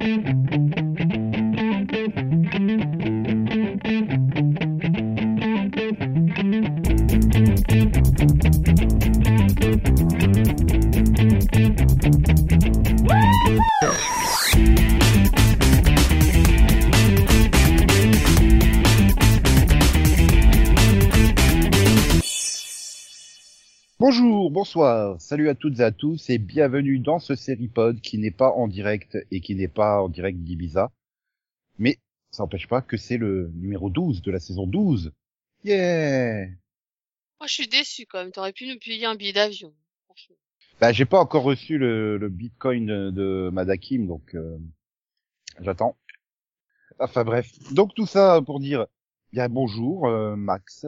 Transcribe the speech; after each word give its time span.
Mm-hmm. 0.00 0.29
Bonsoir, 24.80 25.20
salut 25.20 25.50
à 25.50 25.54
toutes 25.54 25.80
et 25.80 25.82
à 25.82 25.92
tous 25.92 26.30
et 26.30 26.38
bienvenue 26.38 27.00
dans 27.00 27.18
ce 27.18 27.34
Seripod 27.34 28.00
qui 28.00 28.16
n'est 28.16 28.30
pas 28.30 28.50
en 28.50 28.66
direct 28.66 29.18
et 29.30 29.42
qui 29.42 29.54
n'est 29.54 29.68
pas 29.68 30.00
en 30.00 30.08
direct 30.08 30.38
d'Ibiza. 30.38 30.90
Mais 31.76 31.98
ça 32.30 32.44
n'empêche 32.44 32.66
pas 32.66 32.80
que 32.80 32.96
c'est 32.96 33.18
le 33.18 33.50
numéro 33.56 33.90
12 33.90 34.22
de 34.22 34.30
la 34.30 34.40
saison 34.40 34.66
12. 34.66 35.12
Yeah 35.64 36.46
Moi, 36.46 37.46
je 37.46 37.52
suis 37.52 37.68
déçu 37.68 38.06
quand 38.06 38.20
même. 38.20 38.32
T'aurais 38.32 38.54
pu 38.54 38.68
nous 38.68 38.78
payer 38.78 39.04
un 39.04 39.16
billet 39.16 39.34
d'avion. 39.34 39.74
Bah 40.80 40.92
j'ai 40.92 41.04
pas 41.04 41.20
encore 41.20 41.42
reçu 41.42 41.76
le, 41.76 42.16
le 42.16 42.30
bitcoin 42.30 42.86
de, 42.86 43.10
de 43.10 43.50
Madakim 43.52 44.06
donc 44.06 44.34
euh, 44.34 44.56
j'attends. 45.60 45.98
Enfin 46.98 47.24
bref, 47.24 47.50
donc 47.72 47.94
tout 47.94 48.06
ça 48.06 48.40
pour 48.40 48.60
dire 48.60 48.86
bien 49.30 49.50
bonjour 49.50 50.06
euh, 50.06 50.36
Max. 50.36 50.86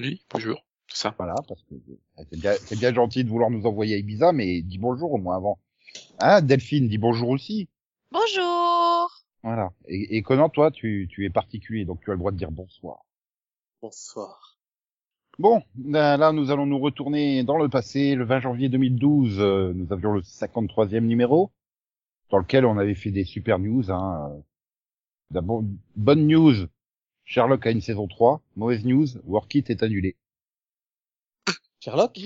Oui, 0.00 0.24
bonjour. 0.30 0.65
C'est 0.88 0.98
ça. 0.98 1.14
Voilà, 1.18 1.34
parce 1.48 1.62
que 1.64 1.74
euh, 1.74 2.24
c'est 2.30 2.40
bien, 2.40 2.52
c'est 2.54 2.78
bien 2.78 2.94
gentil 2.94 3.24
de 3.24 3.28
vouloir 3.28 3.50
nous 3.50 3.66
envoyer 3.66 3.94
à 3.96 3.98
Ibiza, 3.98 4.32
mais 4.32 4.62
dis 4.62 4.78
bonjour 4.78 5.12
au 5.12 5.18
moins 5.18 5.36
avant. 5.36 5.58
Hein, 6.18 6.42
Delphine, 6.42 6.88
dis 6.88 6.98
bonjour 6.98 7.28
aussi. 7.30 7.68
Bonjour 8.12 9.10
Voilà. 9.42 9.70
Et, 9.88 10.16
et 10.16 10.22
Conan, 10.22 10.48
toi, 10.48 10.70
tu, 10.70 11.08
tu 11.10 11.24
es 11.24 11.30
particulier, 11.30 11.84
donc 11.84 12.00
tu 12.02 12.10
as 12.10 12.14
le 12.14 12.18
droit 12.18 12.32
de 12.32 12.36
dire 12.36 12.50
bonsoir. 12.50 13.04
Bonsoir. 13.82 14.56
Bon, 15.38 15.62
là, 15.84 16.16
là, 16.16 16.32
nous 16.32 16.50
allons 16.50 16.64
nous 16.64 16.78
retourner 16.78 17.44
dans 17.44 17.58
le 17.58 17.68
passé. 17.68 18.14
Le 18.14 18.24
20 18.24 18.40
janvier 18.40 18.68
2012, 18.70 19.38
euh, 19.38 19.72
nous 19.74 19.92
avions 19.92 20.12
le 20.12 20.22
53e 20.22 21.00
numéro, 21.00 21.50
dans 22.30 22.38
lequel 22.38 22.64
on 22.64 22.78
avait 22.78 22.94
fait 22.94 23.10
des 23.10 23.24
super 23.24 23.58
news. 23.58 23.90
Hein. 23.90 24.30
euh. 24.32 24.40
D'abord, 25.30 25.62
bonne 25.96 26.26
news, 26.26 26.54
Sherlock 27.24 27.66
a 27.66 27.70
une 27.70 27.82
saison 27.82 28.08
3. 28.08 28.40
Mauvaise 28.56 28.84
news, 28.86 29.06
Work 29.24 29.54
It 29.56 29.68
est 29.68 29.82
annulé. 29.82 30.16
Sherlock? 31.80 32.18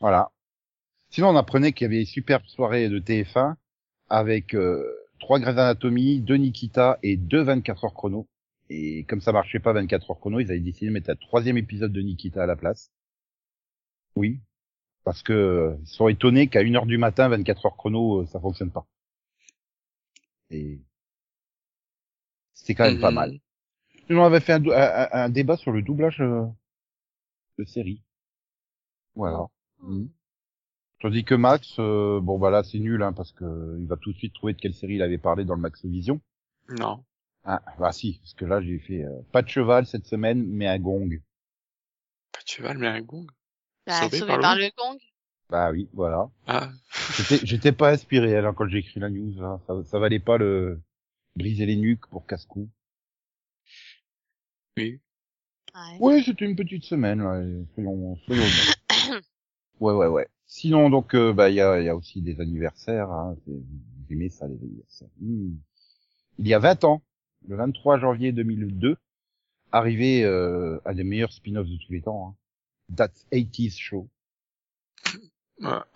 Voilà. 0.00 0.30
Sinon, 1.10 1.28
on 1.30 1.36
apprenait 1.36 1.72
qu'il 1.72 1.84
y 1.84 1.86
avait 1.86 2.00
une 2.00 2.06
superbe 2.06 2.44
soirée 2.46 2.88
de 2.88 2.98
TF1 2.98 3.56
avec 4.08 4.54
euh, 4.54 4.84
trois 5.20 5.38
Grey's 5.38 5.56
Anatomy, 5.56 6.20
deux 6.20 6.36
Nikita 6.36 6.98
et 7.02 7.16
deux 7.16 7.42
24 7.42 7.84
heures 7.84 7.94
chrono. 7.94 8.28
Et 8.68 9.04
comme 9.04 9.20
ça 9.20 9.32
marchait 9.32 9.60
pas 9.60 9.72
24 9.72 10.10
heures 10.10 10.18
chrono, 10.18 10.40
ils 10.40 10.50
avaient 10.50 10.60
décidé 10.60 10.86
de 10.86 10.92
mettre 10.92 11.10
un 11.10 11.16
troisième 11.16 11.56
épisode 11.56 11.92
de 11.92 12.00
Nikita 12.02 12.42
à 12.42 12.46
la 12.46 12.56
place. 12.56 12.90
Oui. 14.16 14.40
Parce 15.04 15.22
que 15.22 15.32
euh, 15.32 15.76
ils 15.82 15.86
sont 15.88 16.08
étonnés 16.08 16.48
qu'à 16.48 16.60
1 16.60 16.74
heure 16.74 16.86
du 16.86 16.98
matin, 16.98 17.28
24 17.28 17.66
heures 17.66 17.76
chrono, 17.76 18.22
euh, 18.22 18.26
ça 18.26 18.40
fonctionne 18.40 18.72
pas. 18.72 18.86
Et 20.50 20.80
c'était 22.54 22.74
quand 22.74 22.84
même 22.84 23.00
pas 23.00 23.10
Mhm. 23.10 23.14
mal. 23.14 23.40
Nous, 24.08 24.18
on 24.18 24.24
avait 24.24 24.40
fait 24.40 24.52
un, 24.52 24.64
un- 24.66 25.08
un- 25.12 25.28
débat 25.28 25.56
sur 25.56 25.72
le 25.72 25.82
doublage 25.82 26.20
euh, 26.20 26.44
de 27.58 27.64
série. 27.64 28.02
Voilà. 29.14 29.46
Mhm. 29.82 30.08
Tandis 31.00 31.24
que 31.24 31.34
Max, 31.34 31.76
euh, 31.78 32.20
bon 32.22 32.38
bah 32.38 32.50
là 32.50 32.62
c'est 32.64 32.78
nul 32.78 33.02
hein, 33.02 33.12
parce 33.12 33.32
que 33.32 33.44
euh, 33.44 33.76
il 33.78 33.86
va 33.86 33.96
tout 33.96 34.12
de 34.12 34.16
suite 34.18 34.32
trouver 34.32 34.54
de 34.54 34.58
quelle 34.58 34.72
série 34.74 34.94
il 34.94 35.02
avait 35.02 35.18
parlé 35.18 35.44
dans 35.44 35.54
le 35.54 35.60
Max 35.60 35.84
Vision. 35.84 36.20
Non. 36.70 37.04
Ah 37.44 37.62
bah 37.78 37.92
si, 37.92 38.18
parce 38.20 38.32
que 38.34 38.44
là 38.46 38.62
j'ai 38.62 38.78
fait 38.78 39.04
euh, 39.04 39.20
pas 39.30 39.42
de 39.42 39.48
cheval 39.48 39.86
cette 39.86 40.06
semaine, 40.06 40.44
mais 40.46 40.66
un 40.66 40.78
gong. 40.78 41.20
Pas 42.32 42.40
de 42.40 42.48
cheval, 42.48 42.78
mais 42.78 42.86
un 42.86 43.02
gong. 43.02 43.26
Bah, 43.86 44.00
Sauvé 44.00 44.18
sauvé 44.18 44.32
par 44.32 44.40
par, 44.40 44.56
le 44.56 44.70
gong. 44.76 44.98
Bah 45.50 45.70
oui, 45.70 45.88
voilà. 45.92 46.28
Ah, 46.46 46.70
J'étais 47.16 47.44
j'étais 47.46 47.72
pas 47.72 47.90
inspiré 47.92 48.34
alors 48.34 48.54
quand 48.54 48.66
j'ai 48.68 48.78
écrit 48.78 48.98
la 48.98 49.10
news. 49.10 49.42
hein. 49.44 49.60
Ça, 49.66 49.74
ça 49.84 49.98
valait 49.98 50.18
pas 50.18 50.38
le 50.38 50.80
briser 51.36 51.66
les 51.66 51.76
nuques 51.76 52.06
pour 52.08 52.26
casse-cou. 52.26 52.68
Oui. 54.76 55.00
Ouais. 55.74 55.98
Ouais, 56.00 56.22
c'était 56.22 56.44
une 56.44 56.56
petite 56.56 56.84
semaine 56.84 57.22
là. 57.22 57.40
et 57.42 57.64
Soyons, 57.74 58.16
soyons. 58.26 58.44
Ouais 59.78 59.92
ouais 59.92 60.06
ouais. 60.06 60.26
Sinon 60.46 60.88
donc 60.88 61.14
euh, 61.14 61.34
bah 61.34 61.50
il 61.50 61.56
y 61.56 61.60
a, 61.60 61.78
il 61.80 61.84
y 61.84 61.88
a 61.90 61.94
aussi 61.96 62.22
des 62.22 62.40
anniversaires. 62.40 63.10
Hein. 63.10 63.36
Vous 63.46 63.62
aimez 64.10 64.30
ça 64.30 64.46
les 64.46 64.56
anniversaires. 64.56 65.08
Hmm. 65.20 65.56
Il 66.38 66.48
y 66.48 66.54
a 66.54 66.58
20 66.58 66.84
ans, 66.84 67.02
le 67.46 67.56
23 67.56 67.98
janvier 67.98 68.32
2002, 68.32 68.96
arrivé 69.72 70.24
euh, 70.24 70.78
un 70.86 70.94
des 70.94 71.04
meilleurs 71.04 71.32
spin-offs 71.32 71.68
de 71.68 71.76
tous 71.76 71.92
les 71.92 72.00
temps. 72.02 72.28
Hein. 72.90 72.94
That's 72.96 73.26
80s 73.32 73.78
Show. 73.78 74.08
Ah. 75.62 75.86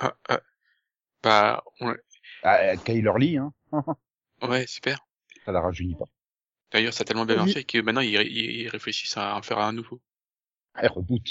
Bah, 1.22 1.62
on... 1.80 1.94
Ah, 2.42 2.76
Kyler 2.76 3.12
Lee, 3.18 3.36
hein. 3.36 3.52
ouais, 4.42 4.66
super. 4.66 5.06
Ça 5.44 5.52
la 5.52 5.60
rajeunit 5.60 5.94
pas. 5.94 6.06
D'ailleurs, 6.72 6.92
ça 6.94 7.02
a 7.02 7.04
tellement 7.04 7.26
bien 7.26 7.36
Oui. 7.36 7.44
marché 7.46 7.64
que 7.64 7.78
maintenant, 7.78 8.00
ils, 8.00 8.14
ils- 8.14 8.68
réfléchissent 8.68 9.16
à 9.16 9.36
en 9.36 9.42
faire 9.42 9.58
un 9.58 9.72
nouveau. 9.72 10.00
Elle 10.76 10.88
reboot. 10.90 11.22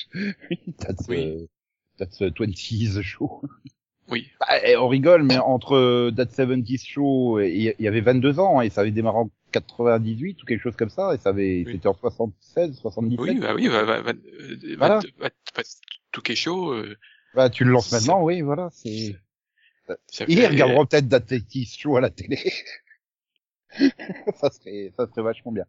That's, 0.79 1.05
Oui. 1.07 1.17
euh, 1.19 1.45
that's 1.97 2.21
euh, 2.21 2.29
20s 2.29 3.01
Show. 3.01 3.41
Oui. 4.09 4.27
Bah, 4.39 4.47
eh, 4.65 4.75
on 4.75 4.87
rigole, 4.87 5.23
mais 5.23 5.37
entre 5.37 5.75
euh, 5.75 6.11
That 6.15 6.25
70s 6.25 6.85
Show, 6.85 7.39
il 7.39 7.73
y 7.79 7.87
avait 7.87 8.01
22 8.01 8.39
ans, 8.39 8.59
hein, 8.59 8.63
et 8.63 8.69
ça 8.69 8.81
avait 8.81 8.91
démarré 8.91 9.17
en 9.19 9.29
98 9.51 10.41
ou 10.43 10.45
quelque 10.45 10.61
chose 10.61 10.75
comme 10.75 10.89
ça, 10.89 11.13
et 11.15 11.17
ça 11.19 11.29
avait, 11.29 11.63
Oui. 11.65 11.73
c'était 11.73 11.87
en 11.87 11.93
76, 11.93 12.77
77. 12.79 13.19
Oui, 13.19 13.39
bah 13.39 13.53
oui, 13.55 13.67
va, 13.67 13.83
va, 13.83 14.09
euh, 14.09 14.75
Voilà. 14.77 14.99
tout 16.11 16.31
est 16.31 16.35
chaud. 16.35 16.73
Euh, 16.73 16.97
Bah, 17.35 17.49
tu 17.49 17.63
le 17.63 17.71
lances 17.71 17.87
Ça- 17.89 17.97
maintenant, 17.99 18.23
oui, 18.23 18.41
voilà, 18.41 18.69
c'est... 18.73 19.15
Ils 20.27 20.45
regarderont 20.45 20.85
peut-être 20.85 21.07
That 21.09 21.19
80s 21.21 21.77
Show 21.79 21.95
à 21.95 22.01
la 22.01 22.09
télé. 22.09 22.37
ça 24.35 24.49
serait, 24.51 24.91
ça 24.97 25.07
serait 25.07 25.21
vachement 25.21 25.51
bien. 25.51 25.65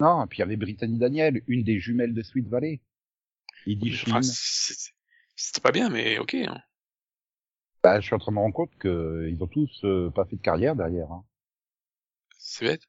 Non, 0.00 0.24
et 0.24 0.26
puis 0.26 0.38
il 0.38 0.40
y 0.40 0.42
avait 0.42 0.56
Brittany 0.56 0.98
Daniel, 0.98 1.42
une 1.46 1.64
des 1.64 1.80
jumelles 1.80 2.14
de 2.14 2.22
Sweet 2.22 2.48
Valley. 2.48 2.80
Il 3.66 3.78
dit 3.78 3.98
Enfin, 4.06 4.20
C'était 4.22 5.60
pas 5.60 5.72
bien, 5.72 5.88
mais 5.88 6.18
ok. 6.18 6.34
Hein. 6.34 6.60
Bah, 7.82 8.00
je 8.00 8.06
suis 8.06 8.14
en 8.14 8.18
train 8.18 8.32
de 8.32 8.36
me 8.36 8.40
rendre 8.40 8.54
compte 8.54 8.76
que 8.78 9.28
ils 9.30 9.42
ont 9.42 9.46
tous 9.46 9.84
euh, 9.84 10.10
pas 10.10 10.24
fait 10.26 10.36
de 10.36 10.42
carrière 10.42 10.76
derrière. 10.76 11.10
Hein. 11.10 11.24
C'est 12.38 12.66
bête. 12.66 12.82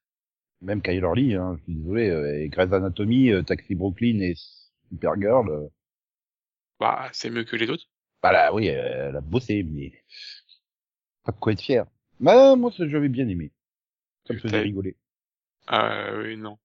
Même 0.61 0.81
Kyler 0.81 1.11
Lee, 1.15 1.35
hein, 1.35 1.55
je 1.57 1.63
suis 1.63 1.75
désolé, 1.75 2.09
euh, 2.09 2.39
et 2.41 2.49
Grey's 2.49 2.71
Anatomy, 2.73 3.31
euh, 3.31 3.43
Taxi 3.43 3.75
Brooklyn 3.75 4.19
et 4.21 4.33
Supergirl, 4.89 5.49
euh, 5.49 5.67
Bah, 6.79 7.09
c'est 7.13 7.29
mieux 7.29 7.43
que 7.43 7.55
les 7.55 7.69
autres. 7.69 7.85
bah 8.23 8.31
là, 8.31 8.51
oui, 8.53 8.67
elle 8.67 9.15
a 9.15 9.21
bossé, 9.21 9.61
mais 9.63 9.93
pas 11.23 11.31
de 11.31 11.37
quoi 11.37 11.53
être 11.53 11.61
fier. 11.61 11.85
Bah, 12.19 12.55
moi, 12.55 12.71
j'avais 12.75 13.09
bien 13.09 13.27
aimé. 13.27 13.51
Ça 14.27 14.33
me 14.33 14.39
faisait 14.39 14.61
rigoler. 14.61 14.95
Ah, 15.67 16.11
oui, 16.17 16.37
non. 16.37 16.57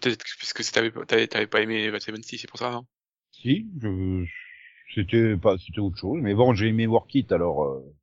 Peut-être 0.00 0.22
que- 0.22 0.38
parce 0.38 0.52
que 0.52 0.62
t'avais 0.72 0.90
pas, 0.90 1.04
t'avais 1.04 1.26
t'avais 1.26 1.46
pas 1.46 1.62
aimé 1.62 1.90
Bad 1.90 2.00
76, 2.00 2.40
c'est 2.40 2.48
pour 2.50 2.58
ça, 2.58 2.70
non? 2.70 2.86
Si, 3.32 3.68
je, 3.80 4.24
c'était 4.94 5.36
pas, 5.36 5.56
c'était 5.58 5.80
autre 5.80 5.96
chose, 5.98 6.20
mais 6.20 6.34
bon, 6.34 6.54
j'ai 6.54 6.68
aimé 6.68 6.86
Work 6.86 7.14
It, 7.14 7.32
alors, 7.32 7.64
euh, 7.64 7.94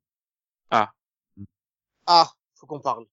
Ah, 2.06 2.32
faut 2.54 2.66
qu'on 2.66 2.80
parle. 2.80 3.06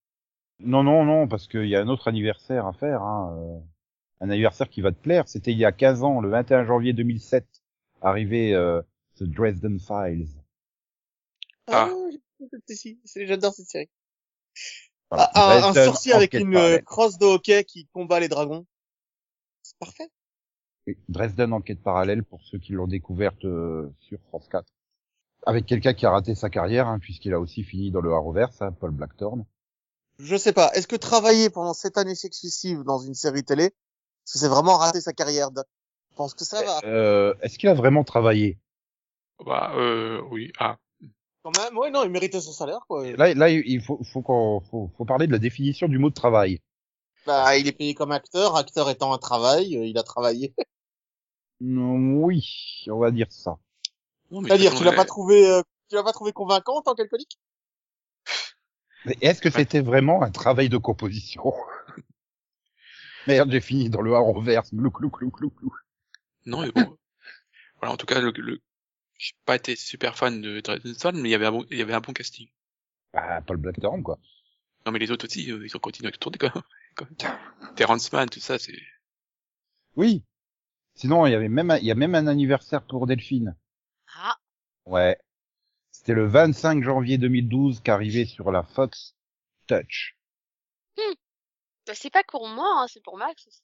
non, 0.59 0.84
non, 0.84 1.03
non, 1.03 1.28
parce 1.28 1.47
qu'il 1.47 1.68
y 1.68 1.75
a 1.75 1.81
un 1.81 1.88
autre 1.90 2.07
anniversaire 2.07 2.66
à 2.66 2.73
faire, 2.73 3.02
hein, 3.02 3.35
euh, 3.38 3.59
un 4.22 4.29
anniversaire 4.29 4.69
qui 4.69 4.81
va 4.81 4.91
te 4.91 5.02
plaire. 5.02 5.28
C'était 5.28 5.52
il 5.52 5.57
y 5.57 5.66
a 5.66 5.72
15 5.72 6.03
ans, 6.03 6.22
le 6.22 6.29
21 6.29 6.66
janvier 6.66 6.94
2007, 6.94 7.46
arrivé 8.02 8.53
euh, 8.53 8.81
The 9.17 9.23
Dresden 9.23 9.79
Files. 9.79 10.28
Ah. 11.67 11.90
c'est- 12.67 13.28
j'adore 13.28 13.53
cette 13.53 13.67
série. 13.67 13.90
Voilà, 15.11 15.29
Ah, 15.34 15.67
un, 15.67 15.73
sorcier 15.73 16.13
avec 16.13 16.34
une 16.34 16.55
euh, 16.55 16.79
crosse 16.79 17.17
de 17.17 17.25
hockey 17.25 17.63
qui 17.63 17.87
combat 17.93 18.19
les 18.19 18.28
dragons. 18.28 18.66
C'est 19.61 19.78
parfait. 19.78 20.09
Dresden 21.09 21.53
Enquête 21.53 21.81
parallèle 21.81 22.23
pour 22.23 22.41
ceux 22.43 22.59
qui 22.59 22.73
l'ont 22.73 22.87
découverte 22.87 23.43
euh, 23.46 23.90
sur 23.99 24.19
France 24.29 24.47
4. 24.49 24.66
Avec 25.47 25.66
quelqu'un 25.66 25.93
qui 25.93 26.05
a 26.05 26.11
raté 26.11 26.35
sa 26.35 26.49
carrière, 26.49 26.87
hein, 26.87 26.99
puisqu'il 26.99 27.34
a 27.34 27.40
aussi 27.40 27.63
fini 27.63 27.91
dans 27.91 28.02
le 28.02 28.11
Arrowverse, 28.11 28.61
hein, 28.61 28.72
Paul 28.72 28.91
Blackthorne. 28.91 29.46
Je 30.17 30.35
sais 30.35 30.53
pas. 30.53 30.72
Est-ce 30.73 30.87
que 30.87 30.96
travailler 30.96 31.49
pendant 31.49 31.73
sept 31.73 31.97
années 31.97 32.16
successives 32.16 32.84
dans 32.84 32.99
une 32.99 33.13
série 33.13 33.43
télé, 33.43 33.66
est-ce 33.66 34.34
que 34.34 34.40
c'est 34.40 34.47
vraiment 34.47 34.78
rater 34.78 35.02
sa 35.02 35.13
carrière 35.13 35.52
de- 35.52 35.63
Je 36.11 36.16
pense 36.16 36.34
que 36.34 36.46
ça 36.46 36.63
va. 36.63 36.79
Euh, 36.84 37.34
Est-ce 37.41 37.59
qu'il 37.59 37.69
a 37.69 37.73
vraiment 37.73 38.03
travaillé? 38.03 38.57
Bah, 39.46 39.73
euh, 39.75 40.22
oui. 40.31 40.52
Ah, 40.57 40.78
Quand 41.45 41.55
même, 41.59 41.77
ouais, 41.77 41.91
non, 41.91 42.03
il 42.03 42.09
méritait 42.09 42.41
son 42.41 42.51
salaire, 42.51 42.79
quoi. 42.87 43.05
Là, 43.11 43.31
là, 43.35 43.51
il 43.51 43.79
faut, 43.79 43.99
faut 44.03 44.23
qu'on, 44.23 44.61
faut, 44.61 44.89
faut 44.97 45.05
parler 45.05 45.27
de 45.27 45.31
la 45.31 45.37
définition 45.37 45.87
du 45.87 45.99
mot 45.99 46.09
de 46.09 46.15
travail. 46.15 46.59
Bah, 47.27 47.55
il 47.55 47.67
est 47.67 47.71
payé 47.71 47.93
comme 47.93 48.11
acteur, 48.11 48.55
acteur 48.55 48.89
étant 48.89 49.13
un 49.13 49.19
travail, 49.19 49.77
euh, 49.77 49.85
il 49.85 49.97
a 49.99 50.03
travaillé. 50.03 50.55
Mm, 51.61 52.17
Oui, 52.17 52.83
on 52.89 52.97
va 52.97 53.11
dire 53.11 53.31
ça. 53.31 53.57
Non, 54.29 54.43
C'est-à-dire, 54.43 54.75
tu 54.75 54.83
l'as 54.83 54.91
pas 54.91 55.05
trouvé 55.05 55.49
euh, 55.49 55.61
Tu 55.87 55.95
l'as 55.95 56.03
pas 56.03 56.11
trouvé 56.11 56.33
convaincant 56.33 56.79
en 56.79 56.81
tant 56.81 56.95
qu'alcoolique 56.95 57.39
Mais 59.05 59.15
est-ce 59.21 59.41
que 59.41 59.49
c'était 59.49 59.79
vraiment 59.79 60.21
un 60.21 60.31
travail 60.31 60.67
de 60.67 60.75
composition? 60.75 61.53
Merde, 63.27 63.51
j'ai 63.51 63.61
fini 63.61 63.89
dans 63.89 64.01
le 64.01 64.13
A 64.15 64.19
renverse. 64.19 64.73
Glou, 64.73 64.89
glou, 64.91 65.09
glou, 65.09 65.29
glou, 65.29 65.49
glou. 65.49 65.73
Non, 66.45 66.61
mais 66.61 66.71
bon. 66.71 66.97
voilà, 67.79 67.93
en 67.93 67.97
tout 67.97 68.05
cas, 68.05 68.19
le, 68.19 68.31
le... 68.35 68.59
j'ai 69.17 69.34
pas 69.46 69.56
été 69.56 69.76
super 69.76 70.17
fan 70.17 70.41
de 70.41 70.59
Dreadstone, 70.62 71.22
mais 71.22 71.29
il 71.29 71.32
y 71.32 71.35
avait 71.35 71.46
un 71.47 71.52
bon, 71.52 71.66
il 71.72 71.78
y 71.78 71.82
avait 71.82 71.94
un 71.94 72.02
bon 72.02 72.14
casting. 72.14 72.47
Bah, 73.14 73.41
Paul 73.41 73.58
Blackthorne, 73.58 74.03
quoi. 74.03 74.20
Non, 74.85 74.91
mais 74.91 75.00
les 75.00 75.12
autres 75.12 75.26
aussi, 75.28 75.52
euh, 75.52 75.66
ils 75.66 75.76
ont 75.76 75.79
continué 75.79 76.09
à 76.09 76.12
tourner, 76.12 76.38
quand 76.38 76.53
même. 77.02 77.76
Terrence 77.76 78.12
Mann, 78.14 78.29
tout 78.29 78.40
ça, 78.40 78.58
c'est... 78.59 78.78
Oui. 79.96 80.23
Sinon, 80.96 81.26
il 81.28 81.32
y 81.32 81.35
avait 81.35 81.50
même, 81.50 81.72
un- 81.72 81.78
il 81.78 81.85
y 81.85 81.91
a 81.91 81.96
même 81.96 82.16
un 82.16 82.28
anniversaire 82.28 82.84
pour 82.85 83.08
Delphine. 83.08 83.56
Ah, 84.16 84.38
Ouais. 84.85 85.20
C'était 85.91 86.14
le 86.14 86.28
25 86.28 86.84
janvier 86.84 87.17
2012 87.17 87.82
qu'arrivait 87.82 88.26
sur 88.26 88.52
la 88.52 88.64
Fox 88.64 89.16
Touch. 89.67 90.17
bah, 91.88 91.94
c'est 91.96 92.09
pas 92.09 92.23
pour 92.23 92.47
moi, 92.47 92.82
hein, 92.82 92.88
c'est 92.88 93.02
pour 93.03 93.17
Max 93.17 93.47
aussi. 93.47 93.62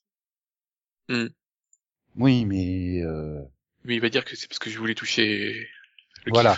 Oui, 2.16 2.44
mais 2.46 3.02
euh, 3.02 3.42
Mais 3.84 3.94
il 3.96 4.00
va 4.00 4.08
dire 4.08 4.24
que 4.24 4.36
c'est 4.36 4.46
parce 4.48 4.58
que 4.58 4.70
je 4.70 4.78
voulais 4.78 4.94
toucher 4.94 5.68
le 6.24 6.32
Voilà. 6.32 6.56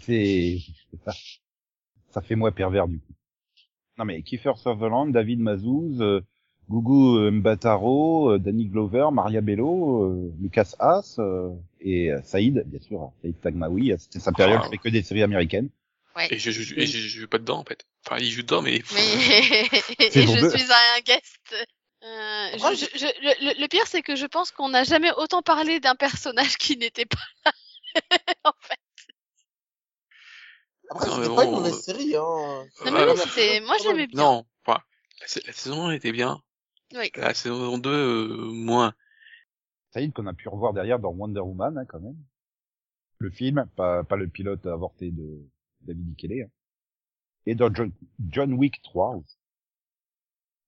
c'est 0.00 0.58
c'est 0.90 1.04
ça. 1.04 1.12
Ça 2.10 2.20
fait 2.22 2.36
moi 2.36 2.52
pervers 2.52 2.88
du 2.88 2.98
coup. 2.98 3.12
Non 3.98 4.04
mais 4.04 4.22
Kiefer 4.22 4.52
Sutherland, 4.56 5.12
David 5.12 5.40
Mazouz, 5.40 6.00
euh, 6.00 6.20
Gugu 6.70 7.18
euh, 7.18 7.30
Mbataro, 7.30 8.32
euh, 8.32 8.38
Danny 8.38 8.66
Glover, 8.66 9.08
Maria 9.12 9.40
Bello, 9.40 10.04
euh, 10.04 10.32
Lucas 10.40 10.74
Haas 10.78 11.16
euh, 11.18 11.50
et 11.80 12.10
euh, 12.10 12.20
Saïd, 12.24 12.62
bien 12.66 12.80
sûr, 12.80 13.02
hein, 13.02 13.12
Saïd 13.22 13.38
Tagmaoui. 13.40 13.92
C'était 13.98 14.20
sa 14.20 14.32
période, 14.32 14.60
Ah. 14.62 14.66
il 14.66 14.70
fait 14.70 14.78
que 14.78 14.88
des 14.88 15.02
séries 15.02 15.22
américaines. 15.22 15.68
Ouais. 16.16 16.28
Et 16.32 16.38
je, 16.38 16.50
je, 16.50 16.74
et 16.78 16.86
je, 16.86 16.98
je 16.98 17.20
joue 17.20 17.28
pas 17.28 17.38
dedans, 17.38 17.58
en 17.58 17.64
fait. 17.64 17.84
Enfin, 18.06 18.18
il 18.20 18.30
joue 18.30 18.42
dedans, 18.42 18.62
mais... 18.62 18.82
Mais 18.94 19.00
et 19.98 20.10
je 20.26 20.40
deux. 20.40 20.50
suis 20.50 20.62
un 20.72 21.00
guest. 21.04 21.54
Euh, 22.04 22.50
je- 22.58 22.62
Ouais, 22.64 22.74
je- 22.76 22.98
je- 22.98 23.60
le, 23.62 23.66
pire, 23.68 23.86
c'est 23.86 24.02
que 24.02 24.14
je 24.14 24.26
pense 24.26 24.50
qu'on 24.50 24.68
n'a 24.68 24.84
jamais 24.84 25.10
autant 25.16 25.42
parlé 25.42 25.80
d'un 25.80 25.94
personnage 25.94 26.56
qui 26.58 26.76
n'était 26.76 27.06
pas 27.06 27.18
là. 27.46 27.52
en 28.44 28.52
fait. 28.60 28.78
Après, 30.90 31.06
c'était 31.08 31.20
mais 31.20 31.34
pas 31.34 31.44
bon, 31.44 31.48
une 31.50 31.50
mauvaise 31.56 31.80
série, 31.80 32.14
hein. 32.16 32.66
Non, 32.84 32.92
mais 32.92 33.16
c'était, 33.16 33.60
moi, 33.60 33.76
j'aimais 33.82 34.06
bien. 34.06 34.22
Non, 34.22 34.46
enfin, 34.66 34.80
la, 35.20 35.26
sa- 35.26 35.40
la 35.46 35.52
saison 35.52 35.86
1 35.86 35.92
était 35.92 36.12
bien. 36.12 36.42
Oui. 36.92 37.10
La 37.16 37.32
saison 37.32 37.78
2, 37.78 37.90
euh, 37.90 38.36
moins. 38.52 38.94
Saïd 39.92 40.12
qu'on 40.12 40.26
a 40.26 40.34
pu 40.34 40.48
revoir 40.48 40.74
derrière 40.74 40.98
dans 40.98 41.10
Wonder 41.10 41.40
Woman 41.40 41.78
hein, 41.78 41.84
quand 41.86 42.00
même. 42.00 42.16
Le 43.18 43.30
film, 43.30 43.66
pas, 43.76 44.04
pas 44.04 44.16
le 44.16 44.28
pilote 44.28 44.66
avorté 44.66 45.10
de 45.10 45.40
David 45.80 46.10
Ikele. 46.10 46.42
Hein. 46.42 46.50
Et 47.46 47.54
dans 47.54 47.72
John, 47.72 47.90
John 48.28 48.52
Wick 48.52 48.82
3 48.82 49.16
aussi. 49.16 49.36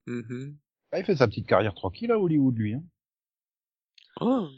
Mhm. 0.06 0.56
Ah, 0.96 1.00
il 1.00 1.04
fait 1.04 1.16
sa 1.16 1.28
petite 1.28 1.46
carrière 1.46 1.75
tranquille 1.75 2.10
à 2.10 2.19
Hollywood 2.19 2.56
lui. 2.56 2.72
Hein. 2.72 2.82
Oh. 4.22 4.48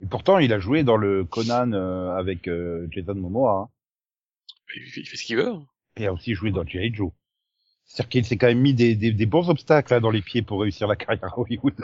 Et 0.00 0.06
pourtant, 0.06 0.38
il 0.38 0.52
a 0.52 0.60
joué 0.60 0.84
dans 0.84 0.96
le 0.96 1.24
Conan 1.24 1.72
euh, 1.72 2.10
avec 2.16 2.46
euh, 2.46 2.86
Jason 2.92 3.16
Momoa. 3.16 3.62
Hein. 3.62 3.68
Il, 4.76 4.82
fait- 4.84 5.16
ce 5.16 5.24
qu'il 5.24 5.36
veut. 5.36 5.48
hein. 5.48 5.66
Et 5.96 6.06
a 6.06 6.12
aussi 6.12 6.34
joué 6.34 6.52
dans 6.52 6.64
G.I. 6.64 6.94
Joe. 6.94 7.10
C'est-à-dire 7.84 8.08
qu'il 8.08 8.24
s'est 8.24 8.36
quand 8.38 8.46
même 8.46 8.60
mis 8.60 8.72
des, 8.72 8.94
des, 8.94 9.12
des 9.12 9.26
bons 9.26 9.50
obstacles 9.50 9.92
là, 9.92 9.98
dans 9.98 10.10
les 10.12 10.22
pieds 10.22 10.42
pour 10.42 10.60
réussir 10.60 10.86
la 10.86 10.94
carrière 10.94 11.24
à 11.24 11.36
Hollywood. 11.40 11.74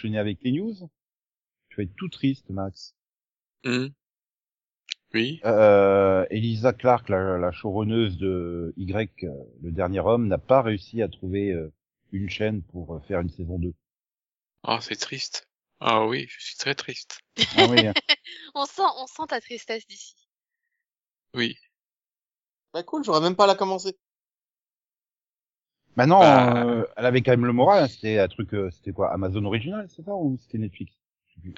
Enchaîner 0.00 0.18
avec 0.18 0.38
les 0.42 0.52
news. 0.52 0.74
Tu 1.68 1.76
vas 1.76 1.82
être 1.82 1.94
tout 1.96 2.08
triste, 2.08 2.48
Max. 2.50 2.94
Mhm. 3.64 3.92
Oui. 5.12 5.40
Euh, 5.44 6.24
Elisa 6.30 6.72
Clark, 6.72 7.08
la, 7.08 7.36
la 7.36 7.52
showrunneuse 7.52 8.16
de 8.16 8.72
Y, 8.76 9.24
euh, 9.24 9.32
le 9.62 9.72
dernier 9.72 10.00
homme, 10.00 10.28
n'a 10.28 10.38
pas 10.38 10.62
réussi 10.62 11.02
à 11.02 11.08
trouver 11.08 11.50
euh, 11.50 11.72
une 12.12 12.30
chaîne 12.30 12.62
pour 12.62 12.94
euh, 12.94 13.00
faire 13.00 13.20
une 13.20 13.28
saison 13.28 13.58
2. 13.58 13.74
Ah, 14.62 14.78
c'est 14.80 14.96
triste. 14.96 15.48
Ah 15.80 16.06
oui, 16.06 16.26
je 16.28 16.40
suis 16.40 16.56
très 16.56 16.74
triste. 16.74 17.18
Ah 17.56 17.66
oui, 17.68 17.86
hein. 17.86 17.94
On 18.54 18.66
sent, 18.66 18.82
on 18.98 19.06
sent 19.06 19.22
ta 19.28 19.40
tristesse 19.40 19.86
d'ici. 19.86 20.14
Oui. 21.34 21.56
Bah 22.72 22.82
cool, 22.82 23.02
j'aurais 23.02 23.20
même 23.20 23.34
pas 23.36 23.44
à 23.44 23.46
la 23.46 23.54
commencer. 23.54 23.96
Maintenant, 25.96 26.20
Bah. 26.20 26.64
euh, 26.66 26.84
elle 26.96 27.06
avait 27.06 27.22
quand 27.22 27.32
même 27.32 27.46
le 27.46 27.52
moral. 27.52 27.84
hein. 27.84 27.88
C'était 27.88 28.18
un 28.18 28.28
truc, 28.28 28.54
euh, 28.54 28.70
c'était 28.70 28.92
quoi, 28.92 29.12
Amazon 29.12 29.44
original, 29.44 29.86
c'est 29.88 30.02
ça 30.04 30.14
ou 30.14 30.38
c'était 30.40 30.58
Netflix? 30.58 30.94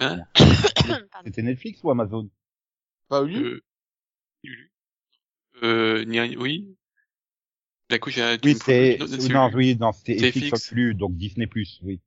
Hein? 0.00 0.20
C'était 1.24 1.42
Netflix 1.42 1.82
ou 1.82 1.90
Amazon? 1.90 2.28
Bah 3.10 3.22
oui. 3.22 3.36
Euh, 3.36 3.60
euh, 5.62 6.04
oui. 6.38 6.76
D'un 7.90 7.98
coup, 7.98 8.10
j'ai 8.10 8.38
Oui, 8.44 8.54
c'était, 8.54 8.96
non, 9.00 9.06
non, 9.06 9.50
c'est- 9.50 9.56
oui, 9.56 9.76
non, 9.78 9.92
c'était 9.92 10.18
c'est 10.32 10.50
FX. 10.50 10.68
Plus, 10.70 10.94
donc 10.94 11.16
Disney 11.16 11.46
Plus, 11.46 11.80
oui. 11.82 12.00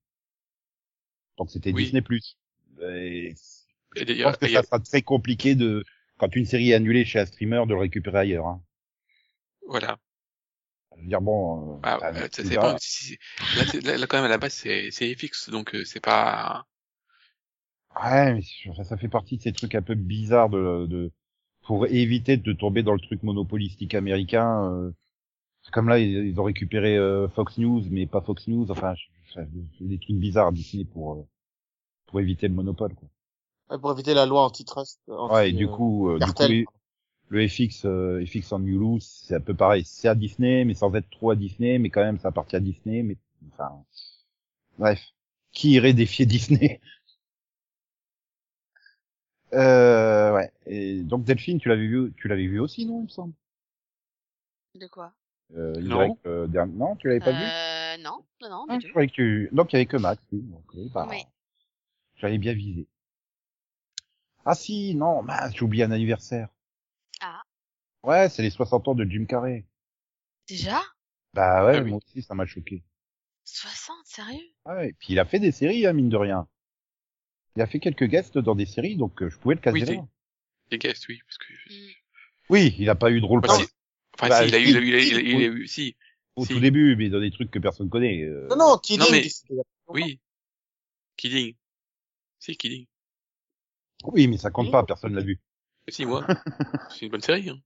Donc 1.38 1.52
c'était 1.52 1.72
Oui. 1.74 1.84
Disney 1.84 2.02
Plus. 2.02 2.38
Et 2.82 3.28
et 3.28 3.36
je 3.96 4.04
d'ailleurs, 4.04 4.32
pense 4.32 4.38
que 4.40 4.48
ça 4.48 4.60
a- 4.60 4.64
sera 4.64 4.80
très 4.80 5.02
compliqué 5.02 5.56
de, 5.56 5.84
quand 6.18 6.36
une 6.36 6.46
série 6.46 6.72
est 6.72 6.76
annulée 6.76 7.06
chez 7.06 7.20
un 7.20 7.26
streamer, 7.26 7.64
de 7.68 7.74
le 7.74 7.80
récupérer 7.80 8.20
ailleurs. 8.20 8.48
Hein. 8.48 8.62
voilà. 9.68 9.98
Je 10.98 11.02
veux 11.02 11.08
dire 11.08 11.22
bon. 11.22 11.76
euh, 11.76 11.80
Ah, 11.84 12.00
ça- 12.00 12.10
euh, 12.10 12.14
ça 12.14 12.30
tu 12.30 12.44
c'est 12.44 12.50
verras. 12.50 12.74
bon. 12.74 12.78
si- 12.80 13.04
si- 13.06 13.18
Là, 13.54 13.66
c'est- 13.68 13.82
là, 13.82 13.98
là, 13.98 14.08
quand 14.08 14.18
même, 14.18 14.26
à 14.26 14.30
la 14.30 14.38
base, 14.38 14.54
c'est, 14.54 14.92
c'est 14.92 15.14
FX, 15.16 15.50
donc 15.50 15.76
euh, 15.76 15.86
c'est 15.86 16.00
pas... 16.02 16.66
Ouais, 18.04 18.34
mais 18.34 18.42
ça, 18.76 18.84
ça 18.84 18.98
fait 18.98 19.08
partie 19.08 19.38
de 19.38 19.42
ces 19.42 19.54
trucs 19.54 19.74
un 19.76 19.82
peu 19.82 19.96
bizarres 19.96 20.50
de, 20.50 20.86
de 20.88 21.12
pour 21.64 21.88
éviter 21.88 22.38
de 22.38 22.54
tomber 22.54 22.84
dans 22.84 22.94
le 22.94 23.00
truc 23.00 23.24
monopolistique 23.24 23.96
américain. 23.96 24.72
euh, 24.72 24.92
comme 25.74 25.90
là, 25.90 26.00
ils, 26.00 26.28
ils 26.28 26.40
ont 26.40 26.44
récupéré 26.46 26.98
euh, 26.98 27.28
Fox 27.30 27.58
News, 27.58 27.84
mais 27.92 28.08
pas 28.08 28.22
Fox 28.22 28.48
News. 28.48 28.70
Enfin, 28.72 28.96
je- 28.96 29.42
je- 29.42 29.46
je- 29.80 29.86
des 29.86 29.98
trucs 30.00 30.18
bizarres 30.18 30.48
à 30.48 30.52
Disney 30.52 30.86
pour 30.86 31.14
euh, 31.14 31.28
pour 32.08 32.20
éviter 32.22 32.48
le 32.48 32.54
monopole. 32.56 32.94
Quoi. 32.96 33.10
Ouais, 33.70 33.80
pour 33.80 33.92
éviter 33.92 34.14
la 34.14 34.26
loi 34.26 34.44
antitrust. 34.44 35.00
anti- 35.08 35.34
Ouais, 35.34 35.50
et 35.50 35.54
du 35.54 35.68
coup, 35.68 36.10
euh, 36.10 36.20
du 36.20 36.32
coup, 36.34 36.44
les- 36.44 36.66
le 37.30 37.48
FX, 37.48 37.86
euh, 37.86 38.26
FX 38.26 38.52
en 38.54 38.64
Hulu, 38.64 39.00
c'est 39.02 39.36
un 39.36 39.40
peu 39.42 39.54
pareil. 39.54 39.84
C'est 39.86 40.08
à 40.08 40.16
Disney, 40.16 40.66
mais 40.66 40.74
sans 40.74 40.94
être 40.96 41.10
trop 41.10 41.32
à 41.32 41.36
Disney, 41.36 41.80
mais 41.80 41.90
quand 41.90 42.04
même, 42.04 42.20
ça 42.20 42.30
appartient 42.30 42.56
à 42.56 42.60
Disney. 42.60 43.04
Mais 43.04 43.18
enfin, 43.54 43.84
bref, 44.78 45.02
qui 45.52 45.72
irait 45.74 45.94
défier 45.94 46.26
Disney? 46.26 46.82
Euh, 49.54 50.34
Ouais. 50.34 50.52
Et 50.66 51.02
donc 51.04 51.24
Delphine, 51.24 51.60
tu 51.60 51.70
l'avais 51.70 51.88
vu, 51.88 52.12
tu 52.18 52.28
l'avais 52.28 52.48
vu 52.48 52.60
aussi, 52.60 52.86
non 52.86 53.00
Il 53.00 53.04
me 53.04 53.08
semble? 53.10 53.34
De 54.76 54.88
quoi? 54.88 55.14
Euh, 55.56 55.74
Y, 55.80 55.88
Non. 55.88 56.18
euh, 56.26 56.48
dernier- 56.48 56.74
non, 56.76 56.96
tu 56.98 57.08
l'avais 57.08 57.22
pas 57.22 57.32
vu? 57.32 57.44
Euh, 57.44 57.98
Non, 58.04 58.26
non, 58.42 58.50
non, 58.50 58.66
Ah, 58.68 58.80
je 58.82 58.90
croyais 58.90 59.08
que 59.08 59.14
tu... 59.14 59.50
Donc 59.54 59.72
il 59.72 59.76
y 59.76 59.78
avait 59.78 59.86
que 59.86 59.98
Max, 59.98 60.22
oui. 60.34 60.42
Donc, 60.42 60.64
oui, 60.74 60.90
bah, 60.94 61.08
Oui. 61.10 61.24
j'avais 62.18 62.38
bien 62.38 62.54
visé. 62.54 62.86
Ah 64.46 64.56
si, 64.56 64.96
non, 64.96 65.24
mince, 65.24 65.54
j'ai 65.56 65.64
oublié 65.64 65.84
un 65.86 65.92
anniversaire. 65.92 66.50
Ouais, 68.06 68.30
c'est 68.30 68.42
les 68.42 68.50
60 68.50 68.88
ans 68.88 68.96
de 68.96 69.04
Jim 69.06 69.26
Carrey. 69.26 69.66
Déjà? 70.48 70.82
Bah 71.34 71.66
ouais, 71.66 71.78
Ah 71.78 71.82
oui. 71.82 71.90
moi 71.90 72.00
aussi, 72.06 72.22
ça 72.22 72.36
m'a 72.36 72.46
choqué. 72.46 72.84
60, 73.46 73.96
sérieux? 74.06 74.40
Ouais, 74.66 74.90
et 74.90 74.94
puis 74.94 75.08
il 75.14 75.20
a 75.20 75.26
fait 75.26 75.40
des 75.40 75.52
séries, 75.52 75.86
hein, 75.86 75.94
mine 75.94 76.10
de 76.10 76.18
rien. 76.18 76.48
Il 77.56 77.62
a 77.62 77.68
fait 77.68 77.80
quelques 77.80 78.06
guests 78.06 78.38
dans 78.38 78.56
des 78.56 78.66
séries, 78.66 78.96
donc 78.96 79.22
euh, 79.22 79.30
je 79.30 79.38
pouvais 79.38 79.56
le 79.56 79.62
caser 79.62 79.80
Oui, 79.80 79.86
là. 79.86 79.88
c'est- 79.96 80.72
Les 80.72 80.78
guests, 80.78 81.08
oui, 81.08 81.20
parce 81.26 81.38
que... 81.38 81.54
Hmm. 81.54 81.92
Oui, 82.50 82.76
il 82.80 82.90
a 82.90 82.96
pas 82.96 83.12
eu 83.12 83.22
de 83.22 83.26
rôle 83.26 83.42
Enfin, 83.44 83.56
si, 83.58 83.68
enfin, 84.14 84.30
Bah, 84.30 84.42
si, 84.44 84.50
il 84.50 84.56
a 84.56 84.60
eu, 84.60 84.66
si, 84.66 84.72
il 84.72 84.78
a 84.78 84.80
eu, 84.80 84.88
il 84.88 84.96
a 84.96 85.00
eu, 85.00 85.02
si, 85.04 85.10
il 85.10 85.16
a 85.16 85.20
eu, 85.20 85.26
il 85.26 85.36
a 85.36 85.48
eu- 85.48 85.68
si, 85.68 85.96
au 86.36 86.46
si. 86.46 86.54
tout 86.54 86.60
début, 86.60 86.96
mais 86.96 87.10
dans 87.10 87.20
des 87.20 87.32
trucs 87.32 87.50
que 87.50 87.60
personne 87.60 87.90
connaît. 87.90 88.22
euh. 88.24 88.48
Non, 88.50 88.56
non, 88.58 88.78
Killing. 88.78 89.08
mais- 89.12 89.22
pas 89.22 89.54
longtemps. 89.56 89.66
oui. 89.88 90.20
Killing. 91.18 91.56
Si, 92.40 92.56
Killing. 92.58 92.86
Oui, 94.04 94.28
mais 94.28 94.38
ça 94.38 94.52
compte 94.52 94.68
Oui. 94.68 94.72
pas, 94.72 94.84
personne 94.84 95.16
l'a 95.16 95.22
vu. 95.24 95.40
Si, 95.88 96.06
moi. 96.06 96.26
c'est 96.92 97.06
une 97.06 97.12
bonne 97.12 97.22
série, 97.22 97.50
hein. 97.50 97.60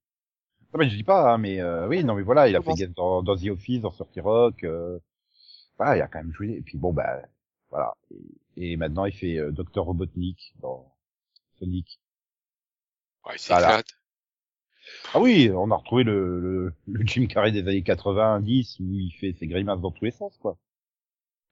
Non, 0.74 0.80
mais 0.80 0.90
je 0.90 0.96
dis 0.96 1.04
pas, 1.04 1.34
hein, 1.34 1.38
mais 1.40 1.62
euh, 1.62 1.88
oui, 1.88 2.04
non, 2.04 2.14
mais 2.16 2.22
voilà, 2.22 2.48
il 2.48 2.56
a 2.56 2.62
fait 2.62 2.74
guest 2.74 2.96
dans, 2.96 3.24
dans 3.24 3.36
The 3.36 3.48
Office, 3.50 3.82
dans 3.82 3.92
Sorty 3.92 4.20
Rock. 4.20 4.64
Euh... 4.64 5.00
Voilà, 5.78 5.98
il 5.98 6.02
a 6.02 6.08
quand 6.08 6.20
même 6.20 6.34
joué. 6.34 6.52
Et 6.52 6.62
puis 6.62 6.78
bon, 6.78 6.94
bah, 6.94 7.22
voilà. 7.70 7.96
Et, 8.58 8.74
et 8.74 8.78
maintenant, 8.78 9.06
il 9.06 9.14
fait 9.14 9.38
euh, 9.38 9.52
Dr 9.52 9.82
Robotnik 9.84 10.54
dans 10.62 10.94
Sonic. 11.58 12.00
Ouais, 13.26 13.34
il 13.36 13.48
Voilà. 13.48 13.68
s'éclate. 13.68 13.88
Ah 15.14 15.20
oui, 15.20 15.52
on 15.54 15.70
a 15.72 15.76
retrouvé 15.76 16.04
le, 16.04 16.40
le, 16.40 16.74
le 16.88 17.06
Jim 17.06 17.26
Carrey 17.28 17.52
des 17.52 17.62
années 17.62 17.84
90 17.84 18.80
où 18.80 18.84
il 18.94 19.12
fait 19.20 19.34
ses 19.34 19.48
grimaces 19.48 19.82
dans 19.82 19.92
tous 19.92 20.06
les 20.06 20.12
sens, 20.12 20.38
quoi. 20.38 20.58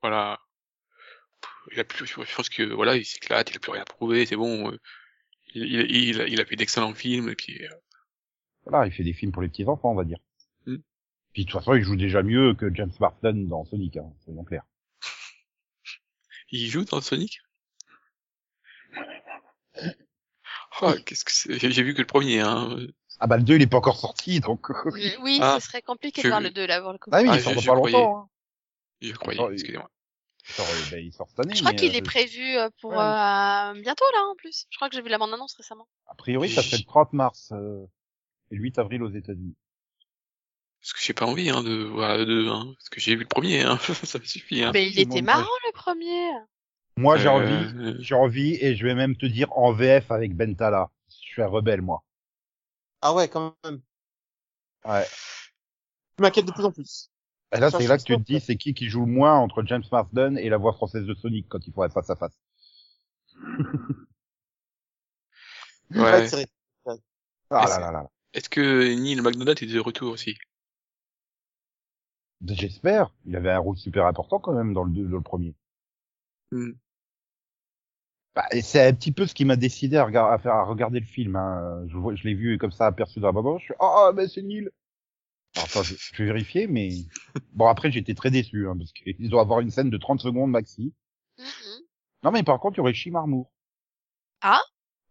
Voilà. 0.01 0.39
Il 1.71 1.79
a 1.79 1.83
plus, 1.83 2.05
je 2.05 2.36
pense 2.36 2.50
que 2.50 2.63
voilà, 2.74 2.95
il 2.95 3.05
s'éclate, 3.05 3.50
il 3.51 3.57
a 3.57 3.59
plus 3.59 3.71
rien 3.71 3.81
à 3.81 3.86
prouver, 3.86 4.25
c'est 4.25 4.36
bon. 4.38 4.71
euh, 4.71 4.77
Il, 5.53 5.63
il, 5.65 5.91
il, 6.09 6.21
a- 6.21 6.27
il 6.27 6.39
a 6.41 6.45
fait 6.45 6.55
d'excellents 6.55 6.93
films 6.93 7.29
et 7.29 7.36
puis 7.36 7.63
euh, 7.65 7.69
Voilà, 8.69 8.86
il 8.88 8.91
fait 8.91 9.03
des 9.03 9.13
films 9.13 9.31
pour 9.31 9.41
les 9.41 9.50
petits 9.50 9.65
enfants, 9.65 9.91
on 9.91 9.95
va 9.95 10.03
dire. 10.03 10.19
Mm. 10.65 10.77
Puis 11.33 11.45
de 11.45 11.50
toute 11.51 11.59
façon, 11.59 11.74
il 11.75 11.83
joue 11.83 11.95
déjà 11.95 12.24
mieux 12.24 12.53
que 12.53 12.74
James 12.74 12.91
Marsden 13.00 13.47
dans 13.47 13.63
Sonic, 13.65 13.97
hein, 13.97 14.12
soyons 14.24 14.43
clairs. 14.43 14.65
il 16.51 16.67
joue 16.67 16.83
dans 16.86 17.01
Sonic? 17.01 17.39
Oh, 20.81 20.93
qu'est-ce 21.05 21.25
que 21.25 21.31
c'est? 21.31 21.57
J'ai 21.71 21.83
vu 21.83 21.93
que 21.93 22.01
le 22.01 22.07
premier, 22.07 22.39
hein. 22.41 22.77
Ah 23.19 23.25
bah 23.25 23.38
le 23.38 23.43
2 23.43 23.55
il 23.55 23.62
est 23.63 23.67
pas 23.67 23.77
encore 23.77 23.97
sorti, 23.97 24.39
donc... 24.39 24.67
Oui, 25.21 25.39
Ah, 25.41 25.57
ce 25.59 25.67
serait 25.67 25.81
compliqué 25.81 26.21
je- 26.21 26.27
de 26.27 26.29
voir 26.29 26.41
le 26.41 26.51
2 26.51 26.67
là 26.67 26.81
pour 26.81 26.91
le 26.91 27.00
coup. 27.00 27.09
ah 27.13 27.21
oui, 27.21 27.27
Ah, 27.31 27.36
il 27.38 27.41
sort 27.41 27.51
je- 27.53 27.55
dans 27.55 27.62
je 27.62 27.67
pas 27.67 27.75
croyais. 27.75 27.97
longtemps. 27.97 28.19
Hein. 28.19 28.29
Je 29.01 29.13
croyais, 29.13 29.39
il- 29.50 29.53
excusez-moi. 29.53 29.89
Il, 30.47 30.53
sort, 30.53 30.65
euh, 30.69 30.91
ben, 30.91 31.03
il 31.05 31.13
sort 31.13 31.27
cette 31.29 31.39
année. 31.39 31.55
Je 31.55 31.59
crois 31.62 31.71
mais, 31.71 31.77
qu'il 31.77 31.95
est 31.95 32.01
euh, 32.01 32.05
prévu 32.05 32.57
euh, 32.57 32.69
pour 32.79 32.91
ouais. 32.91 32.97
euh, 32.97 33.74
bientôt 33.81 34.05
là 34.13 34.24
en 34.31 34.36
plus. 34.36 34.65
Je 34.69 34.77
crois 34.77 34.88
que 34.89 34.95
j'ai 34.95 35.01
vu 35.01 35.09
la 35.09 35.17
bande-annonce 35.17 35.55
récemment. 35.55 35.88
A 36.07 36.15
priori, 36.15 36.50
ça 36.50 36.62
serait 36.62 36.77
le 36.77 36.83
30 36.86 37.12
mars 37.13 37.50
euh, 37.53 37.83
et 38.51 38.56
le 38.56 38.62
8 38.62 38.80
avril 38.80 39.04
aux 39.04 39.10
États-Unis. 39.12 39.56
Parce 40.82 40.94
que 40.94 41.00
j'ai 41.01 41.13
pas 41.13 41.25
envie, 41.25 41.50
hein, 41.50 41.63
de 41.63 41.84
voir 41.86 42.18
le 42.18 42.25
deux, 42.25 42.50
hein. 42.50 42.74
Parce 42.77 42.89
que 42.89 43.00
j'ai 43.00 43.16
vu 43.16 43.22
le 43.24 43.27
premier, 43.27 43.63
hein. 43.63 43.77
ça 44.04 44.20
me 44.20 44.24
suffit, 44.24 44.63
hein. 44.63 44.72
Mais 44.74 44.88
il 44.89 45.00
était 45.00 45.22
marrant 45.22 45.48
le 45.66 45.74
premier. 45.74 46.30
Moi, 46.98 47.18
j'ai 47.18 47.27
Euh, 47.27 47.32
envie, 47.32 47.96
j'ai 48.04 48.16
envie, 48.16 48.56
et 48.62 48.75
je 48.75 48.86
vais 48.86 48.96
même 48.96 49.16
te 49.16 49.25
dire 49.25 49.51
en 49.58 49.72
VF 49.72 50.12
avec 50.12 50.36
Bentala. 50.36 50.89
Je 51.10 51.16
suis 51.16 51.42
un 51.42 51.48
rebelle, 51.48 51.82
moi. 51.82 52.04
Ah 53.01 53.13
ouais, 53.13 53.27
quand 53.27 53.56
même. 53.63 53.82
Ouais. 54.86 55.06
Je 56.18 56.24
m'inquiète 56.24 56.46
de 56.46 56.51
plus 56.51 56.66
en 56.66 56.72
plus. 56.72 57.12
Et 57.56 57.60
là, 57.60 57.70
c'est 57.72 57.88
là 57.88 57.98
que 57.98 58.04
tu 58.04 58.16
te 58.16 58.22
dis, 58.22 58.39
c'est 58.39 58.56
qui 58.58 58.74
qui 58.74 58.89
joue 58.89 59.06
le 59.06 59.12
moins 59.12 59.36
entre 59.36 59.63
James 59.66 59.84
Marsden 59.92 60.38
et 60.38 60.50
la 60.50 60.58
voix 60.58 60.74
française 60.74 61.06
de 61.06 61.13
Sonic 61.13 61.48
quand 61.48 61.66
il 61.66 61.74
faut 61.74 61.84
être 61.84 61.94
face 61.94 62.10
à 62.10 62.16
face. 62.16 62.38
Ouais. 65.92 66.27
Ah 67.50 67.66
là 67.66 67.80
là 67.80 67.92
là. 67.92 68.10
Est-ce 68.38 68.50
que 68.50 68.94
Neil 68.94 69.20
McDonald 69.20 69.63
est 69.63 69.65
de 69.65 69.79
retour 69.79 70.12
aussi? 70.12 70.38
J'espère. 72.46 73.12
Il 73.25 73.36
avait 73.36 73.50
un 73.50 73.58
rôle 73.58 73.77
super 73.77 74.06
important 74.06 74.38
quand 74.38 74.53
même 74.53 74.75
dans 74.75 74.84
le, 74.84 74.91
deux- 74.91 75.08
dans 75.08 75.17
le 75.17 75.24
premier. 75.24 75.56
Hmm. 76.51 76.74
Bah, 78.36 78.46
c'est 78.62 78.86
un 78.86 78.94
petit 78.94 79.12
peu 79.12 79.25
ce 79.25 79.34
qui 79.34 79.44
m'a 79.44 79.56
décidé 79.56 79.98
à, 79.98 80.06
regarder, 80.06 80.36
à 80.36 80.38
faire 80.38 80.53
à 80.53 80.63
regarder 80.65 81.00
le 81.00 81.06
film. 81.08 81.36
Hein. 81.36 81.88
Je, 81.88 82.24
l'ai 82.27 82.36
vu 82.36 82.60
comme 82.60 82.72
ça 82.72 82.86
aperçu 82.86 83.20
dans 83.20 83.25
la 83.25 83.32
bande. 83.32 83.58
Je 83.58 83.65
suis 83.65 83.74
ah 83.79 84.12
mais 84.13 84.27
c'est 84.27 84.44
nul. 84.44 84.72
Alors, 85.56 85.67
attends, 85.67 85.82
je, 85.82 85.96
je 85.96 86.17
vais 86.24 86.25
vérifier, 86.25 86.67
mais 86.67 86.89
bon 87.53 87.65
après 87.65 87.91
j'étais 87.91 88.13
très 88.13 88.29
déçu 88.29 88.67
hein, 88.67 88.77
parce 88.77 88.91
qu'ils 88.91 89.29
doivent 89.29 89.46
avoir 89.46 89.62
une 89.62 89.72
scène 89.72 89.89
de 89.89 89.98
30 89.98 90.22
secondes 90.22 90.51
maxi. 90.51 90.94
Mhm. 91.39 91.82
Non 92.22 92.29
mais 92.29 92.44
par 92.44 92.60
contre 92.60 92.75
il 92.75 92.77
y 92.77 92.82
aurait 92.82 92.94
Shimarmour. 92.94 93.51
Ah? 94.41 94.62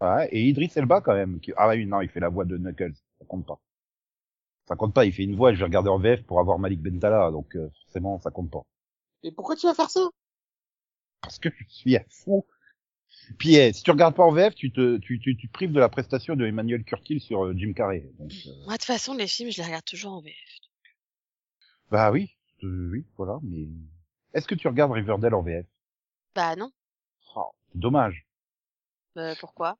Ouais, 0.00 0.28
et 0.30 0.44
Idris 0.44 0.70
Elba 0.76 1.00
quand 1.00 1.14
même. 1.14 1.40
Qui... 1.40 1.52
Ah 1.56 1.70
oui 1.70 1.86
non 1.86 2.02
il 2.02 2.08
fait 2.08 2.20
la 2.20 2.28
voix 2.28 2.44
de 2.44 2.56
Knuckles. 2.56 2.94
Ça 3.18 3.24
compte 3.26 3.46
pas. 3.46 3.60
Ça 4.66 4.76
compte 4.76 4.94
pas. 4.94 5.04
Il 5.04 5.12
fait 5.12 5.24
une 5.24 5.36
voix. 5.36 5.52
Je 5.52 5.58
vais 5.58 5.64
regarder 5.64 5.88
en 5.90 5.98
VF 5.98 6.22
pour 6.24 6.40
avoir 6.40 6.58
Malik 6.58 6.80
Bentala, 6.82 7.30
donc 7.30 7.54
euh, 7.56 7.70
forcément 7.84 8.18
ça 8.20 8.30
compte 8.30 8.50
pas. 8.50 8.62
Et 9.22 9.32
pourquoi 9.32 9.56
tu 9.56 9.66
vas 9.66 9.74
faire 9.74 9.90
ça? 9.90 10.08
Parce 11.22 11.38
que 11.38 11.48
je 11.50 11.64
suis 11.68 11.96
un 11.96 12.04
fou. 12.08 12.46
Puis 13.38 13.54
eh, 13.56 13.72
si 13.72 13.82
tu 13.82 13.90
regardes 13.90 14.14
pas 14.14 14.24
en 14.24 14.32
VF, 14.32 14.54
tu 14.54 14.72
te 14.72 14.98
tu, 14.98 15.18
tu, 15.20 15.36
tu 15.36 15.48
te 15.48 15.52
prives 15.52 15.72
de 15.72 15.80
la 15.80 15.88
prestation 15.88 16.36
de 16.36 16.46
Emmanuel 16.46 16.84
Curtil 16.84 17.20
sur 17.20 17.44
euh, 17.44 17.54
Jim 17.56 17.72
Carrey. 17.72 18.10
Donc, 18.18 18.32
euh, 18.46 18.50
Moi 18.64 18.74
de 18.74 18.78
toute 18.78 18.84
façon 18.84 19.14
les 19.14 19.26
films 19.26 19.50
je 19.50 19.58
les 19.58 19.64
regarde 19.66 19.84
toujours 19.84 20.12
en 20.12 20.20
VF. 20.20 20.34
bah 21.90 22.10
oui, 22.10 22.30
euh, 22.64 22.90
oui, 22.92 23.06
voilà. 23.16 23.38
Mais 23.42 23.68
est-ce 24.34 24.46
que 24.46 24.54
tu 24.54 24.68
regardes 24.68 24.92
Riverdale 24.92 25.34
en 25.34 25.42
VF 25.42 25.66
Bah 26.34 26.56
non. 26.56 26.70
oh, 27.36 27.50
dommage. 27.74 28.26
Euh, 29.16 29.34
pourquoi? 29.40 29.78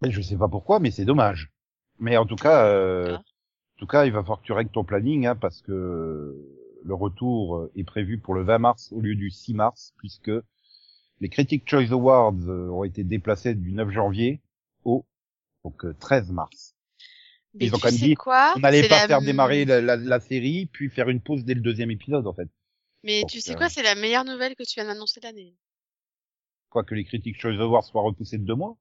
Mais 0.00 0.10
je 0.10 0.22
sais 0.22 0.36
pas 0.36 0.48
pourquoi, 0.48 0.80
mais 0.80 0.90
c'est 0.90 1.04
dommage. 1.04 1.50
Mais 1.98 2.16
en 2.16 2.26
tout 2.26 2.36
cas, 2.36 2.66
euh, 2.66 3.16
en 3.16 3.22
tout 3.78 3.86
cas, 3.86 4.04
il 4.06 4.12
va 4.12 4.20
falloir 4.22 4.40
que 4.40 4.46
tu 4.46 4.52
règles 4.52 4.70
ton 4.70 4.84
planning, 4.84 5.26
hein, 5.26 5.36
parce 5.36 5.62
que 5.62 6.34
le 6.84 6.94
retour 6.94 7.56
euh, 7.56 7.72
est 7.76 7.84
prévu 7.84 8.18
pour 8.18 8.34
le 8.34 8.42
20 8.42 8.58
mars 8.58 8.92
au 8.92 9.00
lieu 9.00 9.14
du 9.14 9.30
6 9.30 9.54
mars, 9.54 9.94
puisque 9.98 10.30
les 11.20 11.28
Critic 11.28 11.68
Choice 11.68 11.92
Awards 11.92 12.34
euh, 12.48 12.68
ont 12.68 12.84
été 12.84 13.04
déplacés 13.04 13.54
du 13.54 13.72
9 13.72 13.90
janvier 13.90 14.40
au 14.84 15.04
donc 15.64 15.84
euh, 15.84 15.94
13 15.98 16.30
mars. 16.30 16.74
Mais 17.54 17.66
Ils 17.66 17.74
ont 17.74 17.78
quand 17.78 17.88
même 17.90 18.00
dit, 18.00 18.14
quoi? 18.16 18.52
On 18.56 18.60
n'allait 18.60 18.88
pas 18.88 19.02
la- 19.02 19.06
faire 19.06 19.22
démarrer 19.22 19.64
la, 19.64 19.80
la, 19.80 19.96
la 19.96 20.20
série, 20.20 20.66
puis 20.66 20.90
faire 20.90 21.08
une 21.08 21.20
pause 21.20 21.44
dès 21.44 21.54
le 21.54 21.60
deuxième 21.60 21.90
épisode, 21.90 22.26
en 22.26 22.34
fait. 22.34 22.48
Mais 23.04 23.20
Donc, 23.20 23.30
tu 23.30 23.40
sais 23.40 23.52
euh, 23.52 23.56
quoi, 23.56 23.68
c'est 23.68 23.82
la 23.82 23.94
meilleure 23.94 24.24
nouvelle 24.24 24.56
que 24.56 24.64
tu 24.64 24.74
viens 24.74 24.86
d'annoncer 24.86 25.20
l'année. 25.22 25.54
Quoique 26.68 26.94
les 26.94 27.04
Critic 27.04 27.40
Choice 27.40 27.60
Awards 27.60 27.84
soient 27.84 28.02
repoussés 28.02 28.38
de 28.38 28.44
deux 28.44 28.56
mois. 28.56 28.76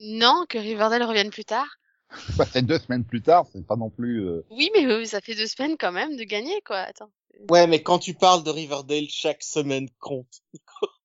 Non, 0.00 0.44
que 0.48 0.58
Riverdale 0.58 1.04
revienne 1.04 1.30
plus 1.30 1.44
tard. 1.44 1.68
Bah, 2.36 2.46
c'est 2.50 2.62
deux 2.62 2.78
semaines 2.78 3.04
plus 3.04 3.22
tard, 3.22 3.46
c'est 3.52 3.66
pas 3.66 3.76
non 3.76 3.90
plus... 3.90 4.20
euh, 4.26 4.42
Oui, 4.48 4.70
mais 4.74 4.86
euh, 4.86 5.04
ça 5.04 5.20
fait 5.20 5.34
deux 5.34 5.46
semaines 5.46 5.76
quand 5.76 5.92
même 5.92 6.16
de 6.16 6.24
gagner, 6.24 6.62
quoi. 6.62 6.78
Attends. 6.78 7.12
Ouais, 7.48 7.66
mais 7.68 7.80
quand 7.82 7.98
tu 8.00 8.14
parles 8.14 8.42
de 8.42 8.50
Riverdale, 8.50 9.06
chaque 9.08 9.42
semaine 9.44 9.88
compte. 10.00 10.42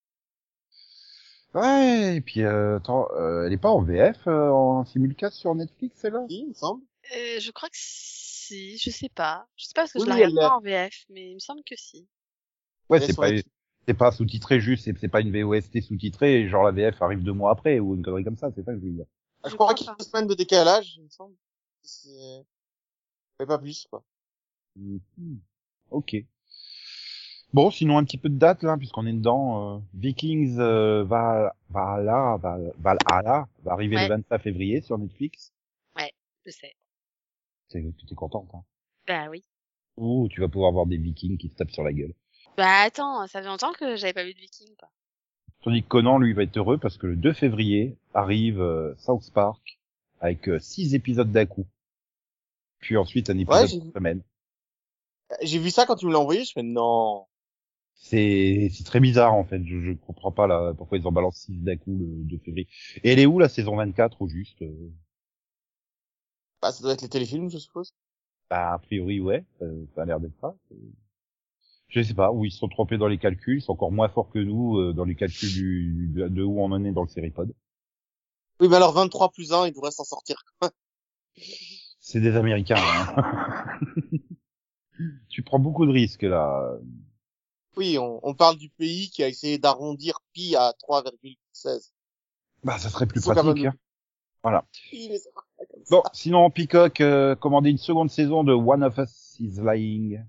Ouais, 1.54 2.16
et 2.18 2.22
puis, 2.22 2.42
euh, 2.44 2.78
attends, 2.78 3.08
euh, 3.13 3.46
elle 3.46 3.54
est 3.54 3.58
pas 3.58 3.70
en 3.70 3.82
VF, 3.84 4.28
euh, 4.28 4.50
en 4.50 4.84
simulcast 4.86 5.36
sur 5.36 5.54
Netflix, 5.56 5.98
celle-là? 6.00 6.25
Si, 6.30 6.39
il 6.39 6.48
me 6.50 6.54
semble. 6.54 6.84
Euh, 7.16 7.39
je 7.39 7.51
crois 7.51 7.70
que 7.70 7.75
si, 7.78 8.78
je 8.78 8.89
sais 8.89 9.10
pas. 9.10 9.48
Je 9.56 9.66
sais 9.66 9.74
pas 9.75 9.82
parce 9.82 9.94
que 9.94 10.00
je 10.00 10.04
Oui, 10.04 10.10
la 10.10 10.16
regarde 10.16 10.36
pas 10.39 10.56
en 10.56 10.62
VF, 10.62 11.06
mais 11.10 11.32
il 11.32 11.36
me 11.36 11.39
semble 11.39 11.63
que 11.63 11.75
si. 11.75 12.08
Ouais, 12.89 13.00
c'est 13.00 13.18
pas, 13.18 13.30
c'est 13.88 13.94
pas 13.94 14.12
sous-titré 14.12 14.60
juste, 14.60 14.84
c'est 14.86 14.98
c'est 15.00 15.08
pas 15.08 15.22
une 15.22 15.32
VOST 15.32 15.82
sous-titrée, 15.82 16.48
genre 16.50 16.63
la 16.63 16.72
VF 16.72 17.01
arrive 17.01 17.24
deux 17.24 17.34
mois 17.34 17.51
après, 17.51 17.80
ou 17.80 17.96
une 17.96 18.01
connerie 18.04 18.24
comme 18.24 18.38
ça, 18.38 18.51
c'est 18.56 18.63
ça 18.63 18.74
que 18.74 18.80
je 18.80 18.86
veux 18.86 18.92
dire. 18.92 19.06
Ah, 19.43 19.48
je 19.48 19.51
Je 19.51 19.55
crois 19.55 19.74
qu'il 19.74 19.86
y 19.88 19.89
a 19.89 19.93
pas. 19.93 19.98
une 20.03 20.05
semaine 20.10 20.27
de 20.27 20.34
décalage, 20.34 20.96
il 20.98 21.03
me 21.03 21.10
semble. 21.10 21.36
C'est... 21.81 22.46
Mais 23.39 23.46
pas 23.46 23.58
plus, 23.58 23.88
quoi. 23.89 24.03
Mhm. 24.75 25.39
Ok. 25.91 26.15
Bon, 27.51 27.72
sinon 27.72 27.98
un 27.98 28.03
petit 28.03 28.17
peu 28.17 28.29
de 28.29 28.38
date 28.38 28.62
là, 28.63 28.77
puisqu'on 28.77 29.08
est 29.08 29.13
dedans. 29.13 29.77
euh, 29.77 29.79
Vikings 29.96 30.60
euh, 30.60 31.03
va 31.03 31.55
va 31.69 31.98
là, 32.00 32.38
va 32.38 32.58
Valhalla 32.77 33.48
va 33.63 33.72
arriver 33.72 33.96
Ouais. 33.96 34.03
le 34.08 34.15
25 34.15 34.39
février 34.39 34.81
sur 34.81 34.98
Netflix. 34.98 35.51
Je 36.46 36.51
sais. 36.51 36.74
C'est 37.67 37.84
tu 37.98 38.05
t'es 38.05 38.15
contente 38.15 38.50
hein. 38.53 38.63
Bah 39.08 39.29
oui. 39.29 39.43
Ouh, 39.98 40.27
tu 40.29 40.39
vas 40.41 40.48
pouvoir 40.48 40.72
voir 40.72 40.86
des 40.86 40.98
Vikings 40.98 41.38
qui 41.38 41.50
se 41.50 41.55
tapent 41.55 41.69
sur 41.72 41.84
la 41.84 41.91
gueule. 41.91 42.13
Bah 42.55 42.81
attends, 42.84 43.27
ça 43.27 43.41
fait 43.41 43.48
longtemps 43.48 43.74
que 43.74 43.96
j'avais 43.98 44.13
pas 44.13 44.24
vu 44.24 44.34
de 44.34 44.39
Viking, 44.39 44.74
quoi. 44.77 44.89
Tandis 45.62 45.84
que 45.84 45.88
Conan 45.88 46.20
lui 46.20 46.34
va 46.34 46.44
être 46.44 46.58
heureux 46.58 46.78
parce 46.78 46.98
que 46.98 47.08
le 47.08 47.16
2 47.16 47.34
février 47.34 47.98
arrive 48.13 48.62
euh, 48.62 48.96
South 48.98 49.32
Park 49.34 49.80
avec 50.22 50.48
euh, 50.48 50.60
six 50.60 50.96
épisodes 50.96 51.32
d'un 51.32 51.46
coup. 51.46 51.66
Puis 52.80 52.96
ensuite 52.96 53.30
un 53.30 53.38
épisode 53.38 53.70
par 53.84 53.94
semaine. 53.94 54.22
J'ai 55.42 55.60
vu 55.60 55.70
ça 55.70 55.86
quand 55.86 55.96
tu 55.96 56.06
me 56.06 56.12
l'as 56.12 56.20
envoyé, 56.20 56.46
je 56.46 56.54
fais 56.54 56.63
non. 56.63 57.25
C'est 57.94 58.70
c'est 58.74 58.86
très 58.86 59.01
bizarre 59.01 59.34
en 59.34 59.44
fait. 59.44 59.62
Je, 59.66 59.80
je 59.82 59.92
comprends 59.92 60.32
pas 60.32 60.48
là 60.48 60.74
pourquoi 60.74 60.98
ils 60.98 61.06
en 61.06 61.12
balancent 61.12 61.42
six 61.42 61.58
d'un 61.58 61.75
coup 61.75 61.98
le 62.00 62.24
2 62.24 62.38
février. 62.38 62.68
Et 63.04 63.12
elle 63.12 63.20
est 63.20 63.25
où 63.25 63.38
la 63.38 63.50
saison 63.50 63.75
24 63.75 64.22
au 64.22 64.28
juste 64.30 64.62
euh? 64.62 64.92
Bah, 66.62 66.72
ça 66.72 66.82
doit 66.84 66.94
être 66.94 67.01
les 67.01 67.10
téléfilms, 67.10 67.50
je 67.50 67.58
suppose. 67.58 67.94
Bah, 68.50 68.74
a 68.74 68.80
priori, 68.80 69.20
ouais, 69.20 69.44
ça, 69.60 69.66
ça 69.96 70.01
a 70.01 70.06
l'air 70.06 70.20
d'être 70.20 70.39
ça. 70.39 70.56
Je 71.89 72.01
sais 72.03 72.13
pas, 72.13 72.31
où 72.31 72.46
ils 72.46 72.51
se 72.51 72.60
sont 72.60 72.67
trompés 72.69 72.98
dans 72.98 73.08
les 73.08 73.17
calculs, 73.17 73.58
ils 73.58 73.62
sont 73.62 73.74
encore 73.74 73.91
moins 73.91 74.10
forts 74.10 74.29
que 74.29 74.39
nous 74.39 74.77
euh, 74.77 74.93
dans 74.93 75.05
les 75.05 75.15
calculs 75.15 75.51
du, 75.51 76.08
de, 76.13 76.27
de 76.27 76.43
où 76.43 76.62
on 76.62 76.72
en 76.72 76.84
est 76.86 76.91
dans 76.91 77.01
le 77.01 77.08
Seripod. 77.08 77.51
Oui, 78.60 78.67
mais 78.67 78.75
alors 78.75 78.91
23 78.93 79.31
plus 79.31 79.53
1, 79.53 79.67
il 79.67 79.74
devrait 79.74 79.91
s'en 79.91 80.03
sortir. 80.03 80.43
C'est 82.00 82.22
des 82.22 82.36
Américains. 82.36 82.75
Hein. 82.77 83.79
tu 85.29 85.43
prends 85.43 85.60
beaucoup 85.60 85.86
de 85.86 85.91
risques 85.91 86.24
là. 86.24 86.74
Oui, 87.77 87.98
on, 87.98 88.19
on 88.27 88.34
parle 88.34 88.58
du 88.58 88.69
pays 88.69 89.10
qui 89.10 89.24
a 89.24 89.27
essayé 89.27 89.58
d'arrondir 89.58 90.19
pi 90.34 90.55
à 90.55 90.74
3,16. 90.88 91.91
Bah, 92.63 92.77
ça 92.77 92.89
serait 92.89 93.05
plus 93.08 93.22
Ils 93.25 93.31
pratique. 93.31 93.63
même- 93.63 93.74
hein. 94.43 94.62
Oui, 94.91 95.08
mais 95.10 95.17
ça 95.17 95.29
va 95.36 95.41
pas 95.58 95.65
comme 95.65 95.84
ça. 95.86 95.96
Bon, 95.96 96.03
sinon 96.13 96.50
Peacock 96.50 97.01
euh, 97.01 97.36
commandé 97.36 97.69
une 97.69 97.77
seconde 97.77 98.10
saison 98.10 98.43
de 98.43 98.53
One 98.53 98.84
of 98.84 98.98
Us 98.98 99.38
is 99.39 99.60
Lying. 99.62 100.24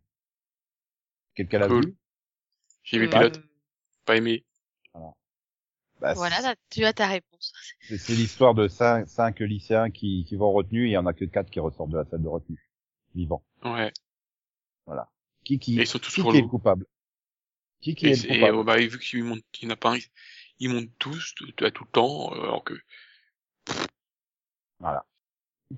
Quelqu'un 1.40 1.59
l'a 1.61 1.68
Cool. 1.68 1.87
vu 1.87 1.97
J'ai 2.85 2.99
vu 2.99 3.04
le 3.04 3.11
pilote, 3.11 3.40
pas 4.04 4.16
aimé. 4.16 4.44
Bah, 5.99 6.12
Voilà, 6.12 6.38
là, 6.42 6.54
tu 6.68 6.85
as 6.85 6.92
ta 6.92 7.06
réponse. 7.06 7.54
C'est 7.80 8.12
l'histoire 8.12 8.54
de 8.54 8.68
cinq, 8.68 9.09
cinq 9.09 9.40
lycéens 9.40 9.90
qui, 9.90 10.26
qui 10.26 10.37
vont 10.37 10.49
en 10.49 10.52
retenue 10.52 10.85
et 10.85 10.90
il 10.90 10.92
y 10.92 10.99
en 10.99 11.06
a 11.06 11.14
que 11.14 11.25
quatre 11.25 11.50
qui 11.50 11.61
ressortent 11.61 11.88
de 11.90 11.97
la 11.97 12.04
salle 12.04 12.23
de 12.23 12.28
retenue. 12.28 12.70
Vivants. 13.14 13.42
Ouais. 13.64 13.90
Qui, 15.44 15.59
qui, 15.59 15.78
Et 15.78 15.82
ils 15.85 15.87
sont 15.87 15.99
tous 15.99 16.14
qui, 16.14 16.23
qui 16.23 16.28
est 16.37 16.42
le 16.42 16.49
coupable? 16.49 16.85
Qui, 17.80 17.94
qui 17.94 18.06
Et, 18.06 18.11
est 18.11 18.23
le 18.28 18.32
et, 18.35 18.40
coupable? 18.40 18.59
euh, 18.59 18.64
bah, 18.64 18.76
vu 18.76 18.99
qu'il 18.99 19.25
monte, 19.25 19.40
il 19.62 19.66
n'y 19.68 19.73
en 19.73 19.75
a 19.75 19.78
pas 19.78 19.94
un, 19.94 19.99
ils 20.59 20.68
montent 20.68 20.90
tous, 20.99 21.35
tout, 21.37 21.64
à 21.64 21.70
tout 21.70 21.85
le 21.85 21.90
temps, 21.90 22.35
euh, 22.35 22.42
alors 22.42 22.64
que, 22.64 22.75
Voilà. 24.78 25.06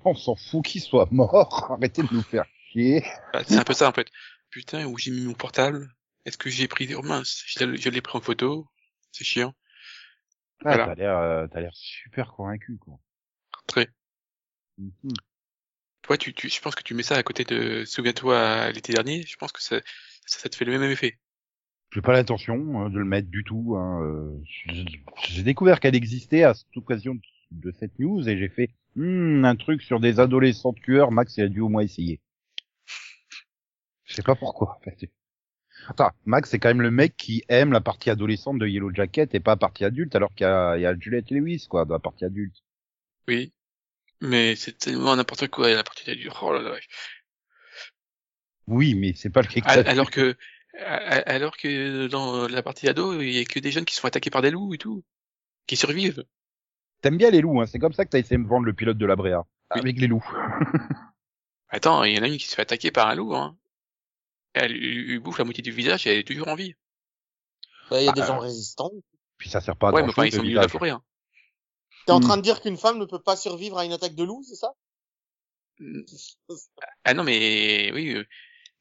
On 0.03 0.13
s'en 0.13 0.35
fout 0.35 0.65
qu'il 0.65 0.81
soit 0.81 1.07
mort. 1.11 1.71
Arrêtez 1.71 2.03
de 2.03 2.13
nous 2.13 2.21
faire 2.23 2.45
chier. 2.71 3.03
Bah, 3.31 3.43
c'est 3.45 3.57
un 3.57 3.63
peu 3.63 3.73
ça 3.73 3.87
en 3.89 3.93
fait. 3.93 4.07
Putain, 4.53 4.85
où 4.85 4.99
j'ai 4.99 5.09
mis 5.09 5.25
mon 5.25 5.33
portable? 5.33 5.89
Est-ce 6.25 6.37
que 6.37 6.47
j'ai 6.51 6.67
pris... 6.67 6.93
Oh 6.93 7.01
mince, 7.01 7.43
je 7.47 7.89
l'ai 7.89 8.01
pris 8.01 8.15
en 8.15 8.21
photo. 8.21 8.67
C'est 9.11 9.23
chiant. 9.23 9.55
Ah, 10.59 10.75
Voilà. 10.75 10.85
T'as 10.85 10.95
l'air, 10.95 11.17
euh, 11.17 11.47
t'as 11.47 11.59
l'air 11.59 11.73
super 11.73 12.31
convaincu, 12.33 12.77
quoi. 12.77 12.99
Très. 13.65 13.89
Mhm. 14.77 15.13
Toi, 16.03 16.17
tu, 16.19 16.35
tu, 16.35 16.49
je 16.49 16.61
pense 16.61 16.75
que 16.75 16.83
tu 16.83 16.93
mets 16.93 17.01
ça 17.01 17.15
à 17.15 17.23
côté 17.23 17.45
de 17.45 17.83
Souviens-toi 17.83 18.69
l'été 18.71 18.93
dernier. 18.93 19.23
Je 19.23 19.37
pense 19.37 19.51
que 19.51 19.61
ça, 19.63 19.79
ça, 20.27 20.39
ça 20.41 20.49
te 20.49 20.55
fait 20.55 20.65
le 20.65 20.77
même 20.77 20.91
effet. 20.91 21.17
J'ai 21.91 22.01
pas 22.01 22.13
l'intention 22.13 22.85
euh, 22.85 22.89
de 22.89 22.99
le 22.99 23.05
mettre 23.05 23.29
du 23.29 23.43
tout. 23.43 23.75
Hein. 23.75 24.03
euh, 24.03 24.39
J'ai 24.45 24.85
j'ai 25.29 25.43
découvert 25.43 25.79
qu'elle 25.79 25.95
existait 25.95 26.43
à 26.43 26.53
cette 26.53 26.77
occasion 26.77 27.17
de 27.49 27.71
cette 27.71 27.97
news 27.97 28.29
et 28.29 28.37
j'ai 28.37 28.49
fait 28.49 28.69
Hmm, 28.95 29.43
un 29.43 29.55
truc 29.55 29.81
sur 29.81 29.99
des 29.99 30.19
adolescents 30.19 30.73
tueurs. 30.73 31.11
Max, 31.11 31.37
il 31.37 31.43
a 31.43 31.49
dû 31.49 31.61
au 31.61 31.69
moins 31.69 31.81
essayer. 31.81 32.21
Je 34.13 34.17
sais 34.17 34.21
pas 34.21 34.35
pourquoi. 34.35 34.77
en 34.77 34.79
fait. 34.79 35.09
Attends, 35.87 36.11
Max, 36.25 36.51
c'est 36.51 36.59
quand 36.59 36.67
même 36.69 36.83
le 36.83 36.91
mec 36.91 37.17
qui 37.17 37.43
aime 37.49 37.71
la 37.71 37.81
partie 37.81 38.11
adolescente 38.11 38.59
de 38.59 38.67
Yellow 38.67 38.93
Jacket 38.93 39.33
et 39.33 39.39
pas 39.39 39.53
la 39.53 39.57
partie 39.57 39.83
adulte, 39.83 40.15
alors 40.15 40.33
qu'il 40.35 40.45
y 40.45 40.49
a, 40.49 40.77
il 40.77 40.81
y 40.81 40.85
a 40.85 40.95
Juliette 40.95 41.31
Lewis, 41.31 41.65
quoi, 41.67 41.85
dans 41.85 41.95
la 41.95 41.99
partie 41.99 42.23
adulte. 42.23 42.55
Oui. 43.27 43.51
Mais 44.21 44.55
c'est 44.55 44.77
tellement 44.77 45.15
n'importe 45.15 45.47
quoi 45.47 45.73
la 45.73 45.83
partie 45.83 46.15
du 46.15 46.29
Oh 46.43 46.53
là 46.53 46.61
là. 46.61 46.75
Oui, 48.67 48.93
mais 48.93 49.13
c'est 49.15 49.31
pas 49.31 49.41
le 49.41 49.47
cas. 49.47 49.61
Alors 49.63 50.11
que, 50.11 50.37
alors 50.77 51.57
que 51.57 52.05
dans 52.05 52.47
la 52.47 52.61
partie 52.61 52.87
ado, 52.87 53.19
il 53.19 53.31
y 53.31 53.39
a 53.39 53.45
que 53.45 53.59
des 53.59 53.71
jeunes 53.71 53.85
qui 53.85 53.95
sont 53.95 54.05
attaqués 54.05 54.29
par 54.29 54.43
des 54.43 54.51
loups 54.51 54.75
et 54.75 54.77
tout. 54.77 55.03
Qui 55.65 55.75
survivent. 55.75 56.23
T'aimes 57.01 57.17
bien 57.17 57.31
les 57.31 57.41
loups, 57.41 57.61
hein. 57.61 57.65
C'est 57.65 57.79
comme 57.79 57.93
ça 57.93 58.05
que 58.05 58.11
t'as 58.11 58.19
essayé 58.19 58.37
de 58.37 58.43
me 58.43 58.47
vendre 58.47 58.65
le 58.65 58.73
pilote 58.73 58.97
de 58.97 59.05
la 59.07 59.15
Bréa. 59.15 59.39
Oui. 59.73 59.81
Avec 59.81 59.99
les 59.99 60.07
loups. 60.07 60.25
Attends, 61.69 62.03
il 62.03 62.15
y 62.15 62.19
en 62.19 62.23
a 62.23 62.27
une 62.27 62.37
qui 62.37 62.47
se 62.47 62.53
fait 62.55 62.61
attaquer 62.61 62.91
par 62.91 63.07
un 63.07 63.15
loup, 63.15 63.35
hein. 63.35 63.57
Elle 64.53 64.71
lui 64.73 65.19
bouffe 65.19 65.37
la 65.39 65.45
moitié 65.45 65.61
du 65.63 65.71
visage 65.71 66.05
et 66.07 66.11
elle 66.11 66.19
est 66.19 66.27
toujours 66.27 66.47
en 66.47 66.55
vie. 66.55 66.75
Bah, 67.89 68.01
Il 68.01 68.05
y 68.05 68.07
a 68.07 68.11
Ah, 68.11 68.13
des 68.13 68.21
euh, 68.21 68.25
gens 68.25 68.39
résistants. 68.39 68.91
Puis 69.37 69.49
ça 69.49 69.61
sert 69.61 69.75
pas 69.75 69.89
à 69.89 69.91
ouais, 69.91 70.01
mais 70.03 70.09
enfin, 70.09 70.23
chose. 70.23 70.33
ils 70.33 70.35
sont 70.35 70.39
au 70.39 70.43
milieu 70.43 70.55
de 70.57 70.61
la 70.61 70.67
forêt, 70.69 70.89
hein. 70.91 71.03
T'es 72.05 72.11
en 72.11 72.19
train 72.19 72.37
de 72.37 72.41
dire 72.41 72.61
qu'une 72.61 72.77
femme 72.77 72.97
ne 72.99 73.05
peut 73.05 73.21
pas 73.21 73.35
survivre 73.35 73.77
à 73.77 73.85
une 73.85 73.93
attaque 73.93 74.15
de 74.15 74.23
loup, 74.23 74.43
c'est 74.47 74.55
ça? 74.55 74.73
Ah 77.03 77.13
non, 77.13 77.23
mais 77.23 77.91
oui, 77.93 78.13
euh, 78.15 78.25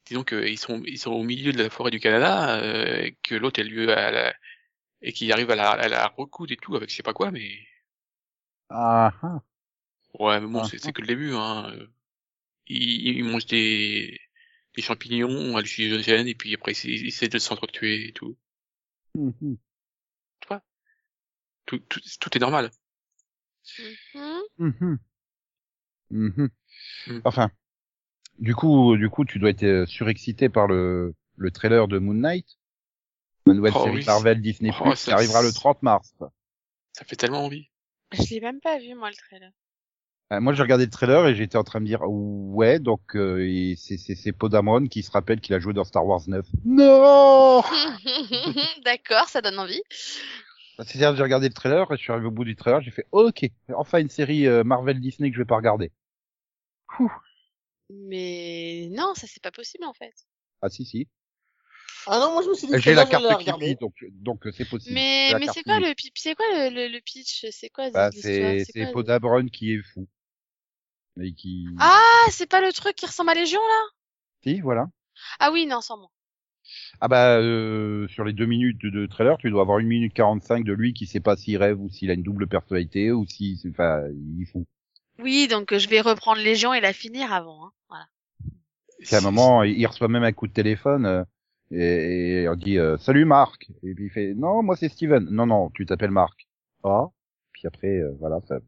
disons 0.07 0.25
qu'ils 0.25 0.59
sont 0.59 0.83
ils 0.85 0.99
sont 0.99 1.13
au 1.13 1.23
milieu 1.23 1.53
de 1.53 1.63
la 1.63 1.71
forêt 1.71 1.91
du 1.91 2.01
Canada, 2.01 2.59
euh, 2.61 3.11
que 3.23 3.35
l'autre 3.35 3.61
elle 3.61 3.69
lui 3.69 3.91
à 3.91 4.11
la... 4.11 4.35
et 5.03 5.13
qui 5.13 5.33
arrive 5.33 5.51
à 5.51 5.57
la, 5.57 5.71
à 5.71 5.89
la 5.89 6.09
recoudre 6.09 6.53
et 6.53 6.57
tout 6.57 6.77
avec 6.77 6.91
je 6.91 6.97
sais 6.97 7.03
pas 7.03 7.15
quoi, 7.15 7.31
mais 7.31 7.51
Ah, 8.71 9.13
ah. 9.23 9.41
ouais, 10.19 10.41
mais 10.41 10.47
bon, 10.47 10.63
Ah. 10.63 10.69
c'est 10.71 10.79
c'est 10.79 10.93
que 10.93 11.01
le 11.03 11.07
début, 11.09 11.35
hein. 11.35 11.71
euh. 11.73 11.87
Il, 12.69 13.19
il 13.19 13.25
mange 13.25 13.47
des 13.47 14.21
des 14.75 14.83
champignons 14.83 15.57
hallucinogènes 15.57 16.27
et 16.29 16.35
puis 16.35 16.55
après 16.55 16.73
il, 16.73 16.91
il 16.91 17.07
essaie 17.09 17.29
de 17.29 17.39
s'entretuer 17.39 18.09
et 18.09 18.13
tout. 18.13 18.37
Mhm. 19.15 19.57
Tout, 21.67 21.79
tout, 21.79 22.01
tout 22.21 22.37
est 22.37 22.41
normal. 22.41 22.71
Mhm. 23.79 24.43
Mhm. 24.59 24.99
Mhm. 26.11 26.51
Mm. 27.07 27.21
Enfin, 27.25 27.51
du 28.39 28.55
coup, 28.55 28.97
du 28.97 29.09
coup, 29.09 29.25
tu 29.25 29.39
dois 29.39 29.51
être 29.51 29.63
euh, 29.63 29.87
surexcité 29.87 30.49
par 30.49 30.67
le, 30.67 31.15
le 31.37 31.51
trailer 31.51 31.87
de 31.89 31.99
Moon 31.99 32.15
Knight, 32.15 32.59
la 33.47 33.55
nouvelle 33.55 33.73
Oh 33.77 33.85
série 33.85 33.97
oui. 33.99 34.05
Marvel 34.05 34.43
Disney 34.43 34.71
Oh, 34.79 34.83
Plus 34.83 34.95
qui 34.95 35.11
ça- 35.11 35.15
arrivera 35.15 35.43
le 35.43 35.53
30 35.53 35.83
mars. 35.83 36.13
Ça 36.93 37.05
fait 37.05 37.17
tellement 37.17 37.45
envie. 37.45 37.71
Je 38.13 38.23
l'ai 38.35 38.41
même 38.41 38.61
pas 38.61 38.79
vu, 38.79 38.95
moi, 38.95 39.09
le 39.09 39.17
trailer. 39.17 39.53
Euh, 40.33 40.41
moi, 40.41 40.55
j'ai 40.55 40.63
regardé 40.63 40.87
le 40.87 40.91
trailer 40.91 41.27
et 41.27 41.35
j'étais 41.35 41.59
en 41.59 41.65
train 41.65 41.81
de 41.81 41.85
dire 41.85 42.01
ouais, 42.03 42.79
donc 42.79 43.17
euh, 43.17 43.75
c'est 43.77 43.99
c'est 43.99 44.15
c'est 44.15 44.33
Podamon 44.33 44.87
qui 44.87 45.03
se 45.03 45.11
rappelle 45.11 45.41
qu'il 45.41 45.55
a 45.55 45.59
joué 45.59 45.75
dans 45.75 45.85
Star 45.85 46.07
Wars 46.07 46.23
9. 46.27 46.47
Non. 46.65 47.63
D'accord, 48.85 49.29
ça 49.29 49.43
donne 49.43 49.59
envie. 49.59 49.83
C'est-à-dire, 50.79 51.15
j'ai 51.15 51.23
regardé 51.23 51.49
le 51.49 51.55
trailer 51.55 51.87
et 51.93 51.97
je 51.97 52.03
suis 52.03 52.13
arrivé 52.13 52.29
au 52.29 52.31
bout 52.31 52.45
du 52.45 52.57
trailer, 52.57 52.81
j'ai 52.81 52.91
fait 52.91 53.07
ok, 53.13 53.45
enfin 53.75 53.99
une 53.99 54.09
série 54.09 54.47
euh, 54.47 54.65
Marvel 54.65 55.01
Disney 55.01 55.29
que 55.31 55.37
je 55.37 55.43
vais 55.43 55.47
pas 55.47 55.57
regarder. 55.57 55.93
Mais 57.91 58.89
non, 58.91 59.13
ça 59.15 59.27
c'est 59.27 59.43
pas 59.43 59.51
possible 59.51 59.85
en 59.85 59.93
fait. 59.93 60.15
Ah 60.63 60.71
si 60.71 60.87
si. 60.87 61.09
Ah 62.07 62.19
non, 62.19 62.33
moi 62.33 62.43
je 62.43 62.49
me 62.49 62.55
suis 62.55 62.67
dit 62.67 62.73
que 62.73 62.79
J'ai 62.79 62.95
la 62.95 63.05
carte 63.05 63.23
Kiwi, 63.23 63.35
regarder. 63.35 63.75
donc 63.75 63.95
donc 64.13 64.49
c'est 64.57 64.65
possible. 64.65 64.95
Mais 64.95 65.35
mais 65.39 65.47
c'est 65.53 65.63
quoi 65.63 65.79
le 65.79 65.93
c'est 66.15 66.35
quoi 66.35 66.47
le, 66.53 66.75
le, 66.75 66.89
le 66.89 67.01
pitch? 67.01 67.45
C'est 67.51 67.69
quoi 67.69 67.91
Bah, 67.91 68.11
c'est 68.11 68.65
C'est 68.65 68.91
Podabron 68.93 69.47
qui 69.47 69.75
est 69.75 69.83
fou. 69.83 70.09
Qui 71.37 71.69
Ah, 71.79 72.27
c'est 72.31 72.49
pas 72.49 72.61
le 72.61 72.73
truc 72.73 72.95
qui 72.97 73.07
ressemble 73.07 73.31
à 73.31 73.35
Légion 73.35 73.61
là? 73.61 73.83
Si 74.43 74.61
voilà. 74.61 74.89
Ah 75.39 75.51
oui, 75.53 75.67
non, 75.67 75.81
sans 75.81 75.99
moi. 75.99 76.11
Ah 77.01 77.09
bah 77.09 77.39
euh, 77.39 78.07
sur 78.09 78.25
les 78.25 78.33
deux 78.33 78.47
minutes 78.47 78.81
de, 78.83 78.89
de 78.89 79.07
trailer, 79.07 79.37
tu 79.37 79.51
dois 79.51 79.63
avoir 79.63 79.79
une 79.79 79.89
minute 79.89 80.15
45 80.15 80.65
de 80.65 80.73
lui 80.73 80.95
qui 80.95 81.07
sait 81.07 81.21
pas 81.21 81.37
s'il 81.37 81.57
rêve 81.59 81.81
ou 81.81 81.91
s'il 81.91 82.11
a 82.11 82.15
une 82.15 82.23
double 82.23 82.47
personnalité 82.47 83.13
ou 83.13 83.27
si 83.27 83.61
enfin 83.71 84.05
il 84.11 84.43
est 84.43 84.47
fou. 84.47 84.67
Oui, 85.19 85.49
donc 85.49 85.73
euh, 85.73 85.79
je 85.79 85.89
vais 85.89 86.01
reprendre 86.01 86.41
Légion 86.41 86.73
et 86.73 86.81
la 86.81 86.93
finir 86.93 87.33
avant. 87.33 87.67
Hein. 87.67 87.73
Voilà. 87.89 88.07
C'est 89.01 89.17
un 89.17 89.21
moment, 89.21 89.63
il 89.65 89.79
il 89.79 89.87
reçoit 89.87 90.09
même 90.09 90.23
un 90.23 90.33
coup 90.33 90.47
de 90.47 90.53
téléphone 90.53 91.05
euh, 91.07 91.25
et, 91.73 92.43
et 92.43 92.49
on 92.49 92.55
dit 92.55 92.79
euh, 92.79 92.97
salut 92.99 93.25
Marc 93.25 93.71
et 93.83 93.95
puis 93.95 94.07
il 94.07 94.11
fait 94.11 94.35
non 94.35 94.63
moi 94.63 94.77
c'est 94.77 94.89
Steven. 94.89 95.29
Non 95.31 95.47
non 95.47 95.71
tu 95.75 95.85
t'appelles 95.85 96.11
Marc. 96.11 96.49
Ah 96.85 97.09
puis 97.53 97.67
après 97.67 97.99
euh, 97.99 98.15
voilà 98.21 98.41
ça. 98.49 98.61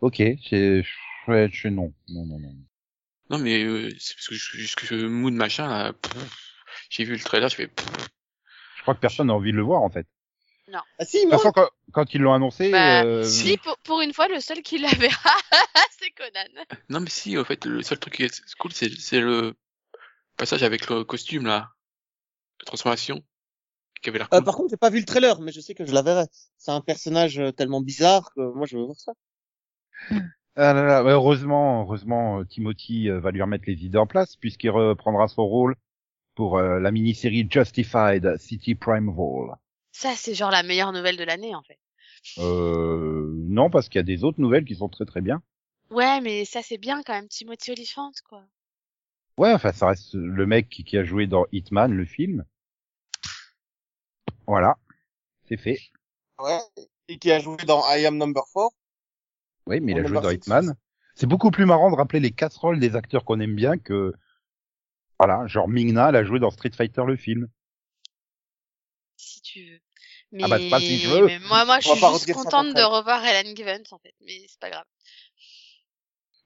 Ok 0.00 0.22
c'est 0.48 0.82
ouais, 1.28 1.48
je 1.52 1.68
non 1.68 1.92
non 2.08 2.24
non 2.26 2.38
non. 2.38 2.54
Non 3.30 3.38
mais 3.38 3.62
euh, 3.62 3.90
c'est 3.98 4.14
parce 4.16 4.28
que 4.28 4.34
je- 4.34 4.56
jusque 4.56 4.80
ce 4.86 4.94
mood 5.06 5.32
machin 5.34 5.68
là, 5.68 5.92
pff, 5.92 6.28
j'ai 6.90 7.04
vu 7.04 7.12
le 7.14 7.20
trailer, 7.20 7.48
je 7.48 7.54
fais 7.56 7.68
pff, 7.68 7.86
Je 8.76 8.82
crois 8.82 8.94
que 8.94 9.00
personne 9.00 9.28
n'a 9.28 9.34
envie 9.34 9.52
de 9.52 9.56
le 9.56 9.62
voir 9.62 9.82
en 9.82 9.90
fait. 9.90 10.06
Ah 10.98 11.04
si, 11.04 11.18
De 11.18 11.22
toute 11.22 11.32
façon 11.32 11.50
quand, 11.50 11.68
quand 11.92 12.14
ils 12.14 12.20
l'ont 12.20 12.32
annoncé. 12.34 12.70
Bah, 12.70 13.02
euh, 13.04 13.24
Si, 13.24 13.56
pour, 13.56 13.76
pour 13.78 14.00
une 14.02 14.12
fois, 14.12 14.28
le 14.28 14.38
seul 14.40 14.62
qui 14.62 14.78
la 14.78 14.90
verra, 14.90 15.36
c'est 15.98 16.10
Conan. 16.10 16.64
Non 16.88 17.00
mais 17.00 17.10
si, 17.10 17.36
en 17.38 17.44
fait, 17.44 17.64
le 17.64 17.82
seul 17.82 17.98
truc 17.98 18.14
qui 18.14 18.22
est 18.24 18.54
cool, 18.58 18.72
c'est 18.72 18.90
c'est 18.90 19.20
le 19.20 19.54
passage 20.36 20.62
avec 20.62 20.88
le 20.88 21.04
costume 21.04 21.46
là, 21.46 21.70
de 22.60 22.64
transformation, 22.64 23.22
qui 24.02 24.08
avait 24.10 24.18
l'air 24.18 24.28
euh, 24.32 24.38
cool. 24.38 24.44
par 24.44 24.54
contre, 24.56 24.70
j'ai 24.70 24.76
pas 24.76 24.90
vu 24.90 25.00
le 25.00 25.04
trailer, 25.04 25.40
mais 25.40 25.52
je 25.52 25.60
sais 25.60 25.74
que 25.74 25.84
je 25.84 25.92
la 25.92 26.02
verrai. 26.02 26.26
C'est 26.58 26.70
un 26.70 26.80
personnage 26.80 27.38
euh, 27.38 27.50
tellement 27.52 27.80
bizarre 27.80 28.30
que 28.34 28.40
moi 28.54 28.66
je 28.66 28.76
veux 28.76 28.84
voir 28.84 28.98
ça. 28.98 29.12
Ah 30.56 30.72
là 30.72 30.84
là, 30.84 31.04
ouais, 31.04 31.12
heureusement, 31.12 31.82
heureusement, 31.82 32.40
euh, 32.40 32.44
Timothy 32.44 33.08
euh, 33.08 33.20
va 33.20 33.30
lui 33.30 33.40
remettre 33.40 33.64
les 33.66 33.84
idées 33.84 33.98
en 33.98 34.06
place 34.06 34.36
puisqu'il 34.36 34.70
reprendra 34.70 35.28
son 35.28 35.46
rôle 35.46 35.76
pour 36.34 36.58
euh, 36.58 36.80
la 36.80 36.90
mini-série 36.90 37.46
Justified 37.48 38.36
City 38.38 38.74
Primeval. 38.74 39.56
Ça, 39.92 40.14
c'est 40.16 40.34
genre 40.34 40.50
la 40.50 40.62
meilleure 40.62 40.92
nouvelle 40.92 41.16
de 41.16 41.24
l'année, 41.24 41.54
en 41.54 41.62
fait. 41.62 41.78
Euh, 42.38 43.32
non, 43.48 43.70
parce 43.70 43.88
qu'il 43.88 43.98
y 43.98 44.00
a 44.00 44.04
des 44.04 44.24
autres 44.24 44.40
nouvelles 44.40 44.64
qui 44.64 44.74
sont 44.74 44.88
très 44.88 45.06
très 45.06 45.20
bien. 45.20 45.42
Ouais, 45.90 46.20
mais 46.20 46.44
ça, 46.44 46.62
c'est 46.62 46.78
bien 46.78 47.02
quand 47.02 47.14
même, 47.14 47.28
Timothy 47.28 47.72
Olyphant, 47.72 48.12
quoi. 48.28 48.44
Ouais, 49.36 49.52
enfin, 49.52 49.72
ça 49.72 49.88
reste 49.88 50.14
le 50.14 50.46
mec 50.46 50.68
qui, 50.68 50.84
qui 50.84 50.98
a 50.98 51.04
joué 51.04 51.26
dans 51.26 51.46
Hitman, 51.52 51.92
le 51.92 52.04
film. 52.04 52.44
Voilà, 54.46 54.76
c'est 55.48 55.56
fait. 55.56 55.78
Ouais. 56.38 56.58
Et 57.08 57.18
qui 57.18 57.30
a 57.32 57.38
joué 57.38 57.56
dans 57.66 57.82
I 57.88 58.06
Am 58.06 58.16
Number 58.16 58.42
4. 58.54 58.70
Oui, 59.70 59.78
mais 59.80 59.92
il 59.92 59.98
a 60.00 60.04
joué 60.04 60.20
dans 60.20 60.30
Hitman. 60.30 60.74
C'est 61.14 61.26
beaucoup 61.26 61.50
plus 61.50 61.64
marrant 61.64 61.90
de 61.90 61.96
rappeler 61.96 62.18
les 62.18 62.32
casseroles 62.32 62.80
des 62.80 62.96
acteurs 62.96 63.24
qu'on 63.24 63.38
aime 63.40 63.54
bien 63.54 63.78
que, 63.78 64.12
voilà, 65.18 65.46
genre 65.46 65.68
Ming-Na, 65.68 66.08
elle 66.08 66.16
a 66.16 66.24
joué 66.24 66.40
dans 66.40 66.50
Street 66.50 66.72
Fighter, 66.76 67.02
le 67.06 67.16
film. 67.16 67.46
Si 69.16 69.40
tu 69.42 69.70
veux. 69.70 69.80
Mais, 70.32 70.42
Ah 70.44 70.48
bah, 70.48 70.58
c'est 70.58 70.70
pas 70.70 70.80
si 70.80 70.98
je 70.98 71.08
veux. 71.08 71.26
mais 71.26 71.38
moi, 71.40 71.64
moi, 71.64 71.78
je 71.80 71.88
suis 71.88 71.98
juste 72.00 72.32
contente 72.32 72.74
de 72.74 72.82
revoir 72.82 73.24
Helen 73.24 73.56
Givens, 73.56 73.92
en 73.92 73.98
fait. 73.98 74.14
Mais 74.20 74.44
c'est 74.48 74.58
pas 74.60 74.70
grave. 74.70 74.84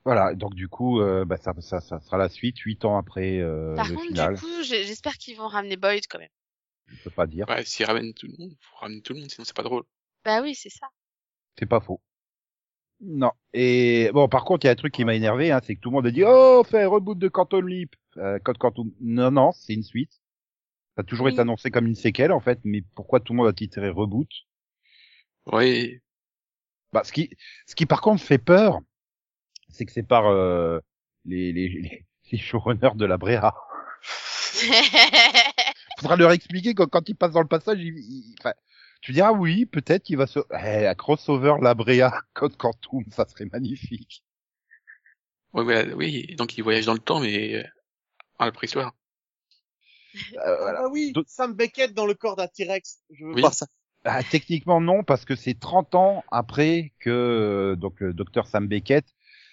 Voilà, 0.05 0.35
donc 0.35 0.55
du 0.55 0.69
coup, 0.69 1.01
euh, 1.01 1.25
bah, 1.25 1.39
ça, 1.39 1.55
ça, 1.61 1.81
ça 1.81 1.99
sera 2.01 2.19
la 2.19 2.29
suite, 2.29 2.59
huit 2.59 2.85
ans 2.85 2.99
après 2.99 3.39
euh, 3.41 3.75
Par 3.75 3.89
le 3.89 3.95
contre, 3.95 4.07
final. 4.09 4.35
du 4.35 4.41
coup, 4.41 4.63
j'espère 4.63 5.17
qu'ils 5.17 5.37
vont 5.37 5.49
ramener 5.49 5.77
Boyd 5.77 6.05
quand 6.11 6.19
même. 6.19 6.29
Je 6.89 6.97
peux 7.05 7.11
pas 7.11 7.27
dire. 7.27 7.49
Ouais, 7.49 7.65
s'il 7.65 7.87
ramène 7.87 8.13
tout 8.13 8.27
le 8.27 8.35
monde, 8.39 8.55
faut 8.61 8.77
ramener 8.77 9.01
tout 9.01 9.15
le 9.15 9.21
monde, 9.21 9.31
sinon 9.31 9.45
c'est 9.47 9.57
pas 9.57 9.63
drôle. 9.63 9.85
Bah 10.25 10.43
oui, 10.43 10.55
c'est 10.55 10.69
ça. 10.69 10.89
C'est 11.59 11.65
pas 11.67 11.81
faux. 11.81 12.03
Non. 13.07 13.33
Et 13.53 14.11
bon, 14.15 14.29
par 14.29 14.45
contre, 14.45 14.65
il 14.65 14.69
y 14.69 14.71
a 14.71 14.73
un 14.73 14.77
truc 14.77 14.95
qui 14.95 15.05
m'a 15.05 15.15
énervé, 15.15 15.51
hein, 15.53 15.61
c'est 15.63 15.75
que 15.77 15.81
tout 15.81 15.91
le 15.91 15.95
monde 15.95 16.07
a 16.07 16.11
dit 16.11 16.23
oh, 16.27 16.65
fais 16.69 16.83
un 16.85 16.89
reboot 16.89 17.19
de 17.19 17.29
Quantum 17.29 17.69
Leap. 17.69 17.95
Euh, 18.17 18.39
Code 18.39 18.59
Quantum. 18.59 18.93
Non, 19.01 19.31
non, 19.31 19.53
c'est 19.53 19.75
une 19.75 19.83
suite. 19.83 20.13
Ça 20.97 21.03
a 21.03 21.05
toujours 21.05 21.27
Oui. 21.27 21.33
été 21.33 21.41
annoncé 21.41 21.71
comme 21.71 21.87
une 21.87 21.95
séquelle 21.97 22.33
en 22.33 22.41
fait, 22.41 22.61
mais 22.65 22.83
pourquoi 22.95 23.21
tout 23.21 23.33
le 23.33 23.39
monde 23.39 23.49
a 23.49 23.53
titré 23.53 23.89
reboot? 23.91 24.29
Ouais, 25.47 26.01
Bah, 26.93 27.03
ce 27.05 27.13
qui, 27.13 27.31
ce 27.67 27.75
qui 27.75 27.87
par 27.87 28.01
contre 28.01 28.23
fait 28.23 28.39
peur, 28.39 28.81
c'est 29.69 29.85
que 29.85 29.93
c'est 29.93 30.03
par 30.07 30.27
euh, 30.29 30.79
les, 31.25 31.53
les, 31.53 31.69
les, 31.69 32.07
les 32.33 32.39
showrunners 32.39 32.95
de 32.95 33.05
la 33.07 33.19
Brea. 33.19 33.53
Faudra 35.99 36.17
leur 36.17 36.33
expliquer 36.33 36.75
quand, 36.75 36.87
quand 36.87 37.09
ils 37.09 37.17
passent 37.17 37.33
dans 37.33 37.43
le 37.43 37.49
passage, 37.49 37.79
ils, 37.81 38.35
tu 39.05 39.13
diras 39.13 39.33
oui, 39.33 39.67
peut-être 39.67 40.03
qu'il 40.03 40.17
va 40.17 40.27
se, 40.27 40.39
eh, 40.51 40.87
un 40.87 40.95
crossover 40.95 41.57
la 41.61 41.75
Brea 41.75 42.11
Code 42.33 42.57
Quantum, 42.57 43.05
ça 43.11 43.27
serait 43.29 43.45
magnifique. 43.53 44.25
Voilà, 45.53 45.95
oui, 45.95 46.35
donc 46.39 46.57
il 46.57 46.63
voyage 46.63 46.87
dans 46.87 46.95
le 46.95 46.99
temps, 46.99 47.21
mais 47.21 47.55
euh, 47.55 47.63
dans 48.39 48.47
la 48.47 48.53
préhistoire. 48.53 48.95
Euh, 50.15 50.57
voilà. 50.59 50.81
Ah 50.85 50.89
oui, 50.91 51.13
Sam 51.27 51.53
Beckett 51.53 51.93
dans 51.93 52.07
le 52.07 52.15
corps 52.15 52.37
d'un 52.37 52.47
T-Rex. 52.47 53.01
Je 53.11 53.27
veux 53.27 53.35
Oui. 53.35 53.43
voir 53.43 53.53
ça. 53.53 53.67
Ah, 54.05 54.23
techniquement 54.23 54.81
non, 54.81 55.05
parce 55.05 55.27
que 55.27 55.37
c'est 55.37 55.59
30 55.59 55.95
ans 55.95 56.25
après 56.31 56.93
que 56.99 57.11
euh, 57.11 57.77
donc 57.77 58.01
le 58.01 58.15
docteur 58.15 58.47
Sam 58.47 58.67
Beckett 58.69 59.05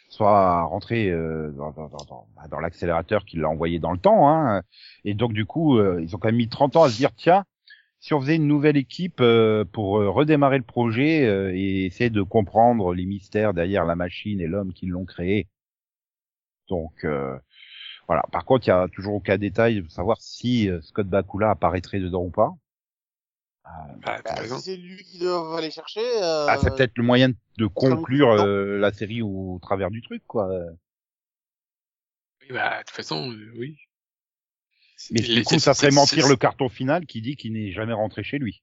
soit 0.08 0.64
rentré 0.64 1.10
euh, 1.10 1.52
dans, 1.52 1.72
dans, 1.72 1.90
dans, 1.90 2.06
dans, 2.06 2.28
bah, 2.38 2.48
dans 2.50 2.60
l'accélérateur 2.62 3.26
qu'il 3.26 3.42
l'a 3.42 3.50
envoyé 3.50 3.80
dans 3.80 3.92
le 3.92 4.00
temps. 4.00 4.30
Hein. 4.30 4.62
Et 5.04 5.14
donc 5.14 5.34
du 5.34 5.46
coup, 5.46 5.78
euh, 5.78 6.02
ils 6.02 6.16
ont 6.16 6.20
quand 6.20 6.30
même 6.30 6.38
mis 6.38 6.48
30 6.48 6.78
ans 6.78 6.84
à 6.84 6.90
se 6.90 6.96
dire 6.96 7.12
tiens, 7.16 7.44
si 8.02 8.14
on 8.16 8.20
faisait 8.20 8.36
une 8.36 8.48
nouvelle 8.48 8.78
équipe 8.78 9.22
euh, 9.22 9.64
pour 9.64 10.00
euh, 10.00 10.10
redémarrer 10.10 10.58
le 10.58 10.64
projet 10.64 11.26
euh, 11.26 11.52
et 11.54 11.86
essayer 11.86 12.10
de 12.10 12.24
comprendre 12.24 12.94
les 12.94 13.06
mystères 13.06 13.54
derrière 13.54 13.86
la 13.86 13.96
machine 13.96 14.42
et 14.42 14.48
l'homme 14.48 14.74
qui 14.74 14.88
l'ont 14.88 15.06
créé. 15.06 15.48
Donc 16.68 17.06
euh, 17.06 17.38
voilà. 18.08 18.24
Par 18.32 18.44
contre, 18.44 18.66
il 18.68 18.72
y 18.72 18.74
a 18.74 18.88
toujours 18.92 19.14
aucun 19.14 19.38
détail 19.38 19.84
de 19.84 19.90
savoir 19.90 20.20
si 20.20 20.68
euh, 20.68 20.82
Scott 20.82 21.08
Bakula 21.08 21.52
apparaîtrait 21.52 22.00
dedans 22.00 22.24
ou 22.24 22.32
pas. 22.32 22.52
Bah, 23.64 24.20
t'as 24.24 24.36
Bah, 24.36 24.42
raison. 24.42 24.58
si 24.58 24.64
c'est 24.64 24.78
lui 24.78 25.04
qui 25.04 25.20
doit 25.20 25.60
aller 25.60 25.70
chercher. 25.70 26.02
Euh... 26.02 26.48
Ah, 26.50 26.58
c'est 26.58 26.72
peut-être 26.76 26.98
le 26.98 27.04
moyen 27.04 27.30
de 27.58 27.68
conclure 27.68 28.32
euh, 28.32 28.80
la 28.80 28.92
série 28.92 29.22
au, 29.22 29.60
travers 29.62 29.92
du 29.92 30.02
truc, 30.02 30.24
quoi. 30.26 30.50
Oui, 32.42 32.48
bah, 32.50 32.80
de 32.80 32.84
toute 32.86 32.96
façon, 32.96 33.32
euh, 33.32 33.54
oui. 33.58 33.78
Mais 35.12 35.22
du 35.22 35.44
coup, 35.44 35.54
c'est- 35.56 35.60
ça 35.60 35.74
serait 35.74 35.90
c'est- 35.90 35.96
mentir 35.96 36.24
c'est- 36.26 36.30
le 36.30 36.36
carton 36.36 36.70
final 36.70 37.06
qui 37.06 37.22
dit 37.22 37.36
qu'il 37.36 37.54
n'est 37.54 37.72
jamais 37.72 37.94
rentré 37.94 38.24
chez 38.24 38.38
lui. 38.38 38.62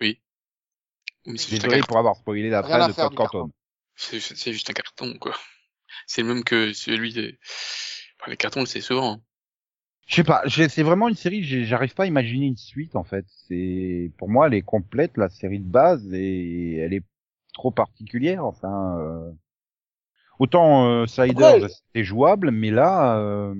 Oui, 0.00 0.20
c'est 1.26 1.32
juste, 1.32 1.52
un 1.52 1.56
Désolé 1.56 1.72
carton. 1.78 1.86
pour 1.88 1.98
avoir 1.98 2.16
spoilé 2.16 2.50
la 2.50 2.62
fin 2.62 2.88
de 2.88 2.92
Todd 2.92 3.14
Canton. 3.14 3.16
carton. 3.16 3.52
C'est 3.94 4.20
c'est 4.20 4.52
juste 4.52 4.68
un 4.70 4.72
carton, 4.72 5.16
quoi. 5.18 5.34
C'est 6.06 6.22
le 6.22 6.28
même 6.28 6.44
que 6.44 6.72
celui 6.72 7.12
de... 7.12 7.36
Enfin, 8.20 8.30
les 8.30 8.36
cartons, 8.36 8.64
c'est 8.66 8.80
souvent. 8.80 9.14
hein. 9.14 9.20
Je 10.06 10.16
sais 10.16 10.24
pas, 10.24 10.42
c'est 10.48 10.82
vraiment 10.82 11.08
une 11.08 11.14
série, 11.14 11.44
j'arrive 11.64 11.94
pas 11.94 12.02
à 12.02 12.06
imaginer 12.06 12.46
une 12.46 12.56
suite, 12.56 12.96
en 12.96 13.04
fait. 13.04 13.24
C'est, 13.46 14.10
pour 14.18 14.28
moi, 14.28 14.48
elle 14.48 14.54
est 14.54 14.62
complète, 14.62 15.16
la 15.16 15.28
série 15.28 15.60
de 15.60 15.68
base, 15.68 16.12
et 16.12 16.76
elle 16.78 16.92
est 16.92 17.04
trop 17.54 17.70
particulière, 17.70 18.44
enfin, 18.44 18.98
euh... 18.98 19.30
Autant, 20.38 20.88
euh, 20.88 21.06
Sliders, 21.06 21.46
Après- 21.56 21.68
c'était 21.68 22.04
jouable, 22.04 22.50
mais 22.50 22.70
là, 22.70 23.18
euh... 23.20 23.54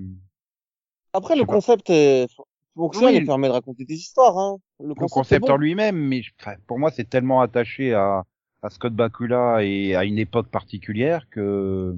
Après, 1.12 1.36
le 1.36 1.44
concept 1.44 1.90
est... 1.90 2.26
fonctionne 2.74 3.14
Oui. 3.14 3.16
et 3.16 3.24
permet 3.24 3.48
de 3.48 3.52
raconter 3.52 3.84
des 3.84 3.94
histoires. 3.94 4.36
Hein. 4.38 4.58
Le 4.80 4.88
le 4.88 4.94
concept, 4.94 5.12
concept 5.14 5.44
est 5.44 5.48
bon. 5.48 5.54
en 5.54 5.56
lui-même, 5.56 5.96
mais 5.96 6.22
enfin, 6.40 6.56
pour 6.66 6.78
moi, 6.78 6.90
c'est 6.90 7.08
tellement 7.08 7.40
attaché 7.42 7.92
à, 7.94 8.24
à 8.62 8.70
Scott 8.70 8.94
Bakula 8.94 9.62
et 9.64 9.94
à 9.94 10.04
une 10.04 10.18
époque 10.18 10.48
particulière 10.48 11.28
que. 11.30 11.94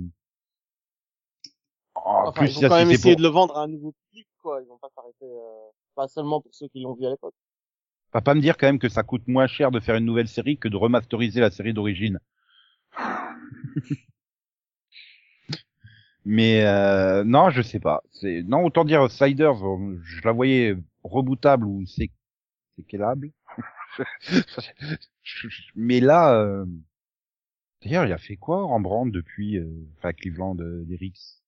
En 1.94 2.28
Enfin, 2.28 2.32
plus, 2.32 2.48
ils 2.50 2.54
vont 2.54 2.60
ça, 2.62 2.68
quand 2.68 2.76
même 2.76 2.90
essayer 2.90 3.14
pour- 3.14 3.18
de 3.18 3.22
le 3.22 3.28
vendre 3.32 3.56
à 3.56 3.62
un 3.62 3.68
nouveau 3.68 3.92
public, 4.10 4.26
quoi. 4.42 4.60
Ils 4.62 4.68
vont 4.68 4.78
pas 4.78 4.88
s'arrêter, 4.94 5.24
euh, 5.24 5.70
pas 5.94 6.08
seulement 6.08 6.40
pour 6.40 6.54
ceux 6.54 6.68
qui 6.68 6.80
l'ont 6.80 6.94
vu 6.94 7.06
à 7.06 7.10
l'époque. 7.10 7.34
va 8.12 8.20
pas 8.20 8.34
me 8.34 8.40
dire 8.40 8.56
quand 8.56 8.66
même 8.66 8.78
que 8.78 8.88
ça 8.88 9.02
coûte 9.02 9.26
moins 9.28 9.46
cher 9.46 9.70
de 9.70 9.80
faire 9.80 9.96
une 9.96 10.04
nouvelle 10.04 10.28
série 10.28 10.58
que 10.58 10.68
de 10.68 10.76
remasteriser 10.76 11.40
la 11.40 11.50
série 11.50 11.72
d'origine. 11.74 12.18
Mais 16.24 16.64
euh, 16.64 17.22
non, 17.24 17.50
je 17.50 17.60
sais 17.62 17.80
pas. 17.80 18.02
C'est 18.12 18.42
non 18.42 18.64
autant 18.64 18.84
dire 18.84 19.10
Sliders, 19.10 19.62
euh, 19.66 20.00
je 20.04 20.22
la 20.24 20.32
voyais 20.32 20.76
rebootable 21.02 21.66
ou 21.66 21.84
c'est 21.86 22.10
séquelable. 22.76 23.30
Mais 25.74 26.00
là, 26.00 26.34
euh... 26.40 26.64
d'ailleurs, 27.82 28.06
il 28.06 28.12
a 28.12 28.18
fait 28.18 28.36
quoi 28.36 28.62
Rembrandt 28.64 29.12
depuis, 29.12 29.58
euh... 29.58 29.68
enfin 29.98 30.12
Cleveland 30.12 30.56
euh, 30.60 30.84
d'Erix 30.84 31.42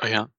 Rien. 0.00 0.30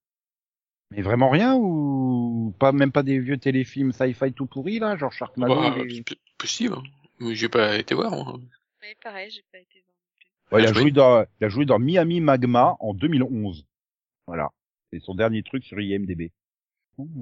Mais 0.91 1.01
vraiment 1.01 1.29
rien 1.29 1.55
ou 1.55 2.55
pas 2.59 2.71
même 2.71 2.91
pas 2.91 3.03
des 3.03 3.19
vieux 3.19 3.37
téléfilms 3.37 3.91
sci-fi 3.91 4.33
tout 4.33 4.47
pourris 4.47 4.79
là, 4.79 4.97
genre 4.97 5.11
Sharknado 5.13 5.53
Bah, 5.55 5.75
et- 5.87 6.03
possible. 6.37 6.73
hein. 6.75 6.83
Mais 7.19 7.35
J'ai 7.35 7.49
pas 7.49 7.77
été 7.77 7.93
voir, 7.93 8.11
moi. 8.11 8.39
Oui, 8.81 8.87
pareil, 9.03 9.29
j'ai 9.29 9.43
pas 9.51 9.59
été 9.59 9.83
voir. 9.85 9.88
Ouais, 10.51 10.61
il 10.61 10.65
a 10.65 10.69
Ah, 10.69 10.73
joué 10.73 10.91
dans, 10.91 11.25
il 11.41 11.45
a 11.45 11.49
joué 11.49 11.65
dans 11.65 11.79
Miami 11.79 12.21
Magma 12.21 12.75
en 12.79 12.93
2011. 12.93 13.65
Voilà. 14.27 14.51
C'est 14.91 14.99
son 15.01 15.15
dernier 15.15 15.43
truc 15.43 15.63
sur 15.63 15.79
IMDb. 15.79 16.31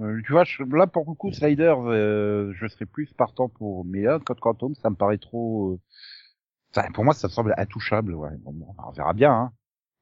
Euh, 0.02 0.22
tu 0.26 0.32
vois, 0.34 0.44
je- 0.46 0.64
là, 0.64 0.88
pour 0.88 1.06
le 1.10 1.16
coup, 1.16 1.32
Sliders, 1.32 1.80
euh, 1.88 2.54
je 2.56 2.68
serais 2.68 2.86
plus 2.88 3.14
partant 3.14 3.50
pour, 3.50 3.86
mais 3.86 4.02
là, 4.04 4.20
Code 4.20 4.40
Quantum, 4.40 4.76
ça 4.76 4.90
me 4.90 4.96
paraît 4.96 5.18
trop, 5.20 5.74
euh, 5.74 5.80
enfin, 6.76 6.92
pour 6.94 7.04
moi, 7.06 7.14
ça 7.14 7.28
me 7.28 7.32
semble 7.34 7.54
intouchable, 7.58 8.14
ouais. 8.16 8.32
Bon, 8.40 8.56
on 8.78 8.92
verra 8.92 9.14
bien, 9.14 9.32
hein. 9.34 9.54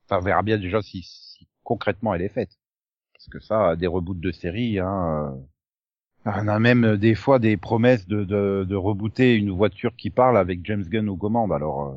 Enfin, 0.05 0.19
on 0.21 0.25
verra 0.25 0.43
bien 0.43 0.57
déjà 0.59 0.81
si, 0.81 1.03
si 1.03 1.47
concrètement 1.63 2.13
elle 2.15 2.23
est 2.23 2.29
faite. 2.29 2.57
Parce 3.13 3.27
que 3.29 3.39
ça, 3.41 3.75
des 3.77 3.87
reboots 3.87 4.19
de 4.19 4.31
séries, 4.31 4.79
hein, 4.79 5.35
euh, 6.25 6.31
on 6.43 6.47
a 6.49 6.59
même 6.59 6.97
des 6.97 7.15
fois 7.15 7.39
des 7.39 7.57
promesses 7.57 8.07
de, 8.07 8.23
de, 8.25 8.65
de 8.67 8.75
rebooter 8.75 9.35
une 9.35 9.51
voiture 9.51 9.95
qui 9.95 10.09
parle 10.11 10.37
avec 10.37 10.65
James 10.65 10.83
Gunn 10.83 11.09
aux 11.09 11.17
commandes, 11.17 11.53
alors, 11.53 11.87
euh, 11.89 11.95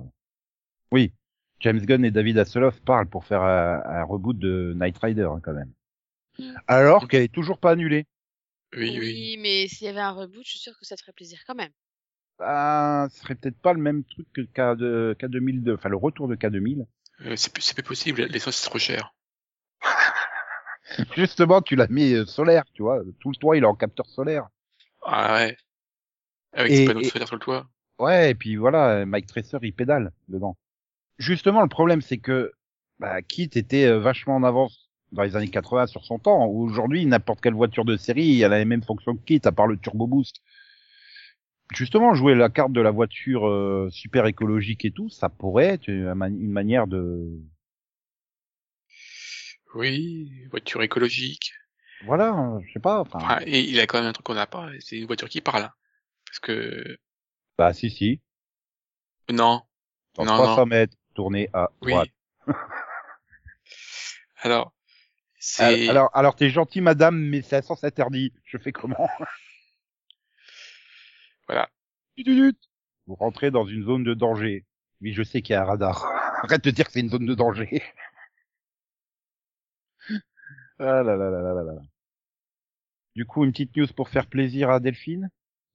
oui. 0.92 1.12
James 1.61 1.81
Gunn 1.81 2.05
et 2.05 2.11
David 2.11 2.38
Hasselhoff 2.38 2.81
parlent 2.83 3.09
pour 3.09 3.25
faire 3.25 3.42
un, 3.42 3.83
un 3.85 4.05
reboot 4.05 4.38
de 4.38 4.73
Knight 4.77 4.97
Rider, 4.99 5.29
hein, 5.31 5.40
quand 5.42 5.53
même. 5.55 5.73
Mm. 6.38 6.55
Alors 6.68 7.09
qu'elle 7.09 7.23
est 7.23 7.33
toujours 7.35 7.59
pas 7.59 7.73
annulée. 7.73 8.07
Oui, 8.77 8.90
Oui, 8.90 8.99
oui. 9.01 9.38
mais 9.40 9.66
s'il 9.66 9.87
y 9.87 9.90
avait 9.90 10.01
un 10.01 10.12
reboot, 10.12 10.42
je 10.44 10.51
suis 10.51 10.59
sûre 10.59 10.79
que 10.79 10.85
ça 10.85 10.94
te 10.94 11.01
ferait 11.01 11.12
plaisir 11.14 11.38
quand 11.47 11.55
même. 11.55 11.71
Ben, 12.38 13.09
ce 13.11 13.18
serait 13.21 13.35
peut-être 13.35 13.59
pas 13.61 13.73
le 13.73 13.81
même 13.81 14.05
truc 14.05 14.27
que 14.33 14.42
K, 14.42 14.77
de, 14.79 15.16
K2002, 15.18 15.75
enfin 15.75 15.88
le 15.88 15.97
retour 15.97 16.29
de 16.29 16.37
K2000. 16.37 16.87
Euh, 17.23 17.35
c'est 17.35 17.53
plus- 17.53 17.62
c'est 17.62 17.75
plus 17.75 17.83
possible, 17.83 18.23
l'essence 18.27 18.57
c'est 18.57 18.68
trop 18.68 18.79
cher. 18.79 19.12
Justement, 21.16 21.61
tu 21.62 21.77
l'as 21.77 21.88
mis 21.88 22.12
euh, 22.14 22.25
solaire, 22.27 22.64
tu 22.75 22.83
vois. 22.83 23.01
Tout 23.21 23.31
le 23.31 23.37
toit, 23.37 23.57
il 23.57 23.62
est 23.64 23.66
en 23.66 23.75
capteur 23.75 24.07
solaire. 24.07 24.49
Ah 25.05 25.35
ouais. 25.35 25.57
Avec 26.53 26.73
Et- 26.73 26.79
des 26.81 26.85
panneaux 26.87 27.01
et- 27.01 27.05
solaires 27.09 27.27
sur 27.29 27.37
le 27.37 27.40
toit. 27.40 27.66
Ouais, 27.99 28.31
et 28.31 28.35
puis 28.35 28.55
voilà, 28.57 29.05
Mike 29.05 29.27
Tracer, 29.27 29.59
il 29.62 29.75
pédale 29.75 30.12
dedans. 30.29 30.57
Justement, 31.18 31.62
le 31.62 31.68
problème, 31.68 32.00
c'est 32.00 32.18
que 32.18 32.52
bah, 32.98 33.22
Kit 33.22 33.50
était 33.54 33.87
euh, 33.87 33.98
vachement 34.00 34.37
en 34.37 34.42
avance 34.44 34.90
dans 35.12 35.22
les 35.22 35.37
années 35.37 35.48
80 35.50 35.87
sur 35.87 36.04
son 36.04 36.18
temps. 36.18 36.46
Aujourd'hui, 36.46 37.07
n'importe 37.07 37.40
quelle 37.40 37.54
voiture 37.54 37.85
de 37.85 37.96
série, 37.96 38.40
elle 38.42 38.52
a 38.52 38.59
les 38.59 38.64
mêmes 38.64 38.83
fonctions 38.83 39.16
que 39.16 39.22
Kit, 39.24 39.40
à 39.44 39.52
part 39.52 39.66
le 39.66 39.76
turbo 39.78 40.07
boost. 40.07 40.37
Justement, 41.74 42.12
jouer 42.14 42.35
la 42.35 42.50
carte 42.50 42.72
de 42.72 42.81
la 42.83 42.90
voiture 42.90 43.46
euh, 43.48 43.88
super 43.90 44.26
écologique 44.26 44.85
et 44.85 44.90
tout, 44.90 45.09
ça 45.09 45.28
pourrait 45.31 45.66
être 45.66 45.88
une, 45.88 46.12
mani- 46.14 46.40
une 46.40 46.50
manière 46.52 46.87
de... 46.87 47.40
Oui, 49.74 50.31
voiture 50.50 50.83
écologique. 50.83 51.52
Voilà, 52.00 52.31
hein, 52.31 52.61
je 52.66 52.72
sais 52.72 52.81
pas. 52.81 53.00
Enfin, 53.00 53.40
et 53.46 53.61
il 53.61 53.78
a 53.81 53.87
quand 53.87 53.98
même 53.98 54.09
un 54.09 54.12
truc 54.12 54.26
qu'on 54.26 54.35
n'a 54.35 54.46
pas, 54.46 54.68
c'est 54.81 54.98
une 54.98 55.07
voiture 55.07 55.28
qui 55.28 55.40
parle. 55.40 55.70
Parce 56.26 56.40
que... 56.40 56.98
bah 57.59 57.72
si, 57.74 57.90
si. 57.90 58.20
Non. 59.31 59.62
Dans 60.16 60.26
Non, 60.26 60.35
300 60.35 60.66
non. 60.66 60.66
mètres, 60.66 60.96
tourner 61.18 61.50
à 61.52 61.68
Oui. 61.83 61.90
droite. 61.90 62.09
Alors, 64.37 64.72
c'est... 65.40 65.88
Alors, 65.88 66.11
alors 66.14 66.37
t'es 66.37 66.48
gentil, 66.48 66.81
madame, 66.81 67.18
mais 67.18 67.42
c'est 67.42 67.57
à 67.57 67.62
sens 67.62 67.83
interdit. 67.83 68.33
Je 68.44 68.57
fais 68.57 68.70
comment? 68.70 69.09
Voilà. 71.48 71.68
Vous 73.07 73.14
rentrez 73.16 73.50
dans 73.50 73.66
une 73.66 73.83
zone 73.83 74.04
de 74.04 74.14
danger. 74.14 74.64
Oui, 75.00 75.12
je 75.12 75.22
sais 75.24 75.40
qu'il 75.42 75.54
y 75.54 75.57
a 75.57 75.62
un 75.62 75.64
radar. 75.64 76.04
Arrête 76.44 76.62
de 76.62 76.70
dire 76.70 76.87
que 76.87 76.92
c'est 76.92 77.00
une 77.00 77.09
zone 77.09 77.26
de 77.26 77.35
danger. 77.35 77.83
ah 80.78 81.02
là 81.02 81.16
là 81.16 81.16
là 81.16 81.40
là 81.40 81.54
là 81.54 81.62
là. 81.62 81.81
Du 83.16 83.24
coup, 83.24 83.44
une 83.44 83.50
petite 83.50 83.74
news 83.76 83.87
pour 83.96 84.09
faire 84.09 84.26
plaisir 84.28 84.70
à 84.70 84.78
Delphine, 84.78 85.31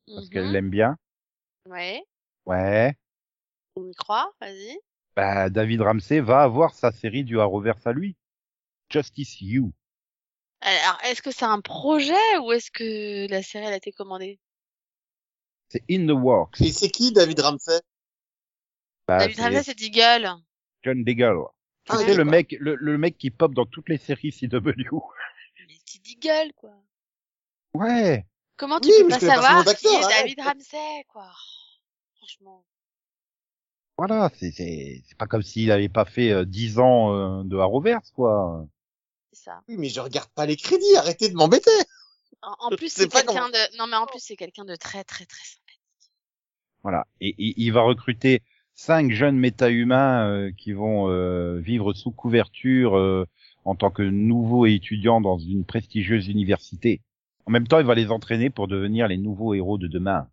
parce 0.07 0.29
qu'elle 0.29 0.45
Mhm. 0.45 0.51
l'aime 0.53 0.69
bien. 0.69 0.97
Ouais, 1.65 2.01
Ouais. 2.45 2.95
on 3.75 3.89
y 3.89 3.95
croit, 3.95 4.31
vas-y. 4.39 4.77
Bah, 5.15 5.49
David 5.49 5.81
Ramsey 5.81 6.19
va 6.21 6.41
avoir 6.43 6.73
sa 6.73 6.91
série 6.91 7.23
du 7.23 7.39
Arrowverse 7.39 7.85
à 7.85 7.93
lui. 7.93 8.15
Justice 8.89 9.41
You. 9.41 9.71
Alors, 10.61 10.97
est-ce 11.05 11.21
que 11.21 11.31
c'est 11.31 11.45
un 11.45 11.61
projet 11.61 12.37
ou 12.41 12.51
est-ce 12.51 12.71
que 12.71 13.29
la 13.29 13.43
série 13.43 13.65
elle 13.65 13.73
a 13.73 13.77
été 13.77 13.91
commandée? 13.91 14.39
C'est 15.69 15.83
in 15.89 16.05
the 16.07 16.11
works. 16.11 16.61
Et 16.61 16.71
c'est 16.71 16.89
qui 16.89 17.11
David 17.11 17.39
Ramsey? 17.39 17.81
Bah, 19.07 19.19
David 19.19 19.39
Ramsey, 19.39 19.63
c'est 19.63 19.77
Deagle. 19.77 20.29
John 20.83 21.03
Deagle. 21.03 21.45
Tu 21.85 21.91
Ah, 21.91 21.97
sais, 21.97 22.11
oui, 22.11 22.15
le 22.15 22.23
mec, 22.23 22.55
le, 22.59 22.75
le 22.75 22.97
mec 22.97 23.17
qui 23.17 23.29
pop 23.29 23.53
dans 23.53 23.65
toutes 23.65 23.89
les 23.89 23.97
séries 23.97 24.31
CW. 24.31 24.71
Mais 25.67 25.75
c'est 25.85 26.01
Deagle, 26.01 26.53
quoi. 26.55 26.71
Ouais. 27.73 28.25
Comment 28.55 28.79
tu 28.79 28.89
Oui, 28.89 29.03
peux 29.03 29.09
pas 29.09 29.19
savoir 29.19 29.65
qui 29.75 29.87
est 29.87 29.95
arrête. 30.03 30.21
David 30.21 30.39
Ramsey, 30.39 31.03
quoi? 31.09 31.29
Franchement. 32.17 32.63
Voilà, 33.97 34.31
c'est 34.35 34.51
c'est 34.51 35.03
c'est 35.07 35.17
pas 35.17 35.27
comme 35.27 35.43
s'il 35.43 35.71
avait 35.71 35.89
pas 35.89 36.05
fait 36.05 36.31
euh, 36.31 36.45
10 36.45 36.79
ans 36.79 37.13
euh, 37.13 37.43
de 37.43 37.57
Arrowverse 37.57 38.11
quoi. 38.11 38.65
C'est 39.31 39.43
ça. 39.45 39.61
Oui, 39.67 39.75
mais 39.77 39.89
je 39.89 39.99
regarde 39.99 40.29
pas 40.29 40.45
les 40.45 40.55
crédits, 40.55 40.95
arrêtez 40.97 41.29
de 41.29 41.35
m'embêter. 41.35 41.71
En, 42.41 42.69
plus, 42.69 42.91
c'est 42.91 43.07
quelqu'un 43.07 43.49
de. 43.49 43.77
Non, 43.77 43.87
mais 43.87 43.95
en 43.95 44.05
plus, 44.05 44.19
c'est 44.19 44.35
quelqu'un 44.35 44.65
de 44.65 44.75
très, 44.75 45.03
très, 45.05 45.25
très 45.25 45.45
sympathique. 45.45 46.11
Voilà, 46.81 47.07
et, 47.21 47.29
et 47.29 47.53
il 47.57 47.71
va 47.71 47.81
recruter 47.81 48.41
cinq 48.73 49.11
jeunes 49.11 49.37
méta-humains 49.37 50.27
euh, 50.27 50.51
qui 50.51 50.73
vont 50.73 51.09
euh, 51.09 51.59
vivre 51.59 51.93
sous 51.93 52.11
couverture 52.11 52.97
euh, 52.97 53.25
en 53.65 53.75
tant 53.75 53.91
que 53.91 54.03
nouveaux 54.03 54.65
étudiants 54.65 55.21
dans 55.21 55.37
une 55.37 55.63
prestigieuse 55.63 56.27
université. 56.27 57.01
En 57.45 57.51
même 57.51 57.67
temps, 57.67 57.79
il 57.79 57.85
va 57.85 57.95
les 57.95 58.11
entraîner 58.11 58.49
pour 58.49 58.67
devenir 58.67 59.07
les 59.07 59.17
nouveaux 59.17 59.53
héros 59.53 59.77
de 59.77 59.87
demain. 59.87 60.27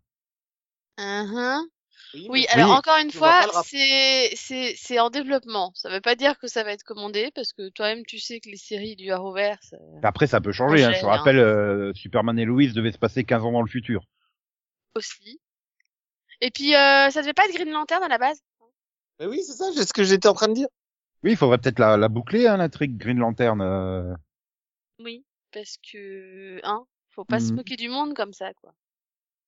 Mhm. 0.97 1.67
Oui, 2.13 2.45
alors 2.49 2.69
Oui. 2.71 2.75
encore 2.77 2.97
une 2.97 3.11
fois, 3.11 3.47
c'est 3.65 4.31
c'est 4.35 4.75
c'est 4.77 4.99
en 4.99 5.09
développement. 5.09 5.71
Ça 5.75 5.89
veut 5.89 6.01
pas 6.01 6.15
dire 6.15 6.37
que 6.39 6.47
ça 6.47 6.63
va 6.63 6.71
être 6.73 6.83
commandé 6.83 7.31
parce 7.33 7.53
que 7.53 7.69
toi-même 7.69 8.05
tu 8.05 8.19
sais 8.19 8.39
que 8.39 8.49
les 8.49 8.57
séries 8.57 8.95
du 8.95 9.11
Arrowverse. 9.11 9.73
euh, 9.73 9.99
Après, 10.03 10.27
ça 10.27 10.41
peut 10.41 10.51
changer. 10.51 10.83
Hein. 10.83 10.91
Je 10.93 10.99
te 11.01 11.05
hein. 11.05 11.09
rappelle, 11.09 11.39
euh, 11.39 11.93
Superman 11.93 12.37
et 12.37 12.45
Lois 12.45 12.67
devaient 12.73 12.91
se 12.91 12.97
passer 12.97 13.23
15 13.23 13.43
ans 13.45 13.51
dans 13.53 13.61
le 13.61 13.69
futur. 13.69 14.03
aussi. 14.95 15.39
Et 16.41 16.51
puis 16.51 16.75
euh, 16.75 17.09
ça 17.11 17.21
devait 17.21 17.33
pas 17.33 17.45
être 17.45 17.53
Green 17.55 17.71
Lantern 17.71 18.03
à 18.03 18.07
la 18.07 18.17
base? 18.17 18.39
Mais 19.19 19.27
oui, 19.27 19.41
c'est 19.43 19.53
ça, 19.53 19.65
c'est 19.75 19.85
ce 19.87 19.93
que 19.93 20.03
j'étais 20.03 20.27
en 20.27 20.33
train 20.33 20.47
de 20.47 20.53
dire. 20.53 20.67
Oui, 21.23 21.31
il 21.31 21.37
faudrait 21.37 21.59
peut-être 21.59 21.77
la, 21.79 21.97
la 21.97 22.09
boucler, 22.09 22.47
hein, 22.47 22.57
l'intrigue 22.57 22.97
Green 22.97 23.19
Lantern. 23.19 23.61
euh. 23.61 24.13
Oui, 24.99 25.23
parce 25.53 25.77
que 25.91 26.59
hein, 26.63 26.83
faut 27.11 27.25
pas 27.25 27.39
se 27.39 27.49
Mhm. 27.51 27.57
moquer 27.57 27.75
du 27.75 27.89
monde 27.89 28.15
comme 28.15 28.33
ça 28.33 28.53
quoi. 28.55 28.73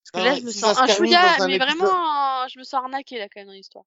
Parce 0.04 0.12
que 0.12 0.18
Non, 0.20 0.24
là 0.26 0.32
mais 0.34 0.40
je 0.42 0.46
me 0.46 0.52
sens 0.52 0.78
un 0.78 0.88
chouïa, 0.88 1.22
mais 1.48 1.56
épisode- 1.56 1.62
vraiment, 1.78 2.44
euh, 2.44 2.48
je 2.52 2.60
me 2.60 2.64
sens 2.64 2.74
arnaquée 2.84 3.18
là 3.18 3.28
quand 3.30 3.40
même 3.42 3.48
dans 3.48 3.54
l'histoire. 3.54 3.86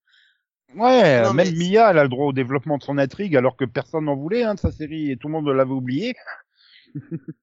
Ouais, 0.74 1.22
Non, 1.22 1.32
même 1.32 1.54
mais- 1.56 1.70
Mia, 1.70 1.90
elle 1.90 1.98
a 1.98 2.02
le 2.02 2.08
droit 2.08 2.26
au 2.26 2.32
développement 2.32 2.76
de 2.78 2.82
son 2.82 2.98
intrigue 2.98 3.36
alors 3.36 3.56
que 3.56 3.64
personne 3.64 4.06
n'en 4.06 4.16
voulait 4.16 4.42
hein, 4.42 4.54
de 4.54 4.60
sa 4.60 4.72
série 4.72 5.10
et 5.12 5.16
tout 5.16 5.28
le 5.28 5.32
monde 5.34 5.48
l'avait 5.48 5.70
oublié. 5.70 6.14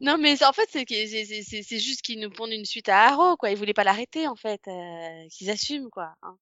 Non 0.00 0.18
mais 0.18 0.40
en 0.44 0.52
fait 0.52 0.68
c'est 0.70 1.78
juste 1.80 2.02
qu'ils 2.02 2.20
nous 2.20 2.30
pondent 2.30 2.52
une 2.52 2.64
suite 2.64 2.88
à 2.88 3.08
Arrow 3.08 3.36
quoi. 3.36 3.50
Ils 3.50 3.56
voulaient 3.56 3.74
pas 3.74 3.82
l'arrêter 3.84 4.28
en 4.28 4.36
fait, 4.36 4.60
euh, 4.68 5.26
qu'ils 5.32 5.50
assument 5.50 5.90
quoi. 5.90 6.14
hein. 6.22 6.36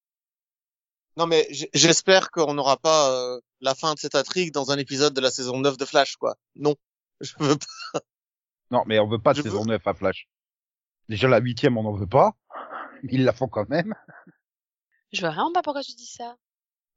Non, 1.17 1.27
mais 1.27 1.49
j'espère 1.73 2.31
qu'on 2.31 2.53
n'aura 2.53 2.77
pas 2.77 3.11
euh, 3.11 3.41
la 3.63 3.75
fin 3.75 3.95
de 3.95 3.99
cette 3.99 4.15
intrigue 4.15 4.53
dans 4.53 4.71
un 4.71 4.77
épisode 4.77 5.15
de 5.15 5.23
la 5.23 5.31
saison 5.31 5.59
9 5.59 5.79
de 5.79 5.87
Flash, 5.87 6.17
quoi. 6.17 6.37
Non, 6.57 6.75
je 7.23 7.33
veux 7.39 7.57
pas. 7.57 8.01
Non, 8.71 8.83
mais 8.87 8.99
on 8.99 9.09
veut 9.09 9.19
pas 9.19 9.33
de 9.33 9.39
Je 9.39 9.43
saison 9.45 9.61
veux- 9.63 9.69
9 9.69 9.87
à 9.87 9.95
Flash. 9.95 10.29
Déjà 11.09 11.29
la 11.29 11.39
huitième, 11.39 11.77
on 11.77 11.83
n'en 11.83 11.93
veut 11.93 12.07
pas. 12.07 12.37
Ils 13.05 13.25
la 13.25 13.33
font 13.33 13.49
quand 13.49 13.69
même. 13.69 13.95
Je 15.13 15.21
vois 15.21 15.31
vraiment 15.31 15.53
pas 15.53 15.63
pourquoi 15.63 15.83
tu 15.83 15.95
dis 15.95 16.07
ça. 16.07 16.37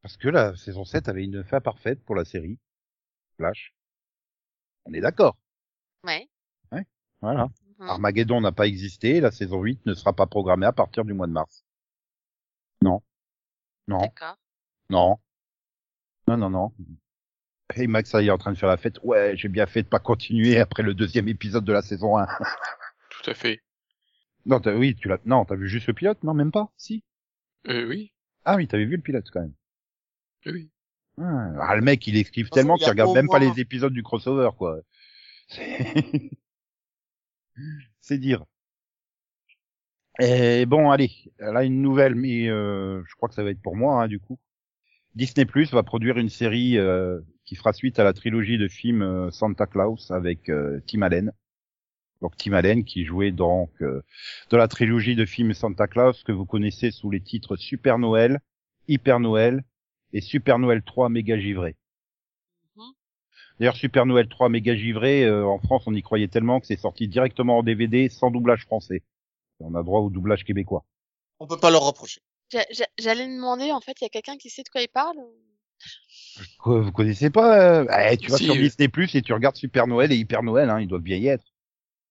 Parce 0.02 0.18
que 0.18 0.30
la 0.30 0.56
saison 0.56 0.86
7 0.86 1.10
avait 1.10 1.24
une 1.24 1.44
fin 1.44 1.62
parfaite 1.62 2.04
pour 2.04 2.16
la 2.16 2.26
série. 2.26 2.58
Flash. 3.38 3.76
On 4.86 4.94
est 4.94 5.02
d'accord. 5.02 5.38
Ouais. 6.04 6.28
Voilà. 7.22 7.50
Mhm. 7.80 7.90
Armageddon 7.90 8.42
n'a 8.42 8.52
pas 8.54 8.66
existé, 8.66 9.20
la 9.20 9.32
saison 9.32 9.62
8 9.62 9.86
ne 9.86 9.94
sera 9.94 10.14
pas 10.14 10.26
programmée 10.26 10.66
à 10.66 10.72
partir 10.72 11.04
du 11.04 11.14
mois 11.14 11.28
de 11.28 11.34
mars. 11.34 11.66
Non. 12.82 13.02
Non. 13.88 14.00
D'accord. 14.00 14.38
Non. 14.90 15.20
Non, 16.28 16.38
non, 16.38 16.50
non. 16.50 16.74
Hey 17.76 17.88
Max, 17.88 18.10
ça 18.10 18.22
y 18.22 18.28
est 18.28 18.32
en 18.32 18.38
train 18.38 18.54
de 18.54 18.58
faire 18.58 18.70
la 18.70 18.78
fête. 18.78 19.00
Ouais, 19.04 19.36
j'ai 19.36 19.50
bien 19.50 19.66
fait 19.66 19.84
de 19.84 19.88
pas 19.88 20.00
continuer 20.00 20.60
après 20.60 20.82
le 20.82 20.94
deuxième 20.94 21.28
épisode 21.28 21.66
de 21.66 21.74
la 21.74 21.82
saison 21.82 22.18
1. 22.18 22.26
Tout 23.10 23.30
à 23.30 23.34
fait. 23.34 23.62
Non, 24.46 24.60
t'as, 24.60 24.76
oui, 24.76 24.96
tu 24.96 25.08
l'as, 25.08 25.20
non, 25.26 25.46
t'as 25.46 25.56
vu 25.56 25.68
juste 25.68 25.88
le 25.88 25.94
pilote? 25.94 26.24
Non, 26.24 26.34
même 26.34 26.52
pas? 26.52 26.70
Si. 26.78 27.04
Euh, 27.68 27.88
oui. 27.88 28.14
Ah 28.46 28.56
oui, 28.56 28.68
t'avais 28.68 28.86
vu 28.86 28.96
le 28.96 29.02
pilote 29.02 29.30
quand 29.32 29.42
même. 29.42 29.54
Oui. 30.46 30.70
Ah, 31.18 31.52
ah, 31.62 31.76
le 31.76 31.82
mec, 31.82 32.06
il 32.08 32.18
esquive 32.18 32.50
tellement 32.50 32.76
il 32.78 32.80
qu'il 32.80 32.90
regarde 32.90 33.14
même 33.14 33.28
pas 33.28 33.40
les 33.40 33.60
épisodes 33.60 33.94
du 33.94 34.04
crossover, 34.04 34.50
quoi. 34.58 34.80
C'est 35.48 36.32
C'est 38.02 38.18
dire. 38.18 38.46
Et 40.20 40.66
bon, 40.66 40.92
allez, 40.92 41.12
là 41.40 41.64
une 41.64 41.82
nouvelle, 41.82 42.16
mais 42.16 42.50
euh, 42.50 43.02
je 43.06 43.16
crois 43.16 43.30
que 43.30 43.36
ça 43.36 43.44
va 43.44 43.52
être 43.52 43.62
pour 43.62 43.76
moi, 43.76 44.04
hein, 44.04 44.08
du 44.08 44.20
coup. 44.20 44.40
Disney 45.16 45.46
Plus 45.46 45.72
va 45.72 45.84
produire 45.84 46.18
une 46.18 46.30
série 46.30 46.78
euh, 46.78 47.20
qui 47.46 47.56
fera 47.56 47.74
suite 47.74 48.00
à 48.00 48.04
la 48.04 48.14
trilogie 48.14 48.58
de 48.58 48.68
films 48.68 49.02
euh, 49.02 49.32
Santa 49.32 49.66
Claus 49.66 50.12
avec 50.12 50.50
euh, 50.50 50.80
Tim 50.88 51.02
Allen. 51.02 51.34
Donc 52.22 52.36
Tim 52.38 52.54
Allen 52.54 52.84
qui 52.84 53.06
jouait 53.06 53.32
donc 53.32 53.70
euh, 53.82 54.02
dans 54.50 54.58
la 54.58 54.68
trilogie 54.68 55.16
de 55.16 55.26
films 55.26 55.54
Santa 55.54 55.88
Claus 55.88 56.24
que 56.24 56.32
vous 56.34 56.46
connaissez 56.46 56.92
sous 56.92 57.10
les 57.10 57.22
titres 57.22 57.56
Super 57.56 57.98
Noël, 57.98 58.40
Hyper 58.88 59.20
Noël 59.20 59.64
et 60.12 60.20
Super 60.22 60.60
Noël 60.60 60.82
3 60.84 61.08
méga 61.10 61.40
givré. 61.40 61.78
Mhm. 62.76 62.84
D'ailleurs 63.60 63.76
Super 63.78 64.06
Noël 64.06 64.28
3 64.28 64.50
méga 64.50 64.76
givré 64.76 65.24
euh, 65.24 65.46
en 65.46 65.60
France 65.60 65.84
on 65.88 65.94
y 65.96 66.02
croyait 66.02 66.28
tellement 66.28 66.60
que 66.60 66.68
c'est 66.68 66.80
sorti 66.80 67.08
directement 67.08 67.60
en 67.60 67.64
DVD 67.64 68.10
sans 68.10 68.32
doublage 68.32 68.64
français. 68.66 68.98
Et 69.62 69.64
on 69.64 69.76
a 69.76 69.84
droit 69.84 70.02
au 70.02 70.10
doublage 70.10 70.44
québécois. 70.44 70.84
On 71.40 71.48
peut 71.48 71.58
pas 71.60 71.72
leur 71.72 71.84
reprocher. 71.84 72.22
J'a- 72.52 72.66
j'a- 72.72 72.88
J'allais 72.98 73.28
demander 73.28 73.72
en 73.72 73.80
fait, 73.80 73.96
il 74.02 74.04
y 74.04 74.08
a 74.08 74.10
quelqu'un 74.10 74.36
qui 74.38 74.50
sait 74.50 74.64
de 74.64 74.70
quoi 74.70 74.82
il 74.82 74.88
parle 74.90 75.18
vous 76.66 76.92
connaissez 76.92 77.30
pas 77.30 77.82
euh, 77.82 77.88
eh, 78.12 78.18
Tu 78.18 78.30
vas 78.30 78.38
Si, 78.38 78.46
sur 78.46 78.56
euh. 78.56 78.58
Disney 78.58 78.90
Plus 78.90 79.16
et 79.16 79.22
tu 79.22 79.32
regardes 79.34 79.56
Super 79.56 79.88
Noël 79.88 80.12
et 80.12 80.16
Hyper 80.18 80.44
Noël, 80.44 80.70
hein, 80.70 80.80
ils 80.82 80.88
doivent 80.88 81.02
bien 81.02 81.18
y 81.18 81.28
être. 81.28 81.46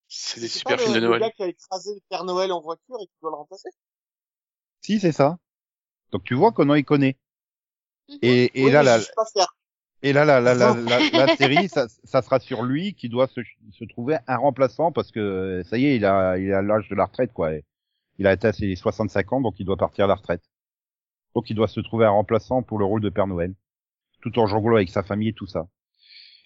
C'est 0.08 0.40
des 0.40 0.48
super 0.48 0.76
pas 0.76 0.82
films 0.82 0.94
le, 0.94 1.00
de 1.00 1.06
le 1.06 1.08
Noël. 1.08 1.20
gars 1.20 1.30
qui 1.30 1.42
a 1.42 1.46
écrasé 1.48 1.94
le 1.94 2.00
Père 2.08 2.24
Noël 2.24 2.50
en 2.52 2.60
voiture 2.60 2.96
et 3.00 3.06
qui 3.06 3.12
doit 3.20 3.30
le 3.30 3.36
remplacer? 3.36 3.68
Si 4.80 4.98
c'est 5.00 5.12
ça. 5.12 5.38
Donc 6.12 6.24
tu 6.24 6.34
vois 6.34 6.52
qu'on 6.52 6.74
y 6.74 6.84
connaît. 6.84 7.16
Mhm. 8.08 8.18
Et, 8.22 8.62
et 8.62 8.64
Oui, 8.64 8.70
là 8.70 8.98
pas 9.14 9.24
fier. 9.26 9.46
Et 10.02 10.12
là, 10.12 10.24
la, 10.24 10.40
la, 10.40 10.54
la 10.54 11.36
série, 11.36 11.68
ça, 11.68 11.86
ça 12.04 12.22
sera 12.22 12.38
sur 12.38 12.62
lui 12.62 12.94
qui 12.94 13.08
doit 13.08 13.26
se, 13.26 13.40
se 13.72 13.84
trouver 13.84 14.16
un 14.28 14.36
remplaçant 14.36 14.92
parce 14.92 15.10
que 15.10 15.62
ça 15.64 15.76
y 15.76 15.86
est, 15.86 15.96
il 15.96 16.04
a, 16.04 16.38
il 16.38 16.52
a 16.52 16.62
l'âge 16.62 16.88
de 16.88 16.94
la 16.94 17.06
retraite, 17.06 17.32
quoi. 17.32 17.50
Il 18.18 18.26
a 18.26 18.30
atteint 18.30 18.52
ses 18.52 18.76
65 18.76 19.32
ans, 19.32 19.40
donc 19.40 19.58
il 19.58 19.66
doit 19.66 19.76
partir 19.76 20.04
à 20.04 20.08
la 20.08 20.14
retraite. 20.14 20.42
Donc 21.34 21.50
il 21.50 21.56
doit 21.56 21.68
se 21.68 21.80
trouver 21.80 22.06
un 22.06 22.10
remplaçant 22.10 22.62
pour 22.62 22.78
le 22.78 22.84
rôle 22.84 23.00
de 23.00 23.10
Père 23.10 23.26
Noël, 23.26 23.54
tout 24.22 24.38
en 24.38 24.46
jonglant 24.46 24.76
avec 24.76 24.90
sa 24.90 25.02
famille 25.02 25.28
et 25.30 25.34
tout 25.34 25.46
ça. 25.46 25.68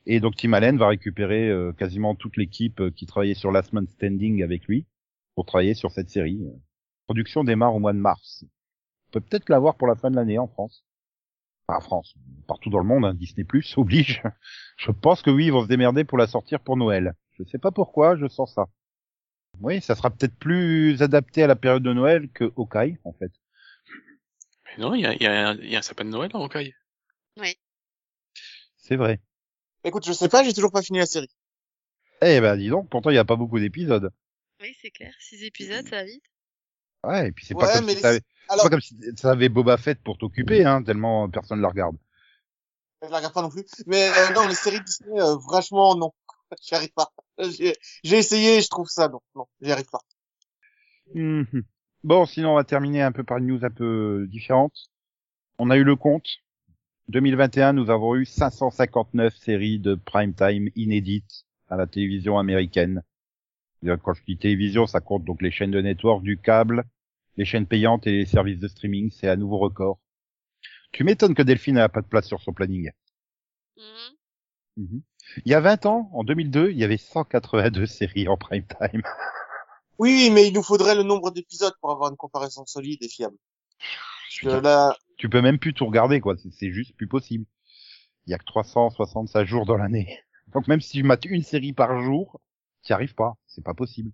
Et 0.07 0.21
donc 0.21 0.37
Tim 0.37 0.53
Allen 0.53 0.79
va 0.79 0.88
récupérer 0.88 1.49
euh, 1.49 1.73
quasiment 1.73 2.15
toute 2.15 2.37
l'équipe 2.37 2.81
euh, 2.81 2.91
qui 2.91 3.07
travaillait 3.07 3.35
sur 3.35 3.53
Last 3.53 3.73
Man 3.73 3.87
Standing 3.87 4.43
avec 4.43 4.67
lui 4.67 4.87
pour 5.35 5.47
travailler 5.47 5.75
sur 5.75 5.91
cette 5.91 6.11
série. 6.11 6.41
La 6.43 6.53
production 7.07 7.45
démarre 7.45 7.75
au 7.75 7.79
mois 7.79 7.93
de 7.93 7.99
mars. 7.99 8.45
On 9.09 9.12
peut 9.12 9.21
peut-être 9.21 9.49
l'avoir 9.49 9.77
pour 9.77 9.87
la 9.87 9.95
fin 9.95 10.11
de 10.11 10.17
l'année 10.17 10.38
en 10.38 10.49
France. 10.49 10.85
Pas 11.67 11.77
en 11.77 11.81
France, 11.81 12.15
partout 12.49 12.71
dans 12.71 12.79
le 12.81 12.85
monde, 12.85 13.05
hein, 13.05 13.15
Disney 13.15 13.45
Plus 13.45 13.75
oblige. 13.79 14.23
Je 14.77 14.91
pense 14.91 15.23
que 15.23 15.31
oui, 15.31 15.47
ils 15.47 15.53
vont 15.53 15.62
se 15.62 15.69
démerder 15.69 16.05
pour 16.05 16.19
la 16.19 16.27
sortir 16.27 16.61
pour 16.61 16.77
Noël. 16.77 17.15
Je 17.38 17.45
sais 17.45 17.59
pas 17.59 17.71
pourquoi, 17.71 18.17
je 18.17 18.27
sens 18.27 18.55
ça. 18.55 18.67
Oui, 19.61 19.81
ça 19.81 19.95
sera 19.95 20.11
peut-être 20.11 20.37
plus 20.37 21.03
adapté 21.03 21.43
à 21.43 21.47
la 21.47 21.57
période 21.57 21.83
de 21.83 21.93
Noël 21.93 22.29
que 22.31 22.53
Hawkeye, 22.57 22.99
en 23.05 23.12
fait. 23.12 23.33
Mais 24.65 24.83
non, 24.83 24.95
il 24.95 25.03
y 25.03 25.07
a, 25.07 25.15
il 25.15 25.23
y, 25.23 25.27
a 25.27 25.55
y 25.55 25.77
a 25.77 25.79
un 25.79 25.83
sapin 25.83 26.05
de 26.05 26.11
Noël 26.11 26.31
en 26.35 26.43
Hawkeye. 26.43 26.75
C'est 28.77 28.97
vrai. 28.97 29.21
Écoute, 29.85 30.07
je 30.07 30.12
sais 30.12 30.29
pas, 30.29 30.45
j'ai 30.45 30.53
toujours 30.53 30.73
pas 30.73 30.83
fini 30.83 30.99
la 30.99 31.07
série. 31.07 31.31
Eh 32.23 32.40
ben, 32.40 32.57
dis 32.57 32.68
donc, 32.68 32.88
pourtant 32.88 33.11
il 33.11 33.14
y 33.16 33.18
a 33.18 33.25
pas 33.25 33.37
beaucoup 33.37 33.59
d'épisodes. 33.59 34.12
Oui, 34.61 34.75
c'est 34.81 34.90
clair. 34.90 35.12
Six 35.18 35.42
épisodes, 35.45 35.85
ça 35.88 35.97
va 35.97 36.05
vite. 36.05 36.23
Ouais, 37.05 37.29
et 37.29 37.33
puis 37.33 37.45
c'est 37.45 37.55
Ouais, 37.55 37.61
pas 37.64 37.75
comme 37.75 37.88
si 37.88 37.97
les- 37.97 38.01
t'avais- 38.03 38.21
c'est 38.21 38.53
Alors, 38.53 38.64
pas 38.64 38.71
comme 38.71 38.81
si 38.81 38.97
t'avais 39.14 39.49
Boba 39.49 39.77
Fett 39.77 40.01
pour 40.03 40.18
t'occuper, 40.18 40.64
hein, 40.64 40.83
tellement 40.85 41.29
personne 41.29 41.61
la 41.61 41.68
regarde. 41.68 41.97
je 43.03 43.09
la 43.09 43.16
regarde 43.16 43.35
pas 43.35 43.42
non 43.42 43.51
plus. 43.51 43.64
Mais 43.87 44.09
euh, 44.09 44.33
non, 44.35 44.47
les 44.47 44.55
séries 44.55 44.81
Disney, 44.81 45.21
euh, 45.21 45.38
franchement, 45.40 45.97
non. 45.97 46.12
J'y 46.62 46.75
arrive 46.75 46.92
pas. 46.92 47.11
J'ai 47.38 47.75
j'ai 48.05 48.18
essayé, 48.18 48.61
je 48.61 48.68
trouve 48.68 48.88
ça, 48.88 49.09
non. 49.09 49.21
Non, 49.35 49.47
j'y 49.61 49.73
arrive 49.73 49.88
pas. 49.90 50.01
Mhm. 51.14 51.64
Bon, 52.05 52.27
sinon 52.27 52.53
on 52.53 52.55
va 52.57 52.64
terminer 52.64 53.03
un 53.03 53.12
peu 53.12 53.25
par 53.25 53.38
une 53.38 53.47
news 53.47 53.64
un 53.64 53.71
peu 53.71 54.27
différente. 54.29 54.90
On 55.59 55.71
a 55.71 55.77
eu 55.77 55.85
le 55.85 55.97
compte. 55.97 56.27
2021, 57.12 57.75
nous 57.75 57.90
avons 57.90 58.16
eu 58.16 58.25
559 58.25 59.37
séries 59.37 59.79
de 59.79 59.94
prime 59.94 60.33
time 60.33 60.70
inédites 60.77 61.44
à 61.68 61.77
la 61.77 61.87
télévision 61.87 62.38
américaine. 62.38 63.03
Quand 63.85 64.14
je 64.14 64.22
dis 64.27 64.38
télévision, 64.38 64.87
ça 64.87 65.01
compte 65.01 65.22
donc 65.22 65.42
les 65.42 65.51
chaînes 65.51 65.70
de 65.70 65.83
network, 65.83 66.22
du 66.22 66.38
câble, 66.38 66.85
les 67.37 67.44
chaînes 67.44 67.66
payantes 67.66 68.07
et 68.07 68.12
les 68.12 68.25
services 68.25 68.59
de 68.59 68.66
streaming. 68.66 69.11
C'est 69.11 69.29
un 69.29 69.37
nouveau 69.37 69.59
record. 69.59 69.98
Tu 70.90 71.05
m'étonnes 71.05 71.35
que 71.35 71.42
Delphine 71.42 71.75
n'a 71.75 71.90
pas 71.90 72.01
de 72.01 72.07
place 72.07 72.27
sur 72.27 72.40
son 72.40 72.55
planning. 72.55 72.90
Mhm. 73.77 74.85
Mhm. 74.85 75.03
Il 75.44 75.53
y 75.53 75.55
a 75.55 75.61
20 75.61 75.85
ans, 75.85 76.11
en 76.14 76.25
2002, 76.25 76.70
il 76.70 76.79
y 76.79 76.85
avait 76.85 76.96
182 76.96 77.85
séries 77.85 78.27
en 78.27 78.38
prime 78.38 78.64
time. 78.64 79.03
Oui, 79.98 80.31
mais 80.31 80.48
il 80.48 80.55
nous 80.55 80.62
faudrait 80.64 80.96
le 80.96 81.05
nombre 81.05 81.31
d'épisodes 81.31 81.75
pour 81.81 81.92
avoir 81.92 82.11
une 82.11 82.16
comparaison 82.16 82.64
solide 82.66 83.01
et 83.03 83.09
fiable. 83.09 83.37
Parce 83.79 84.55
que 84.55 84.61
là, 84.61 84.96
tu 85.23 85.29
peux 85.29 85.41
même 85.41 85.61
plus 85.61 85.73
tout 85.73 85.87
regarder, 85.87 86.21
quoi. 86.21 86.35
C'est- 86.37 86.73
juste 86.73 86.97
plus 86.97 87.07
possible. 87.07 87.45
Il 88.27 88.33
y 88.33 88.35
a 88.35 88.39
que 88.39 88.45
365 88.45 89.45
jours 89.45 89.67
dans 89.67 89.77
l'année. 89.77 90.19
Donc 90.53 90.67
même 90.67 90.81
si 90.81 90.99
tu 90.99 91.05
mates 91.05 91.27
une 91.27 91.45
série 91.45 91.73
par 91.73 92.03
jour, 92.03 92.41
t'y 92.83 92.93
arrives 92.93 93.15
pas. 93.15 93.37
C'est 93.47 93.63
pas 93.63 93.73
possible. 93.73 94.11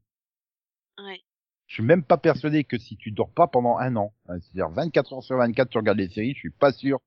Ouais. 0.98 1.22
Je 1.66 1.76
suis 1.76 1.82
même 1.82 2.04
pas 2.04 2.18
persuadé 2.18 2.62
que 2.62 2.76
si 2.76 2.98
tu 2.98 3.10
dors 3.10 3.30
pas 3.30 3.46
pendant 3.46 3.78
un 3.78 3.96
an, 3.96 4.12
hein, 4.28 4.38
c'est-à-dire 4.40 4.68
24 4.68 5.14
heures 5.14 5.22
sur 5.22 5.38
24, 5.38 5.70
tu 5.70 5.78
regardes 5.78 5.96
les 5.96 6.10
séries, 6.10 6.34
je 6.34 6.40
suis 6.40 6.50
pas 6.50 6.72
sûr 6.72 7.00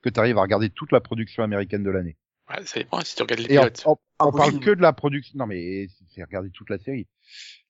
que 0.00 0.08
tu 0.08 0.18
arrives 0.18 0.38
à 0.38 0.42
regarder 0.42 0.70
toute 0.70 0.90
la 0.90 1.02
production 1.02 1.42
américaine 1.42 1.82
de 1.82 1.90
l'année. 1.90 2.16
Ouais, 2.48 2.64
ça 2.64 2.80
dépend 2.80 3.02
si 3.02 3.16
tu 3.16 3.22
regardes 3.22 3.40
les 3.40 3.58
on, 3.84 4.32
parle 4.32 4.60
que 4.60 4.70
de 4.70 4.80
la 4.80 4.94
production. 4.94 5.36
Non 5.36 5.46
mais 5.46 5.88
c'est 6.08 6.24
regarder 6.24 6.50
toute 6.50 6.70
la 6.70 6.78
série. 6.78 7.06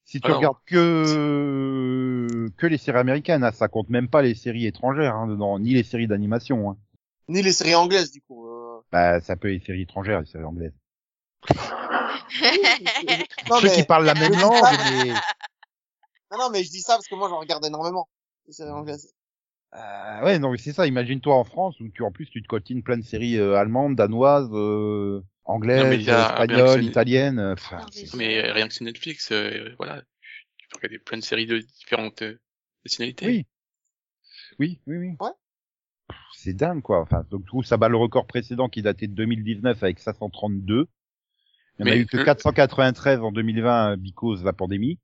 Si 0.05 0.21
tu 0.21 0.27
Alors, 0.27 0.39
regardes 0.39 0.57
que 0.67 2.49
que 2.57 2.67
les 2.67 2.79
séries 2.79 2.99
américaines, 2.99 3.45
hein, 3.45 3.53
ça 3.53 3.69
compte 3.69 3.89
même 3.89 4.09
pas 4.09 4.23
les 4.23 4.35
séries 4.35 4.67
étrangères 4.67 5.15
hein, 5.17 5.27
dedans, 5.27 5.59
ni 5.59 5.75
les 5.75 5.83
séries 5.85 6.07
d'animation. 6.07 6.71
Hein. 6.71 6.77
Ni 7.29 7.43
les 7.43 7.53
séries 7.53 7.75
anglaises, 7.75 8.11
du 8.13 8.21
coup. 8.23 8.47
euh. 8.49 8.81
Bah, 8.91 9.21
ça 9.21 9.37
peut 9.37 9.49
être 9.49 9.61
les 9.61 9.65
séries 9.67 9.83
étrangères, 9.83 10.21
les 10.21 10.27
séries 10.27 10.45
anglaises. 10.45 10.75
Non, 13.51 13.57
Ceux 13.61 13.69
mais... 13.69 13.75
qui 13.75 13.83
parlent 13.85 14.05
la 14.07 14.15
même 14.15 14.33
langue, 14.39 14.53
mais 14.93 15.13
non, 16.31 16.39
non, 16.39 16.51
mais 16.51 16.63
je 16.65 16.71
dis 16.71 16.81
ça 16.81 16.95
parce 16.95 17.07
que 17.09 17.15
moi, 17.15 17.29
j'en 17.29 17.41
regarde 17.41 17.65
énormément. 17.65 18.09
Les 18.47 18.53
séries 18.53 18.71
anglaises. 18.71 19.13
euh, 19.75 20.25
ouais, 20.25 20.39
non, 20.39 20.51
mais 20.51 20.59
c'est 20.59 20.73
ça. 20.73 20.87
Imagine-toi 20.87 21.35
en 21.35 21.45
France 21.45 21.79
où 21.81 21.89
tu 21.89 22.03
en 22.03 22.11
plus 22.13 22.27
tu 22.27 22.43
te 22.43 22.49
cotines 22.49 22.83
plein 22.83 22.97
de 22.97 23.03
séries 23.05 23.39
euh, 23.39 23.57
allemandes, 23.57 23.97
danoises, 23.97 24.49
euh, 24.53 25.23
Non, 25.49 25.55
anglaises, 25.55 25.85
mais 25.85 25.97
il 25.97 26.03
y 26.03 26.11
a- 26.11 26.23
espagnoles, 26.31 26.81
bien 26.81 26.87
que- 26.89 26.91
italiennes. 26.93 27.39
euh, 27.39 27.53
Enfin, 27.55 27.85
mais 28.15 28.51
rien 28.53 28.69
que 28.69 28.75
sur 28.75 28.85
Netflix, 28.85 29.33
euh, 29.33 29.75
voilà, 29.77 30.03
tu 30.59 30.69
peux 30.69 30.77
regarder 30.77 30.99
plein 30.99 31.19
de 31.19 31.23
séries 31.25 31.47
de 31.47 31.59
différentes 31.59 32.23
euh, 32.23 32.39
nationalités. 32.85 33.27
oui, 33.27 33.47
oui, 34.59 34.81
oui, 34.87 34.97
oui. 34.99 35.17
Ouais. 35.21 35.31
C'est 36.35 36.53
dingue 36.55 36.83
quoi. 36.83 37.01
Enfin, 37.01 37.25
donc 37.31 37.45
tout 37.47 37.63
ça 37.63 37.77
bat 37.77 37.89
le 37.89 37.97
record 37.97 38.27
précédent 38.27 38.69
qui 38.69 38.83
datait 38.83 39.07
de 39.07 39.15
2019 39.15 39.83
avec 39.83 39.99
532. 40.01 40.89
Il 41.79 41.87
y 41.87 41.89
en 41.89 41.93
a 41.93 41.97
eu 41.97 42.07
que 42.07 42.17
le- 42.19 42.25
493 42.25 43.21
en 43.21 43.33
2020 43.33 43.97
because 43.97 44.45
la 44.45 44.53
pandémie. 44.53 44.99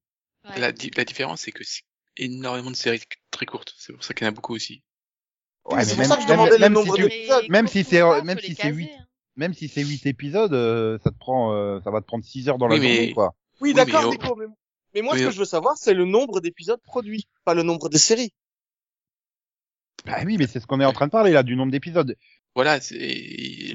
Ouais. 0.44 0.60
La, 0.60 0.72
di- 0.72 0.90
la 0.96 1.04
différence, 1.04 1.42
c'est 1.42 1.52
que 1.52 1.64
c'est 1.64 1.82
énormément 2.16 2.70
de 2.70 2.76
séries 2.76 3.00
très 3.30 3.46
courtes. 3.46 3.74
C'est 3.78 3.92
pour 3.92 4.04
ça 4.04 4.14
qu'il 4.14 4.24
y 4.24 4.28
en 4.28 4.32
a 4.32 4.34
beaucoup 4.34 4.54
aussi. 4.54 4.82
Ouais, 5.64 5.84
c'est 5.84 5.96
mais 5.96 6.06
pour 6.06 6.08
même, 6.08 6.08
ça 6.08 6.16
que 6.16 6.22
je 6.22 6.26
même- 6.28 6.36
demandais 6.36 6.50
le 6.56 6.58
même 6.60 6.72
nombre 6.72 6.96
si 6.96 7.02
tu, 7.44 7.50
même 7.50 7.66
si 7.68 7.84
c'est- 7.84 8.22
même 8.22 8.38
si 8.38 8.46
c'est 8.48 8.54
caser, 8.54 8.72
huit. 8.74 8.90
hein. 8.98 9.06
Même 9.38 9.54
si 9.54 9.68
c'est 9.68 9.82
8 9.84 10.04
épisodes, 10.06 10.52
euh, 10.52 10.98
ça 11.02 11.10
te 11.10 11.16
prend, 11.18 11.54
euh, 11.54 11.80
ça 11.82 11.90
va 11.90 12.00
te 12.02 12.06
prendre 12.06 12.24
6 12.24 12.48
heures 12.50 12.58
dans 12.58 12.68
la 12.68 12.74
Oui, 12.74 12.80
mais- 12.82 12.94
journée, 12.96 13.12
quoi. 13.12 13.34
Oui, 13.60 13.70
Oui, 13.70 13.74
d'accord, 13.74 14.02
mais- 14.04 14.10
Nico, 14.10 14.36
mais... 14.36 14.46
mais 14.94 15.02
moi, 15.02 15.16
ce 15.16 15.24
que 15.24 15.30
je 15.30 15.38
veux 15.38 15.44
savoir, 15.46 15.76
c'est 15.78 15.94
le 15.94 16.04
nombre 16.04 16.40
d'épisodes 16.40 16.80
produits, 16.82 17.26
pas 17.44 17.54
le 17.54 17.62
nombre 17.62 17.88
de 17.88 17.96
séries. 17.96 18.32
Bah 20.04 20.20
oui, 20.24 20.36
mais 20.38 20.46
c'est 20.46 20.60
ce 20.60 20.66
qu'on 20.66 20.80
est 20.80 20.84
en 20.84 20.92
train 20.92 21.06
de 21.06 21.10
parler 21.12 21.32
là, 21.32 21.42
du 21.42 21.56
nombre 21.56 21.72
d'épisodes. 21.72 22.16
Voilà, 22.54 22.80
c'est 22.80 22.96
les, 22.98 23.72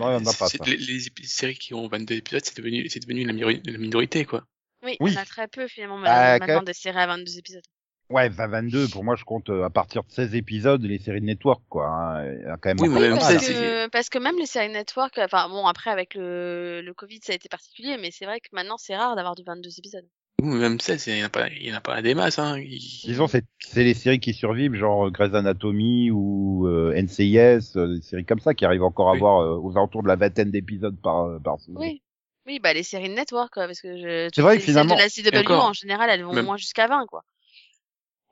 séries 1.23 1.55
qui 1.57 1.73
ont 1.73 1.87
22 1.87 2.15
épisodes, 2.15 2.41
c'est 2.43 2.57
devenu 2.57 2.87
c'est 2.89 2.99
devenu 2.99 3.23
la, 3.23 3.33
minori- 3.33 3.61
la 3.69 3.77
minorité 3.77 4.25
quoi. 4.25 4.45
Oui, 4.83 4.97
Oui. 4.99 5.13
on 5.15 5.21
a 5.21 5.25
très 5.25 5.47
peu 5.47 5.67
finalement 5.67 5.99
Bah, 6.01 6.39
maintenant 6.39 6.59
quand- 6.59 6.63
des 6.63 6.73
séries 6.73 6.97
à 6.97 7.07
22 7.07 7.37
épisodes. 7.37 7.63
Ouais, 8.09 8.29
20, 8.29 8.47
22, 8.47 8.87
pour 8.89 9.03
moi, 9.03 9.15
je 9.15 9.23
compte 9.23 9.49
euh, 9.49 9.63
à 9.63 9.69
partir 9.69 10.03
de 10.03 10.11
16 10.11 10.35
épisodes 10.35 10.83
les 10.83 10.99
séries 10.99 11.21
de 11.21 11.25
network, 11.25 11.63
quoi. 11.69 11.87
hein. 11.87 12.25
Il 12.25 12.41
y 12.41 12.45
a 12.45 12.57
quand 12.57 12.69
même 12.69 12.77
Oui, 12.81 12.89
mais 12.89 12.95
encore 12.95 13.01
même 13.09 13.17
pas 13.19 13.33
parce, 13.33 13.43
c'est- 13.45 13.53
que, 13.53 13.89
parce 13.89 14.09
que 14.09 14.19
même 14.19 14.37
les 14.37 14.45
séries 14.45 14.69
network, 14.69 15.17
enfin 15.19 15.47
bon 15.49 15.65
après 15.65 15.89
avec 15.89 16.13
le, 16.15 16.81
le 16.83 16.93
Covid 16.93 17.19
ça 17.23 17.31
a 17.31 17.35
été 17.35 17.49
particulier, 17.49 17.97
mais 17.99 18.11
c'est 18.11 18.25
vrai 18.25 18.39
que 18.39 18.47
maintenant 18.51 18.75
c'est 18.77 18.95
rare 18.95 19.15
d'avoir 19.15 19.35
du 19.35 19.43
22 19.43 19.69
épisodes. 19.79 20.05
Ou 20.41 20.47
même 20.47 20.79
ça, 20.81 20.97
c'est- 20.97 21.11
il 21.11 21.19
y 21.19 21.23
en 21.23 21.27
a 21.27 21.29
pas, 21.29 21.47
il 21.47 21.65
y 21.65 21.71
en 21.73 21.77
a 21.77 21.81
pas 21.81 22.01
des 22.01 22.13
masses 22.13 22.37
hein. 22.39 22.59
Il- 22.59 22.77
Disons, 23.05 23.27
c'est 23.27 23.45
c'est 23.59 23.83
les 23.83 23.93
séries 23.93 24.19
qui 24.19 24.33
survivent, 24.33 24.75
genre 24.75 25.07
euh, 25.07 25.09
Grey's 25.09 25.33
Anatomy 25.33 26.11
ou 26.11 26.67
euh, 26.67 26.93
NCIS, 26.95 27.77
euh, 27.77 27.95
des 27.95 28.01
séries 28.01 28.25
comme 28.25 28.39
ça 28.39 28.53
qui 28.53 28.65
arrivent 28.65 28.83
encore 28.83 29.07
à 29.09 29.13
Oui. 29.13 29.17
avoir 29.19 29.41
euh, 29.41 29.57
aux 29.57 29.71
alentours 29.77 30.03
de 30.03 30.07
la 30.09 30.17
vingtaine 30.17 30.51
d'épisodes 30.51 30.99
par, 31.01 31.25
euh, 31.27 31.39
par 31.39 31.59
saison. 31.61 31.79
Oui. 31.79 32.01
Oui, 32.45 32.59
bah 32.61 32.73
les 32.73 32.83
séries 32.83 33.07
de 33.07 33.13
network 33.13 33.53
quoi, 33.53 33.67
parce 33.67 33.79
que 33.79 33.95
je, 33.95 34.29
C'est 34.35 34.41
vrai 34.41 34.57
que 34.57 34.63
finalement- 34.63 34.95
de 34.95 34.99
la 34.99 35.07
CW 35.07 35.39
Encore. 35.39 35.65
en 35.69 35.73
général 35.73 36.09
elles 36.09 36.23
vont 36.23 36.33
Même- 36.33 36.43
moins 36.45 36.57
jusqu'à 36.57 36.87
20 36.87 37.05
quoi. 37.07 37.23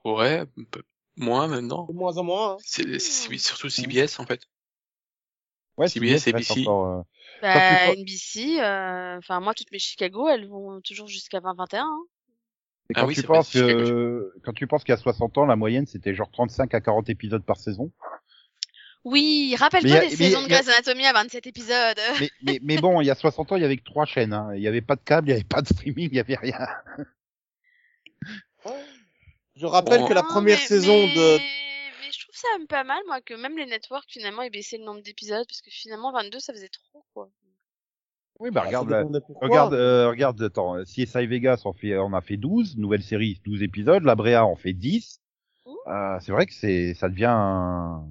Ouais, 0.06 0.40
un 0.40 0.64
peu 0.72 0.82
moins 1.18 1.48
maintenant. 1.48 1.86
De 1.88 1.94
moins 1.94 2.18
en 2.18 2.24
moins. 2.24 2.54
Hein. 2.54 2.58
C'est 2.64 3.00
c'est 3.00 3.38
surtout 3.38 3.70
CBS 3.70 4.20
en 4.20 4.26
fait. 4.26 4.42
Ouais, 5.78 5.88
CBS, 5.88 6.24
CBS 6.24 6.36
reste 6.38 6.52
ABC. 6.52 6.62
encore, 6.68 6.86
euh, 6.88 7.02
Bah, 7.42 7.94
tu 7.94 8.00
NBC, 8.02 8.60
euh, 8.60 9.18
enfin 9.18 9.40
moi 9.40 9.54
toutes 9.54 9.72
mes 9.72 9.80
Chicago 9.80 10.28
elles 10.28 10.48
vont 10.48 10.82
toujours 10.82 11.08
jusqu'à 11.08 11.40
20-21. 11.40 11.78
Hein. 11.80 11.88
et 12.90 12.94
Ah 12.96 13.02
quand 13.02 13.08
oui, 13.08 13.16
tu 13.16 13.22
c'est 13.22 13.28
vrai, 13.28 13.38
penses 13.38 13.54
que, 13.54 14.34
quand 14.44 14.54
tu 14.54 14.68
penses 14.68 14.84
qu'il 14.84 14.92
y 14.92 14.98
a 14.98 15.02
60 15.02 15.38
ans, 15.38 15.46
la 15.46 15.56
moyenne 15.56 15.88
c'était 15.88 16.14
genre 16.14 16.30
35 16.32 16.74
à 16.74 16.82
40 16.82 17.10
épisodes 17.10 17.44
par 17.44 17.58
saison. 17.58 17.92
Oui, 19.04 19.56
rappelle-toi 19.58 20.00
des 20.02 20.10
mais 20.10 20.16
saisons 20.16 20.42
de 20.42 20.46
a- 20.46 20.50
Grey's 20.50 20.68
Anatomy 20.70 21.06
à 21.08 21.14
27 21.14 21.48
épisodes. 21.48 21.98
mais, 22.20 22.30
mais, 22.44 22.60
mais 22.62 22.78
bon, 22.78 23.02
il 23.02 23.06
y 23.06 23.10
a 23.10 23.16
60 23.16 23.52
ans, 23.52 23.56
il 23.56 23.62
y 23.64 23.66
avait 23.66 23.78
que 23.78 23.84
trois 23.84 24.06
chaînes. 24.06 24.34
Hein. 24.34 24.52
Il 24.56 24.62
y 24.62 24.68
avait 24.68 24.82
pas 24.82 24.96
de 24.96 25.02
câble, 25.02 25.30
il 25.30 25.32
y 25.32 25.34
avait 25.34 25.44
pas 25.44 25.62
de 25.64 25.68
streaming, 25.68 26.10
il 26.12 26.16
y 26.18 26.20
avait 26.20 26.36
rien. 26.36 26.68
Je 29.56 29.66
rappelle 29.66 30.02
Bon. 30.02 30.08
que 30.08 30.14
la 30.14 30.22
Non, 30.22 30.28
première 30.28 30.58
mais- 30.58 30.66
saison 30.66 30.94
mais- 30.94 31.14
de... 31.16 31.38
Mais 31.38 32.12
je 32.12 32.20
trouve 32.24 32.36
ça 32.36 32.48
même 32.58 32.68
pas 32.68 32.84
mal, 32.84 33.02
moi, 33.08 33.22
que 33.22 33.34
même 33.34 33.58
les 33.58 33.66
networks, 33.66 34.10
finalement, 34.10 34.42
aient 34.42 34.50
baissé 34.50 34.78
le 34.78 34.84
nombre 34.86 35.02
d'épisodes, 35.02 35.46
parce 35.48 35.62
que 35.62 35.70
finalement, 35.72 36.12
22, 36.14 36.40
ça 36.40 36.54
faisait 36.54 36.70
trop, 36.70 37.04
quoi. 37.14 37.30
Oui, 38.40 38.50
bah 38.50 38.62
Ah, 38.64 38.68
regarde, 38.68 38.90
la- 38.90 39.04
pourquoi. 39.22 39.48
regarde, 39.48 39.74
euh, 39.76 40.10
regarde, 40.10 40.42
attends, 40.42 40.76
euh, 40.78 40.84
CSI 40.84 41.28
Vegas 41.28 41.62
on 41.66 41.74
fait, 41.74 41.96
on 41.98 42.12
a 42.14 42.22
fait 42.22 42.38
12, 42.38 42.76
nouvelle 42.78 43.04
série, 43.04 43.40
12 43.46 43.62
épisodes, 43.62 44.04
la 44.04 44.16
Brea 44.16 44.44
en 44.44 44.56
fait 44.56 44.74
10. 44.74 45.20
Ouh. 45.68 45.78
Euh, 45.88 46.18
c'est 46.22 46.32
vrai 46.32 46.48
que 46.48 46.54
c'est, 46.54 46.96
ça 46.96 47.08
devient 47.08 47.26
un- 47.30 48.04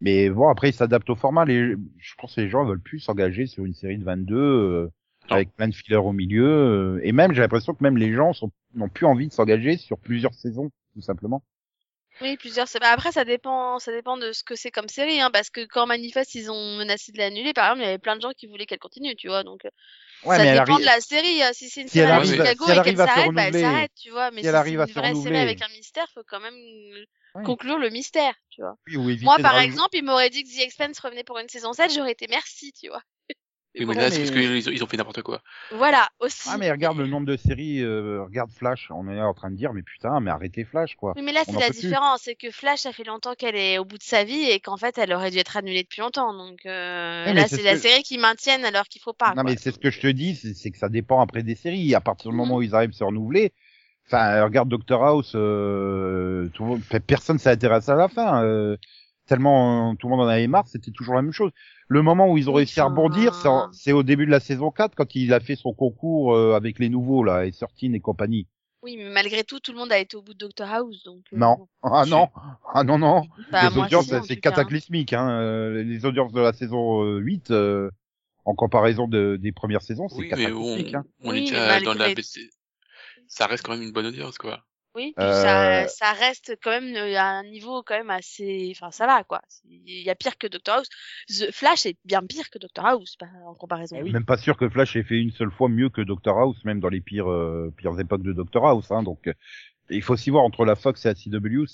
Mais 0.00 0.28
bon, 0.30 0.48
après, 0.48 0.68
ils 0.70 0.74
s'adaptent 0.74 1.08
au 1.10 1.16
format. 1.16 1.44
Les, 1.44 1.74
je 1.98 2.14
pense 2.18 2.34
que 2.36 2.40
les 2.42 2.48
gens 2.48 2.64
veulent 2.64 2.80
plus 2.80 3.00
s'engager 3.00 3.46
sur 3.46 3.64
une 3.64 3.74
série 3.74 3.98
de 3.98 4.04
22, 4.04 4.36
euh, 4.36 4.90
avec 5.30 5.52
plein 5.56 5.66
de 5.68 5.74
fillers 5.74 5.96
au 5.96 6.12
milieu. 6.12 6.46
euh, 6.46 7.00
et 7.02 7.10
même, 7.12 7.32
j'ai 7.32 7.40
l'impression 7.40 7.74
que 7.74 7.82
même 7.82 7.96
les 7.96 8.12
gens 8.12 8.32
sont, 8.32 8.50
n'ont 8.74 8.88
plus 8.88 9.06
envie 9.06 9.28
de 9.28 9.32
s'engager 9.32 9.76
sur 9.76 9.98
plusieurs 9.98 10.34
saisons, 10.34 10.70
tout 10.94 11.00
simplement. 11.02 11.42
Oui, 12.20 12.36
plusieurs. 12.36 12.66
bah, 12.80 12.90
après, 12.92 13.10
ça 13.12 13.24
dépend, 13.24 13.78
ça 13.80 13.90
dépend 13.92 14.16
de 14.16 14.32
ce 14.32 14.44
que 14.44 14.54
c'est 14.54 14.70
comme 14.70 14.88
série, 14.88 15.20
hein, 15.20 15.30
parce 15.32 15.50
que 15.50 15.66
quand 15.66 15.86
Manifest, 15.86 16.34
ils 16.36 16.50
ont 16.50 16.76
menacé 16.76 17.10
de 17.12 17.18
l'annuler, 17.18 17.52
par 17.52 17.66
exemple, 17.66 17.80
il 17.82 17.84
y 17.86 17.88
avait 17.88 17.98
plein 17.98 18.14
de 18.16 18.20
gens 18.22 18.30
qui 18.36 18.46
voulaient 18.46 18.66
qu'elle 18.66 18.78
continue, 18.78 19.16
tu 19.16 19.26
vois, 19.28 19.42
donc, 19.42 19.64
euh, 19.64 19.70
Ouais, 20.24 20.36
ça 20.36 20.44
dépend 20.44 20.74
arrive, 20.74 20.80
de 20.80 20.84
la 20.86 21.00
série. 21.00 21.42
hein. 21.42 21.50
Si 21.52 21.68
c'est 21.68 21.82
une 21.82 21.88
si 21.88 21.98
elle 21.98 22.06
série 22.06 22.12
à 22.12 22.16
arrive- 22.16 22.30
Chicago 22.30 22.64
si 22.64 22.70
elle 22.70 22.76
et 22.76 22.80
arrive 22.80 22.94
qu'elle 22.94 23.00
à 23.00 23.06
s'arrête, 23.06 23.32
bah, 23.34 23.42
elle 23.48 23.54
s'arrête, 23.54 23.92
tu 24.00 24.10
vois. 24.10 24.30
Mais 24.30 24.38
si 24.38 24.42
si, 24.42 24.46
elle 24.48 24.52
c'est 24.52 24.58
arrive 24.60 24.80
à 24.80 24.86
une 24.86 24.92
vraie 24.92 25.14
série 25.14 25.36
avec 25.38 25.62
un 25.62 25.68
mystère, 25.68 26.06
faut 26.14 26.22
quand 26.26 26.40
même 26.40 26.54
euh, 26.54 27.04
Ouais. 27.34 27.42
conclure 27.44 27.78
le 27.78 27.90
mystère, 27.90 28.34
tu 28.50 28.62
vois. 28.62 28.76
oui, 28.86 28.96
ou 28.96 29.10
éviter 29.10 29.24
Moi, 29.26 29.38
par 29.40 29.58
exemple, 29.58 29.96
il 29.96 30.04
m'aurait 30.04 30.30
dit 30.30 30.44
que 30.44 30.48
The 30.48 30.60
Expanse 30.62 30.98
revenait 31.00 31.24
pour 31.24 31.38
une 31.38 31.48
saison 31.48 31.72
7, 31.72 31.92
j'aurais 31.92 32.12
été 32.12 32.26
merci, 32.30 32.72
tu 32.72 32.88
vois. 32.88 33.02
Oui, 33.76 33.86
mais 33.86 33.94
Ouais, 33.96 34.02
là, 34.02 34.10
c'est 34.10 34.18
mais- 34.20 34.24
parce 34.30 34.30
qu'ils 34.40 34.68
ont, 34.68 34.72
ils 34.72 34.84
ont 34.84 34.86
fait 34.86 34.96
n'importe 34.96 35.22
quoi. 35.22 35.40
Voilà, 35.72 36.08
aussi. 36.20 36.48
Ah 36.50 36.58
mais 36.58 36.70
regarde 36.70 36.96
le 36.98 37.06
nombre 37.08 37.26
de 37.26 37.36
séries, 37.36 37.80
euh, 37.82 38.22
regarde 38.22 38.50
Flash, 38.52 38.88
on 38.90 39.08
est 39.08 39.20
en 39.20 39.34
train 39.34 39.50
de 39.50 39.56
dire 39.56 39.72
mais 39.72 39.82
putain 39.82 40.20
mais 40.20 40.30
arrêtez 40.30 40.64
Flash 40.64 40.94
quoi. 40.94 41.12
Oui, 41.16 41.22
mais 41.22 41.32
là, 41.32 41.42
c'est 41.44 41.58
la 41.58 41.70
différence. 41.70 42.20
C'est 42.22 42.36
que 42.36 42.50
Flash, 42.52 42.80
ça 42.80 42.92
fait 42.92 43.02
longtemps 43.04 43.34
qu'elle 43.34 43.56
est 43.56 43.78
au 43.78 43.84
bout 43.84 43.98
de 43.98 44.02
sa 44.04 44.22
vie 44.22 44.48
et 44.50 44.60
qu'en 44.60 44.76
fait, 44.76 44.96
elle 44.98 45.12
aurait 45.12 45.30
dû 45.32 45.38
être 45.38 45.56
annulée 45.56 45.82
depuis 45.82 46.00
longtemps. 46.02 46.32
Donc 46.34 46.60
euh, 46.66 47.32
là, 47.32 47.42
c'est 47.48 47.56
c'est 47.56 47.62
ce 47.62 47.64
la 47.64 47.72
que- 47.72 47.78
série 47.80 48.02
qui 48.04 48.18
maintiennent 48.18 48.64
alors 48.64 48.84
qu'il 48.84 49.02
faut 49.02 49.12
pas. 49.12 49.30
non 49.30 49.42
quoi. 49.42 49.44
mais 49.44 49.56
c'est 49.56 49.72
ce 49.72 49.78
que 49.78 49.90
je 49.90 50.00
te 50.00 50.06
dis, 50.06 50.36
c'est 50.36 50.70
que 50.70 50.78
ça 50.78 50.88
dépend 50.88 51.20
après 51.20 51.42
des 51.42 51.56
séries. 51.56 51.94
À 51.96 52.00
partir 52.00 52.30
du 52.30 52.36
Mhm. 52.36 52.42
moment 52.42 52.56
où 52.56 52.62
ils 52.62 52.74
arrivent 52.76 52.90
à 52.90 52.92
se 52.92 53.02
renouveler, 53.04 53.52
enfin 54.06 54.44
regarde 54.44 54.68
Doctor 54.68 55.04
House, 55.04 55.32
euh, 55.34 56.48
tout 56.54 56.62
le 56.64 56.68
monde, 56.70 56.82
fait- 56.82 57.00
personne 57.04 57.38
s'est 57.38 57.50
intéressé 57.50 57.90
à 57.90 57.96
la 57.96 58.08
fin. 58.08 58.42
euh, 58.44 58.76
tellement 59.26 59.92
euh, 59.92 59.94
tout 59.94 60.06
le 60.08 60.14
monde 60.16 60.26
en 60.26 60.28
avait 60.28 60.46
marre, 60.46 60.68
c'était 60.68 60.90
toujours 60.90 61.14
la 61.14 61.22
même 61.22 61.32
chose. 61.32 61.50
Le 61.88 62.02
moment 62.02 62.30
où 62.30 62.38
ils 62.38 62.48
ont 62.48 62.54
réussi 62.54 62.80
à 62.80 62.84
rebondir, 62.84 63.34
c'est 63.72 63.92
au 63.92 64.02
début 64.02 64.26
de 64.26 64.30
la 64.30 64.40
saison 64.40 64.70
4 64.70 64.94
quand 64.94 65.14
il 65.14 65.32
a 65.32 65.40
fait 65.40 65.56
son 65.56 65.72
concours 65.72 66.34
euh, 66.34 66.54
avec 66.54 66.78
les 66.78 66.88
nouveaux 66.88 67.22
là, 67.24 67.44
et 67.46 67.52
Sortine 67.52 67.94
et 67.94 68.00
compagnie. 68.00 68.46
Oui, 68.84 68.98
mais 68.98 69.08
malgré 69.08 69.44
tout, 69.44 69.60
tout 69.60 69.72
le 69.72 69.78
monde 69.78 69.92
a 69.92 69.98
été 69.98 70.14
au 70.14 70.20
bout 70.20 70.34
de 70.34 70.38
Doctor 70.38 70.70
House. 70.70 71.02
Donc, 71.04 71.22
euh, 71.32 71.38
Non. 71.38 71.68
Ah 71.82 72.04
non, 72.06 72.28
ah 72.74 72.84
non 72.84 72.98
non. 72.98 73.22
Bah, 73.50 73.70
les 73.70 73.78
audiences, 73.78 74.12
c'est 74.26 74.36
cas. 74.36 74.50
cataclysmique. 74.50 75.14
Hein. 75.14 75.40
euh, 75.40 75.82
Les 75.82 76.04
audiences 76.04 76.32
de 76.32 76.40
la 76.42 76.52
saison 76.52 77.02
euh, 77.02 77.18
8, 77.18 77.50
euh, 77.50 77.90
en 78.44 78.54
comparaison 78.54 79.08
de, 79.08 79.36
des 79.40 79.52
premières 79.52 79.80
saisons, 79.80 80.08
c'est 80.10 80.16
Oui, 80.16 80.28
mais 80.36 80.52
on, 80.52 80.60
cataclysmique. 80.60 80.94
Hein. 80.94 81.04
on 81.22 81.30
Oui, 81.30 81.38
est 81.38 81.50
déjà 81.50 81.80
dans 81.80 81.94
la 81.94 82.14
BC. 82.14 82.50
Ça 83.26 83.46
reste 83.46 83.64
quand 83.64 83.72
même 83.72 83.82
une 83.82 83.92
bonne 83.92 84.06
audience, 84.06 84.36
quoi. 84.36 84.62
Oui, 84.94 85.12
puis 85.16 85.26
Euh, 85.26 85.42
ça, 85.42 85.88
ça 85.88 86.12
reste 86.12 86.56
quand 86.62 86.70
même 86.70 86.94
euh, 86.94 87.18
à 87.18 87.24
un 87.24 87.42
niveau 87.42 87.82
quand 87.82 87.96
même 87.96 88.10
assez. 88.10 88.72
Enfin, 88.76 88.92
ça 88.92 89.06
va 89.06 89.24
quoi. 89.24 89.42
Il 89.68 90.02
y 90.02 90.10
a 90.10 90.14
pire 90.14 90.38
que 90.38 90.46
Doctor 90.46 90.76
House. 90.76 90.88
The 91.28 91.50
Flash 91.50 91.86
est 91.86 91.96
bien 92.04 92.22
pire 92.22 92.48
que 92.48 92.58
Doctor 92.58 92.86
House 92.86 93.16
en 93.44 93.54
comparaison. 93.54 93.96
Ah 93.98 94.02
oui. 94.04 94.12
Même 94.12 94.24
pas 94.24 94.38
sûr 94.38 94.56
que 94.56 94.68
Flash 94.68 94.94
ait 94.94 95.02
fait 95.02 95.18
une 95.18 95.32
seule 95.32 95.50
fois 95.50 95.68
mieux 95.68 95.88
que 95.88 96.00
Doctor 96.00 96.38
House, 96.38 96.64
même 96.64 96.78
dans 96.78 96.88
les 96.88 97.00
pires 97.00 97.30
euh, 97.30 97.72
pires 97.76 97.98
époques 97.98 98.22
de 98.22 98.32
Doctor 98.32 98.66
House. 98.66 98.90
Hein. 98.92 99.02
Donc, 99.02 99.26
euh, 99.26 99.34
il 99.90 100.02
faut 100.02 100.14
aussi 100.14 100.30
voir 100.30 100.44
entre 100.44 100.64
la 100.64 100.76
Fox 100.76 101.04
et 101.04 101.08
la 101.08 101.14
CW, 101.14 101.64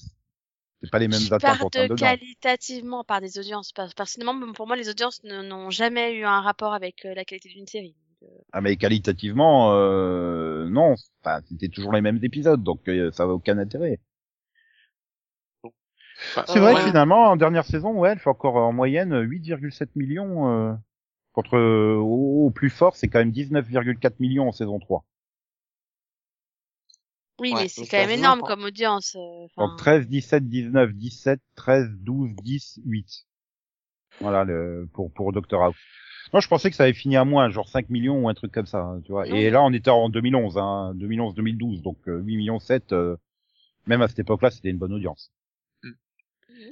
c'est 0.83 0.91
pas 0.91 0.99
les 0.99 1.09
mêmes 1.09 1.21
Je 1.21 1.35
attentes 1.35 1.63
en 1.63 1.69
termes 1.69 1.89
de 1.89 1.95
qualitativement 1.95 3.05
par 3.05 3.21
des 3.21 3.39
audiences. 3.39 3.73
Personnellement, 3.73 4.53
pour 4.53 4.67
moi, 4.67 4.77
les 4.77 4.89
audiences 4.89 5.23
n'ont 5.25 5.69
jamais 5.69 6.15
eu 6.15 6.25
un 6.25 6.41
rapport 6.41 6.73
avec 6.73 7.05
la 7.05 7.27
qualité 7.27 7.51
d'une 7.51 7.67
série. 7.67 7.95
Euh, 8.23 8.27
Ah 8.53 8.61
mais 8.61 8.77
qualitativement, 8.77 9.73
euh, 9.75 10.69
non. 10.69 10.95
Enfin, 11.23 11.41
c'était 11.49 11.69
toujours 11.69 11.93
les 11.93 12.01
mêmes 12.01 12.19
épisodes, 12.23 12.63
donc 12.63 12.89
euh, 12.89 13.11
ça 13.13 13.27
n'a 13.27 13.33
aucun 13.33 13.59
intérêt. 13.59 14.01
Enfin, 16.37 16.45
C'est 16.47 16.59
vrai 16.61 16.75
ouais, 16.75 16.81
que 16.83 16.87
finalement, 16.89 17.31
en 17.31 17.37
dernière 17.37 17.65
saison, 17.65 17.93
ouais, 17.99 18.11
elle 18.13 18.19
fait 18.19 18.29
encore 18.31 18.57
en 18.57 18.73
moyenne 18.73 19.15
8,7 19.23 19.91
millions. 19.97 20.49
euh, 20.51 20.75
contre 21.33 21.57
euh, 21.59 21.97
au, 21.97 22.47
au 22.47 22.51
plus 22.51 22.71
fort, 22.71 22.97
c'est 22.97 23.09
quand 23.09 23.21
même 23.21 23.33
19,4 23.33 24.17
millions 24.21 24.49
en 24.49 24.53
saison 24.53 24.79
3. 24.81 25.05
Oui, 27.41 27.53
Ouais, 27.53 27.63
mais 27.63 27.69
c'est 27.69 27.87
quand 27.87 27.97
même 27.97 28.11
énorme 28.11 28.43
comme 28.43 28.65
audience. 28.65 29.17
euh, 29.17 29.47
Donc 29.57 29.77
13, 29.79 30.09
17, 30.09 30.49
19, 30.49 30.93
17, 30.95 31.41
13, 31.55 31.89
12, 32.01 32.31
10, 32.43 32.81
8. 32.85 33.27
Voilà 34.21 34.45
le 34.45 34.89
pour 34.93 35.13
pour 35.13 35.33
Doctor 35.33 35.63
House. 35.65 35.77
Non, 36.33 36.41
je 36.41 36.49
pensais 36.49 36.71
que 36.71 36.77
ça 36.77 36.85
avait 36.85 36.93
fini 36.93 37.17
à 37.17 37.25
moins, 37.25 37.51
genre 37.51 37.69
5 37.69 37.89
millions 37.91 38.25
ou 38.25 38.29
un 38.29 38.35
truc 38.35 38.53
comme 38.53 38.67
ça, 38.67 38.81
hein, 38.83 39.01
tu 39.05 39.13
vois. 39.13 39.27
Non. 39.27 39.37
Et 39.37 39.51
là, 39.51 39.63
on 39.63 39.73
était 39.73 39.91
en 39.91 40.09
2011, 40.09 40.59
hein, 40.59 40.93
2011-2012, 40.95 41.83
donc 41.83 41.99
euh, 42.09 42.21
8 42.21 42.37
millions 42.37 42.59
7, 42.61 42.93
euh, 42.93 43.17
même 43.87 44.03
à 44.03 44.09
cette 44.09 44.21
époque-là, 44.21 44.51
c'était 44.51 44.71
une 44.71 44.79
bonne 44.79 44.93
audience. 44.93 45.33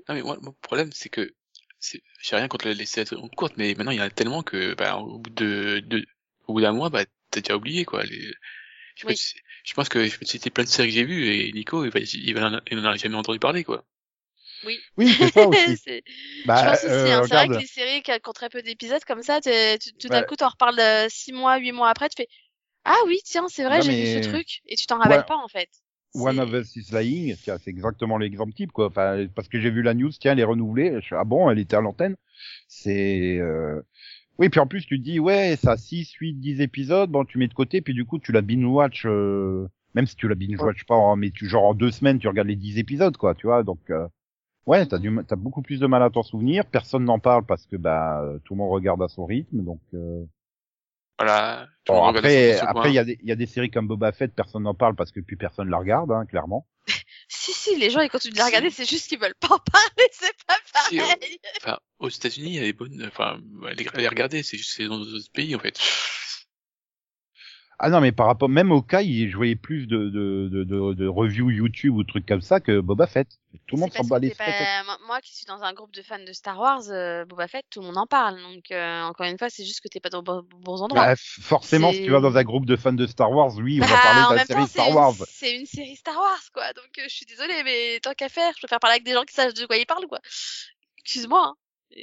Non 0.08 0.14
mais 0.14 0.22
moi, 0.22 0.38
mon 0.42 0.52
problème 0.62 0.90
c'est 0.92 1.08
que 1.08 1.34
c'est 1.78 2.02
j'ai 2.20 2.36
rien 2.36 2.48
contre 2.48 2.68
les 2.68 2.86
séries 2.86 3.16
courtes, 3.36 3.54
mais 3.56 3.74
maintenant 3.74 3.92
il 3.92 3.98
y 3.98 4.00
en 4.00 4.04
a 4.04 4.10
tellement 4.10 4.42
que 4.42 4.74
bah, 4.74 4.96
au 4.98 5.18
bout 5.18 5.30
de, 5.30 5.80
de 5.86 6.04
au 6.46 6.54
bout 6.54 6.60
d'un 6.60 6.72
mois 6.72 6.90
bah 6.90 7.04
t'as 7.30 7.40
déjà 7.40 7.56
oublié 7.56 7.84
quoi. 7.84 8.02
Les... 8.04 8.32
Je, 8.96 9.06
Oui. 9.06 9.14
peux 9.14 9.14
te- 9.14 9.38
je 9.64 9.74
pense 9.74 9.88
que 9.88 10.06
je 10.06 10.18
peux 10.18 10.24
te 10.26 10.30
citer 10.30 10.50
plein 10.50 10.64
de 10.64 10.68
séries 10.68 10.88
que 10.88 10.94
j'ai 10.94 11.04
vues 11.04 11.26
et 11.28 11.52
Nico 11.52 11.84
il 11.84 11.90
va 11.92 12.00
il, 12.00 12.34
va, 12.34 12.60
il 12.70 12.78
en 12.80 12.84
a 12.86 12.96
jamais 12.96 13.16
entendu 13.16 13.38
parler 13.40 13.64
quoi. 13.64 13.84
Oui. 14.64 14.80
Oui, 14.96 15.14
c'est 15.18 15.32
ça 15.32 15.46
aussi. 15.46 16.02
Bah, 16.44 16.56
je 16.60 16.64
pense 16.64 16.84
aussi, 16.84 17.10
euh, 17.10 17.12
hein, 17.12 17.22
c'est 17.26 17.34
vrai 17.34 17.48
que 17.48 17.56
les 17.58 17.66
séries 17.66 18.02
qui 18.02 18.10
ont 18.12 18.32
très 18.32 18.48
peu 18.48 18.62
d'épisodes 18.62 19.04
comme 19.04 19.22
ça, 19.22 19.40
tout 19.40 20.08
d'un 20.08 20.20
Ouais. 20.20 20.24
coup, 20.24 20.36
t'en 20.36 20.48
reparles 20.48 20.80
euh, 20.80 21.06
six 21.08 21.32
mois, 21.32 21.58
huit 21.58 21.72
mois 21.72 21.88
après, 21.90 22.08
tu 22.08 22.16
fais 22.22 22.28
Ah 22.84 22.96
oui, 23.06 23.20
tiens, 23.24 23.46
c'est 23.48 23.64
vrai, 23.64 23.82
j'ai 23.82 23.92
mais- 23.92 24.02
vu 24.16 24.22
ce 24.24 24.28
truc, 24.28 24.60
et 24.66 24.76
tu 24.76 24.86
t'en 24.86 24.98
rappelles 24.98 25.20
Ouais. 25.20 25.24
pas 25.24 25.36
en 25.36 25.48
fait. 25.48 25.68
One 26.14 26.40
of 26.40 26.52
Us 26.54 26.74
is 26.76 26.90
Lying, 26.92 27.36
c'est 27.36 27.68
exactement 27.68 28.18
l'exemple 28.18 28.52
type, 28.52 28.72
quoi. 28.72 28.86
Enfin, 28.88 29.26
parce 29.34 29.48
que 29.48 29.60
j'ai 29.60 29.70
vu 29.70 29.82
la 29.82 29.94
news, 29.94 30.10
tiens, 30.18 30.32
elle 30.32 30.40
est 30.40 30.44
renouvelée. 30.44 30.98
Je 31.02 31.14
ah 31.14 31.24
bon, 31.24 31.50
elle 31.50 31.58
était 31.58 31.76
à 31.76 31.80
l'antenne? 31.80 32.16
C'est, 32.68 33.38
euh... 33.38 33.82
oui, 34.38 34.48
puis 34.48 34.60
en 34.60 34.66
plus, 34.66 34.86
tu 34.86 34.98
te 34.98 35.04
dis, 35.04 35.20
ouais, 35.20 35.56
ça 35.56 35.72
a 35.72 35.76
6, 35.76 36.12
8, 36.14 36.34
10 36.34 36.60
épisodes, 36.60 37.10
bon, 37.10 37.24
tu 37.24 37.38
mets 37.38 37.48
de 37.48 37.54
côté, 37.54 37.80
puis 37.82 37.94
du 37.94 38.04
coup, 38.06 38.18
tu 38.18 38.32
la 38.32 38.42
binge-watch, 38.42 39.04
euh... 39.06 39.68
même 39.94 40.06
si 40.06 40.16
tu 40.16 40.28
la 40.28 40.34
binge-watch 40.36 40.84
pas, 40.84 40.96
hein, 40.96 41.16
mais 41.16 41.30
tu, 41.30 41.48
genre, 41.48 41.64
en 41.66 41.74
deux 41.74 41.90
semaines, 41.90 42.18
tu 42.18 42.28
regardes 42.28 42.48
les 42.48 42.56
10 42.56 42.78
épisodes, 42.78 43.16
quoi, 43.16 43.34
tu 43.34 43.46
vois, 43.46 43.62
donc, 43.64 43.80
euh... 43.90 44.06
ouais, 44.68 44.86
t'as 44.86 44.98
du, 44.98 45.18
t'as 45.26 45.36
beaucoup 45.36 45.62
plus 45.62 45.80
de 45.80 45.86
mal 45.86 46.02
à 46.02 46.10
t'en 46.10 46.22
souvenir, 46.22 46.64
personne 46.66 47.04
n'en 47.04 47.18
parle 47.18 47.44
parce 47.44 47.66
que, 47.66 47.76
bah, 47.76 48.20
euh, 48.22 48.38
tout 48.44 48.54
le 48.54 48.58
monde 48.58 48.70
regarde 48.70 49.02
à 49.02 49.08
son 49.08 49.26
rythme, 49.26 49.64
donc, 49.64 49.80
euh... 49.94 50.24
Voilà. 51.18 51.66
tout 51.84 51.94
Bon, 51.94 52.04
après, 52.04 52.60
après, 52.60 52.90
il 52.90 52.94
y 52.94 52.98
a 52.98 53.04
des, 53.04 53.18
il 53.22 53.28
y 53.28 53.32
a 53.32 53.34
des 53.34 53.46
séries 53.46 53.70
comme 53.70 53.88
Boba 53.88 54.12
Fett, 54.12 54.32
personne 54.32 54.62
n'en 54.62 54.74
parle 54.74 54.94
parce 54.94 55.10
que 55.10 55.18
plus 55.18 55.36
personne 55.36 55.68
la 55.68 55.78
regarde, 55.78 56.12
hein, 56.12 56.26
clairement. 56.26 56.66
Si, 57.30 57.52
si, 57.52 57.76
les 57.76 57.90
gens 57.90 58.00
ils 58.00 58.08
continuent 58.08 58.32
de 58.32 58.38
la 58.38 58.44
Si. 58.44 58.50
regarder, 58.50 58.70
c'est 58.70 58.88
juste 58.88 59.08
qu'ils 59.08 59.18
veulent 59.18 59.34
pas 59.38 59.48
en 59.48 59.58
parler, 59.58 60.08
c'est 60.12 60.32
pas 60.46 60.54
Si, 60.88 60.98
euh, 60.98 61.02
pareil. 61.02 61.38
Enfin, 61.58 61.78
aux 61.98 62.08
États-Unis, 62.08 62.48
il 62.48 62.54
y 62.54 62.58
a 62.58 62.62
des 62.62 62.72
bonnes. 62.72 63.04
Enfin, 63.06 63.38
les, 63.76 63.86
les 63.94 64.08
regarder, 64.08 64.42
c'est 64.42 64.56
juste 64.56 64.72
c'est 64.74 64.86
dans 64.86 64.98
d'autres 64.98 65.30
pays 65.32 65.54
en 65.54 65.58
fait. 65.58 65.78
Ah 67.80 67.90
non, 67.90 68.00
mais 68.00 68.10
par 68.10 68.26
rapport, 68.26 68.48
même 68.48 68.72
au 68.72 68.82
cas, 68.82 69.02
je 69.02 69.36
voyais 69.36 69.54
plus 69.54 69.86
de, 69.86 70.08
de, 70.08 70.48
de, 70.50 70.64
de, 70.64 70.94
de 70.94 71.06
reviews 71.06 71.50
YouTube 71.50 71.94
ou 71.94 72.02
trucs 72.02 72.26
comme 72.26 72.40
ça 72.40 72.58
que 72.58 72.80
Boba 72.80 73.06
Fett. 73.06 73.28
Tout 73.68 73.76
le 73.76 73.82
monde 73.82 73.92
s'en 73.92 74.02
bat 74.04 74.18
les 74.18 74.30
pas- 74.34 74.44
moi- 75.06 75.20
qui 75.20 75.32
suis 75.36 75.46
dans 75.46 75.62
un 75.62 75.72
groupe 75.72 75.92
de 75.94 76.02
fans 76.02 76.18
de 76.18 76.32
Star 76.32 76.58
Wars, 76.58 76.82
euh, 76.90 77.24
Boba 77.24 77.46
Fett, 77.46 77.64
tout 77.70 77.80
le 77.80 77.86
monde 77.86 77.98
en 77.98 78.06
parle. 78.06 78.40
Donc, 78.42 78.70
euh, 78.72 79.02
encore 79.02 79.26
une 79.26 79.38
fois, 79.38 79.48
c'est 79.48 79.64
juste 79.64 79.80
que 79.80 79.86
t'es 79.88 80.00
pas 80.00 80.08
dans 80.10 80.22
bons 80.24 80.82
endroits. 80.82 81.06
Bah, 81.06 81.14
forcément, 81.16 81.92
si 81.92 82.02
tu 82.02 82.10
vas 82.10 82.20
dans 82.20 82.36
un 82.36 82.42
groupe 82.42 82.66
de 82.66 82.74
fans 82.74 82.92
de 82.92 83.06
Star 83.06 83.30
Wars, 83.30 83.54
oui, 83.58 83.78
on 83.80 83.86
va 83.86 83.94
Bah, 83.94 84.00
parler 84.02 84.30
de 84.30 84.34
la 84.40 84.44
série 84.46 84.60
temps, 84.62 84.66
Star 84.66 84.90
Wars. 84.96 85.14
c'est 85.28 85.56
une 85.56 85.66
série 85.66 85.94
Star 85.96 86.16
Wars, 86.16 86.42
quoi. 86.52 86.72
Donc, 86.72 86.90
euh, 86.98 87.02
je 87.08 87.14
suis 87.14 87.26
désolée, 87.26 87.62
mais 87.64 88.00
tant 88.00 88.12
qu'à 88.14 88.28
faire, 88.28 88.52
je 88.54 88.58
préfère 88.58 88.80
parler 88.80 88.94
avec 88.94 89.04
des 89.04 89.12
gens 89.12 89.22
qui 89.24 89.34
savent 89.34 89.54
de 89.54 89.66
quoi 89.66 89.76
ils 89.76 89.86
parlent, 89.86 90.06
quoi. 90.08 90.18
Excuse-moi. 90.98 91.54
Hein. 91.96 92.02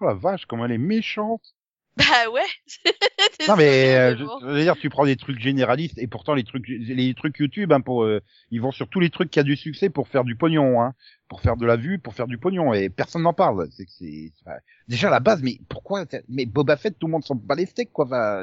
Oh 0.00 0.04
la 0.04 0.14
vache, 0.14 0.44
comment 0.46 0.66
elle 0.66 0.72
est 0.72 0.78
méchante. 0.78 1.54
Bah 1.98 2.30
ouais. 2.32 2.42
Non 3.48 3.56
mais, 3.56 3.96
euh, 3.96 4.16
je, 4.16 4.46
veux 4.46 4.60
dire, 4.62 4.76
tu 4.76 4.88
prends 4.90 5.04
des 5.06 5.16
trucs 5.16 5.38
généralistes 5.40 5.98
et 5.98 6.06
pourtant 6.06 6.34
les 6.34 6.44
trucs, 6.44 6.66
les 6.68 7.14
trucs 7.14 7.38
YouTube, 7.38 7.72
hein, 7.72 7.80
pour, 7.80 8.04
euh, 8.04 8.20
ils 8.50 8.60
vont 8.60 8.72
sur 8.72 8.88
tous 8.88 9.00
les 9.00 9.10
trucs 9.10 9.30
qui 9.30 9.38
a 9.38 9.42
du 9.42 9.56
succès 9.56 9.88
pour 9.90 10.08
faire 10.08 10.24
du 10.24 10.36
pognon, 10.36 10.82
hein, 10.82 10.94
pour 11.28 11.40
faire 11.40 11.56
de 11.56 11.64
la 11.64 11.76
vue, 11.76 11.98
pour 11.98 12.14
faire 12.14 12.26
du 12.26 12.36
pognon 12.38 12.74
et 12.74 12.88
personne 12.90 13.22
n'en 13.22 13.32
parle. 13.32 13.68
C'est 13.70 13.84
que 13.86 13.90
c'est 13.92 14.32
enfin, 14.44 14.56
déjà 14.88 15.08
à 15.08 15.10
la 15.10 15.20
base, 15.20 15.42
mais 15.42 15.58
pourquoi 15.68 16.04
Mais 16.28 16.46
Boba 16.46 16.76
Fett, 16.76 16.98
tout 16.98 17.06
le 17.06 17.12
monde 17.12 17.24
s'en 17.24 17.36
bat 17.36 17.54
les 17.54 17.66
steaks, 17.66 17.92
quoi. 17.92 18.06
Enfin, 18.06 18.42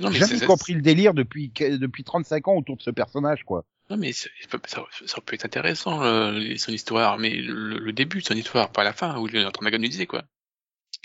Non 0.00 0.10
J'ai 0.10 0.20
mais 0.20 0.26
jamais 0.26 0.38
c'est- 0.38 0.46
compris 0.46 0.74
le 0.74 0.82
délire 0.82 1.12
depuis 1.14 1.52
depuis 1.58 2.04
35 2.04 2.48
ans 2.48 2.56
autour 2.56 2.76
de 2.76 2.82
ce 2.82 2.90
personnage, 2.90 3.44
quoi. 3.44 3.64
Non 3.88 3.96
mais 3.96 4.12
ça, 4.12 4.28
peut 4.48 5.34
être 5.34 5.44
intéressant 5.44 6.02
euh, 6.02 6.56
son 6.56 6.72
histoire, 6.72 7.18
mais 7.18 7.30
le, 7.36 7.78
le 7.78 7.92
début 7.92 8.20
de 8.20 8.24
son 8.24 8.34
histoire, 8.34 8.70
pas 8.70 8.82
la 8.82 8.92
fin 8.92 9.16
où 9.18 9.28
il 9.28 9.36
est 9.36 9.44
en 9.44 9.50
train 9.50 9.60
de 9.60 9.70
m'agoniser 9.70 10.06
quoi. 10.06 10.24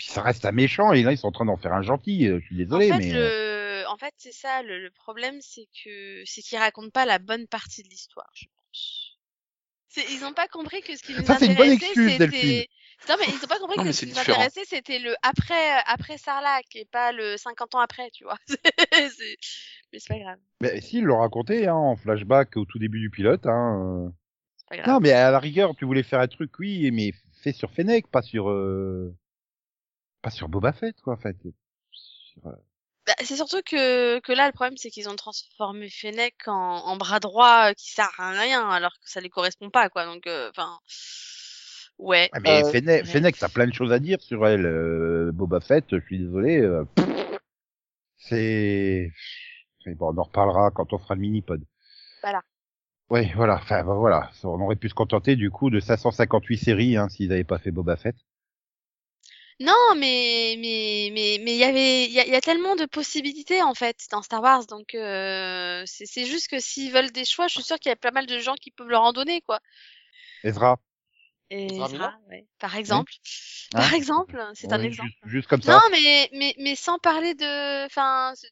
Puis 0.02 0.10
ça 0.10 0.22
reste 0.22 0.44
un 0.44 0.50
méchant 0.52 0.92
et 0.92 1.04
là 1.04 1.12
ils 1.12 1.18
sont 1.18 1.28
en 1.28 1.32
train 1.32 1.44
d'en 1.44 1.56
faire 1.56 1.72
un 1.72 1.82
gentil. 1.82 2.26
euh, 2.26 2.40
Je 2.40 2.46
suis 2.46 2.56
désolé, 2.56 2.90
en 2.90 2.98
fait, 2.98 3.06
mais 3.06 3.14
euh, 3.14 3.82
le... 3.82 3.88
en 3.88 3.96
fait, 3.96 4.12
c'est 4.16 4.32
ça. 4.32 4.62
Le, 4.64 4.80
le 4.82 4.90
problème, 4.90 5.36
c'est 5.40 5.68
que 5.84 6.22
c'est 6.24 6.42
qu'ils 6.42 6.58
racontent 6.58 6.90
pas 6.90 7.06
la 7.06 7.20
bonne 7.20 7.46
partie 7.46 7.84
de 7.84 7.88
l'histoire, 7.88 8.28
je 8.34 8.46
pense. 8.56 9.18
C'est- 9.88 10.12
Ils 10.12 10.24
ont 10.24 10.32
pas 10.32 10.48
compris 10.48 10.80
que 10.80 10.96
ce 10.96 11.02
qui 11.04 11.12
nous 11.14 11.24
Ça, 11.24 11.38
c'est 11.38 11.46
une 11.46 11.54
bonne 11.54 11.70
intéressait, 11.70 11.86
excuse, 11.92 12.16
c'était. 12.18 12.68
Non, 13.08 13.14
mais 13.20 13.26
ils 13.28 13.44
ont 13.44 13.48
pas 13.48 13.58
compris 13.60 13.76
Non, 13.78 13.84
que 13.84 13.92
ce 13.92 14.00
qui 14.04 14.10
nous 14.10 14.18
intéressait, 14.18 14.64
c'était 14.66 14.98
le 14.98 15.14
après, 15.22 15.70
après 15.86 16.18
Sarlacc 16.18 16.66
et 16.74 16.84
pas 16.86 17.12
le 17.12 17.36
50 17.36 17.74
ans 17.76 17.80
après, 17.80 18.10
tu 18.10 18.24
vois. 18.24 18.38
C'est- 18.48 19.36
mais 19.92 19.98
c'est 20.00 20.08
pas 20.08 20.18
grave. 20.18 20.38
mais 20.62 20.80
si 20.80 20.98
ils 20.98 21.04
l'ont 21.04 21.18
raconté 21.20 21.68
hein, 21.68 21.74
en 21.74 21.94
flashback 21.96 22.56
au 22.56 22.64
tout 22.64 22.78
début 22.80 22.98
du 23.00 23.10
pilote. 23.10 23.46
Hein, 23.46 24.06
euh. 24.08 24.10
C'est 24.56 24.66
pas 24.68 24.76
grave. 24.78 24.88
Non, 24.88 24.98
mais 25.00 25.12
à 25.12 25.30
la 25.30 25.38
rigueur, 25.38 25.76
tu 25.76 25.84
voulais 25.84 26.02
faire 26.02 26.18
un 26.20 26.28
truc, 26.28 26.58
oui, 26.58 26.90
mais 26.90 27.12
fait 27.42 27.52
sur 27.52 27.70
Fennec, 27.72 28.06
pas 28.08 28.22
sur 28.22 28.48
euh... 28.50 29.14
pas 30.22 30.30
sur 30.30 30.48
Boba 30.48 30.72
Fett, 30.72 31.00
quoi, 31.02 31.14
en 31.14 31.16
fait. 31.18 31.36
Sur, 31.90 32.46
euh, 32.46 32.52
Bah, 33.06 33.14
c'est 33.24 33.36
surtout 33.36 33.60
que, 33.66 34.20
que 34.20 34.32
là, 34.32 34.46
le 34.46 34.52
problème, 34.52 34.76
c'est 34.76 34.90
qu'ils 34.90 35.08
ont 35.08 35.16
transformé 35.16 35.90
Fennec 35.90 36.34
en, 36.46 36.52
en 36.52 36.96
bras 36.96 37.20
droit 37.20 37.70
euh, 37.70 37.74
qui 37.74 37.90
sert 37.90 38.10
à 38.18 38.30
rien, 38.30 38.68
alors 38.68 38.92
que 38.92 39.10
ça 39.10 39.20
les 39.20 39.28
correspond 39.30 39.70
pas, 39.70 39.88
quoi. 39.88 40.06
Donc, 40.06 40.26
euh, 40.26 40.48
enfin, 40.50 40.78
ouais. 41.98 42.30
ah, 42.32 42.40
mais 42.40 42.62
Euh, 42.62 42.70
Fennec, 42.70 43.04
ouais. 43.04 43.10
Fennec, 43.10 43.42
a 43.42 43.48
plein 43.48 43.66
de 43.66 43.74
choses 43.74 43.92
à 43.92 43.98
dire 43.98 44.20
sur 44.22 44.46
elle. 44.46 44.66
euh, 44.66 45.32
Boba 45.32 45.60
Fett, 45.60 45.84
je 45.90 46.00
suis 46.06 46.18
désolé. 46.18 46.60
euh, 46.60 46.84
c'est 48.18 49.10
mais 49.84 49.94
bon, 49.94 50.12
on 50.14 50.18
en 50.18 50.22
reparlera 50.22 50.70
quand 50.70 50.92
on 50.92 50.98
fera 50.98 51.16
le 51.16 51.20
mini-pod. 51.22 51.60
Voilà. 52.22 52.40
Oui, 53.10 53.30
voilà. 53.34 53.56
Enfin, 53.56 53.82
voilà. 53.82 54.30
On 54.44 54.60
aurait 54.60 54.76
pu 54.76 54.88
se 54.88 54.94
contenter 54.94 55.34
du 55.34 55.50
coup 55.50 55.70
de 55.70 55.80
558 55.80 56.56
séries 56.56 56.96
hein, 56.96 57.08
s'ils 57.08 57.28
n'avaient 57.30 57.42
pas 57.42 57.58
fait 57.58 57.72
Boba 57.72 57.96
Fett. 57.96 58.14
Non, 59.60 59.94
mais 59.96 60.56
mais 60.58 61.10
mais 61.12 61.38
mais 61.42 61.52
il 61.54 61.58
y 61.58 61.64
avait 61.64 62.04
il 62.06 62.12
y 62.12 62.20
a, 62.20 62.26
il 62.26 62.32
y 62.32 62.34
a 62.34 62.40
tellement 62.40 62.74
de 62.76 62.84
possibilités 62.86 63.62
en 63.62 63.74
fait 63.74 63.96
dans 64.10 64.22
Star 64.22 64.42
Wars, 64.42 64.66
donc 64.66 64.94
euh, 64.94 65.82
c'est 65.86 66.06
c'est 66.06 66.24
juste 66.26 66.48
que 66.48 66.58
s'ils 66.58 66.92
veulent 66.92 67.12
des 67.12 67.24
choix, 67.24 67.46
je 67.48 67.54
suis 67.54 67.62
sûre 67.62 67.78
qu'il 67.78 67.90
y 67.90 67.92
a 67.92 67.96
pas 67.96 68.10
mal 68.10 68.26
de 68.26 68.38
gens 68.40 68.54
qui 68.54 68.70
peuvent 68.70 68.88
leur 68.88 69.02
en 69.02 69.12
donner, 69.12 69.40
quoi. 69.42 69.60
Ezra. 70.44 70.78
Et 71.50 71.66
Ezra 71.76 72.14
ouais. 72.28 72.46
Par 72.58 72.76
exemple, 72.76 73.12
Hein? 73.74 73.76
Par 73.76 73.94
exemple, 73.94 74.36
c'est 74.54 74.72
un 74.72 74.82
exemple. 74.82 75.10
Juste, 75.10 75.18
juste 75.24 75.48
comme 75.48 75.62
ça. 75.62 75.72
Non, 75.72 75.78
mais 75.92 76.28
mais 76.32 76.54
mais 76.58 76.76
sans 76.76 76.98
parler 76.98 77.34
de, 77.34 77.86
enfin, 77.86 78.32
c'est- 78.36 78.50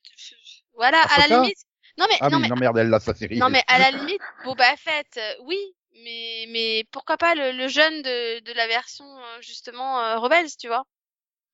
voilà, 0.74 1.02
à 1.02 1.18
la 1.18 1.26
Ahsoka? 1.26 1.36
limite. 1.36 1.58
Non 1.98 2.06
mais 2.10 2.16
ah 2.20 2.30
non 2.30 2.38
oui, 2.38 2.42
mais 2.42 2.48
non 2.48 2.56
merde, 2.56 2.78
elle 2.78 2.88
l'a 2.88 3.00
sa 3.00 3.14
série. 3.14 3.40
Non, 3.40 3.48
mais 3.50 3.62
à 3.68 3.78
la 3.78 3.90
limite, 3.92 4.22
Boba 4.42 4.76
Fett, 4.76 5.16
euh, 5.18 5.34
oui, 5.44 5.58
mais, 5.94 6.46
mais 6.48 6.84
pourquoi 6.92 7.16
pas 7.16 7.34
le, 7.34 7.56
le 7.56 7.68
jeune 7.68 8.02
de, 8.02 8.40
de 8.40 8.52
la 8.52 8.66
version, 8.66 9.04
euh, 9.04 9.40
justement, 9.40 10.00
euh, 10.00 10.18
Rebels, 10.18 10.56
tu 10.58 10.68
vois, 10.68 10.84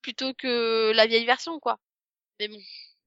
plutôt 0.01 0.33
que 0.33 0.91
la 0.95 1.07
vieille 1.07 1.25
version, 1.25 1.59
quoi. 1.59 1.79
Mais 2.39 2.47
bon. 2.47 2.59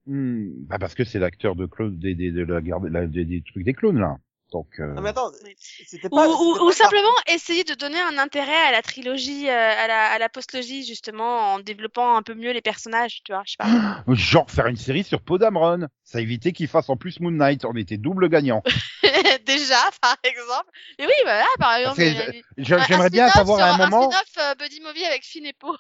Hmm, 0.06 0.64
bah 0.66 0.78
parce 0.78 0.94
que 0.94 1.04
c'est 1.04 1.18
l'acteur 1.18 1.56
de 1.56 1.66
clone 1.66 1.98
des, 1.98 2.14
de 2.14 2.42
la 2.42 2.60
garde, 2.60 2.88
des, 3.10 3.24
des 3.24 3.42
trucs 3.42 3.64
des 3.64 3.74
clones 3.74 4.00
là. 4.00 4.18
Donc. 4.52 4.66
euh, 4.80 4.86
Non, 4.94 5.02
mais 5.02 5.10
attends, 5.10 5.30
Oui. 5.44 5.54
c'était 5.86 6.08
Ou, 6.10 6.16
pas. 6.16 6.28
ou, 6.28 6.32
c'était 6.32 6.60
ou 6.62 6.66
pas 6.66 6.72
simplement 6.72 7.08
essayer 7.28 7.64
de 7.64 7.74
donner 7.74 8.00
un 8.00 8.18
intérêt 8.18 8.66
à 8.66 8.72
la 8.72 8.82
trilogie, 8.82 9.48
euh, 9.48 9.52
à 9.52 9.86
la, 9.86 10.06
à 10.10 10.18
la 10.18 10.28
postlogie, 10.28 10.84
justement, 10.84 11.54
en 11.54 11.58
développant 11.60 12.16
un 12.16 12.22
peu 12.22 12.34
mieux 12.34 12.50
les 12.52 12.60
personnages, 12.60 13.20
tu 13.24 13.32
vois, 13.32 13.42
je 13.46 13.52
sais 13.52 13.56
pas. 13.58 14.02
Genre 14.14 14.50
faire 14.50 14.66
une 14.66 14.76
série 14.76 15.04
sur 15.04 15.20
Podamron. 15.22 15.86
Ça 16.04 16.20
évitait 16.20 16.50
qu'il 16.52 16.66
fasse 16.68 16.88
en 16.88 16.96
plus 16.96 17.20
Moon 17.20 17.30
Knight. 17.30 17.64
On 17.64 17.74
était 17.76 17.96
double 17.96 18.28
gagnant. 18.28 18.62
Déjà, 19.46 19.76
par 20.00 20.16
exemple. 20.24 20.70
Mais 20.98 21.06
oui, 21.06 21.12
voilà, 21.24 21.46
par 21.58 21.74
exemple. 21.76 22.00
un- 22.02 22.40
J'aimerais 22.58 22.94
un 22.94 23.08
bien 23.08 23.28
savoir 23.30 23.58
sur 23.58 23.66
à 23.66 23.70
un 23.70 23.76
moment. 23.78 24.10
spin-off 24.10 24.32
euh, 24.38 24.54
Buddy 24.56 24.80
Movie 24.80 25.04
avec 25.04 25.24
Finn 25.24 25.46
et 25.46 25.52
Poe. 25.52 25.76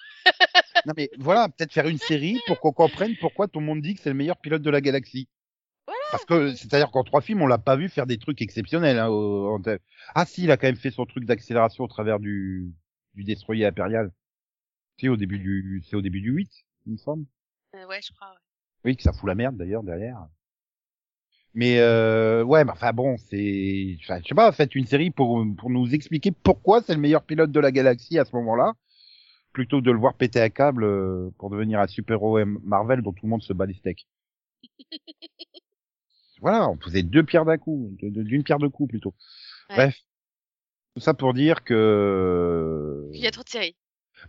Non 0.86 0.92
mais 0.96 1.10
voilà, 1.18 1.48
peut-être 1.48 1.72
faire 1.72 1.88
une 1.88 1.98
série 1.98 2.40
pour 2.46 2.60
qu'on 2.60 2.72
comprenne 2.72 3.14
pourquoi 3.20 3.48
tout 3.48 3.58
le 3.60 3.66
monde 3.66 3.82
dit 3.82 3.94
que 3.94 4.00
c'est 4.02 4.08
le 4.10 4.14
meilleur 4.14 4.36
pilote 4.38 4.62
de 4.62 4.70
la 4.70 4.80
galaxie. 4.80 5.28
Parce 6.10 6.24
que 6.24 6.54
c'est-à-dire 6.54 6.90
qu'en 6.90 7.04
trois 7.04 7.20
films, 7.20 7.42
on 7.42 7.46
l'a 7.46 7.58
pas 7.58 7.76
vu 7.76 7.88
faire 7.88 8.06
des 8.06 8.18
trucs 8.18 8.42
exceptionnels. 8.42 8.98
Hein, 8.98 9.08
au- 9.08 9.54
en 9.54 9.62
Ah 10.14 10.24
si, 10.26 10.44
il 10.44 10.50
a 10.50 10.56
quand 10.56 10.66
même 10.66 10.76
fait 10.76 10.90
son 10.90 11.06
truc 11.06 11.24
d'accélération 11.24 11.84
au 11.84 11.88
travers 11.88 12.18
du 12.20 12.72
du 13.14 13.24
destroyer 13.24 13.66
impérial. 13.66 14.12
C'est 14.98 15.08
au 15.08 15.16
début 15.16 15.38
du 15.38 15.82
c'est 15.88 15.96
au 15.96 16.02
début 16.02 16.20
du 16.20 16.30
8, 16.32 16.50
il 16.86 16.92
me 16.92 16.98
semble. 16.98 17.24
Euh, 17.74 17.86
ouais, 17.86 18.00
je 18.02 18.12
crois, 18.12 18.28
ouais. 18.30 18.36
Oui, 18.84 18.96
que 18.96 19.02
ça 19.02 19.12
fout 19.12 19.28
la 19.28 19.34
merde 19.34 19.56
d'ailleurs 19.56 19.82
derrière. 19.82 20.26
Mais 21.52 21.78
euh, 21.80 22.44
ouais, 22.44 22.64
mais 22.64 22.70
enfin 22.70 22.92
bon, 22.92 23.16
c'est, 23.18 23.96
enfin, 24.02 24.20
je 24.22 24.28
sais 24.28 24.34
pas, 24.34 24.52
faites 24.52 24.74
une 24.76 24.86
série 24.86 25.10
pour 25.10 25.44
pour 25.58 25.68
nous 25.70 25.92
expliquer 25.94 26.30
pourquoi 26.30 26.80
c'est 26.80 26.94
le 26.94 27.00
meilleur 27.00 27.24
pilote 27.24 27.50
de 27.50 27.60
la 27.60 27.72
galaxie 27.72 28.18
à 28.18 28.24
ce 28.24 28.34
moment-là, 28.36 28.74
plutôt 29.52 29.80
que 29.80 29.84
de 29.86 29.90
le 29.92 29.98
voir 29.98 30.14
péter 30.14 30.40
un 30.40 30.50
câble 30.50 30.84
euh, 30.84 31.30
pour 31.38 31.50
devenir 31.50 31.80
un 31.80 31.88
super-héros 31.88 32.44
Marvel 32.64 33.02
dont 33.02 33.12
tout 33.12 33.26
le 33.26 33.30
monde 33.30 33.42
se 33.42 33.52
bat 33.52 33.66
les 33.66 33.74
steaks. 33.74 34.06
voilà, 36.40 36.68
on 36.68 36.78
faisait 36.78 37.02
deux 37.02 37.22
pierres 37.22 37.44
d'un 37.44 37.58
coup, 37.58 37.90
d'une 38.00 38.42
pierre 38.42 38.58
deux 38.58 38.68
coups 38.68 38.90
plutôt. 38.90 39.14
Ouais. 39.70 39.76
Bref, 39.76 39.96
tout 40.94 41.00
ça 41.00 41.14
pour 41.14 41.34
dire 41.34 41.64
que 41.64 43.08
il 43.12 43.20
y 43.20 43.26
a 43.26 43.30
trop 43.30 43.42
de 43.42 43.48
séries. 43.48 43.76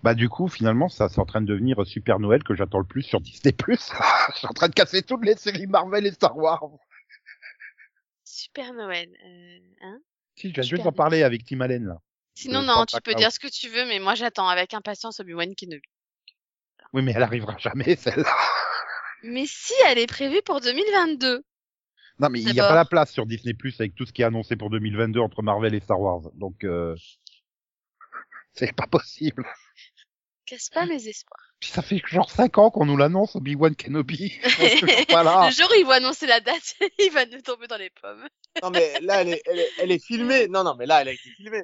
Bah 0.04 0.14
du 0.14 0.30
coup, 0.30 0.48
finalement, 0.48 0.88
ça 0.90 1.10
c'est 1.10 1.20
en 1.20 1.26
train 1.26 1.42
de 1.42 1.48
devenir 1.48 1.86
Super 1.86 2.20
Noël 2.20 2.44
que 2.44 2.56
j'attends 2.56 2.80
le 2.80 2.86
plus 2.86 3.04
sur 3.04 3.20
Disney+. 3.20 3.54
Je 3.68 4.38
suis 4.38 4.48
en 4.48 4.54
train 4.54 4.70
de 4.70 4.74
casser 4.74 5.02
toutes 5.02 5.26
les 5.26 5.36
séries 5.36 5.68
Marvel 5.68 6.06
et 6.06 6.12
Star 6.12 6.38
Wars. 6.38 6.64
Super 8.24 8.74
Noël. 8.74 9.10
Euh, 9.26 9.60
hein? 9.82 10.00
Si, 10.36 10.54
je 10.56 10.76
viens 10.76 10.84
d'en 10.84 10.92
parler 10.94 11.24
avec 11.24 11.44
Tim 11.46 11.60
Allen 11.60 11.86
là. 11.86 11.98
Sinon, 12.36 12.62
Euh, 12.62 12.66
non, 12.66 12.86
tu 12.86 13.00
peux 13.02 13.14
dire 13.14 13.32
ce 13.32 13.40
que 13.40 13.50
tu 13.50 13.68
veux, 13.68 13.86
mais 13.86 14.00
moi 14.00 14.16
j'attends 14.16 14.48
avec 14.48 14.74
impatience 14.74 15.20
Obi-Wan 15.20 15.54
Kenobi. 15.56 15.82
Oui, 16.94 17.02
mais 17.04 17.14
elle 17.16 17.24
arrivera 17.24 17.58
jamais 17.58 17.96
celle-là. 17.96 18.36
Mais 19.24 19.46
si, 19.46 19.74
elle 19.88 20.00
est 20.00 20.08
prévue 20.08 20.42
pour 20.44 20.62
2022. 20.62 21.44
Non, 22.22 22.30
mais 22.30 22.40
il 22.40 22.54
n'y 22.54 22.60
a 22.60 22.68
pas 22.68 22.76
la 22.76 22.86
place 22.86 23.12
sur 23.12 23.26
Disney 23.26 23.56
Plus 23.56 23.80
avec 23.80 23.96
tout 23.96 24.06
ce 24.06 24.14
qui 24.14 24.22
est 24.22 24.26
annoncé 24.26 24.56
pour 24.56 24.70
2022 24.70 25.20
entre 25.20 25.42
Marvel 25.42 25.74
et 25.74 25.80
Star 25.80 26.00
Wars. 26.00 26.22
Donc, 26.36 26.64
euh... 26.64 26.96
c'est 28.54 28.74
pas 28.76 28.86
possible. 28.86 29.44
Casse 30.46 30.70
pas 30.70 30.86
mes 30.86 31.08
espoirs. 31.08 31.52
Puis 31.60 31.72
ça 31.72 31.82
fait 31.82 32.00
genre 32.06 32.30
5 32.30 32.60
ans 32.60 32.70
qu'on 32.70 32.86
nous 32.86 32.98
l'annonce, 32.98 33.36
Obi-Wan 33.36 33.76
Kenobi. 33.76 34.40
Le 34.44 35.52
jour 35.52 35.70
où 35.72 35.80
ils 35.80 35.86
vont 35.86 35.92
annoncer 35.92 36.28
la 36.28 36.42
date, 36.42 36.76
il 37.00 37.12
va 37.12 37.26
nous 37.26 37.42
tomber 37.42 37.66
dans 37.66 37.78
les 37.78 37.90
pommes. 37.90 38.28
Non, 38.62 38.70
mais 38.70 39.00
là, 39.02 39.22
elle 39.22 39.30
est, 39.30 39.42
elle 39.46 39.60
est, 39.60 39.70
elle 39.80 39.92
est 39.92 40.06
filmée. 40.06 40.48
Non, 40.48 40.64
non, 40.64 40.76
mais 40.78 40.86
là, 40.86 41.02
elle 41.02 41.08
a 41.08 41.14
été 41.14 41.30
filmée. 41.38 41.64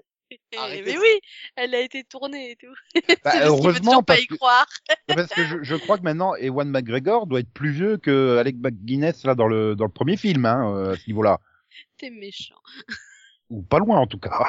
Arrêtez 0.55 0.83
mais 0.83 0.93
ça. 0.93 0.99
oui, 0.99 1.19
elle 1.55 1.75
a 1.75 1.79
été 1.81 2.03
tournée 2.03 2.51
et 2.51 2.55
tout. 2.55 2.73
Bah, 3.23 3.31
C'est 3.31 3.41
parce 3.45 3.45
heureusement, 3.45 3.79
toujours 3.79 4.05
pas 4.05 4.15
parce 4.15 4.23
y 4.23 4.27
que, 4.27 4.35
croire. 4.35 4.67
parce 5.13 5.33
que 5.33 5.45
je, 5.45 5.63
je 5.63 5.75
crois 5.75 5.97
que 5.97 6.03
maintenant, 6.03 6.35
Ewan 6.35 6.69
McGregor 6.69 7.27
doit 7.27 7.39
être 7.41 7.51
plus 7.53 7.71
vieux 7.71 7.97
que 7.97 8.37
Alec 8.37 8.57
McGuinness 8.57 9.23
là 9.25 9.35
dans 9.35 9.47
le 9.47 9.75
dans 9.75 9.85
le 9.85 9.91
premier 9.91 10.17
film, 10.17 10.45
hein, 10.45 10.73
euh, 10.75 10.93
à 10.93 10.97
ce 10.97 11.07
niveau-là, 11.07 11.39
T'es 11.97 12.09
méchant. 12.09 12.55
ou 13.49 13.61
pas 13.63 13.79
loin 13.79 13.99
en 13.99 14.07
tout 14.07 14.19
cas. 14.19 14.45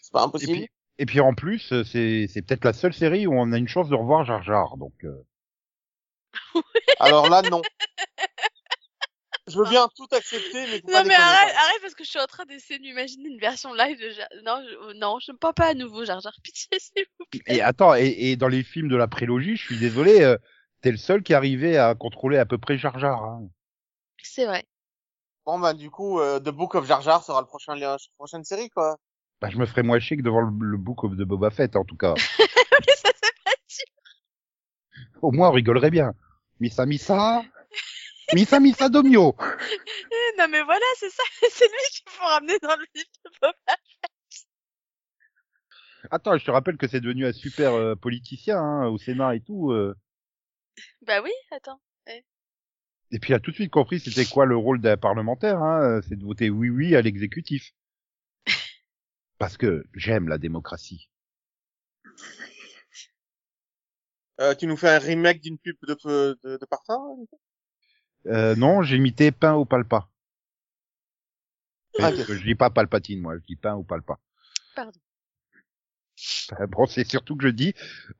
C'est 0.00 0.12
pas 0.12 0.22
Et 0.22 0.24
impossible. 0.24 0.52
puis, 0.52 0.68
et 0.98 1.06
puis 1.06 1.20
en 1.20 1.34
plus, 1.34 1.72
c'est 1.84 2.26
c'est 2.28 2.42
peut-être 2.42 2.64
la 2.64 2.72
seule 2.72 2.94
série 2.94 3.26
où 3.26 3.34
on 3.34 3.52
a 3.52 3.58
une 3.58 3.68
chance 3.68 3.88
de 3.88 3.94
revoir 3.94 4.24
Jar 4.24 4.42
Jar. 4.42 4.76
Donc, 4.76 4.94
euh, 5.04 5.24
Alors 6.98 7.28
là, 7.28 7.42
non. 7.42 7.62
Je 9.50 9.58
veux 9.58 9.68
bien 9.68 9.88
tout 9.96 10.06
accepter, 10.12 10.66
mais 10.66 10.92
Non 10.92 11.04
mais 11.04 11.14
arrête, 11.14 11.54
arrête 11.54 11.80
parce 11.82 11.94
que 11.94 12.04
je 12.04 12.10
suis 12.10 12.20
en 12.20 12.26
train 12.26 12.44
d'essayer 12.46 12.78
d'imaginer 12.78 13.28
une 13.28 13.38
version 13.38 13.74
live 13.74 13.98
de 13.98 14.10
Jar... 14.10 14.28
Non, 14.44 14.62
je... 14.66 14.76
oh, 14.82 14.92
non, 14.94 15.18
je 15.20 15.32
ne 15.32 15.36
peux 15.36 15.52
pas 15.52 15.68
à 15.68 15.74
nouveau 15.74 16.04
Jar 16.04 16.20
Jar. 16.20 16.32
Pitié, 16.42 16.78
s'il 16.78 17.04
vous 17.18 17.26
plaît. 17.30 17.42
et 17.46 17.62
attends, 17.62 17.94
et, 17.94 18.06
et 18.06 18.36
dans 18.36 18.48
les 18.48 18.62
films 18.62 18.88
de 18.88 18.96
la 18.96 19.08
prélogie, 19.08 19.56
je 19.56 19.62
suis 19.62 19.78
désolé, 19.78 20.22
euh, 20.22 20.36
t'es 20.82 20.90
le 20.90 20.96
seul 20.96 21.22
qui 21.22 21.34
arrivait 21.34 21.76
à 21.76 21.94
contrôler 21.94 22.38
à 22.38 22.46
peu 22.46 22.58
près 22.58 22.78
Jar 22.78 22.98
Jar. 22.98 23.22
Hein. 23.22 23.48
C'est 24.22 24.46
vrai. 24.46 24.64
Bon, 25.46 25.58
bah, 25.58 25.74
du 25.74 25.90
coup, 25.90 26.20
euh, 26.20 26.38
The 26.38 26.50
Book 26.50 26.74
of 26.74 26.86
Jar 26.86 27.00
Jar 27.02 27.24
sera 27.24 27.40
le 27.40 27.46
prochain, 27.46 27.74
la 27.74 27.96
prochaine 28.16 28.44
série, 28.44 28.70
quoi. 28.70 28.96
Bah, 29.40 29.48
je 29.50 29.56
me 29.56 29.64
ferais 29.66 29.82
moins 29.82 29.98
chier 29.98 30.16
que 30.16 30.22
devant 30.22 30.42
le, 30.42 30.50
le 30.60 30.76
book 30.76 31.02
of 31.02 31.16
de 31.16 31.24
Boba 31.24 31.50
Fett 31.50 31.74
en 31.74 31.84
tout 31.84 31.96
cas. 31.96 32.14
mais 32.38 32.94
ça 32.94 33.08
c'est 33.14 33.44
pas 33.44 33.52
sûr. 33.66 33.86
Au 35.22 35.32
moins, 35.32 35.48
on 35.48 35.52
rigolerait 35.52 35.90
bien. 35.90 36.12
Missa 36.60 36.84
Missa, 36.84 37.42
Missa 38.34 38.60
Missa 38.60 38.88
Domio. 38.88 39.34
Non 40.38 40.48
mais 40.48 40.62
voilà, 40.62 40.84
c'est 40.98 41.10
ça. 41.10 41.22
C'est 41.50 41.66
lui 41.66 41.86
qu'il 41.92 42.10
faut 42.12 42.24
ramener 42.24 42.58
dans 42.60 42.74
le 42.76 42.86
livre 42.94 43.10
de 43.24 43.30
Boba. 43.42 43.76
Attends, 46.10 46.38
je 46.38 46.44
te 46.46 46.50
rappelle 46.50 46.78
que 46.78 46.88
c'est 46.88 47.00
devenu 47.00 47.26
un 47.26 47.32
super 47.32 47.74
euh, 47.74 47.94
politicien 47.94 48.58
hein, 48.58 48.86
au 48.86 48.96
Sénat 48.96 49.34
et 49.34 49.40
tout. 49.40 49.70
euh. 49.72 49.94
Bah 51.02 51.20
oui, 51.22 51.30
attends. 51.50 51.80
Et 53.12 53.18
puis 53.18 53.32
il 53.32 53.34
a 53.34 53.40
tout 53.40 53.50
de 53.50 53.56
suite 53.56 53.70
compris 53.72 54.00
c'était 54.00 54.24
quoi 54.24 54.46
le 54.46 54.56
rôle 54.56 54.80
d'un 54.80 54.96
parlementaire, 54.96 55.58
hein, 55.62 55.82
euh, 55.82 56.00
c'est 56.08 56.16
de 56.16 56.24
voter 56.24 56.48
oui 56.48 56.70
oui 56.70 56.96
à 56.96 57.02
l'exécutif. 57.02 57.72
Parce 59.38 59.56
que 59.56 59.84
j'aime 59.94 60.28
la 60.28 60.38
démocratie. 60.38 61.10
Euh, 64.40 64.54
tu 64.54 64.66
nous 64.66 64.76
fais 64.76 64.88
un 64.88 64.98
remake 64.98 65.40
d'une 65.42 65.58
pub 65.58 65.76
de, 65.82 66.38
de, 66.44 66.56
de 66.56 66.66
parfum 66.66 66.98
Nico? 67.18 67.38
Euh, 68.26 68.54
non, 68.56 68.82
j'ai 68.82 68.96
imité 68.96 69.32
pain 69.32 69.54
au 69.54 69.64
palpa. 69.64 70.08
Ah, 71.98 72.02
Parce 72.10 72.20
ok. 72.20 72.26
que 72.26 72.34
je 72.36 72.44
dis 72.44 72.54
pas 72.54 72.70
palpatine, 72.70 73.20
moi, 73.20 73.36
je 73.36 73.44
dis 73.46 73.56
pain 73.56 73.74
au 73.74 73.82
palpa. 73.82 74.18
Pardon. 74.76 74.92
Euh, 76.60 76.66
Bon, 76.66 76.86
c'est 76.86 77.04
surtout 77.08 77.36
que 77.36 77.44
je 77.44 77.52
dis, 77.52 77.74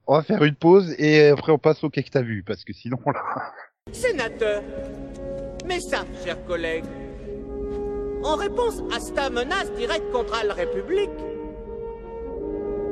on 0.06 0.14
va 0.16 0.22
faire 0.22 0.42
une 0.44 0.54
pause 0.54 0.94
et 0.98 1.28
après 1.28 1.52
on 1.52 1.58
passe 1.58 1.84
au 1.84 1.90
quai 1.90 2.02
que 2.02 2.10
t'as 2.10 2.22
vu, 2.22 2.42
parce 2.42 2.64
que 2.64 2.72
sinon 2.72 2.98
là. 3.06 3.52
Sénateur, 3.92 4.62
mais 5.66 5.80
ça, 5.80 6.04
chers 6.24 6.42
collègues, 6.46 6.86
en 8.22 8.36
réponse 8.36 8.80
à 8.94 9.00
cette 9.00 9.32
menace 9.32 9.70
directe 9.74 10.10
contre 10.12 10.34
la 10.46 10.54
République, 10.54 11.10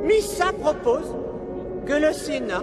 Missa 0.05 0.53
propose 0.53 1.15
que 1.87 1.93
le 1.95 2.13
Sénat 2.13 2.63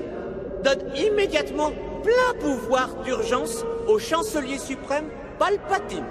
donne 0.64 0.96
immédiatement 0.96 1.72
plein 2.04 2.40
pouvoir 2.40 3.02
d'urgence 3.04 3.66
au 3.88 4.00
chancelier 4.00 4.58
suprême 4.58 5.06
Palpatine. 5.38 6.06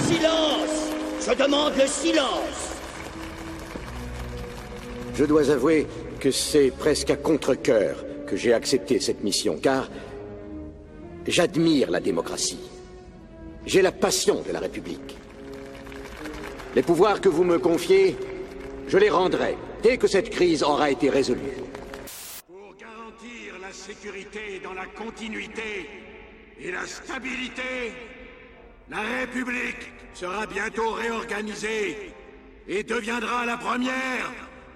Silence 0.00 0.90
Je 1.26 1.42
demande 1.42 1.72
le 1.76 1.86
silence 1.86 2.76
Je 5.14 5.24
dois 5.24 5.50
avouer 5.50 5.86
que 6.20 6.30
c'est 6.30 6.70
presque 6.70 7.10
à 7.10 7.16
contre-cœur 7.16 8.04
que 8.26 8.36
j'ai 8.36 8.54
accepté 8.54 8.98
cette 9.00 9.22
mission, 9.22 9.58
car 9.60 9.90
j'admire 11.26 11.90
la 11.90 12.00
démocratie. 12.00 12.70
J'ai 13.66 13.82
la 13.82 13.92
passion 13.92 14.42
de 14.46 14.52
la 14.52 14.60
République. 14.60 15.16
Les 16.74 16.82
pouvoirs 16.82 17.20
que 17.20 17.28
vous 17.28 17.44
me 17.44 17.58
confiez, 17.58 18.16
je 18.88 18.98
les 18.98 19.10
rendrai 19.10 19.56
dès 19.82 19.96
que 19.96 20.06
cette 20.06 20.30
crise 20.30 20.62
aura 20.62 20.90
été 20.90 21.10
résolue. 21.10 21.40
Pour 22.46 22.74
garantir 22.76 23.54
la 23.60 23.72
sécurité 23.72 24.60
dans 24.62 24.74
la 24.74 24.86
continuité 24.86 25.88
et 26.60 26.70
la 26.70 26.86
stabilité, 26.86 27.92
la 28.90 29.00
République 29.00 29.92
sera 30.14 30.46
bientôt 30.46 30.92
réorganisée 30.92 32.12
et 32.68 32.82
deviendra 32.82 33.46
la 33.46 33.56
première 33.56 34.30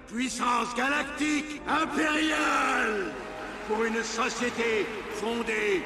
puissance 0.08 0.74
galactique 0.74 1.60
impériale 1.68 3.12
pour 3.68 3.84
une 3.84 4.02
société 4.02 4.86
fondée 5.14 5.82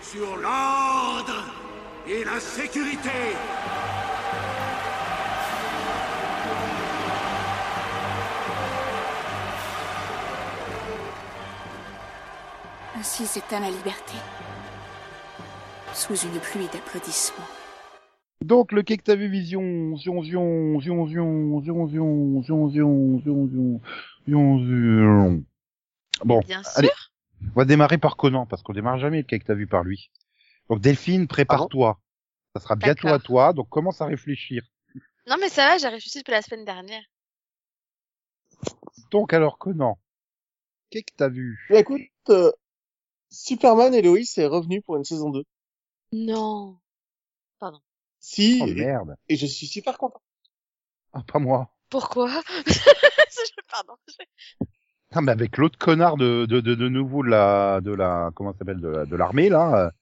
sur 0.00 0.36
l'ordre 0.36 1.44
et 2.06 2.24
la 2.24 2.38
sécurité. 2.38 3.34
Ainsi 13.04 13.26
s'éteint 13.26 13.60
la 13.60 13.68
liberté. 13.70 14.14
Sous 15.92 16.16
une 16.16 16.40
pluie 16.40 16.68
d'applaudissements. 16.72 17.44
Donc 18.40 18.72
le 18.72 18.82
quai 18.82 18.96
que 18.96 19.02
t'as 19.02 19.14
vu 19.14 19.28
vision, 19.28 19.94
zion 19.98 20.22
zion, 20.22 20.80
zion 20.80 21.06
zion, 21.06 21.60
zion 21.60 21.86
zion, 21.86 22.42
zion 22.42 22.70
zion, 22.70 23.20
zion 23.20 23.46
zion, 23.46 23.80
zion 24.26 24.58
zion. 24.58 25.44
Bon, 26.24 26.40
Bien 26.46 26.62
sûr. 26.62 26.72
allez, 26.76 26.90
on 27.42 27.60
va 27.60 27.66
démarrer 27.66 27.98
par 27.98 28.16
Conan, 28.16 28.46
parce 28.46 28.62
qu'on 28.62 28.72
démarre 28.72 28.96
jamais 28.96 29.18
le 29.18 29.24
quai 29.24 29.38
que 29.38 29.44
t'as 29.44 29.52
vu 29.54 29.66
par 29.66 29.84
lui. 29.84 30.10
Donc 30.70 30.80
Delphine, 30.80 31.28
prépare-toi. 31.28 32.00
Ça 32.56 32.62
sera 32.62 32.74
bientôt 32.74 33.08
à 33.08 33.18
toi, 33.18 33.52
donc 33.52 33.68
commence 33.68 34.00
à 34.00 34.06
réfléchir. 34.06 34.62
Non 35.26 35.36
mais 35.38 35.50
ça 35.50 35.66
va, 35.66 35.76
j'ai 35.76 35.88
réfléchi 35.88 36.20
depuis 36.20 36.32
la 36.32 36.40
semaine 36.40 36.64
dernière. 36.64 37.02
Donc 39.10 39.34
alors 39.34 39.58
Conan, 39.58 39.98
que 40.90 41.00
t'as 41.18 41.28
vu 41.28 41.66
Bah, 41.68 41.80
écoute, 41.80 42.00
euh, 42.30 42.50
Superman 43.34 43.94
et 43.94 44.02
Lois 44.02 44.18
est 44.36 44.46
revenu 44.46 44.80
pour 44.82 44.96
une 44.96 45.04
saison 45.04 45.30
2. 45.30 45.44
Non. 46.12 46.78
Si, 48.20 48.60
Oh 48.62 48.66
et, 48.68 48.74
merde, 48.74 49.16
et 49.28 49.36
je 49.36 49.44
suis 49.46 49.66
super 49.66 49.98
content. 49.98 50.22
ah 51.12 51.22
pas 51.30 51.38
moi. 51.38 51.68
Pourquoi? 51.90 52.30
Pardon. 53.70 53.94
je- 54.08 54.66
Ah 55.12 55.20
mais 55.20 55.32
avec 55.32 55.58
l'autre 55.58 55.78
connard 55.78 56.16
de 56.16 56.46
de 56.46 56.60
de, 56.60 56.74
de 56.74 56.88
nouveau 56.88 57.22
de 57.22 57.28
la 57.28 57.80
de 57.82 57.92
la 57.92 58.30
comment 58.34 58.52
ça 58.52 58.58
s'appelle 58.60 58.80
de 58.80 58.88
la- 58.88 59.04
de 59.04 59.16
l'armée 59.16 59.48
là. 59.50 59.92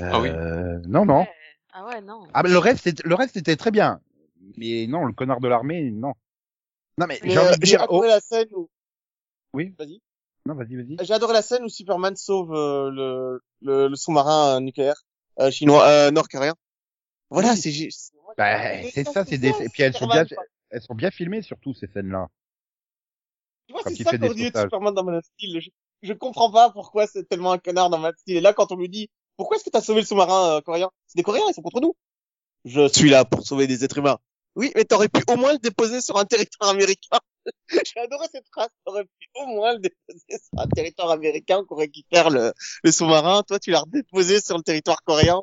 euh, 0.00 0.02
Ah 0.02 0.20
oui. 0.20 0.28
euh, 0.28 0.78
Non 0.86 1.04
non. 1.04 1.20
Ouais. 1.22 1.28
Ah 1.72 1.86
ouais, 1.86 2.00
non. 2.02 2.28
Ah, 2.34 2.42
mais 2.42 2.50
le 2.50 2.58
reste, 2.58 3.02
le 3.04 3.14
reste 3.14 3.36
était 3.36 3.56
très 3.56 3.70
bien. 3.70 4.00
Mais 4.58 4.86
non, 4.86 5.06
le 5.06 5.12
connard 5.12 5.40
de 5.40 5.48
l'armée, 5.48 5.90
non. 5.90 6.14
Non, 6.98 7.06
mais 7.06 7.18
Mais, 7.24 7.30
j'ai 7.30 7.38
euh, 7.38 7.56
dire, 7.56 7.86
oh, 7.88 8.02
la 8.04 8.20
scène 8.20 8.48
où, 8.54 8.68
oui. 9.54 9.74
Vas-y. 9.78 10.00
Non, 10.46 10.54
vas-y, 10.54 10.76
vas-y. 10.76 10.96
j'ai 11.06 11.14
adoré 11.14 11.32
la 11.34 11.42
scène 11.42 11.62
où 11.64 11.68
Superman 11.68 12.16
sauve 12.16 12.52
euh, 12.54 12.90
le, 12.90 13.40
le, 13.60 13.88
le 13.88 13.96
sous-marin 13.96 14.56
euh, 14.56 14.60
nucléaire 14.60 15.00
euh, 15.40 15.50
chinois, 15.50 15.86
euh, 15.86 16.10
nord-coréen. 16.10 16.54
Voilà, 17.30 17.52
Oui. 17.52 17.56
c'est 17.56 17.70
ju- 17.70 17.90
c'est 17.90 18.12
moi, 18.16 18.34
Bah, 18.36 18.82
c'est 18.90 19.04
ça, 19.04 19.24
c'est 19.24 19.38
des, 19.38 19.48
et 19.62 19.68
puis 19.68 19.82
elles 19.82 19.94
sont 19.94 20.06
bien, 20.08 20.24
elles 20.70 20.82
sont 20.82 20.94
bien 20.94 21.10
filmées, 21.10 21.42
surtout, 21.42 21.74
ces 21.74 21.86
scènes-là. 21.86 22.28
Tu 23.66 23.72
vois, 23.72 23.82
quand 23.82 23.90
c'est 23.90 23.96
il 23.96 24.04
ça 24.04 24.10
fait 24.10 24.18
qu'on 24.18 24.28
des 24.28 24.34
dit 24.34 24.50
de. 24.50 24.58
Superman 24.58 24.94
dans 24.94 25.04
Man 25.04 25.16
of 25.16 25.24
Steel. 25.24 25.60
Je, 25.60 25.70
je 26.02 26.12
comprends 26.12 26.50
pas 26.50 26.70
pourquoi 26.70 27.06
c'est 27.06 27.24
tellement 27.28 27.52
un 27.52 27.58
connard 27.58 27.90
dans 27.90 27.98
Man 27.98 28.10
of 28.10 28.18
Steel. 28.18 28.36
Et 28.36 28.40
là, 28.40 28.52
quand 28.52 28.72
on 28.72 28.76
lui 28.76 28.88
dit, 28.88 29.08
Pourquoi 29.36 29.56
est-ce 29.56 29.64
que 29.64 29.70
t'as 29.70 29.80
sauvé 29.80 30.00
le 30.00 30.06
sous-marin 30.06 30.56
euh, 30.56 30.60
coréen? 30.60 30.90
C'est 31.06 31.16
des 31.16 31.22
Coréens, 31.22 31.44
ils 31.48 31.54
sont 31.54 31.62
contre 31.62 31.80
nous. 31.80 31.94
Je 32.64 32.88
suis 32.88 33.08
là 33.10 33.24
pour 33.24 33.46
sauver 33.46 33.66
des 33.66 33.84
êtres 33.84 33.98
humains. 33.98 34.18
Oui, 34.54 34.70
mais 34.74 34.84
t'aurais 34.84 35.08
pu 35.08 35.22
au 35.28 35.36
moins 35.36 35.52
le 35.52 35.58
déposer 35.58 36.00
sur 36.00 36.18
un 36.18 36.24
territoire 36.24 36.70
américain. 36.70 37.18
J'ai 37.70 38.00
adoré 38.00 38.26
cette 38.30 38.46
phrase. 38.52 38.68
T'aurais 38.84 39.04
pu 39.04 39.21
au 39.42 39.46
moins 39.48 39.74
le 39.74 39.80
déposer 39.80 40.20
sur 40.28 40.58
un 40.60 40.68
territoire 40.68 41.10
américain 41.10 41.64
qu'on 41.66 41.76
récupère 41.76 42.30
le, 42.30 42.52
le 42.84 42.92
sous-marin. 42.92 43.42
Toi, 43.42 43.58
tu 43.58 43.70
l'as 43.70 43.80
redéposé 43.80 44.40
sur 44.40 44.56
le 44.56 44.62
territoire 44.62 45.02
coréen. 45.04 45.40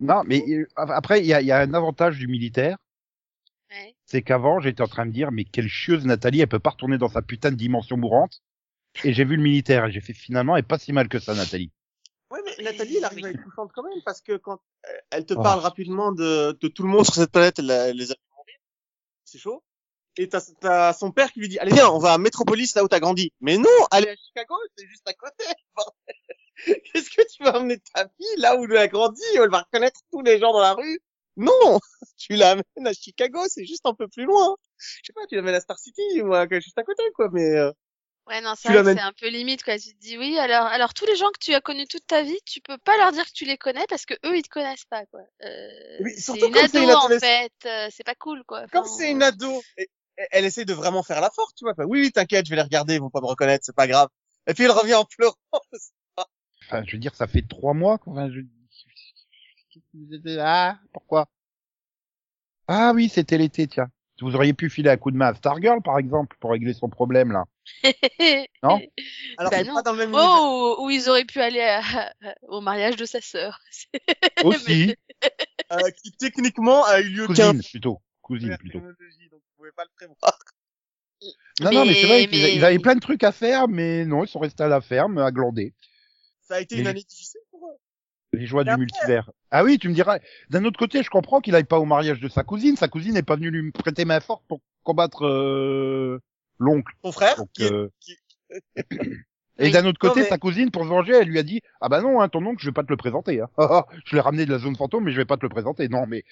Non, 0.00 0.22
mais 0.26 0.42
euh, 0.48 0.66
après, 0.76 1.20
il 1.20 1.26
y 1.26 1.34
a, 1.34 1.40
il 1.40 1.46
y 1.46 1.52
a 1.52 1.58
un 1.60 1.74
avantage 1.74 2.18
du 2.18 2.26
militaire, 2.26 2.76
Ouais. 3.70 3.94
c'est 4.04 4.20
qu'avant, 4.20 4.60
j'étais 4.60 4.82
en 4.82 4.86
train 4.86 5.04
de 5.06 5.10
me 5.10 5.14
dire, 5.14 5.32
mais 5.32 5.44
quelle 5.44 5.68
chieuse 5.68 6.04
Nathalie, 6.04 6.42
elle 6.42 6.46
peut 6.48 6.58
pas 6.58 6.70
retourner 6.70 6.98
dans 6.98 7.08
sa 7.08 7.22
putain 7.22 7.50
de 7.50 7.56
dimension 7.56 7.96
mourante. 7.96 8.42
Et 9.02 9.14
j'ai 9.14 9.24
vu 9.24 9.36
le 9.36 9.42
militaire, 9.42 9.86
et 9.86 9.92
j'ai 9.92 10.02
fait 10.02 10.12
finalement, 10.12 10.56
elle 10.56 10.60
est 10.60 10.68
pas 10.68 10.78
si 10.78 10.92
mal 10.92 11.08
que 11.08 11.18
ça, 11.18 11.34
Nathalie. 11.34 11.70
Ouais, 12.30 12.40
mais 12.44 12.64
Nathalie, 12.64 12.98
elle 12.98 13.04
arrive 13.04 13.24
à 13.24 13.30
être 13.30 13.42
touchante 13.42 13.70
quand 13.74 13.82
même 13.82 14.02
parce 14.04 14.20
que 14.20 14.36
quand 14.36 14.60
elle 15.10 15.24
te 15.24 15.32
Oh. 15.34 15.42
parle 15.42 15.60
rapidement 15.60 16.12
de, 16.12 16.52
de 16.60 16.68
tout 16.68 16.82
le 16.82 16.90
monde 16.90 17.04
sur 17.06 17.14
cette 17.14 17.30
planète, 17.32 17.58
elle, 17.60 17.70
elle 17.70 17.96
les 17.96 18.10
a 18.10 18.14
fait 18.14 18.20
mourir. 18.36 18.56
C'est 19.24 19.38
chaud. 19.38 19.62
Et 20.16 20.28
t'as, 20.28 20.42
t'as 20.60 20.92
son 20.92 21.10
père 21.10 21.32
qui 21.32 21.40
lui 21.40 21.48
dit, 21.48 21.58
allez 21.58 21.72
viens, 21.72 21.88
on 21.88 21.98
va 21.98 22.12
à 22.12 22.18
Metropolis 22.18 22.74
là 22.74 22.84
où 22.84 22.88
t'as 22.88 23.00
grandi. 23.00 23.32
Mais 23.40 23.56
non, 23.56 23.68
allez 23.90 24.08
à 24.08 24.16
Chicago, 24.16 24.54
c'est 24.76 24.86
juste 24.86 25.08
à 25.08 25.14
côté. 25.14 25.44
Qu'est-ce 26.66 27.10
que 27.10 27.22
tu 27.34 27.42
vas 27.42 27.58
emmener 27.58 27.78
ta 27.94 28.08
fille 28.08 28.36
là 28.36 28.56
où 28.56 28.64
elle 28.64 28.76
a 28.76 28.88
grandi, 28.88 29.22
où 29.38 29.42
elle 29.42 29.50
va 29.50 29.60
reconnaître 29.62 30.00
tous 30.10 30.22
les 30.22 30.38
gens 30.38 30.52
dans 30.52 30.60
la 30.60 30.74
rue? 30.74 31.00
Non, 31.36 31.50
tu 32.18 32.34
l'amènes 32.34 32.64
à 32.84 32.92
Chicago, 32.92 33.40
c'est 33.48 33.64
juste 33.64 33.86
un 33.86 33.94
peu 33.94 34.06
plus 34.06 34.24
loin. 34.24 34.56
Je 34.78 35.06
sais 35.06 35.12
pas, 35.14 35.26
tu 35.26 35.36
l'amènes 35.36 35.54
à 35.54 35.60
Star 35.60 35.78
City 35.78 36.20
ou 36.20 36.34
à, 36.34 36.46
juste 36.60 36.78
à 36.78 36.82
côté, 36.82 37.02
quoi, 37.14 37.30
mais, 37.32 37.56
euh, 37.56 37.72
Ouais, 38.28 38.40
non, 38.40 38.54
c'est 38.56 38.68
un 38.68 39.12
peu 39.12 39.28
limite, 39.28 39.64
quoi. 39.64 39.76
Tu 39.78 39.94
te 39.94 39.98
dis, 39.98 40.16
oui, 40.16 40.38
alors, 40.38 40.66
alors 40.66 40.94
tous 40.94 41.06
les 41.06 41.16
gens 41.16 41.28
que 41.30 41.40
tu 41.40 41.54
as 41.54 41.60
connus 41.60 41.88
toute 41.88 42.06
ta 42.06 42.22
vie, 42.22 42.38
tu 42.46 42.60
peux 42.60 42.78
pas 42.78 42.96
leur 42.96 43.10
dire 43.10 43.26
que 43.26 43.32
tu 43.32 43.44
les 43.44 43.58
connais 43.58 43.84
parce 43.88 44.06
que 44.06 44.14
eux, 44.24 44.36
ils 44.36 44.42
te 44.42 44.48
connaissent 44.48 44.84
pas, 44.84 45.04
quoi. 45.06 45.22
Euh, 45.42 45.98
c'est 46.16 46.40
une 46.40 46.52
comme 46.52 46.64
ado, 46.64 46.78
une 46.78 46.90
en 46.92 47.08
fait, 47.18 47.52
euh, 47.66 47.88
c'est 47.90 48.04
pas 48.04 48.14
cool, 48.14 48.44
quoi. 48.44 48.68
comme 48.68 48.82
Enfin, 48.82 48.94
c'est 48.96 49.10
une 49.10 49.24
ado, 49.24 49.60
et- 49.76 49.90
elle 50.30 50.44
essaie 50.44 50.64
de 50.64 50.72
vraiment 50.74 51.02
faire 51.02 51.20
la 51.20 51.30
forte, 51.30 51.56
tu 51.56 51.64
vois. 51.64 51.72
Enfin, 51.72 51.84
oui, 51.84 52.00
oui, 52.00 52.12
t'inquiète, 52.12 52.46
je 52.46 52.50
vais 52.50 52.56
les 52.56 52.62
regarder, 52.62 52.94
ils 52.94 53.00
vont 53.00 53.10
pas 53.10 53.20
me 53.20 53.26
reconnaître, 53.26 53.64
c'est 53.64 53.74
pas 53.74 53.86
grave. 53.86 54.08
Et 54.46 54.54
puis 54.54 54.64
elle 54.64 54.70
revient 54.70 54.94
en 54.94 55.04
pleurant. 55.04 55.36
Enfin, 56.66 56.84
je 56.86 56.92
veux 56.92 56.98
dire, 56.98 57.14
ça 57.14 57.26
fait 57.26 57.42
trois 57.46 57.74
mois 57.74 57.98
qu'on 57.98 58.12
enfin, 58.12 58.30
je... 58.30 58.40
Ah, 60.38 60.78
pourquoi? 60.92 61.28
Ah 62.68 62.92
oui, 62.94 63.08
c'était 63.08 63.38
l'été, 63.38 63.66
tiens. 63.66 63.88
Vous 64.20 64.36
auriez 64.36 64.52
pu 64.52 64.70
filer 64.70 64.88
un 64.90 64.96
coup 64.96 65.10
de 65.10 65.16
main 65.16 65.28
à 65.28 65.34
Stargirl, 65.34 65.82
par 65.82 65.98
exemple, 65.98 66.36
pour 66.38 66.52
régler 66.52 66.74
son 66.74 66.88
problème, 66.88 67.32
là. 67.32 67.44
Non? 68.62 68.80
Alors 69.38 69.50
Bah 69.50 69.64
non. 69.64 69.74
pas 69.74 69.82
dans 69.82 69.92
le 69.92 69.98
même 69.98 70.10
univers. 70.10 70.28
Oh, 70.30 70.76
où, 70.78 70.86
où 70.86 70.90
ils 70.90 71.08
auraient 71.08 71.24
pu 71.24 71.40
aller 71.40 71.60
à- 71.60 72.12
au 72.48 72.60
mariage 72.60 72.94
de 72.96 73.04
sa 73.04 73.20
sœur. 73.20 73.58
Aussi, 74.44 74.94
Euh, 75.72 75.90
qui 75.90 76.12
techniquement 76.12 76.84
a 76.84 77.00
eu 77.00 77.08
lieu 77.08 77.26
cousine, 77.26 77.60
plutôt. 77.62 78.00
Cousine, 78.20 78.56
plutôt. 78.58 78.80
Pas 79.70 79.84
le 79.84 79.90
prévoir. 79.94 80.38
Non, 81.60 81.70
non, 81.72 81.86
mais 81.86 81.94
c'est 81.94 82.06
vrai 82.08 82.18
Mais- 82.22 82.26
qu'ils 82.28 82.44
a- 82.44 82.48
ils 82.48 82.64
avaient 82.64 82.78
plein 82.80 82.96
de 82.96 83.00
trucs 83.00 83.22
à 83.22 83.30
faire, 83.30 83.68
mais 83.68 84.04
non, 84.04 84.24
ils 84.24 84.28
sont 84.28 84.40
restés 84.40 84.64
à 84.64 84.68
la 84.68 84.80
ferme, 84.80 85.18
à 85.18 85.30
glander. 85.30 85.72
Ça 86.40 86.56
a 86.56 86.60
été 86.60 86.74
Mais 86.74 86.80
une 86.80 86.86
année 86.88 87.04
difficile 87.04 87.40
pour 87.50 87.64
eux. 87.68 87.76
Les 88.32 88.46
joies 88.46 88.64
du 88.64 88.74
multivers. 88.76 89.30
Ah 89.52 89.62
oui, 89.62 89.78
tu 89.78 89.88
me 89.88 89.94
diras. 89.94 90.18
D'un 90.50 90.64
autre 90.64 90.78
côté, 90.78 91.02
je 91.04 91.10
comprends 91.10 91.40
qu'il 91.40 91.54
aille 91.54 91.62
pas 91.64 91.78
au 91.78 91.84
mariage 91.84 92.18
de 92.18 92.28
sa 92.28 92.42
cousine. 92.42 92.76
Sa 92.76 92.88
cousine 92.88 93.12
n'est 93.14 93.22
pas 93.22 93.36
venue 93.36 93.50
lui 93.50 93.70
prêter 93.70 94.04
main 94.04 94.20
forte 94.20 94.42
pour 94.48 94.60
combattre 94.82 95.26
euh, 95.26 96.18
l'oncle. 96.58 96.92
Ton 97.02 97.12
frère, 97.12 97.36
Donc, 97.36 97.50
qui 97.52 97.62
est- 97.64 97.72
euh, 97.72 97.88
qui- 98.00 98.16
Et 99.58 99.70
d'un 99.70 99.84
autre 99.84 99.98
côté, 99.98 100.20
Non, 100.20 100.22
mais- 100.24 100.28
sa 100.30 100.38
cousine, 100.38 100.70
pour 100.70 100.82
se 100.82 100.88
venger, 100.88 101.12
elle 101.12 101.28
lui 101.28 101.38
a 101.38 101.42
dit 101.42 101.60
Ah 101.82 101.88
bah 101.90 102.00
non, 102.00 102.20
hein, 102.22 102.28
ton 102.28 102.44
oncle, 102.46 102.60
je 102.60 102.66
vais 102.68 102.72
pas 102.72 102.82
te 102.82 102.88
le 102.90 102.96
présenter. 102.96 103.42
Hein. 103.42 103.48
Je 104.06 104.16
l'ai 104.16 104.20
ramené 104.20 104.46
de 104.46 104.50
la 104.50 104.58
zone 104.58 104.74
fantôme, 104.76 105.04
mais 105.04 105.12
je 105.12 105.18
vais 105.18 105.26
pas 105.26 105.36
te 105.36 105.42
le 105.42 105.50
présenter. 105.50 105.88
Non, 105.88 106.06
mais 106.06 106.24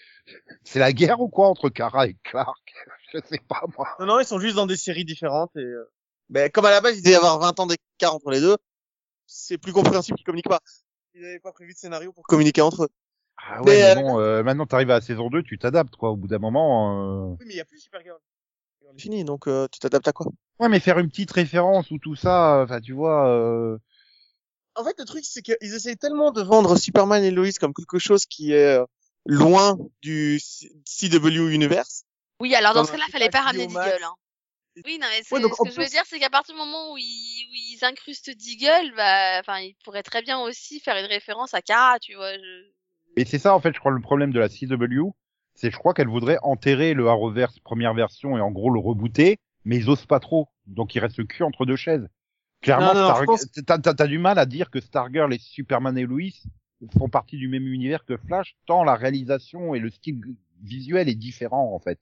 c'est 0.65 0.79
la 0.81 0.93
guerre 0.95 1.21
ou 1.21 1.29
quoi 1.29 1.49
entre 1.49 1.69
Kara 1.69 2.07
et 2.09 2.17
Clark? 2.25 2.73
Je 3.15 3.19
sais 3.29 3.41
pas 3.49 3.63
moi. 3.77 3.89
Non, 3.99 4.07
non, 4.07 4.21
ils 4.21 4.27
sont 4.27 4.39
juste 4.39 4.57
dans 4.57 4.67
des 4.67 4.77
séries 4.77 5.05
différentes 5.05 5.51
et, 5.57 5.61
euh, 5.61 5.91
ben, 6.29 6.51
comme 6.51 6.65
à 6.67 6.71
la 6.71 6.81
base, 6.81 6.97
il 6.97 7.03
devait 7.03 7.13
y 7.15 7.17
avoir 7.17 7.39
20 7.39 7.59
ans 7.61 7.67
d'écart 7.67 8.15
entre 8.15 8.31
les 8.31 8.41
deux, 8.41 8.57
c'est 9.27 9.59
plus 9.59 9.73
compréhensible 9.73 10.17
qu'ils 10.17 10.25
communiquent 10.27 10.49
pas. 10.49 10.61
Ils 11.15 11.23
n'avaient 11.23 11.41
pas 11.41 11.53
prévu 11.53 11.73
de 11.73 11.79
scénario 11.79 12.13
pour 12.13 12.25
communiquer 12.25 12.61
entre 12.63 12.85
eux. 12.85 12.89
Ah 13.37 13.63
ouais, 13.63 13.77
mais, 13.79 13.83
euh, 13.91 13.95
bon, 13.95 14.21
euh, 14.21 14.43
maintenant 14.43 14.67
t'arrives 14.67 14.91
à 14.91 14.95
la 14.95 15.01
saison 15.01 15.29
2, 15.29 15.43
tu 15.43 15.59
t'adaptes 15.59 15.97
quoi. 15.97 16.11
Au 16.11 16.17
bout 16.17 16.29
d'un 16.29 16.39
moment. 16.39 17.31
euh, 17.33 17.37
Oui, 17.41 17.47
mais 17.47 17.55
il 17.55 17.57
y 17.57 17.61
a 17.61 17.65
plus 17.65 17.79
Supergirl. 17.81 18.19
Est 18.97 19.01
fini, 19.01 19.25
donc 19.25 19.47
euh, 19.47 19.67
tu 19.73 19.79
t'adaptes 19.81 20.09
à 20.09 20.13
quoi? 20.13 20.27
Ouais, 20.59 20.69
mais 20.69 20.81
faire 20.81 20.99
une 20.99 21.09
petite 21.09 21.31
référence 21.33 21.91
ou 21.91 21.99
tout 21.99 22.17
ça, 22.17 22.61
enfin 22.65 22.81
tu 22.81 22.93
vois. 22.93 23.29
euh, 23.29 23.79
En 24.75 24.85
fait, 24.85 24.95
le 24.99 25.05
truc, 25.05 25.25
c'est 25.25 25.43
qu'ils 25.43 25.57
essayent 25.75 25.97
tellement 25.97 26.33
de 26.33 26.43
vendre 26.43 26.77
Superman 26.77 27.23
et 27.25 27.31
Lois 27.31 27.51
comme 27.61 27.73
quelque 27.75 27.99
chose 27.99 28.27
qui 28.27 28.53
est 28.53 28.79
loin 29.27 29.77
du 30.03 30.41
CW 30.87 31.51
Universe. 31.53 32.05
Oui, 32.41 32.55
alors 32.55 32.75
dans 32.75 32.85
ce 32.85 32.93
cas-là, 32.93 33.05
fallait 33.11 33.29
pas 33.31 33.43
ramener. 33.43 33.67
Deagle. 33.67 34.05
Hein. 34.05 34.15
Oui, 34.87 34.99
non, 35.01 35.07
mais 35.11 35.37
Ouais, 35.37 35.43
donc, 35.43 35.55
ce 35.55 35.63
que 35.63 35.69
je 35.69 35.75
veux 35.77 35.83
plus- 35.85 35.91
dire, 35.91 36.03
c'est 36.07 36.19
qu'à 36.19 36.31
partir 36.31 36.55
du 36.55 36.59
moment 36.61 36.93
où 36.93 36.97
ils, 36.99 37.47
où 37.51 37.55
ils 37.55 37.85
incrustent 37.85 38.31
Deagle, 38.31 38.95
bah, 38.97 39.41
enfin, 39.41 39.59
ils 39.61 39.75
pourraient 39.85 40.03
très 40.03 40.23
bien 40.23 40.39
aussi 40.41 40.81
faire 40.81 40.97
une 40.97 41.07
référence 41.07 41.55
à 41.55 41.61
Kara, 41.61 41.99
tu 41.99 42.15
vois. 42.15 42.33
Je... 42.35 42.65
Et 43.17 43.25
c'est 43.25 43.39
ça, 43.39 43.55
en 43.55 43.61
fait, 43.61 43.75
je 43.75 43.79
crois, 43.81 43.93
le 43.93 44.01
problème 44.01 44.33
de 44.33 44.39
la 44.39 44.49
CW, 44.49 45.11
c'est 45.55 45.71
je 45.71 45.77
crois 45.77 45.93
qu'elle 45.93 46.09
voudrait 46.09 46.39
enterrer 46.43 46.95
le 46.95 47.09
Arrowverse 47.09 47.59
première 47.59 47.93
version 47.93 48.39
et 48.39 48.41
en 48.41 48.51
gros 48.51 48.71
le 48.71 48.81
rebooter, 48.81 49.39
mais 49.65 49.77
ils 49.77 49.91
osent 49.91 50.07
pas 50.07 50.21
trop. 50.21 50.49
Donc 50.67 50.95
il 50.95 51.01
reste 51.01 51.19
le 51.19 51.25
cul 51.25 51.43
entre 51.43 51.67
deux 51.67 51.77
chaises. 51.77 52.07
Clairement, 52.63 52.93
Star- 52.93 53.25
pense- 53.25 53.47
t'as, 53.67 53.79
t'as- 53.79 53.95
t'as 53.95 54.07
du 54.07 54.19
mal 54.19 54.39
à 54.39 54.47
dire 54.47 54.71
que 54.71 54.81
Stargirl 54.81 55.35
et 55.35 55.39
Superman 55.39 55.99
et 55.99 56.05
Lois 56.07 56.31
font 56.97 57.09
partie 57.09 57.37
du 57.37 57.49
même 57.49 57.67
univers 57.67 58.05
que 58.05 58.17
Flash, 58.17 58.55
tant 58.67 58.85
la 58.85 58.95
réalisation 58.95 59.75
et 59.75 59.81
le 59.81 59.91
style 59.91 60.21
visuel 60.63 61.09
est 61.09 61.15
différent, 61.15 61.75
en 61.75 61.79
fait. 61.81 61.99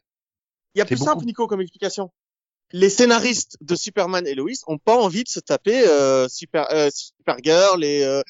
Il 0.74 0.78
y 0.78 0.82
a 0.82 0.84
plus 0.84 0.96
beaucoup. 0.96 1.10
simple, 1.10 1.24
Nico, 1.24 1.46
comme 1.46 1.60
explication. 1.60 2.10
Les 2.72 2.90
scénaristes 2.90 3.56
de 3.62 3.74
Superman 3.74 4.26
et 4.26 4.34
Lois 4.34 4.50
ont 4.66 4.78
pas 4.78 4.96
envie 4.96 5.24
de 5.24 5.28
se 5.28 5.40
taper 5.40 5.86
euh, 5.88 6.28
Super, 6.28 6.66
euh, 6.70 6.90
Supergirl 6.92 7.82
et 7.82 8.04
euh, 8.04 8.20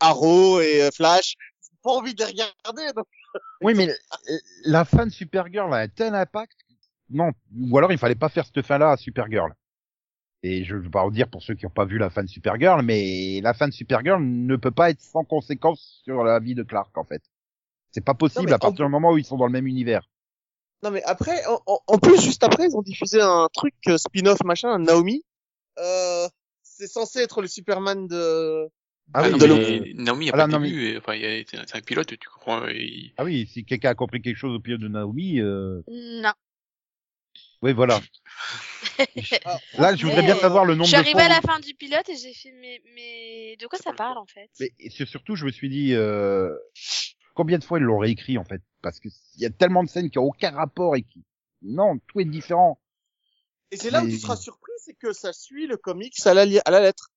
Arrow 0.00 0.60
et 0.60 0.82
euh, 0.82 0.90
Flash. 0.94 1.36
Ils 1.62 1.66
ont 1.74 1.78
pas 1.82 1.92
envie 1.98 2.14
de 2.14 2.18
les 2.24 2.26
regarder. 2.30 2.92
Donc... 2.94 3.06
Oui, 3.62 3.74
mais 3.74 3.88
euh, 3.88 4.36
la 4.64 4.84
fin 4.84 5.06
de 5.06 5.10
Supergirl 5.10 5.72
a 5.72 5.78
un 5.78 5.88
tel 5.88 6.14
impact. 6.14 6.56
Non, 7.10 7.30
ou 7.58 7.76
alors 7.78 7.90
il 7.90 7.98
fallait 7.98 8.14
pas 8.14 8.28
faire 8.28 8.44
cette 8.46 8.64
fin-là 8.66 8.90
à 8.92 8.96
Supergirl. 8.98 9.54
Et 10.42 10.64
je 10.64 10.76
vais 10.76 10.90
pas 10.90 11.02
vous 11.04 11.10
dire 11.10 11.28
pour 11.28 11.42
ceux 11.42 11.54
qui 11.54 11.64
n'ont 11.64 11.70
pas 11.70 11.84
vu 11.86 11.98
la 11.98 12.10
fin 12.10 12.22
de 12.22 12.28
Supergirl, 12.28 12.82
mais 12.82 13.40
la 13.42 13.54
fin 13.54 13.66
de 13.66 13.72
Supergirl 13.72 14.22
ne 14.22 14.56
peut 14.56 14.70
pas 14.70 14.90
être 14.90 15.00
sans 15.00 15.24
conséquence 15.24 16.00
sur 16.04 16.22
la 16.22 16.38
vie 16.38 16.54
de 16.54 16.62
Clark, 16.62 16.96
en 16.96 17.04
fait. 17.04 17.22
C'est 17.90 18.04
pas 18.04 18.14
possible 18.14 18.52
à 18.52 18.58
partir 18.58 18.84
en- 18.84 18.88
du 18.88 18.92
moment 18.92 19.10
où 19.12 19.18
ils 19.18 19.24
sont 19.24 19.36
dans 19.38 19.46
le 19.46 19.52
même 19.52 19.66
univers. 19.66 20.06
Non, 20.82 20.90
mais 20.90 21.02
après, 21.04 21.44
en, 21.46 21.60
en- 21.66 21.80
en 21.86 21.98
plus, 21.98 22.20
juste 22.20 22.44
après, 22.44 22.66
ils 22.68 22.76
ont 22.76 22.82
diffusé 22.82 23.20
un 23.20 23.48
truc 23.52 23.74
euh, 23.88 23.98
spin-off 23.98 24.42
machin, 24.44 24.78
Naomi. 24.78 25.24
Euh, 25.78 26.28
c'est 26.62 26.86
censé 26.86 27.20
être 27.20 27.42
le 27.42 27.48
Superman 27.48 28.06
de. 28.06 28.66
Ah, 29.14 29.22
Ah 29.24 29.28
oui, 29.30 29.38
mais 29.40 29.92
Naomi, 29.94 30.26
il 30.26 30.28
y 30.28 30.30
a 30.30 30.32
Voilà, 30.32 30.44
pas 30.44 30.46
de 30.46 30.50
Naomi. 30.52 30.70
début, 30.70 30.86
et- 30.88 30.98
enfin, 30.98 31.14
c'est 31.46 31.76
un 31.76 31.80
pilote, 31.80 32.06
tu 32.08 32.28
comprends, 32.28 32.66
il- 32.68 33.12
Ah 33.16 33.24
oui, 33.24 33.48
si 33.52 33.64
quelqu'un 33.64 33.90
a 33.90 33.94
compris 33.94 34.20
quelque 34.22 34.36
chose 34.36 34.54
au 34.54 34.60
pied 34.60 34.76
de 34.78 34.86
Naomi, 34.88 35.40
euh... 35.40 35.80
Non. 35.88 36.32
oui, 37.62 37.72
voilà. 37.72 38.00
Ah, 39.44 39.58
Là, 39.78 39.96
je 39.96 40.04
voudrais 40.06 40.22
bien 40.22 40.36
savoir 40.36 40.64
le 40.64 40.74
nombre 40.74 40.88
Je 40.90 40.96
suis 41.02 41.12
fois 41.12 41.22
à 41.22 41.26
où- 41.26 41.28
la 41.30 41.40
fin 41.40 41.58
du 41.60 41.74
pilote 41.74 42.08
et 42.08 42.16
j'ai 42.16 42.34
fait, 42.34 42.52
mais, 42.52 42.80
mais 42.94 43.56
de 43.58 43.66
quoi 43.66 43.78
ça 43.78 43.92
parle 43.92 44.18
en 44.18 44.26
fait? 44.26 44.48
Mais 44.60 44.70
surtout, 45.06 45.34
je 45.36 45.44
me 45.46 45.50
suis 45.50 45.68
dit, 45.68 45.94
euh, 45.94 46.54
combien 47.38 47.58
de 47.58 47.64
fois 47.64 47.78
ils 47.78 47.84
l'ont 47.84 47.98
réécrit 47.98 48.36
en 48.36 48.44
fait? 48.44 48.60
Parce 48.82 48.98
que 48.98 49.08
il 49.36 49.40
y 49.42 49.46
a 49.46 49.50
tellement 49.50 49.84
de 49.84 49.88
scènes 49.88 50.10
qui 50.10 50.18
ont 50.18 50.24
aucun 50.24 50.50
rapport 50.50 50.96
et 50.96 51.02
qui, 51.02 51.24
non, 51.62 51.98
tout 52.08 52.18
est 52.20 52.24
différent. 52.24 52.80
Et 53.70 53.76
c'est 53.76 53.90
là 53.90 54.02
où 54.02 54.08
tu 54.08 54.18
seras 54.18 54.34
surpris, 54.36 54.72
c'est 54.84 54.94
que 54.94 55.12
ça 55.12 55.32
suit 55.32 55.66
le 55.68 55.76
comics 55.76 56.14
à 56.26 56.34
la, 56.34 56.44
li- 56.44 56.60
à 56.64 56.70
la 56.72 56.80
lettre. 56.80 57.10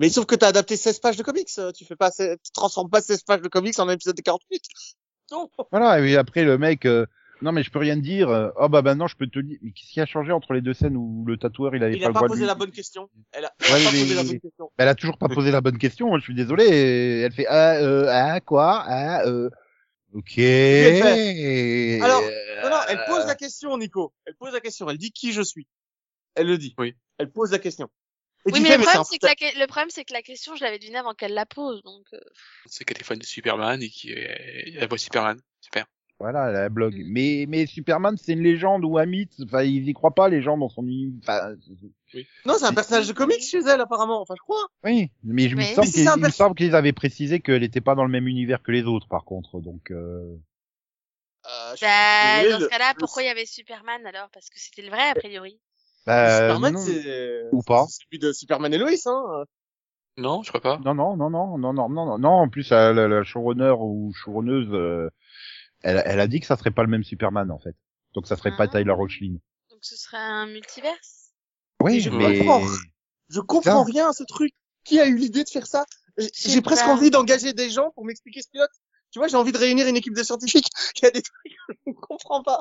Mais 0.00 0.08
sauf 0.08 0.24
que 0.26 0.34
t'as 0.34 0.48
adapté 0.48 0.76
16 0.76 1.00
pages 1.00 1.16
de 1.18 1.22
comics. 1.22 1.50
euh, 1.58 1.70
Tu 1.72 1.84
fais 1.84 1.96
pas, 1.96 2.10
tu 2.10 2.36
transformes 2.54 2.88
pas 2.88 3.02
16 3.02 3.22
pages 3.24 3.42
de 3.42 3.48
comics 3.48 3.78
en 3.78 3.88
un 3.88 3.92
épisode 3.92 4.16
de 4.16 4.22
48. 4.22 4.62
Non. 5.30 5.48
Voilà. 5.70 6.00
Et 6.06 6.16
après 6.16 6.44
le 6.44 6.58
mec, 6.58 6.84
euh, 6.84 7.06
non 7.42 7.52
mais 7.52 7.62
je 7.62 7.70
peux 7.70 7.78
rien 7.78 7.96
dire. 7.96 8.28
euh, 8.30 8.50
oh 8.56 8.68
bah 8.68 8.80
maintenant 8.82 9.06
je 9.06 9.16
peux 9.16 9.26
te 9.26 9.38
dire. 9.38 9.58
Mais 9.62 9.72
qu'est-ce 9.72 9.92
qui 9.92 10.00
a 10.00 10.06
changé 10.06 10.32
entre 10.32 10.52
les 10.54 10.60
deux 10.62 10.72
scènes 10.74 10.96
où 10.96 11.24
le 11.26 11.36
tatoueur 11.36 11.74
il 11.76 11.82
avait 11.84 11.94
Il 11.96 12.00
pas 12.02 12.08
a 12.08 12.12
pas 12.12 12.20
posé 12.26 12.40
lui- 12.40 12.46
la 12.46 12.54
bonne 12.54 12.70
question. 12.70 13.10
Elle 13.32 13.44
a, 13.44 13.52
Ouais, 13.60 13.80
elle 13.80 13.82
a 13.82 13.84
pas 13.84 13.92
mais- 13.92 14.00
posé 14.02 14.14
la 14.14 14.22
bonne 14.24 14.40
question. 14.40 14.70
Elle 14.78 14.88
a 14.88 14.94
toujours 14.94 15.18
pas 15.18 15.28
posé 15.28 15.50
la 15.50 15.60
bonne 15.60 15.78
question. 15.78 16.16
Je 16.18 16.22
suis 16.22 16.34
désolé. 16.34 16.64
Elle 17.24 17.32
fait 17.32 17.46
ah 17.48 17.74
euh, 17.76 18.06
ah 18.10 18.40
quoi? 18.40 18.84
Ah 18.86 19.26
euh. 19.26 19.50
Ok. 20.14 20.38
Alors, 20.38 22.22
Euh, 22.22 22.62
Non, 22.62 22.70
non, 22.70 22.76
elle 22.88 23.00
pose 23.08 23.26
la 23.26 23.34
question, 23.34 23.76
Nico. 23.78 24.12
Elle 24.26 24.34
pose 24.34 24.52
la 24.52 24.60
question. 24.60 24.88
Elle 24.88 24.98
dit 24.98 25.10
qui 25.10 25.32
je 25.32 25.42
suis. 25.42 25.66
Elle 26.34 26.46
le 26.46 26.58
dit. 26.58 26.74
Oui. 26.78 26.94
Elle 27.18 27.30
pose 27.30 27.50
la 27.52 27.58
question. 27.58 27.88
Et 28.46 28.52
Oui, 28.52 28.60
mais 28.60 28.70
fais, 28.70 28.76
le 28.78 28.82
problème, 28.82 29.04
c'est 29.04 29.18
que, 29.18 29.26
la... 29.26 29.34
que- 29.36 29.58
le 29.58 29.66
problème, 29.66 29.90
c'est 29.90 30.04
que 30.04 30.12
la 30.12 30.22
question, 30.22 30.56
je 30.56 30.64
l'avais 30.64 30.78
devinée 30.78 30.98
avant 30.98 31.14
qu'elle 31.14 31.34
la 31.34 31.46
pose, 31.46 31.82
donc. 31.84 32.04
euh, 32.12 32.18
c'est 32.66 32.84
qu'elle 32.84 32.98
est 32.98 33.04
fan 33.04 33.16
de 33.18 33.24
Superman 33.24 33.80
et 33.82 34.70
la 34.74 34.86
voix 34.86 34.98
Superman. 34.98 35.40
Super. 35.60 35.86
Voilà, 36.22 36.52
la 36.52 36.68
blog. 36.68 36.94
Mm. 36.94 37.04
Mais, 37.08 37.46
mais 37.48 37.66
Superman, 37.66 38.16
c'est 38.16 38.34
une 38.34 38.44
légende 38.44 38.84
ou 38.84 38.96
un 38.96 39.06
mythe. 39.06 39.34
Enfin, 39.42 39.64
ils 39.64 39.88
y 39.88 39.92
croient 39.92 40.14
pas, 40.14 40.28
les 40.28 40.40
gens, 40.40 40.56
dans 40.56 40.68
son 40.68 40.86
enfin, 41.18 41.56
oui. 42.14 42.28
Non, 42.46 42.54
c'est 42.58 42.66
un 42.66 42.72
personnage 42.72 43.08
de 43.08 43.12
comics 43.12 43.42
chez 43.42 43.58
elle, 43.58 43.80
apparemment. 43.80 44.20
Enfin, 44.20 44.34
je 44.36 44.42
crois. 44.42 44.68
Oui, 44.84 45.10
mais 45.24 45.48
je 45.48 45.56
me 45.56 45.62
semble 45.62 45.88
si 45.88 46.04
qu'ils 46.04 46.20
perso... 46.20 46.54
qu 46.54 46.72
avaient 46.74 46.92
précisé 46.92 47.40
qu'elle 47.40 47.62
n'était 47.62 47.80
pas 47.80 47.96
dans 47.96 48.04
le 48.04 48.10
même 48.10 48.28
univers 48.28 48.62
que 48.62 48.70
les 48.70 48.84
autres, 48.84 49.08
par 49.08 49.24
contre. 49.24 49.58
Donc, 49.58 49.90
euh... 49.90 50.38
Euh, 51.44 51.74
bah, 51.80 52.48
dans 52.48 52.60
ce 52.60 52.68
cas-là, 52.68 52.94
pourquoi 53.00 53.24
il 53.24 53.26
y 53.26 53.28
avait 53.28 53.44
Superman 53.44 54.06
alors? 54.06 54.28
Parce 54.32 54.48
que 54.48 54.60
c'était 54.60 54.82
le 54.82 54.90
vrai 54.90 55.08
a 55.08 55.14
priori. 55.16 55.58
Bah, 56.06 56.28
euh, 56.28 56.48
Superman, 56.50 56.78
c'est 56.78 57.48
ou 57.50 57.62
pas 57.62 57.86
Celui 57.88 58.20
de 58.20 58.32
Superman 58.32 58.72
et 58.72 58.78
Lois, 58.78 58.90
hein 59.06 59.44
Non, 60.18 60.44
je 60.44 60.50
crois 60.50 60.60
pas. 60.60 60.78
Non, 60.84 60.94
non, 60.94 61.16
non, 61.16 61.30
non, 61.30 61.58
non, 61.58 61.72
non, 61.72 61.88
non, 61.88 62.16
non. 62.16 62.28
En 62.28 62.48
plus, 62.48 62.70
la, 62.70 62.92
la, 62.92 63.08
la 63.08 63.24
showrunner 63.24 63.74
ou 63.76 64.12
showrunneuse, 64.14 64.72
euh, 64.72 65.10
elle, 65.82 66.02
elle 66.04 66.20
a 66.20 66.26
dit 66.28 66.40
que 66.40 66.46
ça 66.46 66.56
serait 66.56 66.70
pas 66.70 66.82
le 66.82 66.88
même 66.88 67.04
Superman, 67.04 67.50
en 67.50 67.58
fait. 67.58 67.74
Donc, 68.14 68.26
ça 68.26 68.36
serait 68.36 68.54
pas 68.56 68.64
Ah. 68.64 68.68
Tyler 68.78 68.92
Hoechlin. 68.96 69.36
Donc 69.70 69.78
ce 69.82 69.96
serait 69.96 70.18
un 70.18 70.46
multiverse? 70.46 71.30
Oui, 71.82 72.00
je 72.00 72.10
mais... 72.10 72.38
comprends. 72.38 72.60
Je 73.30 73.40
comprends 73.40 73.82
rien 73.84 74.10
à 74.10 74.12
ce 74.12 74.22
truc. 74.24 74.52
Qui 74.84 75.00
a 75.00 75.06
eu 75.06 75.16
l'idée 75.16 75.44
de 75.44 75.48
faire 75.48 75.66
ça? 75.66 75.86
J'ai- 76.18 76.60
presque 76.60 76.86
envie 76.86 77.10
d'engager 77.10 77.52
des 77.52 77.70
gens 77.70 77.90
pour 77.92 78.04
m'expliquer 78.04 78.42
ce 78.42 78.48
pilote. 78.50 78.70
Tu 79.12 79.18
vois, 79.18 79.28
j'ai 79.28 79.36
envie 79.36 79.52
de 79.52 79.58
réunir 79.58 79.86
une 79.88 79.96
équipe 79.96 80.14
de 80.14 80.22
scientifiques. 80.22 80.68
Il 80.96 81.04
y 81.04 81.06
a 81.06 81.10
des 81.10 81.22
trucs 81.22 81.52
que 81.52 81.72
je 81.86 81.90
ne 81.90 81.94
comprends 81.94 82.42
pas. 82.42 82.60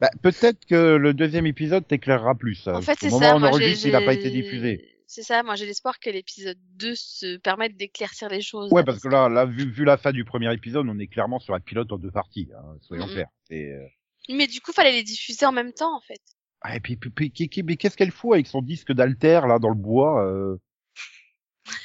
Bah, 0.00 0.10
peut-être 0.22 0.64
que 0.66 0.96
le 0.96 1.12
deuxième 1.14 1.46
épisode 1.46 1.86
t'éclairera 1.86 2.34
plus. 2.34 2.66
En 2.68 2.82
fait, 2.82 2.92
Au 2.92 2.96
c'est 3.00 3.10
moment 3.10 3.20
ça. 3.26 3.34
où 3.34 3.36
on 3.36 3.40
Moi, 3.40 3.50
j'ai- 3.50 3.56
enregistre, 3.56 3.86
il 3.86 3.92
n'a 3.92 4.00
pas 4.02 4.12
été 4.14 4.30
diffusé. 4.30 4.95
C'est 5.06 5.22
ça. 5.22 5.42
Moi, 5.42 5.54
j'ai 5.54 5.66
l'espoir 5.66 5.98
que 6.00 6.10
l'épisode 6.10 6.58
2 6.74 6.94
se 6.96 7.36
permette 7.38 7.76
d'éclaircir 7.76 8.28
les 8.28 8.40
choses. 8.42 8.72
Ouais, 8.72 8.82
parce 8.84 9.00
que 9.00 9.08
là, 9.08 9.28
là 9.28 9.44
vu, 9.46 9.70
vu 9.70 9.84
la 9.84 9.96
fin 9.96 10.12
du 10.12 10.24
premier 10.24 10.52
épisode, 10.52 10.86
on 10.88 10.98
est 10.98 11.06
clairement 11.06 11.38
sur 11.38 11.54
un 11.54 11.60
pilote 11.60 11.92
en 11.92 11.98
deux 11.98 12.10
parties. 12.10 12.48
Hein, 12.56 12.76
soyons 12.82 13.06
clairs. 13.06 13.28
Et, 13.50 13.70
euh, 13.72 13.86
Mais 14.28 14.46
du 14.48 14.60
coup, 14.60 14.72
fallait 14.72 14.92
les 14.92 15.04
diffuser 15.04 15.46
en 15.46 15.52
même 15.52 15.72
temps, 15.72 15.96
en 15.96 16.00
fait. 16.00 16.20
ah, 16.62 16.74
et 16.76 16.80
puis, 16.80 16.96
puis, 16.96 17.10
puis, 17.10 17.62
mais 17.64 17.76
qu'est-ce 17.76 17.96
qu'elle 17.96 18.10
fout 18.10 18.34
avec 18.34 18.46
son 18.48 18.62
disque 18.62 18.92
d'alter 18.92 19.40
là 19.46 19.58
dans 19.60 19.68
le 19.68 19.74
bois 19.76 20.24
euh? 20.26 20.56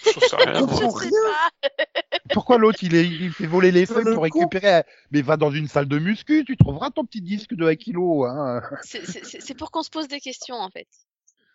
Je 0.04 0.12
sais 0.20 0.36
rien. 0.36 0.68
Pourquoi 2.34 2.58
l'autre 2.58 2.80
il, 2.84 2.96
est, 2.96 3.06
il 3.08 3.32
fait 3.32 3.48
voler 3.48 3.72
les 3.72 3.86
feuilles 3.86 4.06
le 4.06 4.14
pour 4.14 4.24
récupérer 4.24 4.76
un- 4.78 4.84
Mais 5.12 5.22
va 5.22 5.38
dans 5.38 5.52
une 5.52 5.68
salle 5.68 5.88
de 5.88 5.98
muscu, 6.00 6.44
tu 6.46 6.56
trouveras 6.58 6.92
ton 6.92 7.06
petit 7.06 7.22
disque 7.22 7.54
de 7.56 7.66
1 7.68 7.76
kilo. 7.76 8.26
Hein. 8.26 8.62
C'est- 8.84 9.06
C'est 9.06 9.26
c'est- 9.26 9.40
c'est 9.42 9.56
pour 9.56 9.72
qu'on 9.72 9.84
se 9.84 9.90
pose 9.90 10.08
des 10.08 10.20
questions, 10.20 10.56
en 10.56 10.70
fait. 10.70 10.88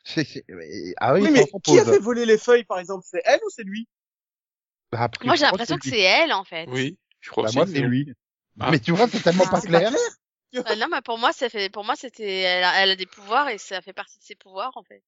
C'est- 0.09 0.25
c'est- 0.25 0.45
mais- 0.49 0.95
Ah 0.99 1.15
oui, 1.15 1.29
mais 1.33 1.45
qui 1.65 1.79
a 1.81 1.85
fait 1.85 1.99
voler 1.99 2.27
les 2.27 2.39
feuilles, 2.39 2.63
par 2.65 2.79
exemple? 2.79 3.05
C'est 3.11 3.23
elle 3.25 3.41
ou 3.45 3.51
c'est 3.51 3.65
lui? 3.65 3.89
Bah, 4.93 5.01
après, 5.03 5.27
Moi, 5.27 5.35
j'ai 5.35 5.43
l'impression 5.47 5.77
que 5.79 5.89
c'est 5.89 5.99
elle, 6.01 6.33
en 6.33 6.45
fait. 6.45 6.67
Oui, 6.69 6.97
je 7.21 7.31
crois 7.31 7.45
Bah, 7.45 7.51
moi, 7.55 7.67
c'est 7.67 7.81
lui. 7.81 8.13
Ah. 8.61 8.71
Mais 8.71 8.79
tu 8.79 8.93
vois, 8.93 9.09
c'est 9.09 9.21
tellement 9.21 9.43
Ah, 9.49 9.51
pas 9.51 9.61
c'est 9.61 9.67
clair. 9.67 9.93
Euh, 10.55 10.77
non, 10.77 10.87
mais 10.91 11.03
pour 11.03 11.19
moi, 11.19 11.33
ça 11.33 11.49
fait, 11.49 11.69
pour 11.71 11.85
moi, 11.85 11.95
c'était, 11.97 12.39
elle 12.43 12.63
a, 12.65 12.83
elle 12.85 12.91
a 12.91 12.97
des 12.97 13.05
pouvoirs 13.07 13.49
et 13.49 13.59
ça 13.59 13.83
fait 13.83 13.93
partie 13.93 14.19
de 14.19 14.23
ses 14.25 14.37
pouvoirs, 14.37 14.73
en 14.77 14.85
fait. 14.85 15.03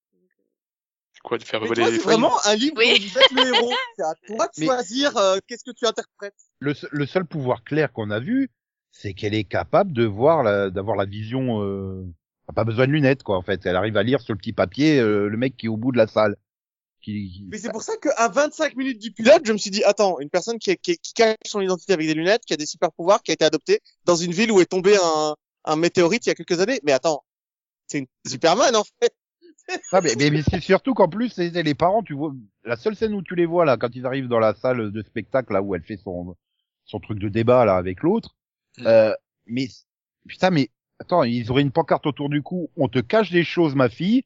Quoi, 1.24 1.38
de 1.38 1.44
faire 1.44 1.60
Mais 1.60 1.68
voler 1.68 1.80
toi, 1.82 1.90
les 1.90 1.96
c'est 1.96 2.02
feuilles? 2.02 2.12
vraiment 2.14 2.36
un 2.46 2.54
livre 2.54 2.74
Oui. 2.76 2.92
où 2.96 3.08
vous 3.12 3.18
êtes 3.18 3.30
le 3.32 3.46
héros. 3.56 3.72
C'est 3.96 4.02
à 4.04 4.14
toi 4.26 4.46
de 4.46 4.52
Mais- 4.58 4.66
choisir 4.66 5.16
euh, 5.16 5.38
qu'est-ce 5.46 5.64
que 5.64 5.72
tu 5.72 5.84
interprètes. 5.86 6.34
le, 6.60 6.74
le 6.92 7.06
seul 7.06 7.24
pouvoir 7.24 7.64
clair 7.64 7.92
qu'on 7.92 8.10
a 8.10 8.20
vu, 8.20 8.50
c'est 8.92 9.14
qu'elle 9.14 9.34
est 9.34 9.44
capable 9.44 9.92
de 9.92 10.04
voir, 10.04 10.42
la- 10.44 10.70
d'avoir 10.70 10.96
la 10.96 11.06
vision. 11.06 11.62
Euh... 11.62 12.04
Pas 12.54 12.64
besoin 12.64 12.86
de 12.86 12.92
lunettes, 12.92 13.22
quoi. 13.22 13.36
En 13.36 13.42
fait, 13.42 13.64
elle 13.66 13.76
arrive 13.76 13.96
à 13.96 14.02
lire 14.02 14.20
sur 14.20 14.32
le 14.34 14.38
petit 14.38 14.52
papier 14.52 14.98
euh, 14.98 15.28
le 15.28 15.36
mec 15.36 15.56
qui 15.56 15.66
est 15.66 15.68
au 15.68 15.76
bout 15.76 15.92
de 15.92 15.98
la 15.98 16.06
salle. 16.06 16.36
Qui, 17.00 17.30
qui- 17.30 17.46
Mais 17.50 17.58
c'est 17.58 17.70
pour 17.70 17.82
ça 17.82 17.92
qu'à 17.96 18.28
25 18.28 18.74
minutes 18.76 18.98
du 19.00 19.12
pilote, 19.12 19.42
je 19.44 19.52
me 19.52 19.58
suis 19.58 19.70
dit, 19.70 19.84
attends, 19.84 20.18
une 20.20 20.30
personne 20.30 20.58
qui, 20.58 20.76
qui, 20.78 20.98
qui 20.98 21.12
cache 21.14 21.36
son 21.46 21.60
identité 21.60 21.92
avec 21.92 22.06
des 22.06 22.14
lunettes, 22.14 22.42
qui 22.44 22.54
a 22.54 22.56
des 22.56 22.66
super 22.66 22.90
pouvoirs, 22.92 23.22
qui 23.22 23.30
a 23.30 23.34
été 23.34 23.44
adoptée 23.44 23.80
dans 24.04 24.16
une 24.16 24.32
ville 24.32 24.50
où 24.50 24.60
est 24.60 24.66
tombé 24.66 24.96
un, 25.02 25.36
un 25.64 25.76
météorite 25.76 26.26
il 26.26 26.30
y 26.30 26.32
a 26.32 26.34
quelques 26.34 26.58
années. 26.60 26.80
Mais 26.84 26.92
attends, 26.92 27.22
c'est 27.86 27.98
une 28.00 28.06
Superman 28.26 28.74
en 28.76 28.84
fait. 29.00 29.12
Ah, 29.92 30.00
mais, 30.00 30.14
mais, 30.18 30.30
mais 30.30 30.42
c'est 30.42 30.60
surtout 30.62 30.94
qu'en 30.94 31.08
plus, 31.10 31.28
c'est 31.28 31.50
c'est 31.52 31.62
les 31.62 31.74
parents, 31.74 32.02
tu 32.02 32.14
vois, 32.14 32.32
la 32.64 32.76
seule 32.76 32.96
scène 32.96 33.12
où 33.12 33.20
tu 33.22 33.34
les 33.34 33.44
vois 33.44 33.66
là, 33.66 33.76
quand 33.76 33.94
ils 33.94 34.06
arrivent 34.06 34.28
dans 34.28 34.38
la 34.38 34.54
salle 34.54 34.90
de 34.90 35.02
spectacle 35.02 35.52
là 35.52 35.60
où 35.60 35.74
elle 35.74 35.82
fait 35.82 35.98
son 35.98 36.36
son 36.86 37.00
truc 37.00 37.18
de 37.18 37.28
débat 37.28 37.66
là 37.66 37.76
avec 37.76 38.02
l'autre, 38.02 38.34
Mm. 38.78 38.86
euh, 38.86 39.12
mais 39.46 39.68
putain, 40.26 40.48
mais 40.50 40.70
attends, 41.00 41.22
ils 41.24 41.50
auraient 41.50 41.62
une 41.62 41.72
pancarte 41.72 42.06
autour 42.06 42.28
du 42.28 42.42
cou, 42.42 42.70
on 42.76 42.88
te 42.88 42.98
cache 43.00 43.30
des 43.30 43.44
choses, 43.44 43.74
ma 43.74 43.88
fille, 43.88 44.24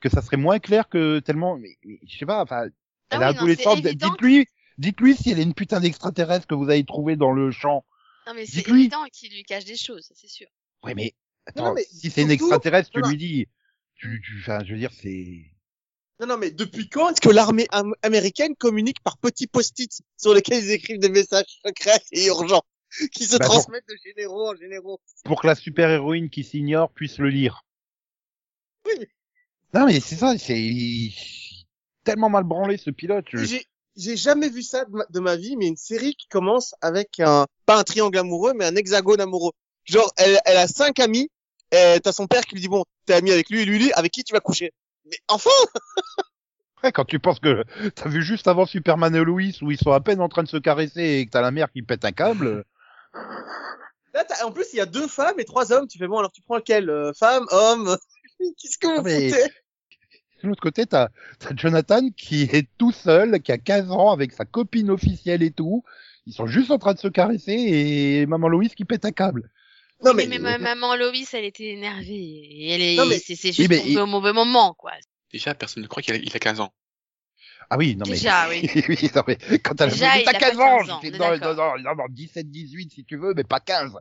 que 0.00 0.08
ça 0.08 0.22
serait 0.22 0.36
moins 0.36 0.58
clair 0.58 0.88
que 0.88 1.18
tellement, 1.20 1.56
mais, 1.58 1.76
mais 1.84 1.98
je 2.06 2.18
sais 2.18 2.26
pas, 2.26 2.42
enfin, 2.42 2.68
Ah 3.10 3.16
elle 3.16 3.20
oui, 3.20 3.24
a 3.24 3.28
non, 3.34 3.40
adolescente, 3.40 3.78
c'est 3.78 3.88
évident 3.88 4.08
dites-lui, 4.10 4.46
dites-lui 4.78 5.16
si 5.16 5.30
elle 5.30 5.38
est 5.38 5.44
une 5.44 5.54
putain 5.54 5.80
d'extraterrestre 5.80 6.46
que 6.46 6.54
vous 6.54 6.70
avez 6.70 6.84
trouvé 6.84 7.16
dans 7.16 7.32
le 7.32 7.50
champ. 7.50 7.84
Non, 8.26 8.34
mais 8.34 8.46
c'est 8.46 8.68
évident 8.68 9.04
qu'il 9.12 9.32
lui 9.32 9.44
cache 9.44 9.64
des 9.64 9.76
choses, 9.76 10.04
ça, 10.06 10.14
c'est 10.14 10.28
sûr. 10.28 10.48
Ouais, 10.84 10.94
mais 10.94 11.14
attends, 11.46 11.66
Non, 11.66 11.74
mais 11.74 11.84
si 11.84 12.10
c'est 12.10 12.22
une 12.22 12.30
extraterrestre, 12.30 12.90
tu 12.90 13.00
non, 13.00 13.08
lui 13.08 13.16
dis, 13.16 13.48
tu, 13.96 14.20
tu, 14.24 14.38
enfin, 14.40 14.62
je 14.64 14.72
veux 14.72 14.78
dire, 14.78 14.92
c'est. 14.92 15.50
Non, 16.20 16.26
non, 16.26 16.38
mais 16.38 16.50
depuis 16.50 16.88
quand 16.88 17.10
est-ce 17.10 17.20
que 17.20 17.28
l'armée 17.28 17.66
am- 17.70 17.94
américaine 18.02 18.56
communique 18.56 19.00
par 19.04 19.16
petits 19.18 19.46
post-it 19.46 20.00
sur 20.16 20.34
lesquels 20.34 20.64
ils 20.64 20.70
écrivent 20.72 20.98
des 20.98 21.08
messages 21.08 21.60
secrets 21.64 22.02
et 22.12 22.26
urgents? 22.26 22.64
Qui 23.12 23.24
se 23.24 23.36
Bah, 23.36 23.44
pour- 23.46 23.54
transmettent 23.54 23.88
de 23.88 23.96
généraux 24.04 24.48
en 24.50 24.54
généraux 24.56 25.00
pour 25.24 25.40
que 25.42 25.46
la 25.46 25.54
super 25.54 25.90
héroïne 25.90 26.30
qui 26.30 26.44
s'ignore 26.44 26.90
puisse 26.90 27.18
le 27.18 27.28
lire. 27.28 27.62
Oui, 28.86 28.92
mais- 28.98 29.08
Non 29.72 29.86
mais 29.86 30.00
c'est 30.00 30.16
ça, 30.16 30.36
c'est 30.38 31.10
tellement 32.04 32.28
mal 32.30 32.44
branlé 32.44 32.76
ce 32.76 32.90
pilote. 32.90 33.26
je- 33.32 33.56
J'ai 33.96 34.16
jamais 34.16 34.48
vu 34.48 34.62
ça 34.62 34.84
de 34.86 34.90
ma, 34.90 35.04
de 35.08 35.20
ma 35.20 35.36
vie, 35.36 35.56
mais 35.56 35.68
une 35.68 35.76
série 35.76 36.16
qui 36.16 36.26
commence 36.26 36.74
avec 36.80 37.20
un 37.20 37.46
pas 37.64 37.78
un 37.78 37.84
triangle 37.84 38.18
amoureux, 38.18 38.52
mais 38.52 38.64
un 38.64 38.74
hexagone 38.74 39.20
amoureux. 39.20 39.52
Genre, 39.84 40.12
elle, 40.16 40.40
elle 40.46 40.56
a 40.56 40.66
cinq 40.66 40.98
amis. 40.98 41.30
Et 41.70 42.00
t'as 42.02 42.10
son 42.12 42.26
père 42.26 42.42
qui 42.44 42.54
lui 42.56 42.60
dit 42.60 42.68
bon, 42.68 42.84
t'es 43.06 43.14
ami 43.14 43.30
avec 43.30 43.50
lui, 43.50 43.64
lui, 43.64 43.78
lui, 43.78 43.92
avec 43.92 44.10
qui 44.12 44.24
tu 44.24 44.32
vas 44.32 44.40
coucher 44.40 44.72
Mais 45.04 45.16
enfin, 45.28 45.50
Ouais, 46.82 46.92
quand 46.92 47.04
tu 47.04 47.18
penses 47.20 47.38
que 47.40 47.64
t'as 47.94 48.08
vu 48.08 48.22
juste 48.22 48.46
avant 48.48 48.66
Superman 48.66 49.14
et 49.14 49.24
Lois 49.24 49.40
où 49.62 49.70
ils 49.70 49.78
sont 49.78 49.92
à 49.92 50.00
peine 50.00 50.20
en 50.20 50.28
train 50.28 50.42
de 50.42 50.48
se 50.48 50.56
caresser 50.58 51.02
et 51.20 51.26
que 51.26 51.30
t'as 51.30 51.40
la 51.40 51.50
mère 51.52 51.70
qui 51.72 51.82
pète 51.82 52.04
un 52.04 52.12
câble. 52.12 52.64
Là, 54.14 54.24
en 54.44 54.52
plus, 54.52 54.66
il 54.72 54.76
y 54.76 54.80
a 54.80 54.86
deux 54.86 55.08
femmes 55.08 55.38
et 55.38 55.44
trois 55.44 55.72
hommes. 55.72 55.86
Tu 55.88 55.98
fais 55.98 56.06
bon, 56.06 56.18
alors 56.18 56.32
tu 56.32 56.42
prends 56.42 56.56
lequel 56.56 56.88
Euh, 56.90 57.12
Femme, 57.18 57.46
homme? 57.50 57.96
Qu'est-ce 58.58 58.78
que 58.78 58.86
vous 58.86 58.94
Ah, 58.98 59.02
mais- 59.02 59.30
foutez? 59.30 59.42
De 60.42 60.48
l'autre 60.48 60.60
côté, 60.62 60.84
t'as 60.84 61.04
as 61.48 61.56
Jonathan 61.56 62.10
qui 62.16 62.42
est 62.52 62.68
tout 62.76 62.92
seul, 62.92 63.40
qui 63.40 63.50
a 63.52 63.56
15 63.58 63.90
ans 63.90 64.10
avec 64.12 64.32
sa 64.32 64.44
copine 64.44 64.90
officielle 64.90 65.42
et 65.42 65.50
tout. 65.50 65.82
Ils 66.26 66.34
sont 66.34 66.46
juste 66.46 66.70
en 66.70 66.78
train 66.78 66.92
de 66.94 66.98
se 66.98 67.08
caresser 67.08 67.52
et 67.52 68.26
maman 68.26 68.48
Lois 68.48 68.64
qui 68.68 68.84
pète 68.84 69.04
un 69.06 69.12
câble. 69.12 69.50
Non 70.04 70.10
Oui, 70.10 70.26
mais, 70.26 70.26
mais 70.26 70.38
ma- 70.38 70.58
maman 70.58 70.96
Lois, 70.96 71.12
elle 71.32 71.44
était 71.44 71.68
énervée. 71.70 72.12
Et 72.14 72.70
elle 72.72 72.82
est, 72.82 72.96
Non, 72.96 73.06
mais- 73.06 73.18
c'est 73.18 73.36
c'est 73.36 73.48
Oui, 73.58 73.68
juste 73.68 73.70
mais 73.94 74.00
au 74.00 74.06
mauvais 74.06 74.32
moment, 74.34 74.74
quoi. 74.74 74.92
Déjà, 75.32 75.54
personne 75.54 75.82
ne 75.82 75.88
croit 75.88 76.02
qu'il 76.02 76.12
a, 76.14 76.16
il 76.18 76.34
a 76.36 76.38
15 76.38 76.60
ans. 76.60 76.72
Ah 77.70 77.76
oui, 77.78 77.96
non 77.96 78.04
mais. 78.06 78.12
Déjà, 78.14 78.48
oui. 78.48 78.62
oui, 78.88 79.10
non 79.14 79.22
mais 79.26 79.38
quand 79.60 79.80
elle 79.80 79.90
Déjà, 79.90 80.12
a 80.12 80.18
il 80.18 80.24
t'as 80.24 80.30
a 80.30 80.34
pas 80.34 80.38
15 80.50 80.60
ans, 80.60 80.78
15 80.78 80.90
ans, 80.90 81.00
j'étais 81.02 81.10
on 81.10 81.14
est 81.14 81.18
dans, 81.18 81.38
dans, 81.38 81.54
d'accord. 81.54 81.82
dans, 81.82 81.94
dans 81.96 82.08
17, 82.08 82.50
18 82.50 82.92
si 82.92 83.04
tu 83.04 83.16
veux, 83.16 83.34
mais 83.34 83.44
pas 83.44 83.60
15. 83.60 83.92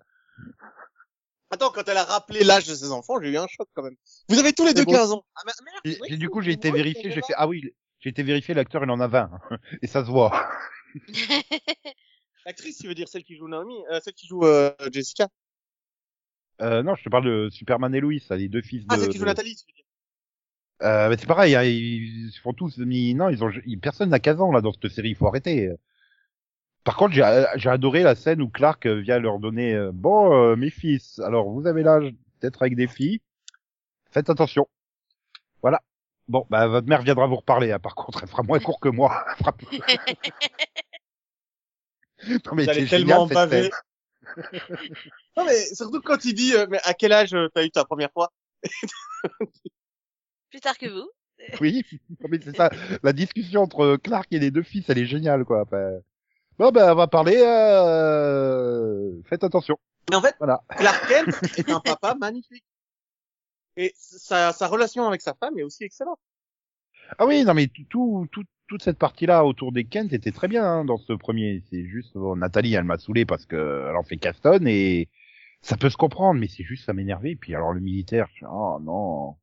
attends, 1.52 1.72
quand 1.72 1.88
elle 1.88 1.98
a 1.98 2.04
rappelé 2.04 2.44
l'âge 2.44 2.66
de 2.68 2.76
ses 2.76 2.92
enfants, 2.92 3.20
j'ai 3.22 3.30
eu 3.30 3.38
un 3.38 3.48
choc 3.48 3.68
quand 3.74 3.84
même. 3.84 3.96
Vous 4.30 4.40
avez 4.40 4.54
tous 4.54 4.66
les 4.66 4.74
deux 4.74 4.86
bon. 4.86 4.94
15 4.94 5.12
ans. 5.12 5.26
Ah, 5.36 5.42
mais- 5.46 5.52
merde, 5.66 5.82
J'ai- 5.86 6.00
oui, 6.02 6.08
j'ai- 6.10 6.18
du 6.18 6.30
coup, 6.30 6.42
j'ai 6.42 6.52
été 6.52 6.72
vérifié, 6.72 7.12
j'ai 7.12 7.22
fait, 7.22 7.34
ah 7.38 7.48
oui, 7.48 7.64
j'ai 8.00 8.10
été 8.10 8.24
vérifié, 8.24 8.54
l'acteur, 8.54 8.84
il 8.84 8.90
en 8.90 9.00
a 9.00 9.08
20. 9.08 9.32
Et 9.82 9.88
ça 9.88 10.04
se 10.06 10.10
voit. 10.10 10.32
L'actrice, 12.46 12.78
tu 12.80 12.88
veux 12.88 12.96
dire 12.96 13.08
celle 13.08 13.24
qui 13.24 13.36
joue 13.36 13.48
Naomi, 13.48 13.76
euh, 13.92 14.00
celle 14.04 14.14
qui 14.14 14.28
joue 14.28 14.44
euh, 14.46 14.72
Jessica? 14.92 15.28
Euh, 16.62 16.84
non, 16.84 16.96
je 16.96 17.04
te 17.04 17.10
parle 17.10 17.26
de 17.26 17.50
Superman 17.52 17.94
et 17.96 18.00
Lois, 18.00 18.20
ça, 18.20 18.36
les 18.36 18.48
deux 18.48 18.62
fils 18.62 18.86
de... 18.86 18.94
Ah, 18.94 18.98
celle 18.98 19.10
qui 19.10 19.18
joue 19.18 19.24
de- 19.24 19.30
Nathalie, 19.30 19.56
tu 19.56 19.66
veux 19.68 19.74
dire. 19.74 19.83
Euh, 20.82 21.10
mais 21.10 21.18
c'est 21.18 21.28
pareil, 21.28 21.56
hein, 21.56 21.64
ils 21.64 22.32
font 22.42 22.54
tous, 22.54 22.78
mis- 22.80 23.14
non, 23.16 23.30
ils 23.30 23.44
ont, 23.44 23.52
ils- 23.66 23.80
personne 23.80 24.10
n'a 24.10 24.20
15 24.20 24.42
ans, 24.42 24.52
là, 24.52 24.60
dans 24.62 24.74
cette 24.74 24.90
série, 24.90 25.10
il 25.10 25.16
faut 25.16 25.28
arrêter. 25.28 25.70
Par 26.84 26.98
contre, 26.98 27.14
j'ai, 27.14 27.46
j'ai 27.56 27.70
adoré 27.70 28.04
la 28.04 28.16
scène 28.16 28.42
où 28.42 28.50
Clark 28.50 28.86
euh, 28.86 28.96
vient 29.00 29.18
leur 29.20 29.40
donner, 29.40 29.74
euh, 29.74 29.92
bon, 29.94 30.34
euh, 30.34 30.56
mes 30.58 30.70
fils, 30.70 31.20
alors, 31.20 31.50
vous 31.50 31.66
avez 31.68 31.82
l'âge 31.84 32.14
d'être 32.42 32.62
avec 32.62 32.76
des 32.76 32.88
filles, 32.88 33.22
faites 34.12 34.30
attention. 34.30 34.68
Voilà. 35.62 35.82
Bon, 36.28 36.46
bah, 36.50 36.68
votre 36.68 36.88
mère 36.88 37.02
viendra 37.02 37.28
vous 37.28 37.38
reparler, 37.38 37.72
hein, 37.72 37.80
par 37.80 37.96
contre, 37.96 38.24
elle 38.24 38.30
fera 38.30 38.44
moins 38.44 38.60
court 38.60 38.80
que 38.82 38.90
moi. 38.90 39.24
Elle 39.30 39.36
fera 39.38 39.52
plus- 39.54 39.68
non, 42.46 42.56
mais 42.56 42.66
c'est 42.66 42.86
tellement 42.88 43.28
génial, 43.28 43.28
cette 43.28 43.34
baver. 43.34 43.64
scène. 43.64 43.72
non, 45.38 45.46
mais 45.46 45.66
surtout 45.76 46.02
quand 46.02 46.26
il 46.26 46.34
dit, 46.34 46.54
euh, 46.56 46.66
mais 46.70 46.80
à 46.84 46.94
quel 46.94 47.14
âge 47.14 47.34
euh, 47.34 47.48
t'as 47.54 47.64
eu 47.64 47.72
ta 47.72 47.86
première 47.86 48.12
fois? 48.12 48.32
Plus 50.54 50.62
tard 50.62 50.78
que 50.78 50.86
vous. 50.86 51.10
Oui, 51.62 51.84
non, 52.22 52.30
mais 52.30 52.40
c'est 52.40 52.56
ça. 52.56 52.70
La 53.02 53.12
discussion 53.12 53.64
entre 53.64 53.98
Clark 53.98 54.28
et 54.32 54.38
les 54.38 54.52
deux 54.52 54.62
fils, 54.62 54.86
elle 54.88 55.00
est 55.00 55.08
géniale, 55.08 55.46
quoi. 55.46 55.64
Enfin, 55.64 55.98
Bon, 56.60 56.70
ben, 56.70 56.92
on 56.92 56.96
va 56.96 57.08
parler. 57.08 57.42
Euh... 57.44 59.20
Faites 59.24 59.44
attention. 59.44 59.76
Mais 60.12 60.16
en 60.16 60.22
fait, 60.22 60.36
Voilà. 60.38 60.62
Clark 60.70 61.08
Kent 61.08 61.42
est 61.58 61.72
un 61.72 61.80
papa 61.80 62.14
magnifique. 62.14 62.64
Et 63.78 63.94
sa, 63.96 64.54
sa 64.54 64.68
relation 64.68 65.08
avec 65.08 65.22
sa 65.22 65.34
femme 65.34 65.58
est 65.58 65.64
aussi 65.64 65.84
excellente. 65.84 66.20
Ah 67.18 67.26
oui, 67.26 67.44
non, 67.44 67.56
mais 67.56 67.68
tout, 67.90 68.28
tout, 68.32 68.44
toute 68.68 68.84
cette 68.84 69.00
partie-là 69.00 69.44
autour 69.44 69.72
des 69.72 69.86
Kent 69.86 70.14
était 70.14 70.32
très 70.32 70.48
bien 70.48 70.64
hein, 70.64 70.86
dans 70.86 71.00
ce 71.00 71.14
premier. 71.14 71.64
C'est 71.72 71.84
juste 71.88 72.14
bon, 72.14 72.36
Nathalie, 72.36 72.76
elle 72.76 72.84
m'a 72.84 73.00
saoulé 73.00 73.26
parce 73.26 73.48
que 73.48 73.88
elle 73.90 73.96
en 73.96 74.04
fait 74.04 74.18
Caston 74.18 74.68
et 74.68 75.10
Ça 75.64 75.78
peut 75.78 75.90
se 75.90 75.98
comprendre, 75.98 76.40
mais 76.40 76.48
c'est 76.48 76.64
juste 76.64 76.86
ça 76.86 76.94
m'énervait. 76.94 77.36
Puis 77.36 77.56
alors 77.56 77.74
le 77.74 77.80
militaire, 77.80 78.30
oh 78.44 78.78
non. 78.84 79.36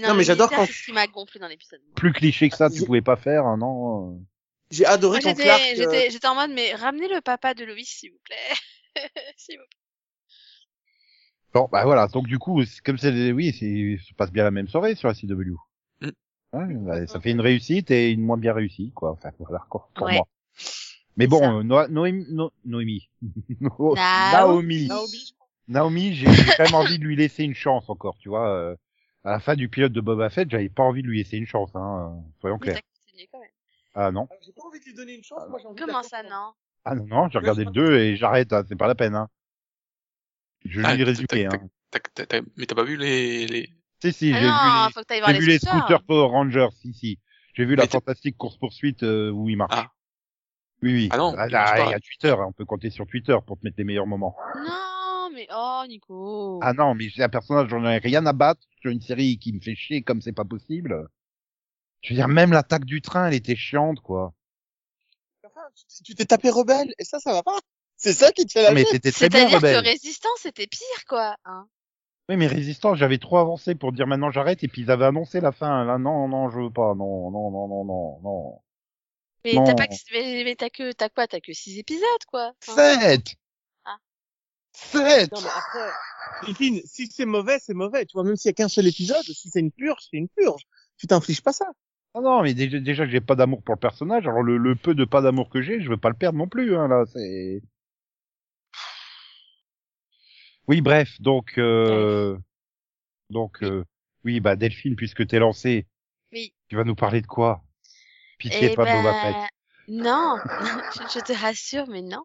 Non, 0.00 0.14
mais 0.14 0.24
j'adore 0.24 0.50
quand- 0.50 0.66
C'est 0.66 0.72
ce 0.72 0.84
qui 0.86 0.92
m'a 0.92 1.06
gonflé 1.06 1.38
dans 1.40 1.48
l'épisode. 1.48 1.80
Plus 1.96 2.12
cliché 2.12 2.48
que 2.48 2.56
ça, 2.56 2.70
tu 2.70 2.84
pouvais 2.84 3.02
pas 3.02 3.16
faire, 3.16 3.44
hein, 3.46 3.56
non. 3.58 4.24
J'ai 4.70 4.86
adoré 4.86 5.18
Moi, 5.20 5.22
quand 5.22 5.28
j'étais, 5.38 5.42
Clark. 5.44 5.60
euh, 5.60 5.74
j'étais, 5.76 6.10
j'étais 6.10 6.26
en 6.28 6.34
mode, 6.34 6.50
mais 6.52 6.74
ramenez 6.74 7.08
le 7.08 7.20
papa 7.20 7.52
de 7.54 7.64
Loïs, 7.64 7.88
s'il 7.88 8.10
vous 8.10 8.20
plaît. 8.24 8.36
s'il 9.36 9.58
vous 9.58 9.64
plaît. 9.68 9.78
Bon, 11.54 11.68
bah 11.70 11.84
voilà. 11.84 12.06
Donc 12.08 12.26
du 12.26 12.38
coup, 12.38 12.62
comme 12.84 12.96
c'est, 12.96 13.32
oui, 13.32 13.52
c'est, 13.58 13.98
ça 14.06 14.14
passe 14.16 14.32
bien 14.32 14.44
la 14.44 14.50
même 14.50 14.68
soirée 14.68 14.94
sur 14.94 15.08
la 15.08 15.14
CW. 15.14 15.52
Mm. 16.00 16.08
Ouais, 16.54 16.74
bah, 16.74 17.06
ça 17.06 17.20
fait 17.20 17.30
une 17.30 17.40
réussite 17.42 17.90
et 17.90 18.10
une 18.10 18.22
moins 18.22 18.38
bien 18.38 18.54
réussie, 18.54 18.92
quoi. 18.94 19.12
Enfin, 19.12 19.30
voilà, 19.38 19.62
quoi, 19.68 19.90
pour 19.94 20.06
Ouais. 20.06 20.14
moi. 20.14 20.26
Mais 21.18 21.26
bon, 21.26 21.60
euh, 21.60 21.86
Noémie, 21.88 22.24
No- 22.30 22.52
Noémie. 22.64 23.10
No- 23.60 23.94
Nao- 23.94 24.32
Naomi. 24.32 24.86
Naomi, 24.88 25.34
Naomi, 25.68 26.14
j'ai 26.14 26.32
j'ai 26.32 26.52
quand 26.56 26.64
même 26.64 26.74
envie 26.74 26.98
de 26.98 27.04
lui 27.04 27.16
laisser 27.16 27.44
une 27.44 27.54
chance 27.54 27.88
encore, 27.90 28.16
tu 28.18 28.30
vois. 28.30 28.48
euh, 28.48 28.74
à 29.24 29.30
la 29.32 29.40
fin 29.40 29.54
du 29.54 29.68
pilote 29.68 29.92
de 29.92 30.00
Boba 30.00 30.30
Fett, 30.30 30.50
j'avais 30.50 30.68
pas 30.68 30.82
envie 30.82 31.02
de 31.02 31.08
lui 31.08 31.18
laisser 31.18 31.36
une 31.36 31.46
chance, 31.46 31.70
hein. 31.74 32.12
euh, 32.16 32.20
Soyons 32.40 32.58
clairs. 32.58 32.80
quand 33.30 33.38
même. 33.40 33.48
Ah 33.94 34.10
non. 34.10 34.26
Alors, 34.30 34.42
J'ai 34.44 34.52
pas 34.52 34.62
envie 34.62 34.80
de 34.80 34.84
lui 34.84 34.94
donner 34.94 35.14
une 35.14 35.24
chance, 35.24 35.42
moi 35.48 35.58
j'ai 35.60 35.66
envie 35.68 35.80
Comment 35.80 36.02
ça, 36.02 36.22
non? 36.22 36.52
Ah 36.84 36.94
non, 36.94 37.04
non, 37.06 37.28
j'ai 37.28 37.38
regardé 37.38 37.64
le 37.64 37.70
2 37.70 37.98
et 37.98 38.16
j'arrête, 38.16 38.52
hein, 38.52 38.64
c'est 38.68 38.76
pas 38.76 38.88
la 38.88 38.94
peine, 38.94 39.14
hein. 39.14 39.28
Je 40.64 40.80
lis 40.80 40.86
Ah, 40.88 40.96
le 40.96 41.04
résumé, 41.04 41.46
hein. 41.46 41.50
Mais 42.58 42.66
t'as 42.66 42.74
pas 42.74 42.84
vu 42.84 42.96
les, 42.96 43.46
les... 43.46 43.70
Si, 44.02 44.12
si, 44.12 44.32
Ah 44.34 44.40
j'ai 44.40 44.46
non, 44.46 44.86
vu, 44.88 44.92
faut 44.94 45.00
que 45.00 45.04
t'ailles 45.06 45.20
voir 45.20 45.30
j'ai 45.30 45.34
les 45.34 45.40
vu 45.40 45.46
les 45.50 45.58
scooters. 45.58 46.02
Power 46.04 46.28
Rangers, 46.28 46.68
si, 46.80 46.92
si. 46.94 47.18
J'ai 47.54 47.64
vu 47.64 47.76
la 47.76 47.86
fantastique 47.86 48.36
course-poursuite 48.38 49.02
euh, 49.02 49.30
où 49.30 49.48
il 49.48 49.56
marche. 49.56 49.74
Ah. 49.76 49.88
Oui, 50.82 50.92
oui. 50.94 51.08
Ah 51.12 51.18
non, 51.18 51.34
Ah, 51.36 51.46
il 51.46 51.52
y 51.52 51.94
a 51.94 52.00
Twitter, 52.00 52.30
hein, 52.32 52.46
on 52.48 52.52
peut 52.52 52.64
compter 52.64 52.90
sur 52.90 53.06
Twitter 53.06 53.36
pour 53.46 53.58
te 53.58 53.64
mettre 53.64 53.76
les 53.78 53.84
meilleurs 53.84 54.06
moments. 54.06 54.34
Non, 54.56 54.62
mais 55.34 55.46
oh, 55.52 55.84
Nico. 55.88 56.60
Ah 56.62 56.72
non, 56.72 56.94
mais 56.94 57.08
j'ai 57.08 57.22
un 57.22 57.28
personnage, 57.28 57.68
j'en 57.68 57.84
ai 57.84 57.98
rien 57.98 58.24
à 58.26 58.32
battre 58.32 58.60
sur 58.80 58.90
une 58.90 59.00
série 59.00 59.38
qui 59.38 59.52
me 59.52 59.60
fait 59.60 59.74
chier 59.74 60.02
comme 60.02 60.20
c'est 60.20 60.32
pas 60.32 60.44
possible. 60.44 61.08
Je 62.02 62.10
veux 62.10 62.16
dire, 62.16 62.28
même 62.28 62.52
l'attaque 62.52 62.84
du 62.84 63.00
train, 63.00 63.28
elle 63.28 63.34
était 63.34 63.56
chiante, 63.56 64.00
quoi. 64.00 64.34
Enfin, 65.44 65.66
tu- 66.04 66.14
t'es 66.14 66.24
tapé 66.24 66.50
rebelle, 66.50 66.92
et 66.98 67.04
ça, 67.04 67.18
ça 67.20 67.32
va 67.32 67.42
pas. 67.42 67.58
C'est 67.96 68.12
ça 68.12 68.32
qui 68.32 68.46
te 68.46 68.52
fait 68.52 68.62
la 68.62 68.72
mais 68.72 68.82
vie. 68.82 68.90
c'était 68.90 69.12
très 69.12 69.28
bien, 69.28 69.48
C'est-à-dire 69.48 69.60
que 69.82 69.88
résistance, 69.88 70.38
c'était 70.40 70.66
pire, 70.66 71.04
quoi. 71.08 71.36
Hein. 71.44 71.68
Oui, 72.28 72.36
mais 72.36 72.46
résistant, 72.46 72.94
j'avais 72.94 73.18
trop 73.18 73.38
avancé 73.38 73.74
pour 73.74 73.92
dire 73.92 74.06
maintenant 74.06 74.30
j'arrête, 74.30 74.62
et 74.64 74.68
puis 74.68 74.82
ils 74.82 74.90
avaient 74.90 75.04
annoncé 75.06 75.40
la 75.40 75.52
fin. 75.52 75.84
Là, 75.84 75.98
non, 75.98 76.28
non, 76.28 76.50
je 76.50 76.60
veux 76.60 76.70
pas, 76.70 76.94
non, 76.94 77.30
non, 77.30 77.50
non, 77.50 77.68
non, 77.68 77.84
non, 77.84 78.20
non. 78.22 78.60
Mais 79.44 79.54
t'as 79.54 79.74
pas 79.74 79.86
que, 79.88 79.94
mais, 80.12 80.44
mais 80.44 80.54
t'as 80.54 80.70
que, 80.70 80.92
t'as 80.92 81.08
quoi? 81.08 81.26
T'as 81.26 81.40
que 81.40 81.52
six 81.52 81.78
épisodes, 81.78 82.24
quoi. 82.28 82.52
Enfin, 82.62 82.74
Sept! 82.74 83.36
Ah. 84.74 84.78
Sept! 84.78 85.32
Non, 85.32 85.40
mais 85.40 85.48
après, 85.48 85.90
Delphine, 86.46 86.80
si 86.84 87.06
c'est 87.06 87.26
mauvais, 87.26 87.58
c'est 87.58 87.74
mauvais. 87.74 88.06
Tu 88.06 88.14
vois, 88.14 88.24
même 88.24 88.36
s'il 88.36 88.48
y 88.48 88.50
a 88.50 88.54
qu'un 88.54 88.68
seul 88.68 88.86
épisode, 88.86 89.22
si 89.22 89.48
c'est 89.50 89.60
une 89.60 89.72
purge, 89.72 90.02
c'est 90.10 90.16
une 90.16 90.28
purge. 90.28 90.62
Tu 90.96 91.06
t'infliges 91.06 91.42
pas 91.42 91.52
ça. 91.52 91.66
Ah 92.14 92.20
non, 92.20 92.42
mais 92.42 92.52
déjà, 92.54 92.78
déjà 92.78 93.04
que 93.06 93.10
j'ai 93.10 93.20
pas 93.20 93.34
d'amour 93.34 93.62
pour 93.62 93.74
le 93.74 93.80
personnage, 93.80 94.26
alors 94.26 94.42
le, 94.42 94.58
le 94.58 94.76
peu 94.76 94.94
de 94.94 95.04
pas 95.04 95.22
d'amour 95.22 95.48
que 95.48 95.62
j'ai, 95.62 95.80
je 95.80 95.88
veux 95.88 95.96
pas 95.96 96.10
le 96.10 96.14
perdre 96.14 96.38
non 96.38 96.46
plus, 96.48 96.76
hein, 96.76 96.86
là, 96.86 97.04
c'est... 97.06 97.62
Oui, 100.68 100.80
bref, 100.80 101.20
donc, 101.20 101.54
euh... 101.58 102.36
donc, 103.30 103.62
euh... 103.62 103.84
oui, 104.24 104.40
bah, 104.40 104.56
Delphine, 104.56 104.94
puisque 104.94 105.26
t'es 105.26 105.38
lancé, 105.38 105.86
Oui. 106.32 106.54
tu 106.68 106.76
vas 106.76 106.84
nous 106.84 106.94
parler 106.94 107.22
de 107.22 107.26
quoi? 107.26 107.64
Pitié, 108.38 108.70
Eh 108.72 108.74
pas 108.74 108.84
ben, 108.84 109.02
Fett. 109.02 109.50
Non, 109.88 110.40
je, 110.60 110.68
je 111.14 111.20
te 111.20 111.32
rassure, 111.32 111.86
mais 111.88 112.02
non. 112.02 112.22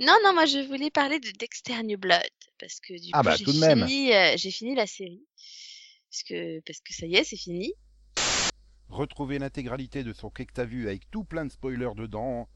Non, 0.00 0.16
non, 0.24 0.34
moi 0.34 0.46
je 0.46 0.58
voulais 0.66 0.90
parler 0.90 1.20
de 1.20 1.30
Dexter 1.38 1.82
New 1.82 1.98
Blood 1.98 2.22
parce 2.58 2.80
que 2.80 2.94
du 3.00 3.10
Ah 3.12 3.22
coup 3.22 3.24
bah, 3.24 3.36
j'ai 3.36 3.44
tout 3.44 3.52
de 3.52 3.58
même. 3.58 3.86
fini, 3.86 4.12
euh, 4.12 4.34
j'ai 4.36 4.50
fini 4.50 4.74
la 4.74 4.86
série 4.86 5.24
parce 6.10 6.22
que 6.24 6.60
parce 6.60 6.80
que 6.80 6.94
ça 6.94 7.06
y 7.06 7.16
est, 7.16 7.24
c'est 7.24 7.36
fini. 7.36 7.72
Retrouvez 8.88 9.38
l'intégralité 9.38 10.04
de 10.04 10.12
son 10.12 10.30
Qu'est-ce 10.30 10.48
que 10.48 10.52
t'as 10.54 10.64
vu 10.64 10.88
avec 10.88 11.10
tout 11.10 11.24
plein 11.24 11.44
de 11.44 11.50
spoilers 11.52 11.94
dedans, 11.96 12.48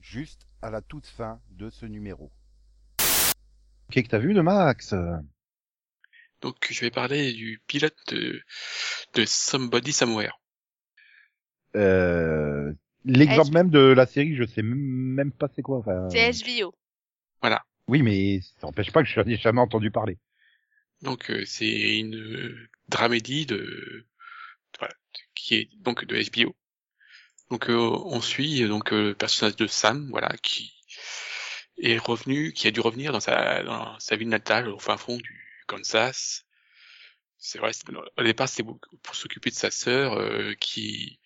juste 0.00 0.46
à 0.62 0.70
la 0.70 0.80
toute 0.82 1.06
fin 1.06 1.40
de 1.50 1.70
ce 1.70 1.86
numéro. 1.86 2.30
Qu'est-ce 3.90 4.04
que 4.04 4.10
t'as 4.10 4.18
vu 4.18 4.34
de 4.34 4.40
Max? 4.40 4.94
Donc 6.40 6.68
je 6.70 6.80
vais 6.80 6.90
parler 6.90 7.32
du 7.32 7.60
pilote 7.66 7.96
de, 8.08 8.40
de 9.14 9.24
Somebody 9.24 9.92
Somewhere. 9.92 10.38
Euh, 11.76 12.72
l'exemple 13.08 13.52
même 13.52 13.70
de 13.70 13.80
la 13.80 14.06
série, 14.06 14.36
je 14.36 14.44
sais 14.44 14.62
même- 14.62 15.32
pas 15.32 15.48
c'est 15.54 15.62
quoi. 15.62 15.78
Enfin, 15.78 16.08
C'est 16.10 16.30
HBO. 16.44 16.74
Oui, 17.88 18.02
mais 18.02 18.40
ça 18.42 18.66
n'empêche 18.66 18.92
pas 18.92 19.02
que 19.02 19.08
je 19.08 19.18
n'ai 19.20 19.38
jamais 19.38 19.60
entendu 19.60 19.90
parler. 19.90 20.18
Donc 21.00 21.30
euh, 21.30 21.44
c'est 21.46 21.98
une 21.98 22.16
euh, 22.16 22.68
dramédie 22.88 23.46
de 23.46 24.06
voilà, 24.78 24.94
qui 25.34 25.54
est 25.54 25.70
donc 25.78 26.04
de 26.04 26.16
HBO. 26.16 26.54
Donc 27.50 27.70
euh, 27.70 27.76
on 27.76 28.20
suit 28.20 28.66
donc 28.68 28.92
euh, 28.92 29.08
le 29.08 29.14
personnage 29.14 29.56
de 29.56 29.66
Sam, 29.66 30.08
voilà, 30.10 30.28
qui 30.42 30.72
est 31.78 31.98
revenu, 31.98 32.52
qui 32.52 32.66
a 32.66 32.70
dû 32.70 32.80
revenir 32.80 33.12
dans 33.12 33.20
sa 33.20 33.62
dans 33.62 33.98
sa 34.00 34.16
ville 34.16 34.28
natale 34.28 34.68
au 34.68 34.78
fin 34.78 34.96
fond 34.98 35.16
du 35.16 35.64
Kansas. 35.66 36.44
C'est 37.38 37.58
vrai, 37.58 37.70
au 38.18 38.22
départ 38.22 38.48
c'était 38.48 38.64
pour 38.64 38.78
pour 39.02 39.14
s'occuper 39.14 39.50
de 39.50 39.54
sa 39.54 39.70
sœur 39.70 40.14
euh, 40.14 40.52
qui 40.60 41.17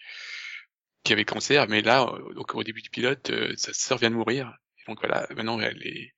qui 1.04 1.12
avait 1.12 1.24
cancer, 1.24 1.66
mais 1.68 1.82
là 1.82 2.04
euh, 2.04 2.34
donc 2.34 2.54
au 2.54 2.62
début 2.62 2.82
du 2.82 2.90
pilote, 2.90 3.30
euh, 3.30 3.52
sa 3.56 3.72
sœur 3.72 3.98
vient 3.98 4.10
de 4.10 4.14
mourir. 4.16 4.56
Et 4.78 4.82
donc 4.90 5.00
voilà, 5.00 5.26
maintenant 5.34 5.60
elle 5.60 5.84
est 5.86 6.14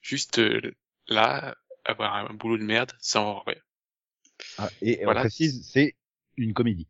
juste 0.00 0.38
euh, 0.38 0.60
là 1.08 1.56
avoir 1.84 2.16
un 2.16 2.34
boulot 2.34 2.58
de 2.58 2.64
merde 2.64 2.92
sans 3.00 3.40
rien. 3.40 3.60
Ah, 4.58 4.70
et 4.82 5.00
Voilà. 5.04 5.20
on 5.20 5.22
précise, 5.22 5.68
c'est 5.70 5.96
une 6.36 6.52
comédie. 6.54 6.88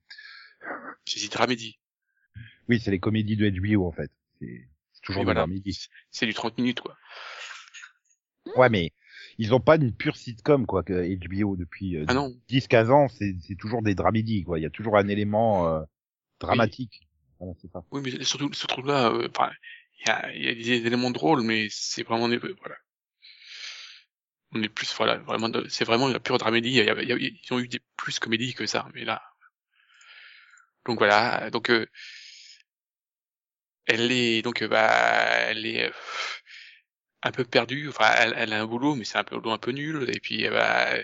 J'ai 1.07 1.21
dit 1.21 1.29
dramédie. 1.29 1.79
Oui, 2.69 2.81
c'est 2.81 2.91
les 2.91 2.99
comédies 3.01 3.37
de 3.37 3.49
HBO 3.49 3.87
en 3.87 3.93
fait. 3.93 4.11
C'est 4.41 4.69
c'est 4.93 5.03
toujours 5.03 5.25
voilà. 5.25 5.47
C'est 6.11 6.27
du 6.27 6.35
30 6.35 6.59
minutes, 6.59 6.81
quoi. 6.81 6.97
Ouais, 8.57 8.69
mais 8.69 8.93
ils 9.39 9.55
ont 9.55 9.61
pas 9.61 9.77
une 9.77 9.95
pure 9.95 10.17
sitcom 10.17 10.67
quoi 10.67 10.83
que 10.83 10.93
HBO 11.17 11.57
depuis 11.57 11.97
euh, 11.97 12.05
Ah. 12.09 12.29
10-15 12.49 12.91
ans, 12.91 13.09
c'est 13.09 13.37
c'est 13.41 13.55
toujours 13.57 13.83
des 13.83 13.95
dramédies 13.95 14.43
quoi. 14.45 14.59
Il 14.59 14.63
y 14.63 14.67
a 14.67 14.71
toujours 14.71 14.97
un 14.97 15.09
élément 15.09 15.69
euh, 15.69 15.83
dramatique. 16.41 17.08
Voilà, 17.39 17.55
c'est 17.61 17.71
ça. 17.73 17.83
Oui, 17.91 18.01
mais 18.05 18.25
surtout, 18.25 18.53
ce 18.53 18.67
truc-là, 18.67 19.09
euh, 19.11 19.29
il 20.01 20.07
y 20.09 20.11
a, 20.11 20.33
y 20.37 20.49
a 20.49 20.55
des 20.55 20.87
éléments 20.87 21.11
drôles, 21.11 21.43
mais 21.43 21.69
c'est 21.71 22.03
vraiment 22.05 22.29
des, 22.29 22.39
voilà. 22.39 22.77
On 24.53 24.63
est 24.63 24.69
plus, 24.69 24.95
voilà, 24.95 25.17
vraiment, 25.17 25.49
c'est 25.71 25.87
vraiment 25.87 26.07
la 26.07 26.21
pure 26.21 26.37
dramédie. 26.37 26.73
Y 26.73 26.81
a- 26.91 27.03
y 27.03 27.13
a- 27.13 27.17
ils 27.17 27.41
ont 27.53 27.59
eu 27.61 27.69
des 27.69 27.81
plus 27.97 28.19
comédies 28.19 28.53
que 28.53 28.67
ça, 28.67 28.87
mais 28.95 29.05
là. 29.07 29.23
Donc 30.87 30.99
voilà, 30.99 31.51
donc, 31.51 31.71
euh, 31.71 31.87
elle 33.87 34.13
est, 34.13 34.43
donc, 34.43 34.63
euh, 34.63 34.69
bah, 34.69 34.89
elle 35.51 35.67
est 35.67 35.87
euh, 35.89 35.93
un 37.23 37.31
peu 37.33 37.45
perdue. 37.45 37.89
Enfin, 37.89 38.11
elle, 38.19 38.35
elle 38.37 38.53
a 38.53 38.61
un 38.63 38.67
boulot, 38.67 38.95
mais 38.95 39.05
c'est 39.05 39.19
un 39.19 39.23
boulot 39.25 39.51
un 39.53 39.59
peu 39.59 39.71
nul. 39.73 40.09
Et 40.15 40.21
puis, 40.21 40.47
euh, 40.47 40.51
bah, 40.51 40.97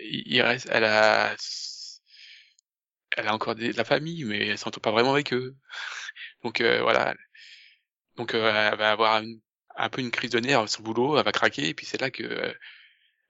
il 0.00 0.42
reste, 0.42 0.68
elle 0.72 0.84
a, 0.84 1.34
elle 3.16 3.28
a 3.28 3.34
encore 3.34 3.54
des, 3.54 3.72
de 3.72 3.76
la 3.78 3.84
famille, 3.84 4.24
mais 4.24 4.48
elle 4.48 4.58
s'entend 4.58 4.80
pas 4.80 4.92
vraiment 4.92 5.12
avec 5.14 5.32
eux. 5.34 5.56
Donc 6.44 6.60
euh, 6.62 6.82
voilà. 6.82 7.14
Donc 8.16 8.34
euh, 8.34 8.70
elle 8.72 8.78
va 8.78 8.90
avoir 8.92 9.22
un 9.76 9.88
peu 9.90 10.00
une 10.00 10.10
crise 10.10 10.30
de 10.30 10.40
nerfs 10.40 10.68
sur 10.68 10.82
le 10.82 10.84
boulot, 10.86 11.18
elle 11.18 11.24
va 11.24 11.32
craquer, 11.32 11.68
et 11.68 11.74
puis 11.74 11.86
c'est 11.86 12.00
là 12.00 12.10
que 12.10 12.22
euh, 12.22 12.52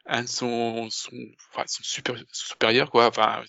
un 0.06 0.22
de 0.24 0.28
son, 0.28 0.90
son, 0.90 1.12
enfin, 1.52 1.64
son, 1.68 1.82
super, 1.84 2.16
son 2.18 2.46
supérieur, 2.54 2.90
quoi, 2.90 3.08
enfin, 3.08 3.44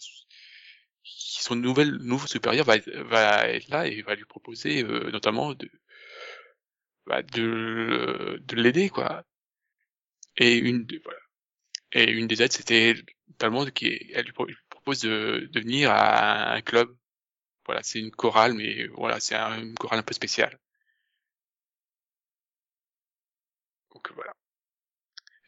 son 1.03 1.55
nouvel, 1.55 1.97
nouveau 2.01 2.27
supérieur 2.27 2.65
va, 2.65 2.75
va 3.05 3.47
être 3.47 3.69
là 3.69 3.87
et 3.87 4.01
va 4.01 4.15
lui 4.15 4.25
proposer 4.25 4.83
euh, 4.83 5.09
notamment 5.11 5.53
de, 5.53 5.69
bah, 7.07 7.21
de, 7.23 8.39
de 8.45 8.55
l'aider, 8.55 8.89
quoi. 8.89 9.23
Et 10.37 10.57
une, 10.57 10.87
voilà. 11.03 11.19
Et 11.93 12.11
une 12.11 12.27
des 12.27 12.41
aides, 12.43 12.53
c'était 12.53 12.95
notamment 13.29 13.65
qui 13.67 13.87
est- 13.87 14.11
elle 14.13 14.25
lui 14.25 14.33
pro- 14.33 14.45
lui 14.47 14.55
propose 14.85 15.01
de, 15.01 15.49
de 15.51 15.59
venir 15.59 15.89
à 15.91 16.53
un 16.53 16.61
club. 16.61 16.95
Voilà, 17.65 17.81
c'est 17.81 17.99
une 17.99 18.11
chorale, 18.11 18.53
mais 18.53 18.87
voilà, 18.89 19.19
c'est 19.19 19.35
un- 19.35 19.59
une 19.59 19.73
chorale 19.75 19.99
un 19.99 20.03
peu 20.03 20.13
spéciale. 20.13 20.59
Donc 23.93 24.11
voilà. 24.13 24.33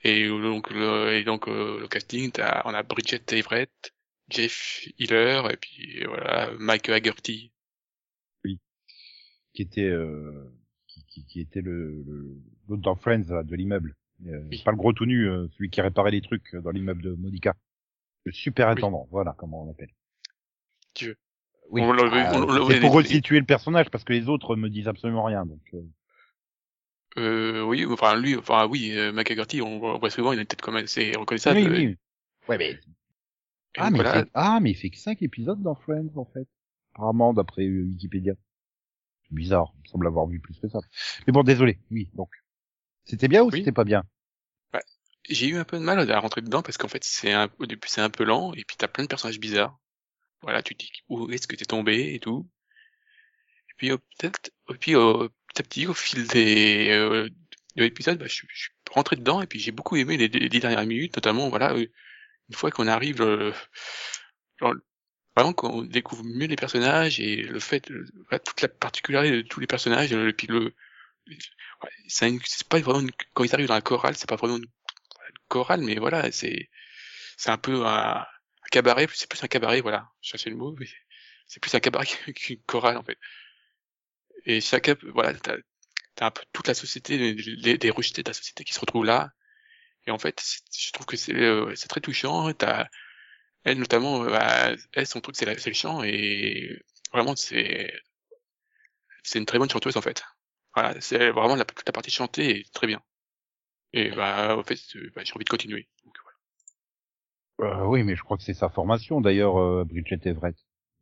Et 0.04 0.24
euh, 0.26 0.42
donc 0.42 0.72
le, 0.72 1.14
et 1.14 1.24
donc 1.24 1.48
euh, 1.48 1.80
le 1.80 1.88
casting, 1.88 2.32
on 2.66 2.74
a 2.74 2.82
Bridget 2.84 3.22
Everett, 3.32 3.94
Jeff 4.30 4.88
Hiller 4.98 5.44
et 5.52 5.58
puis 5.58 6.04
voilà 6.06 6.52
Mike 6.58 6.90
Haggerty. 6.90 7.52
Qui 9.54 9.64
était 9.64 9.82
euh, 9.90 10.52
qui, 10.88 11.04
qui, 11.06 11.26
qui 11.26 11.42
était 11.42 11.62
le 11.62 12.04
le- 12.04 12.38
l'autre 12.68 12.82
dans 12.82 12.96
Friends 12.96 13.44
de 13.44 13.56
l'immeuble. 13.56 13.96
Euh, 14.26 14.44
Oui. 14.50 14.62
Pas 14.64 14.72
le 14.72 14.78
gros 14.78 14.94
tout 14.94 15.06
nu, 15.06 15.28
euh, 15.30 15.48
celui 15.54 15.70
qui 15.70 15.82
réparait 15.82 16.12
les 16.12 16.22
trucs 16.22 16.56
dans 16.56 16.72
l'immeuble 16.72 17.02
de 17.02 17.14
Monica. 17.16 17.56
Le 18.28 18.34
super 18.34 18.68
intendant, 18.68 19.08
voilà 19.10 19.34
comment 19.38 19.64
on 19.64 19.68
l'appelle. 19.68 19.94
Tu 20.94 21.06
veux. 21.08 21.18
Oui. 21.70 21.82
On 21.82 21.94
Ah, 21.94 22.34
c'est 22.70 22.82
pour 22.82 22.92
resituer 22.92 23.40
le 23.40 23.46
personnage 23.46 23.90
parce 23.90 24.04
que 24.04 24.12
les 24.12 24.28
autres 24.28 24.58
me 24.58 24.70
disent 24.70 24.90
absolument 24.90 25.24
rien. 25.24 25.46
Donc 25.46 25.62
euh, 25.74 25.82
Euh, 27.18 27.64
oui, 27.64 27.86
enfin 27.86 28.20
lui, 28.20 28.36
enfin 28.36 28.68
oui, 28.68 28.92
euh, 28.98 29.14
McAgerty, 29.14 29.62
on, 29.62 29.98
voit 29.98 30.10
souvent, 30.10 30.34
il 30.34 30.40
a 30.40 30.42
une 30.42 30.48
tête 30.48 30.62
quand 30.62 30.74
même 30.74 30.84
assez 30.84 31.14
reconnaissable. 31.16 31.60
oui, 31.60 31.68
oui. 31.70 31.98
Ouais, 32.50 32.58
mais... 32.58 32.78
Ah, 33.78 33.84
donc, 33.84 33.92
mais 33.92 34.04
voilà. 34.04 34.20
il 34.20 34.24
fait... 34.24 34.32
ah, 34.34 34.60
mais 34.62 34.72
il 34.72 34.76
fait 34.76 34.90
que 34.90 34.98
5 34.98 35.22
épisodes 35.22 35.62
dans 35.62 35.76
Friends, 35.76 36.18
en 36.18 36.26
fait. 36.26 36.50
Apparemment, 36.96 37.34
d'après 37.34 37.64
euh, 37.64 37.84
Wikipédia. 37.84 38.34
C'est 39.24 39.36
bizarre. 39.36 39.74
Il 39.76 39.84
me 39.84 39.88
semble 39.88 40.08
avoir 40.08 40.28
vu 40.28 40.42
plus 40.42 40.60
que 40.60 40.68
ça. 40.68 40.80
Mais 41.26 41.32
bon, 41.32 41.44
désolé. 41.44 41.80
Oui, 41.92 42.10
donc. 42.14 42.30
C'était 43.06 43.30
bien 43.30 43.44
ou 43.44 43.52
Oui. 43.52 43.60
c'était 43.60 43.72
pas 43.72 43.86
bien? 43.86 44.04
J'ai 45.30 45.48
eu 45.48 45.58
un 45.58 45.66
peu 45.66 45.78
de 45.78 45.84
mal 45.84 46.10
à 46.12 46.20
rentrer 46.20 46.42
dedans 46.42 46.62
parce 46.62 46.78
qu'en 46.78 46.88
fait, 46.88 47.04
c'est 47.04 47.34
un, 47.34 47.50
c'est 47.86 48.02
un 48.02 48.10
peu 48.10 48.24
lent 48.24 48.54
et 48.54 48.64
puis 48.64 48.78
t'as 48.78 48.88
plein 48.88 49.04
de 49.04 49.10
personnages 49.10 49.40
bizarres. 49.40 49.78
Voilà, 50.42 50.62
tu 50.64 50.76
te 50.76 50.86
dis 50.86 50.92
où 51.10 51.30
est-ce 51.32 51.48
que 51.48 51.56
t'es 51.56 51.66
tombé 51.66 52.14
et 52.14 52.20
tout. 52.20 52.50
Et 53.70 53.74
puis 53.78 53.92
euh, 53.92 53.98
peut-être, 53.98 54.52
et 54.70 54.78
puis 54.78 54.96
euh, 54.96 55.28
petit 55.50 55.62
à 55.62 55.64
petit, 55.64 55.88
au 55.88 55.94
fil 55.94 56.28
des 56.28 56.90
euh, 56.92 57.30
de 57.76 57.84
l'épisode, 57.84 58.20
bah, 58.20 58.26
je, 58.28 58.34
suis 58.34 58.72
rentré 58.92 59.16
dedans 59.16 59.42
et 59.42 59.48
puis 59.48 59.60
j'ai 59.60 59.72
beaucoup 59.72 59.96
aimé 59.98 60.18
les, 60.18 60.30
dix 60.30 60.60
dernières 60.60 60.86
minutes, 60.86 61.16
notamment 61.16 61.50
voilà, 61.50 61.74
euh, 61.74 61.86
une 62.50 62.56
fois 62.56 62.72
qu'on 62.72 62.88
arrive, 62.88 63.22
euh, 63.22 63.54
genre, 64.60 64.74
vraiment 65.36 65.54
qu'on 65.54 65.84
découvre 65.84 66.24
mieux 66.24 66.48
les 66.48 66.56
personnages 66.56 67.20
et 67.20 67.38
le 67.44 67.60
fait, 67.60 67.92
euh, 67.92 68.06
voilà, 68.30 68.40
toute 68.40 68.62
la 68.62 68.70
particularité 68.70 69.38
de 69.38 69.48
tous 69.48 69.60
les 69.60 69.68
personnages, 69.68 70.12
et 70.14 70.34
puis 70.34 70.48
le, 70.48 70.74
c'est 72.08 72.68
pas 72.70 72.80
vraiment 72.80 73.02
une- 73.02 73.12
quand 73.34 73.44
ils 73.44 73.54
arrivent 73.54 73.68
dans 73.68 73.74
la 73.76 73.82
chorale, 73.82 74.16
c'est 74.16 74.30
pas 74.30 74.36
vraiment 74.36 74.58
une 74.58 74.68
chorale, 75.48 75.82
mais 75.82 75.96
voilà, 75.98 76.32
c'est 76.32 76.70
c'est 77.38 77.52
un 77.52 77.58
peu 77.60 77.86
un, 77.88 78.20
un 78.22 78.26
cabaret, 78.72 79.08
c'est 79.14 79.30
plus 79.30 79.44
un 79.44 79.48
cabaret, 79.50 79.82
voilà, 79.82 80.10
je 80.22 80.30
cherchais 80.32 80.50
le 80.52 80.58
mot, 80.58 80.76
c'est 81.48 81.62
plus 81.62 81.74
un 81.76 81.82
cabaret 81.82 82.08
qu'une 82.36 82.62
chorale 82.68 82.98
en 82.98 83.04
fait. 83.04 83.20
Et 84.46 84.62
chacun, 84.62 84.96
peut- 84.96 85.12
voilà, 85.12 85.34
t'as 85.36 85.58
un 86.28 86.32
peu 86.32 86.44
toute 86.54 86.68
la 86.68 86.74
société, 86.76 87.18
les, 87.18 87.34
les- 87.78 87.92
rejetés 87.92 88.24
de 88.24 88.30
la 88.30 88.34
société 88.34 88.64
qui 88.64 88.74
se 88.74 88.80
retrouvent 88.82 89.06
là. 89.06 89.32
Et 90.08 90.12
en 90.12 90.20
fait, 90.20 90.42
je 90.78 90.92
trouve 90.92 91.06
que 91.08 91.18
c'est 91.18 91.36
euh, 91.36 91.76
c'est 91.76 91.88
très 91.90 92.02
touchant. 92.02 92.54
T'as 92.54 92.88
elle 93.66 93.80
notamment, 93.80 94.24
euh, 94.26 94.32
bah, 94.32 94.74
elle 94.94 95.08
son 95.08 95.22
truc 95.22 95.36
c'est 95.38 95.46
le 95.68 95.74
chant 95.76 96.04
et 96.04 96.80
vraiment 97.14 97.36
c'est 97.38 97.94
c'est 99.24 99.38
une 99.40 99.46
très 99.46 99.60
bonne 99.60 99.70
chanteuse 99.70 99.96
en 99.98 100.02
fait. 100.02 100.24
Voilà, 100.74 101.00
c'est 101.02 101.30
vraiment 101.32 101.56
la, 101.56 101.66
toute 101.66 101.86
la 101.88 101.92
partie 101.94 102.12
chantée 102.12 102.60
est 102.62 102.74
très 102.74 102.88
bien. 102.88 103.02
Et 103.94 104.10
bah 104.12 104.58
en 104.58 104.64
fait, 104.64 104.80
euh, 104.96 105.12
bah, 105.16 105.24
j'ai 105.24 105.34
envie 105.34 105.46
de 105.46 105.50
continuer. 105.50 105.88
Donc, 106.06 106.16
voilà. 107.58 107.82
euh, 107.82 107.86
Oui, 107.86 108.04
mais 108.04 108.16
je 108.16 108.24
crois 108.24 108.38
que 108.38 108.44
c'est 108.44 108.54
sa 108.54 108.70
formation, 108.70 109.22
d'ailleurs, 109.22 109.58
euh, 109.58 109.84
Bridget 109.86 110.20
Everett. 110.26 110.58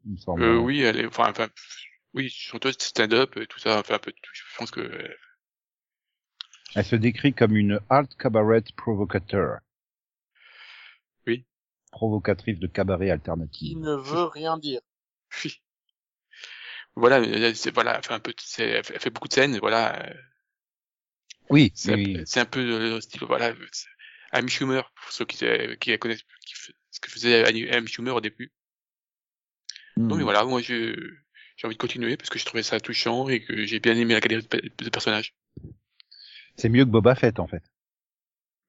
Il 0.05 0.13
me 0.13 0.17
semble. 0.17 0.43
Euh, 0.43 0.57
oui, 0.57 0.81
elle 0.81 0.99
est, 0.99 1.05
enfin, 1.07 1.29
enfin, 1.29 1.47
oui, 2.13 2.29
chanteuse 2.29 2.77
stand-up, 2.79 3.35
euh, 3.37 3.45
tout 3.47 3.59
ça, 3.59 3.79
enfin 3.79 3.95
un 3.95 3.99
peu, 3.99 4.11
tout. 4.11 4.31
je 4.33 4.57
pense 4.57 4.71
que 4.71 4.81
euh, 4.81 5.13
Elle 6.75 6.85
se 6.85 6.95
décrit 6.95 7.33
comme 7.33 7.55
une 7.55 7.79
alt 7.89 8.15
cabaret 8.17 8.63
provocateur. 8.77 9.59
Oui. 11.27 11.45
Provocatrice 11.91 12.59
de 12.59 12.67
cabaret 12.67 13.05
Qui 13.07 13.11
alternative. 13.11 13.77
ne 13.79 13.95
veut 13.95 14.25
rien 14.25 14.57
dire. 14.57 14.81
oui. 15.43 15.61
Voilà, 16.97 17.17
euh, 17.19 17.53
c'est 17.53 17.73
voilà, 17.73 17.97
elle 17.97 18.03
fait 18.05 18.13
un 18.13 18.21
peu, 18.21 18.33
c'est, 18.37 18.69
elle 18.69 18.83
fait 18.85 18.93
elle 18.93 19.01
fait 19.01 19.09
beaucoup 19.09 19.27
de 19.27 19.33
scènes, 19.33 19.57
voilà. 19.59 20.01
Oui, 21.49 21.73
C'est 21.73 21.93
oui, 21.93 22.25
un, 22.41 22.45
peu 22.45 22.59
euh, 22.59 23.01
style, 23.01 23.21
voilà, 23.25 23.53
Amy 24.31 24.49
Schumer, 24.49 24.91
pour 24.95 25.11
ceux 25.11 25.25
qui, 25.25 25.45
euh, 25.45 25.75
qui 25.77 25.91
la 25.91 25.97
connaissent, 25.97 26.23
qui, 26.45 26.55
ce 26.91 26.99
que 26.99 27.11
faisait 27.11 27.45
Amy 27.73 27.87
Schumer 27.87 28.15
au 28.15 28.21
début. 28.21 28.51
Non, 30.09 30.15
mais 30.17 30.23
Hmm. 30.23 30.23
voilà, 30.23 30.43
moi, 30.45 30.61
j'ai 30.61 30.95
envie 31.63 31.75
de 31.75 31.79
continuer 31.81 32.17
parce 32.17 32.29
que 32.29 32.39
je 32.39 32.45
trouvais 32.45 32.63
ça 32.63 32.79
touchant 32.79 33.27
et 33.29 33.41
que 33.43 33.65
j'ai 33.65 33.79
bien 33.79 33.95
aimé 33.95 34.13
la 34.13 34.19
galerie 34.19 34.43
de, 34.43 34.47
pe- 34.47 34.83
de 34.83 34.89
personnages. 34.89 35.35
C'est 36.57 36.67
mieux 36.67 36.83
que 36.83 36.89
Boba 36.89 37.15
Fett, 37.15 37.39
en 37.39 37.47
fait. 37.47 37.63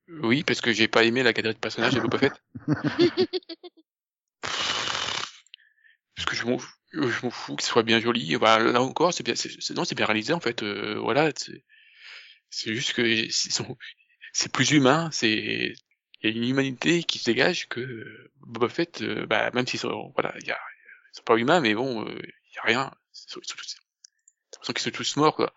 Oui, 0.09 0.43
parce 0.43 0.61
que 0.61 0.73
j'ai 0.73 0.89
pas 0.89 1.05
aimé 1.05 1.23
la 1.23 1.33
galerie 1.33 1.55
de 1.55 1.61
personnages 1.61 1.95
de 1.95 2.01
Boba 2.01 2.19
Fett. 2.19 2.43
parce 6.15 6.27
que 6.27 6.37
je 6.37 6.45
m'en, 6.47 6.59
fous- 6.59 6.75
je 6.93 7.25
m'en 7.25 7.31
fous 7.31 7.57
que 7.57 7.63
ce 7.63 7.69
soit 7.69 7.83
bien 7.83 8.01
joli. 8.01 8.37
Bah, 8.37 8.59
là 8.59 8.81
encore, 8.83 9.13
c'est 9.13 9.23
bien, 9.25 9.35
non, 9.75 9.85
c'est 9.85 9.95
bien 9.95 10.07
réalisé, 10.07 10.33
en 10.33 10.41
fait, 10.41 10.63
euh, 10.63 10.99
voilà, 10.99 11.31
c'est, 12.51 12.75
juste 12.75 12.93
que 12.93 13.27
c'est 14.33 14.53
plus 14.53 14.71
humain, 14.73 15.11
c'est, 15.13 15.75
il 16.23 16.23
y 16.23 16.27
a 16.27 16.37
une 16.37 16.49
humanité 16.49 17.03
qui 17.03 17.19
se 17.19 17.27
dégage 17.27 17.69
que 17.69 17.81
euh, 17.81 18.31
Boba 18.41 18.69
Fett, 18.69 19.03
euh, 19.03 19.27
bah, 19.27 19.51
même 19.53 19.67
s'ils 19.67 19.81
sont, 19.81 20.13
voilà, 20.15 20.35
il 20.41 20.47
y 20.47 20.51
a, 20.51 20.59
ils 21.13 21.17
sont 21.17 21.25
pas 21.25 21.37
humains, 21.37 21.61
mais 21.61 21.75
bon, 21.75 22.07
euh, 22.07 22.19
il 22.19 22.55
y 22.55 22.59
a 22.59 22.63
rien. 22.63 22.93
C'est 23.13 23.37
l'impression 23.37 24.73
qu'ils 24.73 24.81
sont 24.81 24.91
tous 24.91 25.17
morts, 25.17 25.37
quoi. 25.37 25.53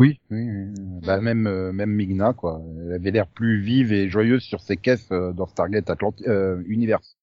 Oui, 0.00 0.20
oui, 0.30 0.48
oui. 0.50 0.74
Bah, 1.02 1.20
même, 1.20 1.46
euh, 1.46 1.72
même 1.72 1.90
Migna, 1.90 2.32
quoi. 2.32 2.60
Elle 2.80 2.92
avait 2.94 3.10
l'air 3.12 3.28
plus 3.28 3.60
vive 3.60 3.92
et 3.92 4.08
joyeuse 4.08 4.42
sur 4.42 4.60
ses 4.60 4.76
caisses 4.76 5.10
euh, 5.12 5.32
dans 5.32 5.46
Stargate 5.46 5.88
Atlantis, 5.88 6.24
euh, 6.26 6.62
Universe. 6.66 7.16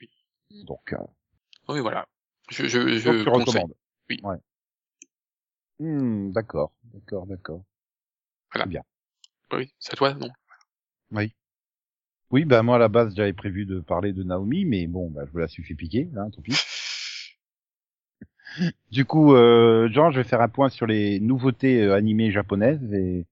Oui. 0.00 0.10
Donc, 0.64 0.92
euh, 0.92 0.98
Oui, 1.68 1.80
voilà. 1.80 2.06
Je, 2.50 2.66
je, 2.66 2.98
je 2.98 3.24
conseille. 3.24 3.62
recommandes. 3.62 3.74
Oui. 4.10 4.20
Ouais. 4.22 4.36
Hmm, 5.80 6.32
d'accord, 6.32 6.72
d'accord, 6.92 7.26
d'accord. 7.26 7.62
Oui, 9.52 9.72
c'est 9.78 9.92
à 9.92 9.96
toi, 9.96 10.14
non? 10.14 10.28
Oui, 12.30 12.44
bah 12.44 12.62
moi 12.62 12.76
à 12.76 12.78
la 12.78 12.88
base 12.88 13.14
j'avais 13.16 13.32
prévu 13.32 13.64
de 13.64 13.80
parler 13.80 14.12
de 14.12 14.22
Naomi, 14.22 14.64
mais 14.66 14.86
bon, 14.86 15.10
bah, 15.10 15.22
je 15.26 15.30
vous 15.32 15.38
la 15.38 15.48
suis 15.48 15.62
fait 15.62 15.74
piquer, 15.74 16.08
hein, 16.16 16.28
tant 16.30 16.42
pis. 16.42 16.52
Du 18.90 19.04
coup, 19.04 19.34
euh, 19.34 19.88
Jean, 19.92 20.10
je 20.10 20.18
vais 20.20 20.24
faire 20.28 20.40
un 20.40 20.48
point 20.48 20.68
sur 20.68 20.86
les 20.86 21.20
nouveautés 21.20 21.82
euh, 21.82 21.94
animées 21.94 22.30
japonaises 22.30 22.92
et 22.92 23.24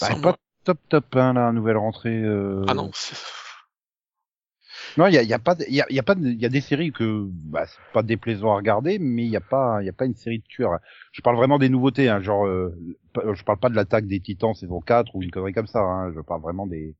bah, 0.00 0.08
pas 0.22 0.36
top 0.64 0.78
top 0.88 1.16
hein, 1.16 1.32
la 1.32 1.50
nouvelle 1.52 1.76
rentrée. 1.78 2.22
euh, 2.22 2.62
Ah 2.68 2.74
non, 2.74 2.90
c'est- 2.94 3.16
Non, 4.96 5.06
il 5.06 5.14
y 5.14 5.18
a, 5.18 5.22
y 5.22 5.32
a 5.32 5.38
pas, 5.38 5.54
de- 5.54 5.64
il 5.68 5.74
y 5.74 5.80
a, 5.80 5.86
y 5.90 5.98
a 5.98 6.02
pas, 6.02 6.14
il 6.18 6.40
y 6.40 6.44
a 6.44 6.48
des 6.50 6.60
séries 6.60 6.92
que 6.92 7.26
bah, 7.46 7.66
c'est 7.66 7.78
pas 7.92 8.02
déplaisant 8.02 8.52
à 8.52 8.56
regarder, 8.56 8.98
mais 8.98 9.24
il 9.24 9.30
y 9.30 9.36
a 9.36 9.40
pas, 9.40 9.78
il 9.82 9.86
y 9.86 9.88
a 9.88 9.92
pas 9.92 10.04
une 10.06 10.14
série 10.14 10.38
de 10.40 10.44
tueurs. 10.46 10.78
Je 11.12 11.22
parle 11.22 11.36
vraiment 11.36 11.58
des 11.58 11.68
nouveautés, 11.70 12.08
hein, 12.10 12.20
genre, 12.20 12.46
euh, 12.46 12.74
je 13.34 13.42
parle 13.44 13.58
pas 13.58 13.70
de 13.70 13.74
l'attaque 13.76 14.06
des 14.06 14.20
Titans 14.20 14.54
saison 14.54 14.80
4 14.80 15.14
ou 15.14 15.22
une 15.22 15.30
connerie 15.30 15.52
comme 15.54 15.66
ça. 15.66 15.80
Hein, 15.80 16.12
je 16.14 16.20
parle 16.20 16.42
vraiment 16.42 16.66
des, 16.66 16.94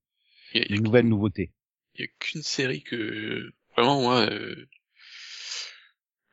y 0.54 0.60
des 0.68 0.78
nouvelles 0.78 1.08
nouveautés. 1.08 1.52
il 1.94 2.02
y 2.02 2.04
a 2.04 2.08
qu'une 2.18 2.42
série 2.42 2.82
que 2.82 3.50
vraiment 3.76 4.00
moi 4.00 4.20
euh... 4.30 4.66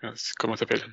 ah, 0.04 0.14
comment 0.38 0.56
ça 0.56 0.60
s'appelle 0.62 0.84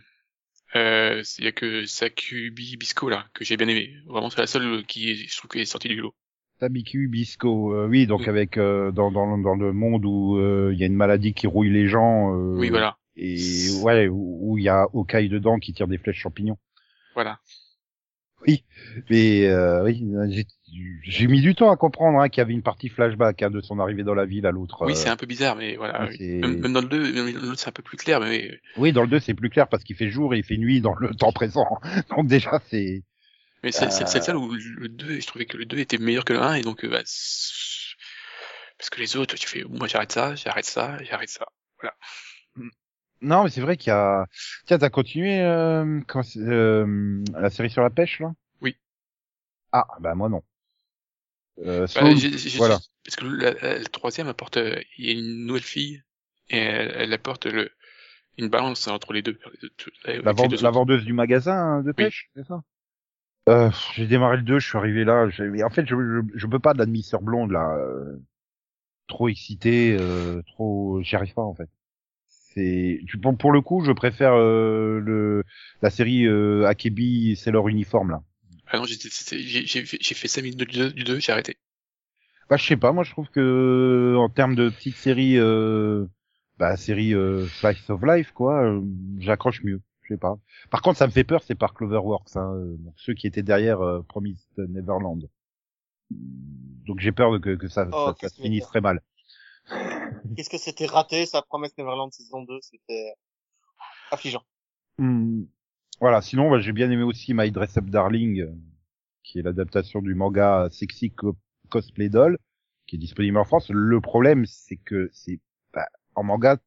euh, 0.76 1.22
il 1.38 1.44
y 1.44 1.48
a 1.48 1.52
que 1.52 1.86
Sakubi 1.86 2.76
Bisco 2.76 3.08
là 3.08 3.28
que 3.34 3.44
j'ai 3.44 3.56
bien 3.56 3.68
aimé 3.68 3.94
vraiment 4.06 4.30
c'est 4.30 4.40
la 4.40 4.46
seule 4.46 4.84
qui 4.86 5.10
est, 5.10 5.16
je 5.28 5.36
trouve 5.36 5.50
qui 5.50 5.60
est 5.60 5.64
sortie 5.66 5.88
du 5.88 5.96
lot 5.96 6.14
Tabiku 6.58 7.08
Bisco, 7.08 7.74
euh, 7.74 7.86
oui, 7.88 8.06
donc 8.06 8.20
Oui. 8.22 8.28
avec 8.28 8.56
euh, 8.56 8.90
dans, 8.90 9.10
dans 9.10 9.36
dans 9.38 9.54
le 9.54 9.72
monde 9.72 10.04
où 10.06 10.36
euh, 10.38 10.70
il 10.72 10.78
y 10.78 10.82
a 10.82 10.86
une 10.86 10.94
maladie 10.94 11.34
qui 11.34 11.46
rouille 11.46 11.70
les 11.70 11.86
gens. 11.86 12.34
euh, 12.34 12.56
oui 12.58 12.70
voilà 12.70 12.96
Et 13.16 13.68
ouais, 13.82 14.08
où 14.08 14.56
il 14.58 14.64
y 14.64 14.68
a 14.68 14.86
Hawkeye 14.94 15.28
dedans 15.28 15.58
qui 15.58 15.72
tire 15.72 15.88
des 15.88 15.98
flèches 15.98 16.18
champignons. 16.20 16.58
voilà 17.14 17.38
Mais 19.10 19.46
euh, 19.46 19.82
oui, 19.84 20.04
j'ai- 21.02 21.26
mis 21.26 21.40
du 21.40 21.54
temps 21.54 21.70
à 21.70 21.76
comprendre 21.76 22.20
hein, 22.20 22.28
qu'il 22.28 22.40
y 22.40 22.42
avait 22.42 22.52
une 22.52 22.62
partie 22.62 22.88
flashback 22.88 23.42
hein, 23.42 23.50
de 23.50 23.60
son 23.60 23.80
arrivée 23.80 24.04
dans 24.04 24.14
la 24.14 24.24
ville 24.24 24.46
à 24.46 24.50
l'autre. 24.52 24.84
oui 24.86 24.94
c'est 24.94 25.08
un 25.08 25.16
peu 25.16 25.26
bizarre 25.26 25.56
mais 25.56 25.76
voilà 25.76 26.08
oui. 26.08 26.16
Même, 26.40 26.60
même 26.60 26.72
dans 26.72 26.80
le 26.80 26.86
2 26.88 27.00
même 27.12 27.32
dans 27.32 27.40
le 27.40 27.48
2, 27.48 27.54
c'est 27.56 27.68
un 27.68 27.72
peu 27.72 27.82
plus 27.82 27.96
clair 27.96 28.20
mais 28.20 28.58
Oui, 28.78 28.92
dans 28.92 29.02
le 29.02 29.08
2, 29.08 29.18
c'est 29.18 29.34
plus 29.34 29.50
clair 29.50 29.68
parce 29.68 29.82
qu'il 29.84 29.96
fait 29.96 30.10
jour 30.10 30.34
et 30.34 30.38
il 30.38 30.44
fait 30.44 30.58
nuit 30.58 30.80
dans 30.80 30.94
le 30.94 31.14
temps 31.14 31.32
présent. 31.32 31.66
Donc 32.10 32.26
déjà, 32.28 32.60
c'est... 32.68 33.02
mais 33.62 33.72
c'est 33.72 33.90
c'est 33.90 34.06
c'est 34.08 34.28
Euh. 34.28 34.34
où 34.34 34.52
le 34.54 34.88
2 34.88 35.20
je 35.20 35.26
trouvais 35.26 35.46
que 35.46 35.56
le 35.56 35.66
2 35.66 35.78
était 35.78 35.98
meilleur 35.98 36.24
que 36.24 36.32
le 36.32 36.40
1 36.42 36.54
et 36.54 36.62
donc 36.62 36.84
euh, 36.84 36.88
bah, 36.88 37.02
parce 38.78 38.90
que 38.90 39.00
les 39.00 39.16
autres 39.16 39.36
tu 39.36 39.46
fais 39.48 39.64
moi 39.64 39.88
j'arrête 39.88 40.12
ça 40.12 40.34
j'arrête 40.34 40.64
ça 40.64 40.96
j'arrête 41.02 41.28
ça 41.30 41.46
Non, 43.22 43.44
mais 43.44 43.50
c'est 43.50 43.60
vrai 43.60 43.76
qu'il 43.76 43.88
y 43.88 43.92
a... 43.92 44.26
Tiens, 44.66 44.78
t'as 44.78 44.90
continué 44.90 45.40
euh, 45.40 46.00
c'est, 46.22 46.38
euh, 46.38 47.22
la 47.32 47.50
série 47.50 47.70
sur 47.70 47.82
la 47.82 47.90
pêche, 47.90 48.20
là? 48.20 48.32
Oui. 48.60 48.76
Ah, 49.72 49.86
bah 50.00 50.14
moi 50.14 50.28
non. 50.28 50.42
Euh, 51.58 51.86
Bah, 51.94 52.02
voilà. 52.56 52.78
Parce 53.04 53.16
que 53.16 53.24
la, 53.24 53.52
la- 53.52 53.78
la 53.78 53.84
troisième 53.84 54.28
apporte, 54.28 54.56
euh, 54.56 54.80
il 54.98 55.06
y 55.06 55.08
a 55.10 55.12
une 55.12 55.46
nouvelle 55.46 55.62
fille 55.62 56.02
et 56.50 56.58
elle, 56.58 56.92
elle 56.96 57.12
apporte 57.12 57.46
le, 57.46 57.70
une 58.38 58.48
balance 58.48 58.88
entre 58.88 59.12
les 59.12 59.22
deux. 59.22 59.38
La, 60.04 60.32
vendeuse 60.70 61.04
du 61.04 61.12
magasin 61.12 61.54
hein, 61.56 61.82
de 61.82 61.92
pêche, 61.92 62.30
c'est 62.34 62.46
ça? 62.46 62.62
Euh, 63.48 63.70
J'ai 63.94 64.06
démarré 64.06 64.36
le 64.38 64.42
2, 64.42 64.58
je 64.58 64.68
suis 64.68 64.78
arrivé 64.78 65.04
là. 65.04 65.28
j'ai- 65.28 65.62
En 65.64 65.70
fait, 65.70 65.86
je, 65.86 65.94
je, 65.96 66.20
je 66.38 66.46
peux 66.46 66.58
pas 66.58 66.72
de 66.74 66.78
l'admisseur 66.78 67.22
blonde, 67.22 67.50
là. 67.52 67.76
euh, 67.78 68.16
trop 69.08 69.28
excité, 69.28 69.96
euh, 70.00 70.42
trop... 70.48 71.00
J'y 71.02 71.16
arrive 71.16 71.34
pas, 71.34 71.42
en 71.42 71.54
fait. 71.54 71.70
C'est 72.28 73.00
tu- 73.08 73.18
pour, 73.18 73.36
pour 73.38 73.52
le 73.52 73.60
coup, 73.62 73.84
je 73.84 73.92
préfère 73.92 74.34
euh, 74.34 75.00
le 75.00 75.44
la 75.82 75.90
série 75.90 76.26
euh, 76.26 76.66
Akebi, 76.66 77.36
c'est 77.36 77.50
leur 77.52 77.68
uniforme 77.68 78.10
là. 78.12 78.22
Ah 78.68 78.78
non, 78.78 78.84
j'ai 78.84 78.96
j'ai- 78.96 79.66
j'ai 79.66 79.84
fait, 79.84 79.98
j'ai 80.00 80.14
fait 80.14 80.28
5 80.28 80.42
minutes 80.42 80.58
du 80.58 80.66
2, 80.66 80.92
du 80.92 81.02
2 81.04 81.18
j'ai 81.18 81.32
arrêté. 81.32 81.56
Bah 82.48 82.56
je 82.56 82.64
sais 82.66 82.76
pas, 82.76 82.92
moi 82.92 83.02
je 83.04 83.10
trouve 83.10 83.28
que 83.30 84.14
en 84.16 84.28
termes 84.28 84.54
de 84.54 84.68
petite 84.70 84.96
série, 84.96 85.36
euh, 85.38 86.06
bah 86.58 86.76
série 86.76 87.12
euh, 87.14 87.48
slice 87.48 87.88
of 87.90 88.02
life 88.04 88.30
quoi, 88.32 88.80
j'accroche 89.18 89.62
mieux. 89.64 89.80
Je 90.08 90.14
sais 90.14 90.18
pas. 90.18 90.38
Par 90.70 90.82
contre, 90.82 90.98
ça 90.98 91.06
me 91.06 91.12
fait 91.12 91.24
peur, 91.24 91.42
c'est 91.42 91.54
par 91.54 91.74
Cloverworks, 91.74 92.36
hein, 92.36 92.54
euh, 92.54 92.76
donc 92.78 92.94
ceux 92.96 93.14
qui 93.14 93.26
étaient 93.26 93.42
derrière 93.42 93.80
euh, 93.80 94.02
Promised 94.02 94.46
Neverland. 94.56 95.28
Donc 96.10 97.00
j'ai 97.00 97.12
peur 97.12 97.40
que, 97.40 97.56
que 97.56 97.68
ça, 97.68 97.88
Oh, 97.92 98.12
ça, 98.12 98.14
ça 98.20 98.28
se 98.28 98.40
finisse 98.40 98.64
très 98.64 98.80
mal. 98.80 99.02
Qu'est-ce 100.36 100.50
que 100.50 100.58
c'était 100.58 100.86
raté, 100.86 101.26
sa 101.26 101.42
promesse 101.42 101.76
Neverland 101.78 102.12
saison 102.12 102.42
2, 102.42 102.58
c'était 102.60 103.14
affligeant. 104.10 104.42
Hmm. 104.98 105.44
Voilà, 106.00 106.20
sinon 106.22 106.50
bah, 106.50 106.60
j'ai 106.60 106.72
bien 106.72 106.90
aimé 106.90 107.02
aussi 107.02 107.34
My 107.34 107.50
Dress 107.50 107.76
Up 107.78 107.86
Darling, 107.86 108.40
euh, 108.40 108.52
qui 109.22 109.38
est 109.38 109.42
l'adaptation 109.42 110.02
du 110.02 110.14
manga 110.14 110.68
Sexy 110.70 111.10
Co- 111.10 111.36
Cosplay 111.70 112.08
Doll, 112.08 112.38
qui 112.86 112.96
est 112.96 112.98
disponible 112.98 113.38
en 113.38 113.44
France. 113.44 113.70
Le 113.70 114.00
problème, 114.00 114.44
c'est 114.46 114.76
que 114.76 115.10
c'est 115.12 115.40
bah, 115.72 115.86
en 116.14 116.22
manga, 116.24 116.58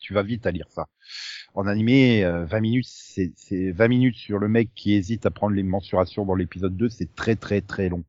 tu 0.00 0.14
vas 0.14 0.22
vite 0.22 0.46
à 0.46 0.50
lire 0.50 0.66
ça. 0.70 0.86
En 1.54 1.66
animé, 1.66 2.24
euh, 2.24 2.44
20 2.46 2.60
minutes, 2.60 2.86
c'est 2.88 3.32
c'est 3.36 3.72
20 3.72 3.88
minutes 3.88 4.16
sur 4.16 4.38
le 4.38 4.48
mec 4.48 4.70
qui 4.74 4.94
hésite 4.94 5.26
à 5.26 5.30
prendre 5.30 5.54
les 5.56 5.62
mensurations 5.64 6.24
dans 6.26 6.34
l'épisode 6.36 6.76
2, 6.76 6.88
c'est 6.90 7.14
très 7.14 7.36
très 7.36 7.60
très 7.62 7.88
long. 7.88 8.04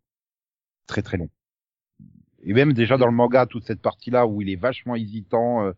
Très 0.88 1.02
très 1.04 1.18
long. 1.18 1.30
Et 2.44 2.54
même 2.54 2.74
déjà 2.74 2.98
dans 2.98 3.06
le 3.06 3.12
manga, 3.12 3.46
toute 3.46 3.66
cette 3.66 3.82
partie-là 3.82 4.26
où 4.28 4.42
il 4.42 4.50
est 4.50 4.56
vachement 4.56 4.96
hésitant, 4.96 5.66
euh, 5.66 5.72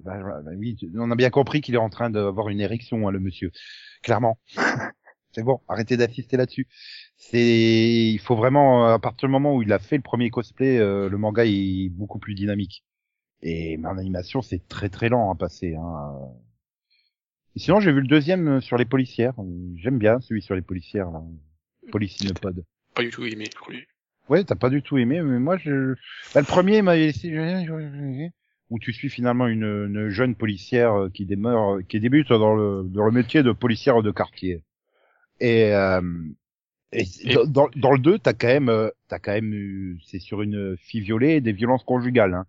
bah, 0.00 0.18
bah, 0.44 0.50
tu- 0.78 0.90
on 0.96 1.10
a 1.10 1.16
bien 1.16 1.30
compris 1.30 1.60
qu'il 1.60 1.74
est 1.74 1.78
en 1.78 1.90
train 1.90 2.10
d'avoir 2.10 2.48
une 2.48 2.60
érection, 2.60 3.06
hein, 3.08 3.12
le 3.12 3.20
monsieur. 3.20 3.50
Clairement. 4.02 4.38
C'est 5.32 5.44
bon, 5.44 5.60
arrêtez 5.68 5.96
d'assister 5.96 6.36
là-dessus. 6.36 6.66
C'est, 7.16 8.10
il 8.12 8.18
faut 8.18 8.36
vraiment, 8.36 8.86
à 8.92 8.98
partir 8.98 9.28
du 9.28 9.32
moment 9.32 9.54
où 9.56 9.62
il 9.62 9.72
a 9.72 9.78
fait 9.78 9.96
le 9.96 10.02
premier 10.02 10.30
cosplay, 10.30 10.78
euh, 10.78 11.08
le 11.08 11.18
manga 11.18 11.44
est 11.46 11.90
beaucoup 11.90 12.18
plus 12.18 12.34
dynamique. 12.34 12.84
Et 13.42 13.76
mais 13.76 13.88
en 13.88 13.98
animation, 13.98 14.42
c'est 14.42 14.66
très 14.68 14.88
très 14.88 15.08
lent 15.08 15.30
à 15.32 15.34
passer. 15.36 15.74
Hein. 15.76 16.12
Et 17.56 17.60
sinon, 17.60 17.80
j'ai 17.80 17.92
vu 17.92 18.00
le 18.00 18.06
deuxième 18.08 18.48
euh, 18.48 18.60
sur 18.60 18.76
les 18.76 18.84
policières. 18.84 19.34
J'aime 19.76 19.98
bien 19.98 20.20
celui 20.20 20.42
sur 20.42 20.54
les 20.54 20.62
policières. 20.62 21.10
Là. 21.10 21.22
A 21.94 22.34
Pod. 22.40 22.64
Pas 22.94 23.02
du 23.02 23.10
tout 23.10 23.24
aimé 23.24 23.44
le 23.44 23.58
premier. 23.58 23.86
Ouais, 24.28 24.44
t'as 24.44 24.56
pas 24.56 24.68
du 24.70 24.82
tout 24.82 24.98
aimé, 24.98 25.22
mais 25.22 25.38
moi, 25.38 25.56
je... 25.56 25.94
Bah, 26.34 26.40
le 26.40 26.46
premier 26.46 26.82
laissé... 26.82 27.30
Où 28.70 28.78
tu 28.78 28.92
suis 28.92 29.08
finalement 29.08 29.46
une, 29.46 29.64
une 29.64 30.08
jeune 30.10 30.34
policière 30.34 30.92
euh, 30.92 31.08
qui 31.08 31.24
demeure, 31.24 31.76
euh, 31.76 31.82
qui 31.82 31.98
débute 32.00 32.28
dans 32.28 32.54
le, 32.54 32.82
dans 32.84 33.06
le 33.06 33.12
métier 33.12 33.42
de 33.42 33.52
policière 33.52 34.02
de 34.02 34.10
quartier. 34.10 34.62
Et, 35.40 35.72
euh, 35.72 36.02
et, 36.92 37.04
Et- 37.24 37.32
dans- 37.34 37.46
dans, 37.46 37.68
dans 37.76 37.92
le 37.92 37.98
2, 37.98 38.18
t'as 38.18 38.34
quand 38.34 38.48
même, 38.48 38.68
euh, 38.68 38.90
t'as 39.08 39.18
quand 39.18 39.32
même 39.32 39.96
c'est 40.04 40.18
sur 40.18 40.42
une 40.42 40.76
fille 40.76 41.00
violée 41.00 41.36
et 41.36 41.40
des 41.40 41.52
violences 41.52 41.84
conjugales, 41.84 42.34
hein, 42.34 42.44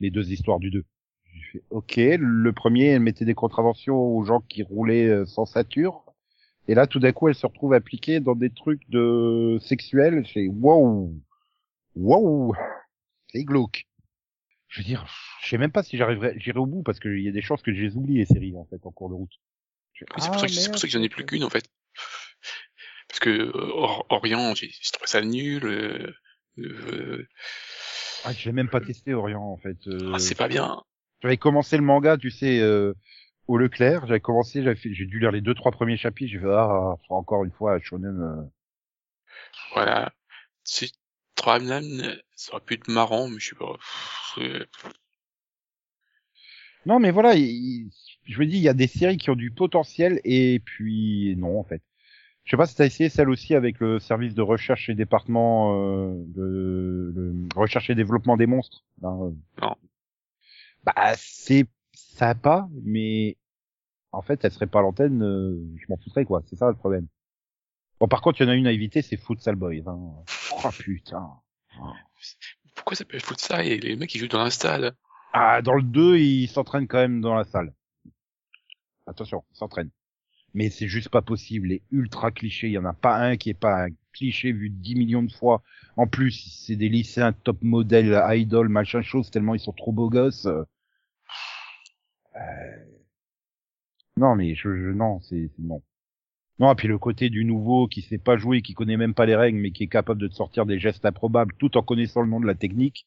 les 0.00 0.10
deux 0.10 0.32
histoires 0.32 0.58
du 0.58 0.70
2. 0.70 0.84
J'ai 1.32 1.40
fait, 1.52 1.62
ok, 1.70 1.96
le 1.96 2.52
premier, 2.52 2.86
elle 2.88 3.00
mettait 3.00 3.24
des 3.24 3.34
contraventions 3.34 3.96
aux 3.96 4.24
gens 4.24 4.40
qui 4.40 4.62
roulaient 4.62 5.08
euh, 5.08 5.26
sans 5.26 5.46
ceinture. 5.46 6.04
Et 6.68 6.74
là, 6.74 6.86
tout 6.86 6.98
d'un 7.00 7.12
coup, 7.12 7.28
elle 7.28 7.34
se 7.34 7.46
retrouve 7.46 7.74
appliquée 7.74 8.20
dans 8.20 8.34
des 8.34 8.50
trucs 8.50 8.88
de 8.88 9.58
sexuels. 9.60 10.24
C'est 10.32 10.46
wow, 10.48 11.12
wow, 11.96 12.54
c'est 13.32 13.44
glauque. 13.44 13.86
Je 14.68 14.80
veux 14.80 14.84
dire, 14.84 15.06
je 15.42 15.48
sais 15.50 15.58
même 15.58 15.70
pas 15.72 15.82
si 15.82 15.96
j'arriverai, 15.96 16.34
j'irai 16.38 16.58
au 16.58 16.66
bout 16.66 16.82
parce 16.82 16.98
qu'il 17.00 17.20
y 17.20 17.28
a 17.28 17.32
des 17.32 17.42
chances 17.42 17.62
que 17.62 17.72
j'ai 17.72 17.90
oublié 17.92 18.20
les 18.20 18.26
séries 18.26 18.56
en 18.56 18.64
fait 18.64 18.84
en 18.86 18.90
cours 18.90 19.08
de 19.08 19.14
route. 19.14 19.30
C'est 19.96 20.06
pour, 20.08 20.20
ça 20.22 20.30
que- 20.46 20.70
pour 20.70 20.78
ça 20.78 20.86
que 20.88 20.92
j'en 20.92 21.02
ai 21.02 21.08
plus 21.08 21.24
qu'une 21.26 21.44
en 21.44 21.50
fait. 21.50 21.64
Parce 23.08 23.20
que 23.20 23.30
euh, 23.30 23.52
Or- 23.74 24.06
Orient, 24.08 24.54
j'ai 24.54 24.70
trouvé 24.92 25.06
ça 25.06 25.20
nul. 25.22 25.64
Euh, 25.64 26.12
euh, 26.58 27.28
Ah, 28.24 28.32
j'ai 28.32 28.52
même 28.52 28.68
pas 28.68 28.80
testé 28.80 29.14
Orient 29.14 29.42
en 29.42 29.56
fait. 29.56 29.76
Euh, 29.86 30.12
ah, 30.14 30.18
c'est 30.18 30.34
pas 30.34 30.48
bien. 30.48 30.82
J'avais 31.22 31.36
commencé 31.36 31.76
le 31.76 31.82
manga, 31.82 32.16
tu 32.16 32.30
sais, 32.30 32.60
euh, 32.60 32.94
au 33.46 33.56
Leclerc. 33.58 34.06
J'avais 34.06 34.20
commencé, 34.20 34.62
j'avais 34.62 34.76
fait- 34.76 34.92
j'ai 34.94 35.06
dû 35.06 35.18
lire 35.20 35.30
les 35.30 35.40
deux 35.40 35.54
trois 35.54 35.72
premiers 35.72 35.96
chapitres. 35.96 36.30
J'ai 36.32 36.38
fait 36.40 36.46
ah, 36.48 36.96
encore 37.08 37.44
une 37.44 37.52
fois 37.52 37.78
Shonen. 37.80 38.20
euh, 38.20 38.42
Voilà. 39.74 40.12
C'est 40.64 40.90
Travelan, 41.34 41.82
ça 42.36 42.52
aurait 42.54 42.64
pu 42.64 42.74
être 42.74 42.88
marrant, 42.88 43.28
mais 43.28 43.38
je 43.40 43.50
sais 43.50 43.56
pas. 43.56 43.76
c'est- 44.34 44.66
Non, 46.86 47.00
mais 47.00 47.10
voilà, 47.10 47.34
il- 47.34 47.44
il- 47.44 47.90
je 48.26 48.38
me 48.38 48.46
dis, 48.46 48.56
il 48.56 48.62
y 48.62 48.68
a 48.68 48.74
des 48.74 48.86
séries 48.86 49.16
qui 49.16 49.30
ont 49.30 49.36
du 49.36 49.50
potentiel 49.50 50.20
et 50.24 50.60
puis 50.64 51.34
non, 51.38 51.58
en 51.58 51.64
fait. 51.64 51.82
Je 52.44 52.50
sais 52.50 52.56
pas 52.56 52.66
si 52.66 52.74
t'as 52.76 52.84
essayé 52.84 53.08
celle 53.08 53.30
aussi 53.30 53.54
avec 53.54 53.80
le 53.80 53.98
service 53.98 54.34
de 54.34 54.42
recherche 54.42 54.90
et 54.90 54.94
département 54.94 55.74
euh, 55.80 56.12
de 56.28 57.32
recherche 57.56 57.88
et 57.90 57.94
développement 57.94 58.36
des 58.36 58.46
monstres. 58.46 58.84
hein. 59.02 59.32
Non. 59.62 59.76
Bah, 60.84 61.12
c'est 61.16 61.66
sympa, 61.94 62.68
mais 62.82 63.38
en 64.12 64.20
fait, 64.20 64.44
elle 64.44 64.52
serait 64.52 64.66
pas 64.66 64.80
à 64.80 64.82
l'antenne, 64.82 65.22
euh, 65.22 65.58
je 65.76 65.86
m'en 65.88 65.96
foutrais 65.96 66.24
quoi. 66.26 66.42
C'est 66.46 66.56
ça 66.56 66.68
le 66.68 66.76
problème. 66.76 67.06
Bon, 67.98 68.08
par 68.08 68.20
contre, 68.20 68.40
il 68.40 68.44
y 68.44 68.46
en 68.46 68.52
a 68.52 68.54
une 68.56 68.66
à 68.66 68.72
éviter, 68.72 69.00
c'est 69.00 69.16
Futsal 69.16 69.54
Boys. 69.56 69.86
Hein. 69.86 69.98
Oh 70.64 70.68
putain. 70.78 71.30
Pourquoi 72.74 72.96
ça 72.96 73.04
peut 73.06 73.18
foutre 73.18 73.40
ça 73.40 73.64
et 73.64 73.78
les 73.78 73.96
mecs 73.96 74.14
ils 74.14 74.18
jouent 74.18 74.28
dans 74.28 74.42
l'install 74.42 74.94
Ah, 75.32 75.62
dans 75.62 75.74
le 75.74 75.82
2, 75.82 76.18
il 76.18 76.48
s'entraîne 76.48 76.86
quand 76.86 76.98
même 76.98 77.20
dans 77.22 77.34
la 77.34 77.44
salle. 77.44 77.72
Attention, 79.06 79.44
il 79.52 79.56
s'entraîne. 79.56 79.90
Mais 80.54 80.70
c'est 80.70 80.88
juste 80.88 81.08
pas 81.10 81.22
possible, 81.22 81.68
les 81.68 81.82
ultra 81.92 82.30
clichés, 82.30 82.68
il 82.68 82.72
y 82.72 82.78
en 82.78 82.84
a 82.84 82.92
pas 82.94 83.16
un 83.18 83.36
qui 83.36 83.50
est 83.50 83.54
pas 83.54 83.86
un 83.86 83.88
cliché 84.12 84.52
vu 84.52 84.70
10 84.70 84.94
millions 84.94 85.22
de 85.22 85.32
fois. 85.32 85.62
En 85.96 86.06
plus, 86.06 86.32
c'est 86.66 86.76
des 86.76 86.88
lycéens 86.88 87.32
top 87.32 87.58
modèle, 87.62 88.22
idol, 88.36 88.68
machin 88.68 89.02
chose, 89.02 89.30
tellement 89.30 89.54
ils 89.54 89.60
sont 89.60 89.72
trop 89.72 89.92
beaux 89.92 90.10
gosses. 90.10 90.46
Euh, 90.46 90.64
Non, 94.16 94.34
mais 94.36 94.54
je, 94.54 94.62
je 94.76 94.90
non, 94.90 95.20
c'est- 95.20 95.50
non. 95.58 95.82
Non, 96.60 96.72
et 96.72 96.76
puis 96.76 96.88
le 96.88 96.98
côté 96.98 97.30
du 97.30 97.44
nouveau 97.44 97.88
qui 97.88 98.02
sait 98.02 98.18
pas 98.18 98.36
jouer, 98.38 98.62
qui 98.62 98.74
connaît 98.74 98.96
même 98.98 99.14
pas 99.14 99.26
les 99.26 99.36
règles, 99.36 99.58
mais 99.60 99.72
qui 99.72 99.84
est 99.84 99.88
capable 99.88 100.20
de 100.20 100.28
te 100.28 100.34
sortir 100.34 100.66
des 100.66 100.78
gestes 100.80 101.06
improbables 101.06 101.54
tout 101.58 101.76
en 101.78 101.82
connaissant 101.82 102.22
le 102.22 102.28
nom 102.28 102.40
de 102.40 102.46
la 102.46 102.54
technique. 102.56 103.06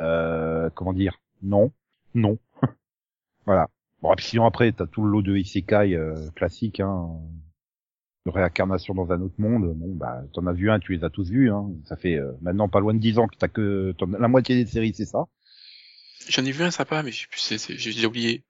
Euh, 0.00 0.70
comment 0.74 0.92
dire? 0.94 1.20
Non, 1.42 1.72
non. 2.14 2.38
voilà. 3.46 3.68
Bon, 4.02 4.12
et 4.12 4.16
puis 4.16 4.26
sinon 4.26 4.46
après, 4.46 4.70
t'as 4.72 4.86
tout 4.86 5.02
le 5.04 5.10
lot 5.10 5.22
de 5.22 5.36
isekai 5.36 5.94
euh, 5.96 6.14
classique, 6.36 6.80
hein, 6.80 7.08
de 8.26 8.30
réincarnation 8.30 8.94
dans 8.94 9.10
un 9.10 9.20
autre 9.22 9.34
monde. 9.38 9.72
Bon, 9.74 9.94
bah, 9.94 10.22
t'en 10.32 10.46
as 10.46 10.52
vu 10.52 10.70
un, 10.70 10.78
tu 10.78 10.94
les 10.94 11.04
as 11.04 11.10
tous 11.10 11.30
vus. 11.30 11.50
Hein. 11.50 11.68
Ça 11.84 11.96
fait 11.96 12.16
euh, 12.16 12.32
maintenant 12.40 12.68
pas 12.68 12.80
loin 12.80 12.94
de 12.94 13.00
10 13.00 13.18
ans 13.18 13.26
que 13.26 13.36
t'as 13.36 13.48
que 13.48 13.92
t'en- 13.98 14.06
la 14.06 14.28
moitié 14.28 14.54
des 14.62 14.70
séries, 14.70 14.94
c'est 14.94 15.04
ça? 15.06 15.24
J'en 16.28 16.44
ai 16.44 16.52
vu 16.52 16.62
un 16.62 16.70
sympa, 16.70 17.02
mais 17.02 17.10
j'ai 17.12 18.06
oublié. 18.06 18.44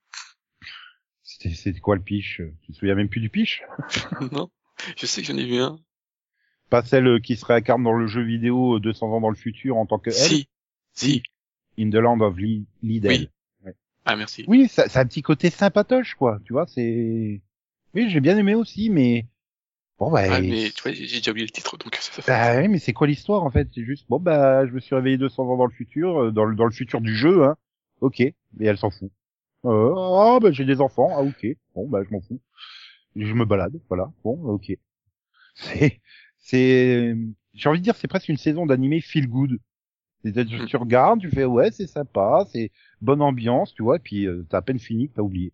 C'était 1.22 1.54
c'était 1.54 1.80
quoi 1.80 1.94
le 1.96 2.02
pitch? 2.02 2.40
Tu 2.62 2.72
te 2.72 2.76
souviens 2.78 2.94
même 2.94 3.08
plus 3.08 3.20
du 3.20 3.28
pitch? 3.30 3.62
Non 4.32 4.50
Je 4.96 5.06
sais 5.06 5.20
que 5.22 5.28
j'en 5.28 5.36
ai 5.36 5.44
vu 5.44 5.58
un. 5.60 5.78
Pas 6.70 6.82
celle 6.82 7.20
qui 7.22 7.36
se 7.36 7.44
réincarne 7.46 7.82
dans 7.82 7.92
le 7.94 8.06
jeu 8.06 8.22
vidéo 8.22 8.78
200 8.80 9.10
ans 9.12 9.20
dans 9.20 9.30
le 9.30 9.36
futur 9.36 9.76
en 9.76 9.86
tant 9.86 9.98
que 9.98 10.10
elle? 10.10 10.14
Si. 10.16 10.48
Si. 10.92 11.22
In 11.78 11.90
the 11.90 11.94
Land 11.94 12.20
of 12.20 12.36
Li- 12.36 12.66
Lidl. 12.82 13.08
Oui. 13.08 13.28
Ah, 14.10 14.16
merci. 14.16 14.44
Oui, 14.48 14.68
ça, 14.68 14.88
ça 14.88 15.00
a 15.00 15.02
un 15.02 15.06
petit 15.06 15.20
côté 15.20 15.50
sympatoche, 15.50 16.14
quoi. 16.14 16.38
Tu 16.46 16.54
vois, 16.54 16.66
c'est. 16.66 17.42
Oui, 17.94 18.08
j'ai 18.08 18.20
bien 18.20 18.38
aimé 18.38 18.54
aussi, 18.54 18.88
mais 18.88 19.26
bon 19.98 20.10
bah. 20.10 20.22
Ah, 20.30 20.40
mais 20.40 20.70
tu 20.70 20.82
vois, 20.82 20.92
j'ai 20.92 21.02
déjà 21.18 21.30
oublié 21.30 21.46
le 21.46 21.52
titre, 21.52 21.76
donc 21.76 21.94
ça. 21.96 22.22
Bah 22.26 22.58
oui, 22.60 22.68
mais 22.68 22.78
c'est 22.78 22.94
quoi 22.94 23.06
l'histoire 23.06 23.44
en 23.44 23.50
fait? 23.50 23.68
C'est 23.74 23.84
juste 23.84 24.06
bon 24.08 24.18
bah 24.18 24.66
je 24.66 24.72
me 24.72 24.80
suis 24.80 24.94
réveillé 24.94 25.18
200 25.18 25.44
ans 25.48 25.56
dans 25.58 25.66
le 25.66 25.72
futur, 25.72 26.22
euh, 26.24 26.30
dans 26.32 26.44
le 26.46 26.54
dans 26.56 26.64
le 26.64 26.70
futur 26.70 27.00
du 27.02 27.14
jeu, 27.14 27.44
hein. 27.44 27.56
Ok, 28.00 28.20
mais 28.20 28.66
elle 28.66 28.78
s'en 28.78 28.90
fout. 28.90 29.10
Euh, 29.66 29.94
ah 29.96 30.38
bah 30.40 30.52
j'ai 30.52 30.64
des 30.64 30.80
enfants, 30.80 31.10
ah 31.14 31.22
ok. 31.22 31.46
Bon 31.74 31.86
bah 31.86 32.00
je 32.08 32.10
m'en 32.14 32.20
fous. 32.22 32.40
Je 33.16 33.32
me 33.34 33.44
balade, 33.44 33.78
voilà. 33.88 34.10
Bon, 34.24 34.38
ok. 34.44 34.72
C'est 35.54 36.00
c'est 36.38 37.14
j'ai 37.52 37.68
envie 37.68 37.80
de 37.80 37.84
dire 37.84 37.96
c'est 37.96 38.08
presque 38.08 38.28
une 38.28 38.36
saison 38.38 38.64
d'animé 38.64 39.00
feel 39.02 39.26
good. 39.28 39.58
C'est-à-dire, 40.24 40.62
Mm. 40.62 40.66
tu 40.66 40.76
regardes, 40.76 41.20
tu 41.20 41.30
fais 41.30 41.44
ouais 41.44 41.70
c'est 41.72 41.86
sympa, 41.86 42.46
c'est 42.52 42.70
bonne 43.02 43.22
ambiance, 43.22 43.74
tu 43.74 43.82
vois, 43.82 43.96
et 43.96 44.00
puis 44.00 44.26
euh, 44.26 44.46
t'as 44.50 44.58
à 44.58 44.62
peine 44.62 44.78
fini 44.78 45.08
t'as 45.10 45.22
oublié. 45.22 45.52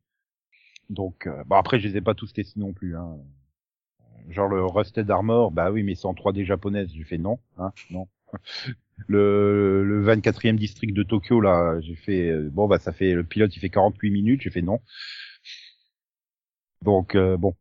Donc 0.90 1.26
euh, 1.26 1.44
bon 1.46 1.56
après 1.56 1.80
je 1.80 1.88
les 1.88 1.98
ai 1.98 2.02
pas 2.02 2.14
tous 2.14 2.32
testés 2.32 2.60
non 2.60 2.72
plus, 2.72 2.96
hein. 2.96 3.18
Genre 4.30 4.48
le 4.48 4.64
Rusted 4.64 5.10
Armor, 5.10 5.50
bah 5.50 5.70
oui, 5.70 5.82
mais 5.82 5.94
c'est 5.94 6.06
en 6.06 6.14
3D 6.14 6.44
japonaise. 6.44 6.90
J'ai 6.94 7.04
fait 7.04 7.18
non, 7.18 7.38
hein, 7.58 7.72
non. 7.90 8.08
Le, 9.08 9.82
le 9.84 10.02
24e 10.04 10.56
district 10.56 10.94
de 10.94 11.02
Tokyo, 11.02 11.40
là, 11.40 11.80
j'ai 11.80 11.96
fait, 11.96 12.30
euh, 12.30 12.48
bon, 12.52 12.68
bah, 12.68 12.78
ça 12.78 12.92
fait, 12.92 13.12
le 13.14 13.24
pilote, 13.24 13.56
il 13.56 13.60
fait 13.60 13.68
48 13.70 14.10
minutes, 14.10 14.42
j'ai 14.42 14.50
fait 14.50 14.62
non. 14.62 14.80
Donc, 16.82 17.14
euh, 17.16 17.36
bon. 17.36 17.56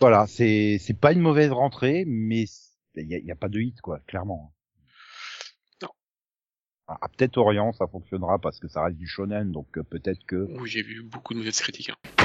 Voilà, 0.00 0.26
c'est, 0.28 0.78
c'est 0.78 0.94
pas 0.94 1.12
une 1.12 1.20
mauvaise 1.20 1.50
rentrée, 1.50 2.04
mais 2.06 2.44
il 2.96 3.08
y 3.08 3.14
a, 3.16 3.18
y 3.18 3.30
a 3.32 3.36
pas 3.36 3.48
de 3.48 3.58
hit, 3.60 3.80
quoi, 3.80 3.98
clairement. 4.06 4.52
Non. 6.88 6.96
Ah, 7.00 7.08
peut-être 7.16 7.38
Orient, 7.38 7.72
ça 7.72 7.86
fonctionnera 7.86 8.38
parce 8.38 8.58
que 8.58 8.68
ça 8.68 8.82
reste 8.84 8.98
du 8.98 9.06
shonen, 9.06 9.50
donc 9.52 9.66
euh, 9.78 9.82
peut-être 9.88 10.20
que. 10.26 10.48
Où 10.60 10.66
j'ai 10.66 10.82
vu 10.82 11.02
beaucoup 11.02 11.32
de 11.32 11.38
mauvaises 11.38 11.60
critiques. 11.60 11.90
hein. 11.90 12.24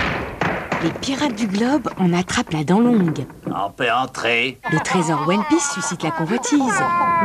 Les 0.83 0.91
pirates 0.91 1.35
du 1.35 1.47
globe 1.47 1.89
en 1.97 2.13
attrapent 2.13 2.51
la 2.53 2.63
dent 2.63 2.79
longue. 2.79 3.25
On 3.47 3.69
peut 3.69 3.91
entrer. 3.91 4.57
Le 4.71 4.79
trésor 4.79 5.27
One 5.27 5.43
Piece 5.49 5.71
suscite 5.73 6.03
la 6.03 6.11
convoitise. 6.11 6.61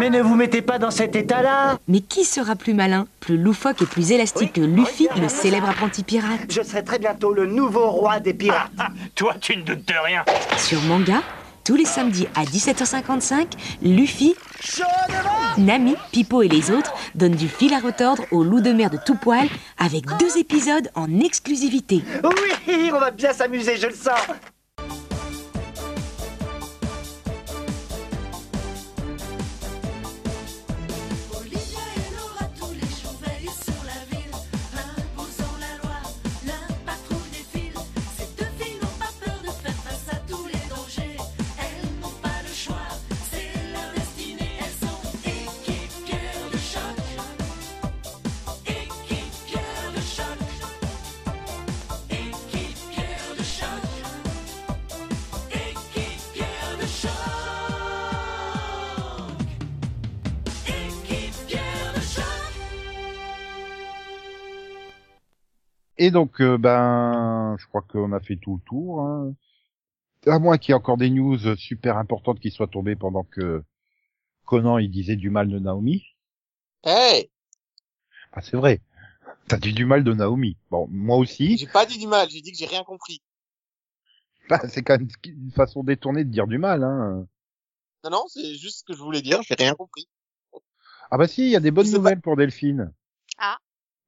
Mais 0.00 0.10
ne 0.10 0.20
vous 0.20 0.34
mettez 0.34 0.60
pas 0.60 0.78
dans 0.80 0.90
cet 0.90 1.14
état-là. 1.14 1.78
Mais 1.86 2.00
qui 2.00 2.24
sera 2.24 2.56
plus 2.56 2.74
malin, 2.74 3.06
plus 3.20 3.36
loufoque 3.36 3.80
et 3.82 3.86
plus 3.86 4.10
élastique 4.10 4.54
que 4.54 4.60
Luffy, 4.60 5.06
le 5.20 5.28
célèbre 5.28 5.68
apprenti 5.68 6.02
pirate? 6.02 6.40
Je 6.50 6.62
serai 6.62 6.82
très 6.82 6.98
bientôt 6.98 7.32
le 7.32 7.46
nouveau 7.46 7.90
roi 7.90 8.18
des 8.18 8.34
pirates. 8.34 8.72
Toi, 9.14 9.34
tu 9.40 9.56
ne 9.56 9.62
doutes 9.62 9.86
de 9.86 9.94
rien. 10.04 10.24
Sur 10.56 10.80
manga, 10.82 11.22
tous 11.64 11.76
les 11.76 11.86
samedis 11.86 12.28
à 12.34 12.44
17h55, 12.44 13.46
Luffy, 13.82 14.34
Nami, 15.56 15.96
Pipo 16.12 16.42
et 16.42 16.48
les 16.48 16.70
autres 16.70 16.94
donnent 17.14 17.34
du 17.34 17.48
fil 17.48 17.72
à 17.72 17.80
retordre 17.80 18.24
au 18.30 18.44
loup 18.44 18.60
de 18.60 18.70
mer 18.70 18.90
de 18.90 18.98
tout 19.04 19.16
poil 19.16 19.48
avec 19.78 20.04
deux 20.18 20.36
épisodes 20.38 20.90
en 20.94 21.20
exclusivité. 21.20 22.02
Oui, 22.22 22.90
on 22.92 23.00
va 23.00 23.10
bien 23.10 23.32
s'amuser, 23.32 23.76
je 23.78 23.86
le 23.86 23.94
sens. 23.94 24.20
Et 66.04 66.10
donc, 66.10 66.42
euh, 66.42 66.58
ben, 66.58 67.56
je 67.58 67.66
crois 67.66 67.80
qu'on 67.80 68.12
a 68.12 68.20
fait 68.20 68.36
tout 68.36 68.56
le 68.56 68.62
tour. 68.68 69.00
hein. 69.00 69.34
À 70.26 70.38
moins 70.38 70.58
qu'il 70.58 70.68
y 70.68 70.72
ait 70.72 70.76
encore 70.76 70.98
des 70.98 71.08
news 71.08 71.38
super 71.56 71.96
importantes 71.96 72.40
qui 72.40 72.50
soient 72.50 72.66
tombées 72.66 72.94
pendant 72.94 73.24
que 73.24 73.62
Conan 74.44 74.76
il 74.76 74.90
disait 74.90 75.16
du 75.16 75.30
mal 75.30 75.48
de 75.48 75.58
Naomi. 75.58 76.04
Hey, 76.84 77.30
Ah, 78.32 78.42
c'est 78.42 78.58
vrai. 78.58 78.82
T'as 79.48 79.56
dit 79.56 79.72
du 79.72 79.86
mal 79.86 80.04
de 80.04 80.12
Naomi. 80.12 80.58
Bon, 80.70 80.86
moi 80.90 81.16
aussi. 81.16 81.56
j'ai 81.56 81.66
pas 81.66 81.86
dit 81.86 81.98
du 81.98 82.06
mal, 82.06 82.28
j'ai 82.28 82.42
dit 82.42 82.52
que 82.52 82.58
j'ai 82.58 82.66
rien 82.66 82.84
compris. 82.84 83.22
Bah, 84.50 84.60
c'est 84.68 84.82
quand 84.82 84.98
même 84.98 85.08
une 85.24 85.52
façon 85.52 85.82
détournée 85.82 86.24
de 86.24 86.30
dire 86.30 86.46
du 86.46 86.58
mal. 86.58 86.84
Hein. 86.84 87.26
Non, 88.04 88.10
non, 88.10 88.24
c'est 88.28 88.56
juste 88.56 88.80
ce 88.80 88.84
que 88.84 88.92
je 88.94 89.02
voulais 89.02 89.22
dire, 89.22 89.40
j'ai 89.40 89.54
rien 89.54 89.74
compris. 89.74 90.06
Ah 91.10 91.16
bah 91.16 91.28
si, 91.28 91.44
il 91.44 91.50
y 91.50 91.56
a 91.56 91.60
des 91.60 91.70
bonnes 91.70 91.90
nouvelles 91.90 92.20
pour 92.20 92.36
Delphine. 92.36 92.92
Ah. 93.38 93.56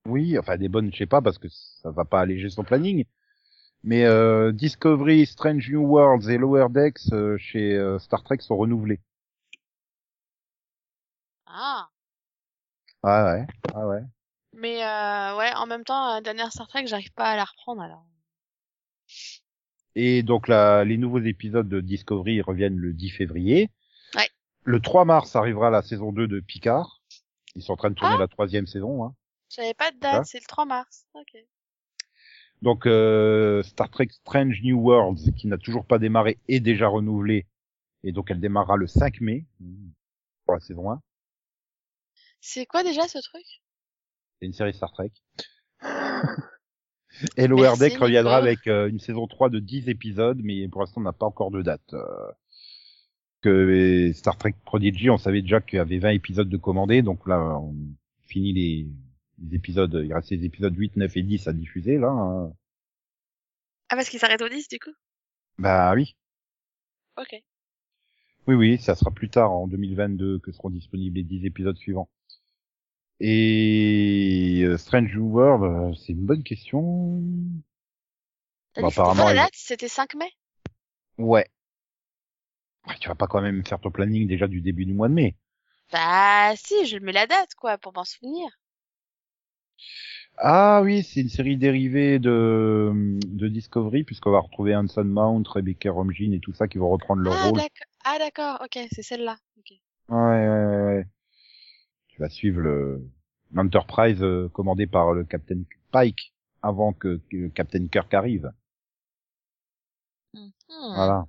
Oui, 0.07 0.39
enfin 0.39 0.57
des 0.57 0.69
bonnes, 0.69 0.93
je 0.93 0.99
sais 0.99 1.07
pas, 1.07 1.21
parce 1.23 1.39
que 1.39 1.49
ça 1.49 1.91
va 1.91 2.05
pas 2.05 2.21
alléger 2.21 2.49
son 2.51 2.65
planning. 2.65 3.05
Mais 3.83 4.05
euh, 4.05 4.53
Discovery, 4.53 5.27
Strange 5.27 5.71
New 5.71 5.87
Worlds 5.87 6.29
et 6.31 6.39
Lower 6.39 6.67
Decks 6.71 7.13
euh, 7.13 7.37
chez 7.39 7.75
euh, 7.77 7.99
Star 7.99 8.23
Trek 8.25 8.39
sont 8.41 8.57
renouvelés. 8.57 9.01
Ah. 11.47 11.89
Ah 13.03 13.25
ouais, 13.35 13.47
ah 13.75 13.87
ouais. 13.87 14.01
Mais 14.55 14.83
euh, 14.83 15.37
ouais, 15.37 15.53
en 15.55 15.67
même 15.67 15.85
temps, 15.85 16.15
la 16.15 16.21
dernière 16.21 16.51
Star 16.51 16.67
Trek, 16.67 16.87
j'arrive 16.87 17.13
pas 17.13 17.31
à 17.31 17.37
la 17.37 17.45
reprendre 17.45 17.83
alors. 17.83 18.05
Et 19.95 20.23
donc 20.23 20.49
là, 20.49 20.85
les 20.85 20.97
nouveaux 20.99 21.21
épisodes 21.21 21.69
de 21.69 21.81
Discovery 21.81 22.41
reviennent 22.41 22.77
le 22.77 22.93
10 22.93 23.11
février. 23.11 23.71
Ouais. 24.15 24.29
Le 24.65 24.81
3 24.81 25.05
mars 25.05 25.37
arrivera 25.37 25.71
la 25.71 25.83
saison 25.83 26.13
2 26.13 26.27
de 26.27 26.41
Picard. 26.41 27.03
Ils 27.55 27.63
sont 27.63 27.73
en 27.75 27.77
train 27.77 27.91
de 27.91 27.95
tourner 27.95 28.17
Ah. 28.17 28.21
la 28.21 28.29
troisième 28.29 28.67
saison. 28.67 29.05
Hein. 29.05 29.15
J'avais 29.49 29.75
pas 29.75 29.91
de 29.91 29.99
date, 29.99 30.27
c'est 30.27 30.41
le 30.41 30.47
3 30.47 30.65
mars. 30.65 31.07
Ok. 31.15 31.37
Donc 32.63 32.87
euh, 32.87 33.63
Star 33.63 33.91
Trek 33.91 34.09
Strange 34.11 34.61
New 34.63 34.81
Worlds, 34.81 35.33
qui 35.37 35.47
n'a 35.47 35.59
toujours 35.59 35.85
pas 35.85 35.99
démarré, 35.99 36.39
est 36.49 36.61
déjà 36.61 36.89
renouvelée. 36.89 37.47
Et 38.03 38.13
donc 38.13 38.31
elle 38.31 38.41
démarrera 38.41 38.77
le 38.77 38.87
5 38.87 39.21
mai 39.21 39.45
pour 40.45 40.55
la 40.55 40.61
saison 40.61 40.91
1. 40.91 41.01
C'est 42.41 42.67
quoi 42.67 42.83
déjà 42.83 43.09
ce 43.09 43.19
truc? 43.19 43.45
C'est 44.39 44.47
une 44.47 44.53
série 44.53 44.75
Star 44.75 44.93
Trek. 44.93 45.11
Merci, 47.39 47.79
Deck 47.79 47.97
reviendra 47.99 48.37
avec 48.37 48.67
euh, 48.67 48.89
une 48.89 49.01
saison 49.01 49.27
3 49.27 49.49
de 49.49 49.59
10 49.59 49.89
épisodes, 49.89 50.39
mais 50.43 50.69
pour 50.69 50.83
l'instant 50.83 51.01
on 51.01 51.05
n'a 51.05 51.13
pas 51.13 51.27
encore 51.27 51.51
de 51.51 51.63
date. 51.63 51.95
Euh, 51.95 52.33
que 53.43 54.13
Star 54.15 54.37
Trek 54.37 54.55
Prodigy, 54.65 55.09
on 55.09 55.19
savait 55.19 55.43
déjà 55.43 55.61
qu'il 55.61 55.77
y 55.77 55.81
avait 55.81 55.99
20 55.99 56.11
épisodes 56.11 56.49
de 56.49 56.57
commandés, 56.57 57.03
donc 57.03 57.27
là 57.27 57.59
on 57.61 57.75
finit 58.27 58.53
les, 58.53 58.89
les 59.43 59.57
épisodes, 59.57 60.01
il 60.05 60.13
reste 60.13 60.31
les 60.31 60.45
épisodes 60.45 60.75
8, 60.77 60.97
9 60.97 61.17
et 61.17 61.23
10 61.23 61.47
à 61.49 61.53
diffuser 61.53 61.99
là. 61.99 62.09
hein. 62.09 62.53
Ah, 63.89 63.97
parce 63.97 64.09
qu'il 64.09 64.19
s'arrête 64.19 64.43
au 64.43 64.49
10 64.49 64.69
du 64.69 64.79
coup? 64.79 64.93
Bah 65.59 65.93
oui. 65.95 66.17
Ok. 67.17 67.35
Oui, 68.47 68.55
oui, 68.55 68.79
ça 68.79 68.95
sera 68.95 69.11
plus 69.11 69.29
tard, 69.29 69.53
en 69.53 69.67
2022, 69.67 70.39
que 70.39 70.53
seront 70.53 70.71
disponibles 70.71 71.17
les 71.17 71.25
10 71.25 71.45
épisodes 71.47 71.77
suivants. 71.77 72.09
Et 73.19 74.63
euh, 74.65 74.77
Strange 74.77 75.15
New 75.15 75.25
World, 75.33 75.65
euh, 75.65 75.95
c'est 75.95 76.13
une 76.13 76.27
bonne 76.27 76.43
question. 76.43 77.23
C'était 78.75 78.87
apparemment, 78.87 79.33
date 79.35 79.51
C'était 79.55 79.89
5 79.89 80.15
mai? 80.17 80.31
Ouais. 81.19 81.47
Ouais, 82.87 82.95
Tu 83.01 83.09
vas 83.09 83.15
pas 83.15 83.27
quand 83.27 83.41
même 83.41 83.65
faire 83.65 83.81
ton 83.81 83.91
planning 83.91 84.29
déjà 84.29 84.47
du 84.47 84.61
début 84.61 84.85
du 84.85 84.93
mois 84.93 85.09
de 85.09 85.15
mai. 85.15 85.37
Bah 85.93 86.53
si, 86.57 86.87
je 86.87 86.99
mets 86.99 87.13
la 87.13 87.27
date 87.27 87.55
quoi, 87.57 87.79
pour 87.79 87.93
m'en 87.95 88.05
souvenir. 88.05 88.47
Ah 90.39 90.83
oui, 90.83 91.03
c'est 91.03 91.21
une 91.23 91.29
série 91.31 91.57
dérivée 91.57 92.19
de, 92.19 92.93
de 93.27 93.49
Discovery, 93.49 94.05
puisqu'on 94.05 94.33
va 94.33 94.41
retrouver 94.41 94.77
Hanson 94.77 95.05
Mount, 95.05 95.45
Rebecca 95.49 95.91
Romijn 95.91 96.33
et 96.33 96.41
tout 96.41 96.53
ça 96.53 96.69
qui 96.69 96.77
vont 96.79 96.91
reprendre 96.91 97.23
leur 97.23 97.35
Ah 97.35 97.49
rôle. 97.49 97.61
ah 98.05 98.17
d'accord, 98.19 98.59
ok, 98.63 98.87
c'est 98.93 99.03
celle-là. 99.03 99.39
Ouais, 100.09 100.17
ouais, 100.17 100.85
ouais. 100.85 101.07
Tu 102.09 102.21
vas 102.21 102.29
suivre 102.29 102.61
le 102.61 103.03
l'Enterprise 103.53 104.23
euh, 104.23 104.49
commandé 104.51 104.87
par 104.87 105.13
le 105.13 105.25
Captain 105.25 105.63
Pike 105.93 106.33
avant 106.63 106.93
que, 106.93 107.21
que 107.31 107.37
le 107.37 107.49
Captain 107.49 107.87
Kirk 107.87 108.13
arrive. 108.13 108.53
Hmm. 110.35 110.51
Voilà. 110.69 111.27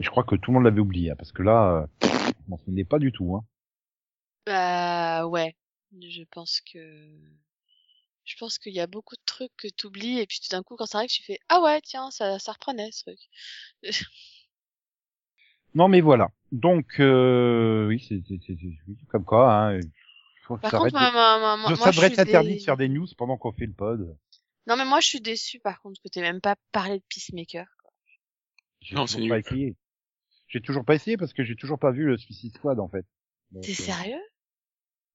Je 0.00 0.10
crois 0.10 0.24
que 0.24 0.34
tout 0.36 0.50
le 0.50 0.54
monde 0.56 0.64
l'avait 0.64 0.80
oublié, 0.80 1.10
hein, 1.10 1.16
parce 1.16 1.32
que 1.32 1.42
là, 1.42 1.88
euh, 2.02 2.08
je 2.26 2.50
m'en 2.50 2.58
souvenais 2.58 2.84
pas 2.84 2.98
du 2.98 3.12
tout. 3.12 3.36
Hein. 3.36 3.44
Bah 4.46 5.26
ouais, 5.26 5.54
je 6.02 6.22
pense 6.30 6.60
que 6.60 6.78
je 8.24 8.36
pense 8.38 8.58
qu'il 8.58 8.72
y 8.74 8.80
a 8.80 8.86
beaucoup 8.86 9.14
de 9.16 9.22
trucs 9.24 9.56
que 9.56 9.68
t'oublies 9.68 10.18
et 10.18 10.26
puis 10.26 10.40
tout 10.40 10.48
d'un 10.50 10.62
coup 10.62 10.76
quand 10.76 10.86
ça 10.86 10.98
arrive 10.98 11.10
tu 11.10 11.22
fais 11.22 11.38
ah 11.48 11.60
ouais 11.60 11.80
tiens 11.82 12.10
ça 12.10 12.38
ça 12.38 12.52
reprenait 12.52 12.90
ce 12.92 13.02
truc. 13.04 13.20
Non, 15.74 15.88
mais 15.88 16.00
voilà. 16.00 16.30
Donc, 16.52 17.00
euh, 17.00 17.86
oui, 17.88 18.02
c'est 18.08 18.22
c'est- 18.26 18.40
c'est- 18.46 18.56
c'est- 18.58 18.78
oui, 18.88 18.96
comme 19.08 19.24
quoi. 19.24 19.52
Hein, 19.72 19.80
faut 20.42 20.56
que 20.56 20.62
Par 20.62 20.70
ça 20.70 20.78
contre 20.78 20.94
arrête 20.96 21.12
moi, 21.12 21.38
moi, 21.38 21.56
moi, 21.58 21.70
moi, 21.70 21.76
ça 21.76 21.90
je 21.90 21.96
devrait 21.96 22.06
suis 22.06 22.14
être 22.14 22.28
interdit 22.28 22.48
dé- 22.50 22.60
de 22.60 22.64
faire 22.64 22.76
des 22.76 22.88
news 22.88 23.06
pendant 23.18 23.36
qu'on 23.36 23.52
fait 23.52 23.66
le 23.66 23.72
pod. 23.72 24.16
Non 24.66 24.76
mais 24.76 24.84
moi 24.84 24.98
je 25.00 25.06
suis 25.06 25.20
déçue 25.20 25.60
par 25.60 25.80
contre 25.80 26.00
que 26.02 26.08
t'aies 26.08 26.22
même 26.22 26.40
pas 26.40 26.56
parlé 26.72 26.98
de 26.98 27.04
Peacemaker. 27.08 27.66
quoi. 27.82 27.92
J'ai 28.80 28.96
Non, 28.96 29.06
c'est 29.06 29.16
toujours 29.16 29.28
pas 29.28 29.36
nul. 29.36 29.44
essayé. 29.46 29.76
J'ai 30.48 30.60
toujours 30.60 30.84
pas 30.84 30.94
essayé 30.94 31.16
parce 31.16 31.32
que 31.32 31.44
j'ai 31.44 31.56
toujours 31.56 31.78
pas 31.78 31.90
vu 31.92 32.04
le 32.04 32.16
Suicide 32.16 32.54
Squad 32.54 32.80
en 32.80 32.88
fait. 32.88 33.04
T'es 33.62 33.72
euh, 33.72 33.74
sérieux? 33.74 34.22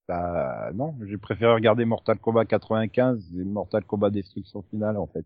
Bah 0.07 0.71
non, 0.73 0.95
j'ai 1.05 1.17
préféré 1.17 1.53
regarder 1.53 1.85
Mortal 1.85 2.17
Kombat 2.19 2.45
95 2.45 3.31
et 3.33 3.43
Mortal 3.43 3.83
Kombat 3.85 4.09
Destruction 4.09 4.63
Finale 4.69 4.97
en 4.97 5.07
fait. 5.07 5.25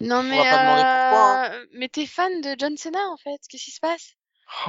Non 0.00 0.22
mais 0.22 0.38
pas 0.38 1.10
pourquoi, 1.10 1.48
euh, 1.50 1.66
mais 1.74 1.88
t'es 1.88 2.06
fan 2.06 2.40
de 2.40 2.56
John 2.58 2.76
Cena 2.76 2.98
en 3.10 3.16
fait, 3.16 3.38
qu'est-ce 3.48 3.64
qui 3.64 3.70
se 3.70 3.80
passe? 3.80 4.16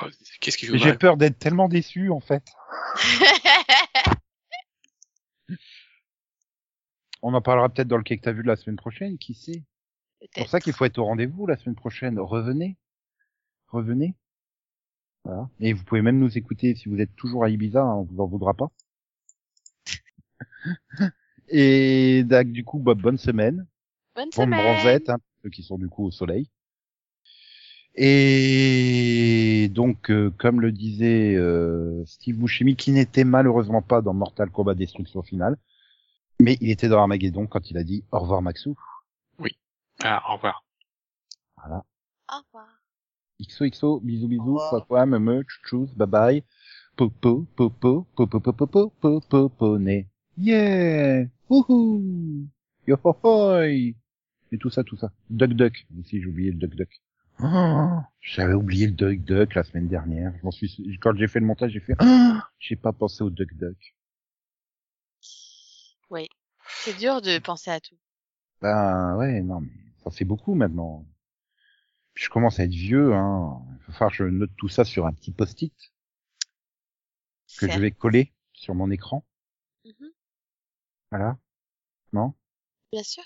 Oh, 0.02 0.06
Qu'est-ce 0.40 0.58
qui 0.58 0.78
J'ai 0.78 0.94
peur 0.94 1.18
d'être 1.18 1.40
tellement 1.40 1.68
déçu 1.68 2.10
en 2.12 2.20
fait. 2.20 2.44
On 7.22 7.34
en 7.34 7.42
parlera 7.42 7.70
peut-être 7.70 7.88
dans 7.88 7.98
le 7.98 8.04
quai 8.04 8.18
que 8.18 8.24
t'as 8.24 8.34
vu 8.34 8.44
la 8.44 8.56
semaine 8.56 8.76
prochaine, 8.76 9.18
qui 9.18 9.34
sait? 9.34 9.64
C'est 10.22 10.42
pour 10.42 10.50
ça 10.50 10.60
qu'il 10.60 10.74
faut 10.74 10.86
être 10.86 11.00
au 11.00 11.06
rendez-vous 11.06 11.48
la 11.48 11.58
semaine 11.58 11.76
prochaine. 11.76 12.20
Revenez. 12.20 12.78
Revenez. 13.68 14.14
Voilà. 15.24 15.50
Et 15.60 15.74
vous 15.74 15.84
pouvez 15.84 16.04
même 16.04 16.20
nous 16.20 16.38
écouter 16.38 16.76
si 16.76 16.88
vous 16.88 17.02
êtes 17.02 17.16
toujours 17.16 17.44
à 17.44 17.50
Ibiza, 17.50 17.82
hein, 17.82 17.96
on 17.96 18.04
vous 18.04 18.20
en 18.22 18.28
voudra 18.28 18.54
pas. 18.54 18.70
Et 21.50 22.24
donc, 22.24 22.52
du 22.52 22.64
coup, 22.64 22.80
bah, 22.80 22.94
bonne 22.96 23.18
semaine. 23.18 23.66
Bonne 24.16 24.30
Bonne 24.36 24.46
semaine. 24.46 24.62
bronzette, 24.62 25.10
hein, 25.10 25.18
ceux 25.44 25.50
qui 25.50 25.64
sont 25.64 25.78
du 25.78 25.88
coup 25.88 26.06
au 26.06 26.12
soleil. 26.12 26.50
Et 27.96 29.70
donc, 29.72 30.12
euh, 30.12 30.30
comme 30.38 30.60
le 30.60 30.72
disait 30.72 31.36
euh, 31.36 32.04
Steve 32.06 32.38
Buscemi, 32.38 32.76
qui 32.76 32.92
n'était 32.92 33.24
malheureusement 33.24 33.82
pas 33.82 34.02
dans 34.02 34.14
Mortal 34.14 34.50
Kombat 34.50 34.76
Destruction 34.76 35.22
Finale, 35.22 35.58
mais 36.42 36.58
il 36.60 36.70
était 36.72 36.90
dans 36.90 37.00
Armageddon 37.00 37.48
quand 37.48 37.72
il 37.72 37.78
a 37.78 37.84
dit 37.84 38.04
au 38.12 38.20
revoir 38.20 38.42
Maxou. 38.42 38.76
Ah, 40.04 40.22
au 40.30 40.34
revoir. 40.34 40.66
Voilà. 41.56 41.86
Au 42.30 42.38
revoir. 42.46 42.68
XOXO, 43.42 44.02
bisous 44.02 44.28
bisous, 44.28 44.60
quoi 44.70 44.82
quoi, 44.82 45.06
me 45.06 45.20
me, 45.20 45.44
tchous, 45.44 45.88
bye 45.96 46.08
bye. 46.08 46.44
Popo, 46.98 47.46
popo, 47.56 48.06
popo, 48.16 48.40
popo, 48.40 48.68
popo, 48.68 49.22
popo, 49.22 49.78
né. 49.80 50.08
Yeah! 50.38 51.26
Wouhou! 51.50 52.48
Yo 52.88 52.98
ho 53.04 53.18
hoi! 53.24 53.96
Et 54.52 54.58
tout 54.60 54.70
ça, 54.70 54.84
tout 54.84 54.98
ça. 54.98 55.12
Duck 55.30 55.54
Duck. 55.54 55.88
Aussi, 56.00 56.22
j'ai 56.22 56.28
oublié 56.28 56.52
le 56.52 56.58
Duck 56.58 56.76
Duck. 56.76 57.02
Oh, 57.42 58.00
J'avais 58.22 58.54
oublié 58.54 58.88
le 58.88 58.94
Duck 58.94 59.24
Duck 59.24 59.56
la 59.56 59.64
semaine 59.64 59.88
dernière. 59.88 60.34
Je 60.38 60.44
m'en 60.44 60.52
suis, 60.52 60.98
quand 61.02 61.16
j'ai 61.16 61.28
fait 61.28 61.40
le 61.40 61.46
montage, 61.46 61.72
j'ai 61.72 61.80
fait, 61.80 61.96
oh, 62.02 62.38
j'ai 62.60 62.76
pas 62.76 62.94
pensé 62.94 63.24
au 63.24 63.30
Duck 63.30 63.54
Duck. 63.56 63.96
Oui. 66.10 66.28
C'est 66.68 66.98
dur 66.98 67.22
de 67.22 67.40
penser 67.40 67.72
à 67.72 67.80
tout. 67.80 67.98
Ben, 68.62 69.16
ouais, 69.18 69.42
non, 69.42 69.62
mais 69.62 69.72
ça 70.04 70.12
fait 70.12 70.26
beaucoup 70.26 70.54
maintenant. 70.56 71.06
Puis 72.14 72.26
je 72.26 72.30
commence 72.30 72.60
à 72.60 72.64
être 72.64 72.72
vieux, 72.72 73.14
hein. 73.14 73.62
Il 73.70 73.88
va 73.88 73.94
falloir 73.94 74.12
que 74.12 74.18
je 74.18 74.24
note 74.24 74.52
tout 74.58 74.70
ça 74.70 74.86
sur 74.86 75.06
un 75.06 75.14
petit 75.14 75.32
post-it 75.32 75.74
que 77.58 77.70
je 77.70 77.80
vais 77.80 77.92
coller 77.92 78.34
sur 78.54 78.76
mon 78.76 78.90
écran. 78.92 79.26
Voilà. 81.12 81.38
Non? 82.14 82.34
Bien 82.92 83.04
sûr. 83.04 83.24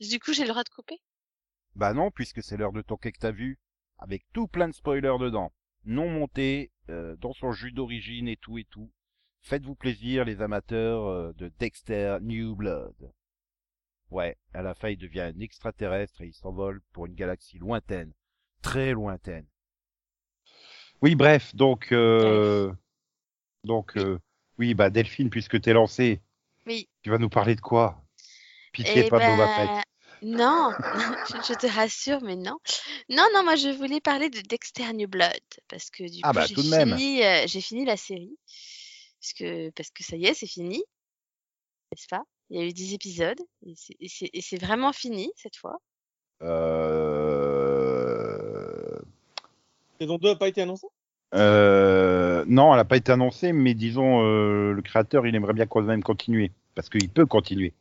Du 0.00 0.20
coup, 0.20 0.32
j'ai 0.32 0.42
le 0.42 0.48
droit 0.48 0.64
de 0.64 0.68
couper? 0.68 1.00
Bah 1.74 1.94
non, 1.94 2.10
puisque 2.10 2.42
c'est 2.42 2.56
l'heure 2.56 2.72
de 2.72 2.82
ton 2.82 2.96
que 2.96 3.08
t'as 3.18 3.32
vu, 3.32 3.58
avec 3.98 4.24
tout 4.32 4.46
plein 4.46 4.68
de 4.68 4.74
spoilers 4.74 5.18
dedans, 5.18 5.52
non 5.84 6.08
montés, 6.10 6.70
euh, 6.90 7.16
dans 7.16 7.32
son 7.32 7.52
jus 7.52 7.72
d'origine 7.72 8.28
et 8.28 8.36
tout 8.36 8.58
et 8.58 8.64
tout. 8.64 8.90
Faites-vous 9.42 9.74
plaisir, 9.74 10.24
les 10.24 10.42
amateurs 10.42 11.06
euh, 11.06 11.32
de 11.34 11.48
Dexter 11.58 12.18
New 12.20 12.56
Blood. 12.56 13.12
Ouais, 14.10 14.36
à 14.54 14.62
la 14.62 14.74
fin, 14.74 14.90
il 14.90 14.98
devient 14.98 15.20
un 15.20 15.40
extraterrestre 15.40 16.20
et 16.20 16.26
il 16.26 16.34
s'envole 16.34 16.80
pour 16.92 17.06
une 17.06 17.14
galaxie 17.14 17.58
lointaine, 17.58 18.12
très 18.62 18.92
lointaine. 18.92 19.46
Oui, 21.02 21.14
bref, 21.14 21.54
donc, 21.54 21.92
euh, 21.92 22.72
donc, 23.64 23.96
euh, 23.96 24.18
oui, 24.58 24.74
bah 24.74 24.90
Delphine, 24.90 25.30
puisque 25.30 25.60
t'es 25.60 25.72
lancé, 25.72 26.22
Oui. 26.66 26.88
tu 27.02 27.10
vas 27.10 27.18
nous 27.18 27.28
parler 27.28 27.54
de 27.54 27.60
quoi? 27.60 28.02
Pitié, 28.72 29.04
Eh 29.06 29.08
pas 29.08 29.18
ben, 29.18 29.36
Boba 29.36 29.48
Fett. 29.54 29.84
Non, 30.22 30.72
je, 31.48 31.54
te 31.54 31.66
rassure, 31.66 32.20
mais 32.22 32.36
non. 32.36 32.58
Non, 33.08 33.26
non, 33.34 33.44
moi 33.44 33.56
je 33.56 33.68
voulais 33.68 34.00
parler 34.00 34.30
de 34.30 34.40
Dexter 34.40 34.92
New 34.92 35.08
Blood 35.08 35.40
parce 35.68 35.90
que 35.90 36.04
du 36.04 36.20
Ah 36.22 36.30
coup 36.30 36.36
bah, 36.36 36.46
j'ai 36.46 36.54
fini, 36.54 37.22
euh, 37.22 37.46
j'ai 37.46 37.60
fini 37.60 37.84
la 37.84 37.96
série 37.96 38.36
parce 39.20 39.32
que 39.34 39.70
parce 39.70 39.90
que 39.90 40.04
ça 40.04 40.16
y 40.16 40.26
est, 40.26 40.34
c'est 40.34 40.46
fini, 40.46 40.78
n'est-ce 41.92 42.08
pas? 42.08 42.22
Il 42.50 42.60
y 42.60 42.62
a 42.62 42.64
eu 42.64 42.72
10 42.72 42.94
épisodes 42.94 43.40
et 43.62 43.74
c'est 44.40 44.60
vraiment 44.60 44.92
fini 44.92 45.32
cette 45.36 45.56
fois. 45.56 45.78
Euh... 46.42 47.46
Saison 50.00 50.18
2 50.18 50.28
n'a 50.28 50.36
pas 50.36 50.48
été 50.48 50.62
annoncée? 50.62 50.86
Euh, 51.34 52.44
non, 52.46 52.72
elle 52.72 52.78
n'a 52.78 52.84
pas 52.84 52.96
été 52.96 53.12
annoncée, 53.12 53.52
mais 53.52 53.74
disons, 53.74 54.22
euh, 54.24 54.72
le 54.72 54.82
créateur, 54.82 55.26
il 55.26 55.34
aimerait 55.34 55.52
bien 55.54 55.66
quand 55.66 55.82
même 55.82 56.02
continuer, 56.02 56.52
parce 56.74 56.88
qu'il 56.88 57.08
peut 57.08 57.26
continuer. 57.26 57.74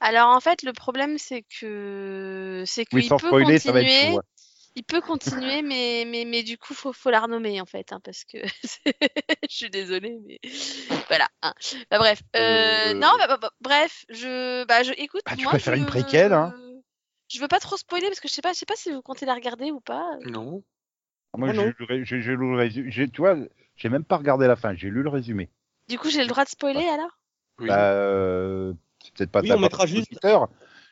Alors 0.00 0.30
en 0.30 0.40
fait, 0.40 0.62
le 0.62 0.72
problème 0.72 1.16
c'est 1.18 1.44
que 1.60 2.64
c'est 2.66 2.86
Oui, 2.92 3.02
qu'il 3.02 3.08
sans 3.08 3.18
peut 3.18 3.26
spoiler, 3.28 3.58
ça 3.58 3.72
va 3.72 3.80
être 3.80 3.86
continuer. 3.86 4.16
ouais. 4.16 4.22
Il 4.74 4.84
peut 4.84 5.00
continuer, 5.02 5.62
mais, 5.62 6.04
mais, 6.06 6.24
mais 6.24 6.42
du 6.42 6.56
coup, 6.56 6.72
faut, 6.72 6.94
faut 6.94 7.10
la 7.10 7.20
renommer, 7.20 7.60
en 7.60 7.66
fait, 7.66 7.92
hein, 7.92 8.00
parce 8.02 8.24
que 8.24 8.38
je 9.50 9.54
suis 9.54 9.68
désolée, 9.68 10.18
mais 10.26 10.40
voilà. 11.08 11.28
hein. 11.42 11.52
Bah, 11.90 11.98
bref, 11.98 12.22
euh, 12.36 12.40
Euh, 12.40 12.94
non, 12.94 13.10
bah, 13.18 13.26
bah, 13.28 13.38
bah, 13.40 13.50
bref, 13.60 14.06
je, 14.08 14.64
bah, 14.64 14.82
je, 14.82 14.92
écoute, 14.96 15.20
Bah, 15.26 15.36
tu 15.36 15.42
moi, 15.42 15.52
préfères 15.52 15.74
je, 15.74 15.80
une 15.80 15.86
préquelle, 15.86 16.32
hein 16.32 16.54
je 17.28 17.40
veux 17.40 17.48
pas 17.48 17.60
trop 17.60 17.76
spoiler 17.76 18.06
parce 18.08 18.20
que 18.20 18.28
je 18.28 18.32
sais 18.34 18.42
pas, 18.42 18.52
je 18.52 18.58
sais 18.58 18.66
pas 18.66 18.76
si 18.76 18.90
vous 18.90 19.02
comptez 19.02 19.24
la 19.26 19.34
regarder 19.34 19.70
ou 19.70 19.80
pas. 19.80 20.06
Non. 20.26 20.62
Moi, 21.36 21.48
Ah 21.50 21.54
j'ai 22.02 22.18
lu 22.18 22.36
le 22.36 22.56
résumé. 22.56 23.10
Tu 23.10 23.20
vois, 23.20 23.36
j'ai 23.76 23.88
même 23.88 24.04
pas 24.04 24.16
regardé 24.16 24.46
la 24.46 24.56
fin, 24.56 24.74
j'ai 24.74 24.90
lu 24.90 25.02
le 25.02 25.08
résumé. 25.08 25.48
Du 25.88 25.98
coup, 25.98 26.10
j'ai 26.10 26.20
le 26.20 26.26
droit 26.26 26.44
de 26.44 26.50
spoiler 26.50 26.86
alors? 26.86 27.18
Oui. 27.58 27.68
Bah, 27.68 27.92
euh, 27.92 28.72
c'est 29.02 29.14
peut-être 29.14 29.30
pas 29.30 29.40
Oui, 29.40 29.52
on 29.52 29.58
mettra 29.58 29.86
juste-. 29.86 30.18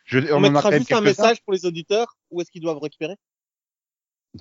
Je, 0.05 0.33
on, 0.33 0.41
mettra 0.41 0.73
juste 0.73 0.93
un 0.93 1.01
message 1.01 1.43
pour 1.43 1.53
les 1.53 1.67
auditeurs 1.67 2.17
où 2.31 2.41
est-ce 2.41 2.51
qu'ils 2.51 2.63
doivent 2.63 2.79
récupérer? 2.79 3.17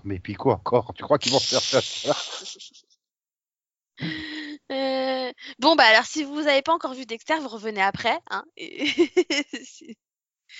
Mais 0.04 0.20
puis 0.20 0.34
quoi 0.34 0.56
encore? 0.56 0.94
Tu 0.96 1.04
crois 1.04 1.18
qu'ils 1.18 1.32
vont 1.32 1.40
faire 1.40 1.62
ça? 1.62 1.80
Voilà. 2.04 2.20
Euh, 4.72 5.34
Bon, 5.60 5.76
bah 5.76 5.84
alors, 5.86 6.06
si 6.06 6.24
vous 6.24 6.48
avez 6.48 6.62
pas 6.62 6.74
encore 6.74 6.94
vu 6.94 7.06
Dexter, 7.06 7.40
vous 7.42 7.48
revenez 7.48 7.82
après. 7.82 8.18
Hein, 8.30 8.46
et... 8.58 8.88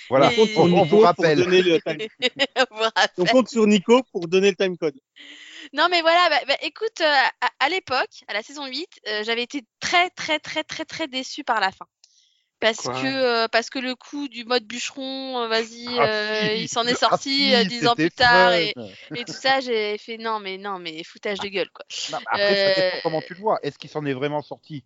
Voilà, 0.08 0.30
Et- 0.36 0.56
on, 0.56 0.62
on 0.62 0.66
Nico 0.68 0.84
vous 0.86 0.98
pour 0.98 1.04
rappelle. 1.04 1.38
donner 1.38 1.62
le 1.62 1.80
time- 1.80 1.98
On 2.70 2.76
vous 2.76 2.82
rappelle. 2.82 3.10
On 3.18 3.24
compte 3.26 3.48
sur 3.48 3.66
Nico 3.66 4.02
pour 4.12 4.26
donner 4.28 4.50
le 4.50 4.56
time 4.56 4.76
code. 4.76 4.98
Non, 5.72 5.88
mais 5.90 6.00
voilà, 6.00 6.28
bah, 6.30 6.40
bah, 6.48 6.56
écoute, 6.62 7.00
euh, 7.00 7.04
à, 7.40 7.50
à 7.60 7.68
l'époque, 7.68 8.24
à 8.28 8.32
la 8.34 8.42
saison 8.42 8.66
8, 8.66 8.88
euh, 9.08 9.22
j'avais 9.24 9.42
été 9.42 9.62
très, 9.78 10.10
très, 10.10 10.38
très, 10.38 10.64
très, 10.64 10.84
très 10.84 11.06
déçue 11.08 11.44
par 11.44 11.60
la 11.60 11.70
fin. 11.70 11.86
Parce 12.60 12.76
Quoi? 12.78 12.92
que, 12.92 13.06
euh, 13.06 13.48
parce 13.48 13.70
que 13.70 13.78
le 13.78 13.94
coup 13.94 14.28
du 14.28 14.44
mode 14.44 14.64
bûcheron, 14.64 15.48
vas-y, 15.48 15.98
Ah, 15.98 16.06
euh, 16.06 16.54
si. 16.54 16.62
il 16.64 16.68
s'en 16.68 16.86
est 16.86 16.92
Ah, 16.92 17.08
sorti 17.08 17.66
dix 17.66 17.86
ans 17.86 17.94
plus 17.94 18.10
tard 18.10 18.52
et, 18.52 18.74
et 19.14 19.24
tout 19.24 19.32
ça, 19.32 19.60
j'ai 19.60 19.96
fait 19.96 20.18
non, 20.18 20.40
mais 20.40 20.58
non, 20.58 20.78
mais 20.78 21.02
foutage 21.04 21.40
de 21.40 21.48
gueule, 21.48 21.70
quoi. 21.70 21.86
Non, 22.12 22.18
après, 22.26 22.56
ça 22.56 22.70
dépend 22.74 22.98
comment 23.02 23.22
tu 23.22 23.34
le 23.34 23.40
vois. 23.40 23.58
Est-ce 23.62 23.78
qu'il 23.78 23.88
s'en 23.88 24.04
est 24.04 24.12
vraiment 24.12 24.42
sorti? 24.42 24.84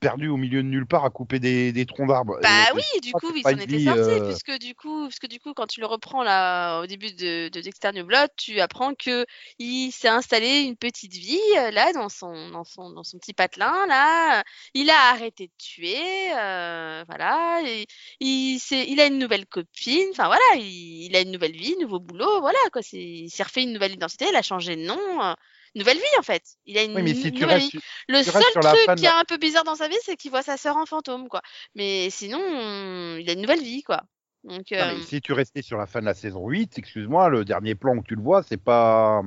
Perdu 0.00 0.28
au 0.28 0.36
milieu 0.36 0.62
de 0.62 0.68
nulle 0.68 0.86
part 0.86 1.04
à 1.04 1.10
couper 1.10 1.38
des, 1.38 1.72
des 1.72 1.86
troncs 1.86 2.08
d'arbres 2.08 2.38
Bah 2.42 2.48
oui, 2.74 3.00
du 3.02 3.14
coup, 3.14 3.32
que 3.32 3.34
c'est 3.34 3.38
il 3.38 3.42
pas 3.42 3.50
s'en 3.50 3.56
une 3.56 3.62
était 3.62 3.76
vie, 3.76 3.84
sorti, 3.84 4.00
euh, 4.00 4.20
puisque 4.20 4.58
du 4.58 4.74
coup, 4.74 5.06
puisque 5.08 5.26
du 5.26 5.40
coup, 5.40 5.54
quand 5.54 5.66
tu 5.66 5.80
le 5.80 5.86
reprends 5.86 6.22
là 6.22 6.80
au 6.80 6.86
début 6.86 7.12
de, 7.12 7.48
de 7.48 7.60
Dexter 7.60 7.92
New 7.92 8.04
Blood, 8.04 8.28
tu 8.36 8.60
apprends 8.60 8.94
que 8.94 9.24
il 9.58 9.90
s'est 9.92 10.08
installé 10.08 10.60
une 10.62 10.76
petite 10.76 11.12
vie 11.14 11.38
euh, 11.58 11.70
là 11.70 11.92
dans 11.92 12.08
son 12.08 12.50
dans 12.50 12.64
son 12.64 12.90
dans 12.90 13.02
son 13.04 13.18
petit 13.18 13.32
patelin 13.34 13.86
là. 13.86 14.42
Il 14.74 14.90
a 14.90 15.10
arrêté 15.10 15.46
de 15.48 15.52
tuer, 15.58 16.32
euh, 16.36 17.04
voilà. 17.08 17.60
Et, 17.64 17.86
il 18.20 18.58
il 18.70 19.00
a 19.00 19.06
une 19.06 19.18
nouvelle 19.18 19.46
copine, 19.46 20.08
enfin 20.12 20.26
voilà, 20.26 20.44
il, 20.56 21.04
il 21.06 21.16
a 21.16 21.20
une 21.20 21.32
nouvelle 21.32 21.52
vie, 21.56 21.74
nouveau 21.80 22.00
boulot, 22.00 22.40
voilà 22.40 22.58
quoi. 22.72 22.82
C'est, 22.82 22.98
il 22.98 23.30
s'est 23.30 23.42
refait 23.44 23.62
une 23.62 23.72
nouvelle 23.72 23.92
identité, 23.92 24.26
il 24.28 24.36
a 24.36 24.42
changé 24.42 24.76
de 24.76 24.82
nom. 24.82 24.98
euh, 25.22 25.34
Nouvelle 25.76 25.98
vie 25.98 26.18
en 26.18 26.22
fait. 26.22 26.42
Il 26.64 26.78
a 26.78 26.82
une 26.84 26.94
Oui, 26.96 27.02
mais 27.02 27.12
si 27.14 27.30
tu 27.32 27.42
nouvelle 27.42 27.58
restes, 27.58 27.72
vie. 27.72 27.80
Le 28.08 28.24
tu 28.24 28.30
seul 28.30 28.42
truc 28.42 28.96
qui 28.96 29.04
est 29.04 29.08
un 29.08 29.24
peu 29.28 29.36
bizarre 29.36 29.64
dans 29.64 29.74
sa 29.74 29.88
vie, 29.88 29.96
c'est 30.02 30.16
qu'il 30.16 30.30
voit 30.30 30.42
sa 30.42 30.56
sœur 30.56 30.74
en 30.78 30.86
fantôme, 30.86 31.28
quoi. 31.28 31.42
Mais 31.74 32.08
sinon, 32.08 32.40
euh, 32.40 33.20
il 33.20 33.28
a 33.28 33.34
une 33.34 33.42
nouvelle 33.42 33.62
vie, 33.62 33.82
quoi. 33.82 34.02
Donc, 34.44 34.70
Non, 34.70 34.78
euh, 34.78 34.94
mais 34.96 35.02
si 35.02 35.20
tu 35.20 35.34
restais 35.34 35.60
sur 35.60 35.76
la 35.76 35.86
fin 35.86 36.00
de 36.00 36.06
la 36.06 36.14
saison 36.14 36.48
8, 36.48 36.78
excuse-moi, 36.78 37.28
le 37.28 37.44
dernier 37.44 37.74
plan 37.74 37.94
où 37.94 38.02
tu 38.02 38.14
le 38.14 38.22
vois, 38.22 38.42
c'est 38.42 38.56
pas. 38.56 39.20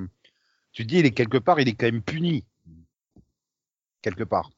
Tu 0.71 0.83
te 0.83 0.87
dis, 0.89 0.99
il 0.99 1.05
est 1.05 1.11
quelque 1.11 1.37
part, 1.37 1.59
il 1.59 1.67
est 1.67 1.73
quand 1.73 1.85
même 1.85 2.01
puni. 2.01 2.45
Quelque 4.01 4.23
part. 4.23 4.49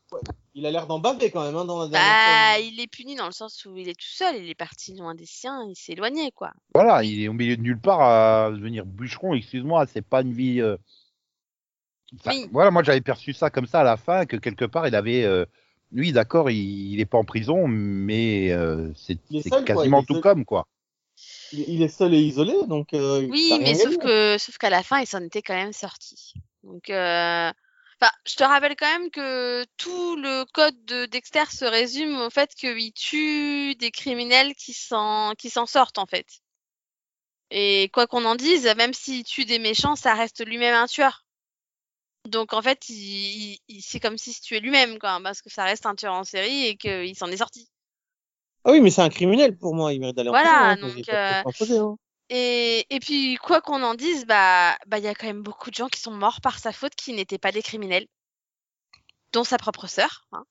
Il 0.53 0.65
a 0.65 0.71
l'air 0.71 0.87
d'en 0.87 0.99
baver 0.99 1.29
quand 1.29 1.43
même 1.43 1.55
hein, 1.55 1.65
dans 1.65 1.81
la 1.81 1.87
dernière 1.87 2.57
bah, 2.57 2.59
il 2.59 2.79
est 2.79 2.87
puni 2.87 3.15
dans 3.15 3.25
le 3.25 3.31
sens 3.31 3.65
où 3.65 3.75
il 3.75 3.89
est 3.89 3.99
tout 3.99 4.05
seul, 4.05 4.35
il 4.35 4.49
est 4.49 4.55
parti 4.55 4.93
loin 4.95 5.15
des 5.15 5.25
siens, 5.25 5.65
il 5.67 5.75
s'est 5.75 5.93
éloigné, 5.93 6.31
quoi. 6.31 6.51
Voilà, 6.75 7.03
il 7.03 7.21
est 7.23 7.27
au 7.27 7.33
milieu 7.33 7.57
de 7.57 7.61
nulle 7.61 7.79
part 7.79 8.01
à 8.01 8.51
devenir 8.51 8.85
bûcheron, 8.85 9.33
excuse-moi, 9.33 9.87
c'est 9.87 10.01
pas 10.01 10.21
une 10.21 10.33
vie. 10.33 10.61
euh, 10.61 10.77
Oui. 12.25 12.47
Voilà, 12.51 12.71
moi 12.71 12.83
j'avais 12.83 13.01
perçu 13.01 13.33
ça 13.33 13.49
comme 13.49 13.67
ça 13.67 13.81
à 13.81 13.83
la 13.83 13.97
fin, 13.97 14.25
que 14.25 14.37
quelque 14.37 14.65
part 14.65 14.87
il 14.87 14.95
avait. 14.95 15.23
euh, 15.23 15.45
Lui, 15.91 16.11
d'accord, 16.11 16.49
il, 16.49 16.93
il 16.93 16.99
est 16.99 17.05
pas 17.05 17.17
en 17.17 17.23
prison, 17.25 17.67
mais 17.67 18.51
euh, 18.51 18.91
c'est 18.95 19.17
quoi, 19.49 19.63
quasiment 19.63 20.03
tout 20.03 20.15
seul. 20.15 20.21
comme, 20.21 20.45
quoi. 20.45 20.67
Il, 21.51 21.81
est 21.81 21.89
seul 21.89 22.13
et 22.13 22.19
isolé, 22.19 22.55
donc. 22.67 22.93
Euh, 22.93 23.27
Oui, 23.29 23.53
mais 23.61 23.75
sauf 23.75 23.97
que, 23.97 24.37
sauf 24.37 24.57
qu'à 24.57 24.69
la 24.69 24.83
fin, 24.83 24.99
il 24.99 25.07
s'en 25.07 25.21
était 25.21 25.41
quand 25.41 25.53
même 25.53 25.73
sorti. 25.73 26.33
Donc, 26.63 26.89
euh, 26.89 27.51
enfin, 27.99 28.11
je 28.25 28.35
te 28.35 28.43
rappelle 28.43 28.75
quand 28.77 28.91
même 28.99 29.11
que 29.11 29.65
tout 29.77 30.15
le 30.15 30.45
code 30.53 30.83
de 30.85 31.05
Dexter 31.05 31.45
se 31.51 31.65
résume 31.65 32.19
au 32.21 32.29
fait 32.29 32.55
qu'il 32.55 32.93
tue 32.93 33.75
des 33.75 33.91
criminels 33.91 34.55
qui 34.55 34.73
s'en, 34.73 35.33
qui 35.37 35.49
s'en 35.49 35.65
sortent, 35.65 35.97
en 35.97 36.05
fait. 36.05 36.27
Et 37.51 37.89
quoi 37.93 38.07
qu'on 38.07 38.23
en 38.23 38.35
dise, 38.35 38.65
même 38.77 38.93
s'il 38.93 39.25
tue 39.25 39.45
des 39.45 39.59
méchants, 39.59 39.97
ça 39.97 40.13
reste 40.13 40.45
lui-même 40.45 40.73
un 40.73 40.87
tueur. 40.87 41.20
Donc, 42.25 42.53
en 42.53 42.61
fait, 42.63 42.89
il, 42.89 42.95
il- 42.95 43.59
il- 43.67 43.81
c'est 43.81 43.99
comme 43.99 44.17
s'il 44.17 44.33
se 44.33 44.41
tuait 44.41 44.59
lui-même, 44.59 44.97
quoi, 44.99 45.19
parce 45.23 45.41
que 45.41 45.49
ça 45.51 45.63
reste 45.65 45.85
un 45.85 45.95
tueur 45.95 46.13
en 46.13 46.23
série 46.23 46.65
et 46.67 46.75
qu'il 46.77 47.15
s'en 47.15 47.27
est 47.27 47.37
sorti. 47.37 47.69
Ah 48.63 48.71
oui, 48.71 48.81
mais 48.81 48.89
c'est 48.89 49.01
un 49.03 49.09
criminel 49.09 49.55
pour 49.57 49.75
moi, 49.75 49.93
il 49.93 49.99
mérite 49.99 50.15
d'aller 50.15 50.29
en 50.29 50.35
Voilà, 50.35 50.49
prison. 50.49 50.71
hein, 50.71 50.77
donc, 50.77 51.09
euh, 51.09 51.43
hein. 51.43 51.97
Et, 52.29 52.87
et 52.95 52.99
puis, 52.99 53.37
quoi 53.37 53.61
qu'on 53.61 53.83
en 53.83 53.95
dise, 53.95 54.25
bah, 54.25 54.77
bah, 54.87 54.97
il 54.99 55.03
y 55.05 55.07
a 55.07 55.15
quand 55.15 55.27
même 55.27 55.43
beaucoup 55.43 55.69
de 55.71 55.75
gens 55.75 55.89
qui 55.89 55.99
sont 56.01 56.11
morts 56.11 56.41
par 56.41 56.59
sa 56.59 56.71
faute 56.73 56.95
qui 56.95 57.13
n'étaient 57.13 57.37
pas 57.39 57.51
des 57.51 57.61
criminels, 57.63 58.07
dont 59.33 59.43
sa 59.43 59.57
propre 59.57 59.87
sœur. 59.87 60.25
hein. 60.33 60.43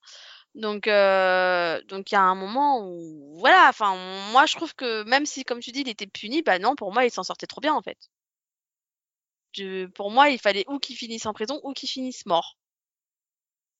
Donc, 0.55 0.87
euh, 0.87 1.81
donc 1.85 2.11
il 2.11 2.15
y 2.15 2.17
a 2.17 2.21
un 2.23 2.35
moment 2.35 2.81
où, 2.87 3.37
voilà, 3.39 3.67
enfin, 3.69 3.95
moi 4.31 4.45
je 4.47 4.55
trouve 4.55 4.75
que 4.75 5.03
même 5.05 5.25
si, 5.25 5.45
comme 5.45 5.59
tu 5.61 5.71
dis, 5.71 5.81
il 5.81 5.89
était 5.89 6.07
puni, 6.07 6.41
bah 6.43 6.59
non, 6.59 6.75
pour 6.75 6.93
moi, 6.93 7.05
il 7.05 7.11
s'en 7.11 7.23
sortait 7.23 7.47
trop 7.47 7.61
bien 7.61 7.73
en 7.75 7.81
fait. 7.83 7.97
Pour 9.95 10.11
moi, 10.11 10.29
il 10.29 10.39
fallait 10.39 10.65
ou 10.67 10.79
qu'il 10.79 10.95
finisse 10.95 11.25
en 11.25 11.33
prison 11.33 11.59
ou 11.63 11.73
qu'il 11.73 11.89
finisse 11.89 12.25
mort. 12.25 12.57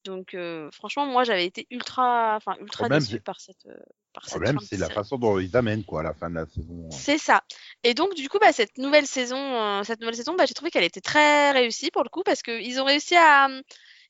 Donc, 0.04 0.34
euh, 0.34 0.70
franchement, 0.72 1.06
moi, 1.06 1.24
j'avais 1.24 1.46
été 1.46 1.68
ultra, 1.70 2.36
enfin, 2.36 2.56
ultra 2.60 2.88
c'est- 3.02 3.20
par 3.20 3.40
cette. 3.40 3.66
euh, 3.68 3.76
par 4.14 4.24
Le 4.24 4.30
cette 4.30 4.42
problème, 4.42 4.60
c'est 4.60 4.76
la 4.78 4.88
série. 4.88 4.96
façon 4.96 5.18
dont 5.18 5.40
ils 5.40 5.56
amènent, 5.56 5.86
quoi, 5.86 6.02
à 6.02 6.04
la 6.04 6.14
fin 6.14 6.30
de 6.30 6.36
la 6.36 6.46
saison. 6.46 6.90
C'est 6.90 7.18
ça. 7.18 7.44
Et 7.84 7.94
donc 7.94 8.14
du 8.16 8.28
coup, 8.28 8.40
bah, 8.40 8.52
cette 8.52 8.78
nouvelle 8.78 9.08
saison, 9.08 9.38
euh, 9.38 9.84
cette 9.84 10.02
nouvelle 10.02 10.16
saison, 10.16 10.36
bah, 10.36 10.46
j'ai 10.46 10.54
trouvé 10.54 10.70
qu'elle 10.72 10.84
était 10.84 11.00
très 11.02 11.52
réussie 11.52 11.92
pour 11.92 12.04
le 12.04 12.10
coup 12.10 12.24
parce 12.24 12.42
que 12.42 12.60
ils 12.62 12.82
ont 12.82 12.84
réussi 12.86 13.16
à, 13.16 13.48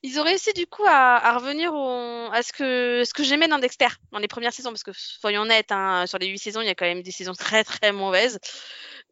ils 0.03 0.19
ont 0.19 0.23
réussi 0.23 0.51
du 0.53 0.65
coup 0.65 0.83
à, 0.87 1.37
revenir 1.37 1.73
au, 1.73 2.29
à 2.31 2.41
ce 2.41 2.53
que, 2.53 3.03
ce 3.05 3.13
que 3.13 3.23
j'aimais 3.23 3.47
dans 3.47 3.59
Dexter 3.59 3.87
dans 4.11 4.19
les 4.19 4.27
premières 4.27 4.53
saisons 4.53 4.71
parce 4.71 4.83
que 4.83 4.91
soyons 4.93 5.41
honnêtes, 5.41 5.71
hein, 5.71 6.07
sur 6.07 6.17
les 6.17 6.27
huit 6.27 6.39
saisons, 6.39 6.61
il 6.61 6.67
y 6.67 6.69
a 6.69 6.75
quand 6.75 6.85
même 6.85 7.03
des 7.03 7.11
saisons 7.11 7.33
très 7.33 7.63
très 7.63 7.91
mauvaises. 7.91 8.39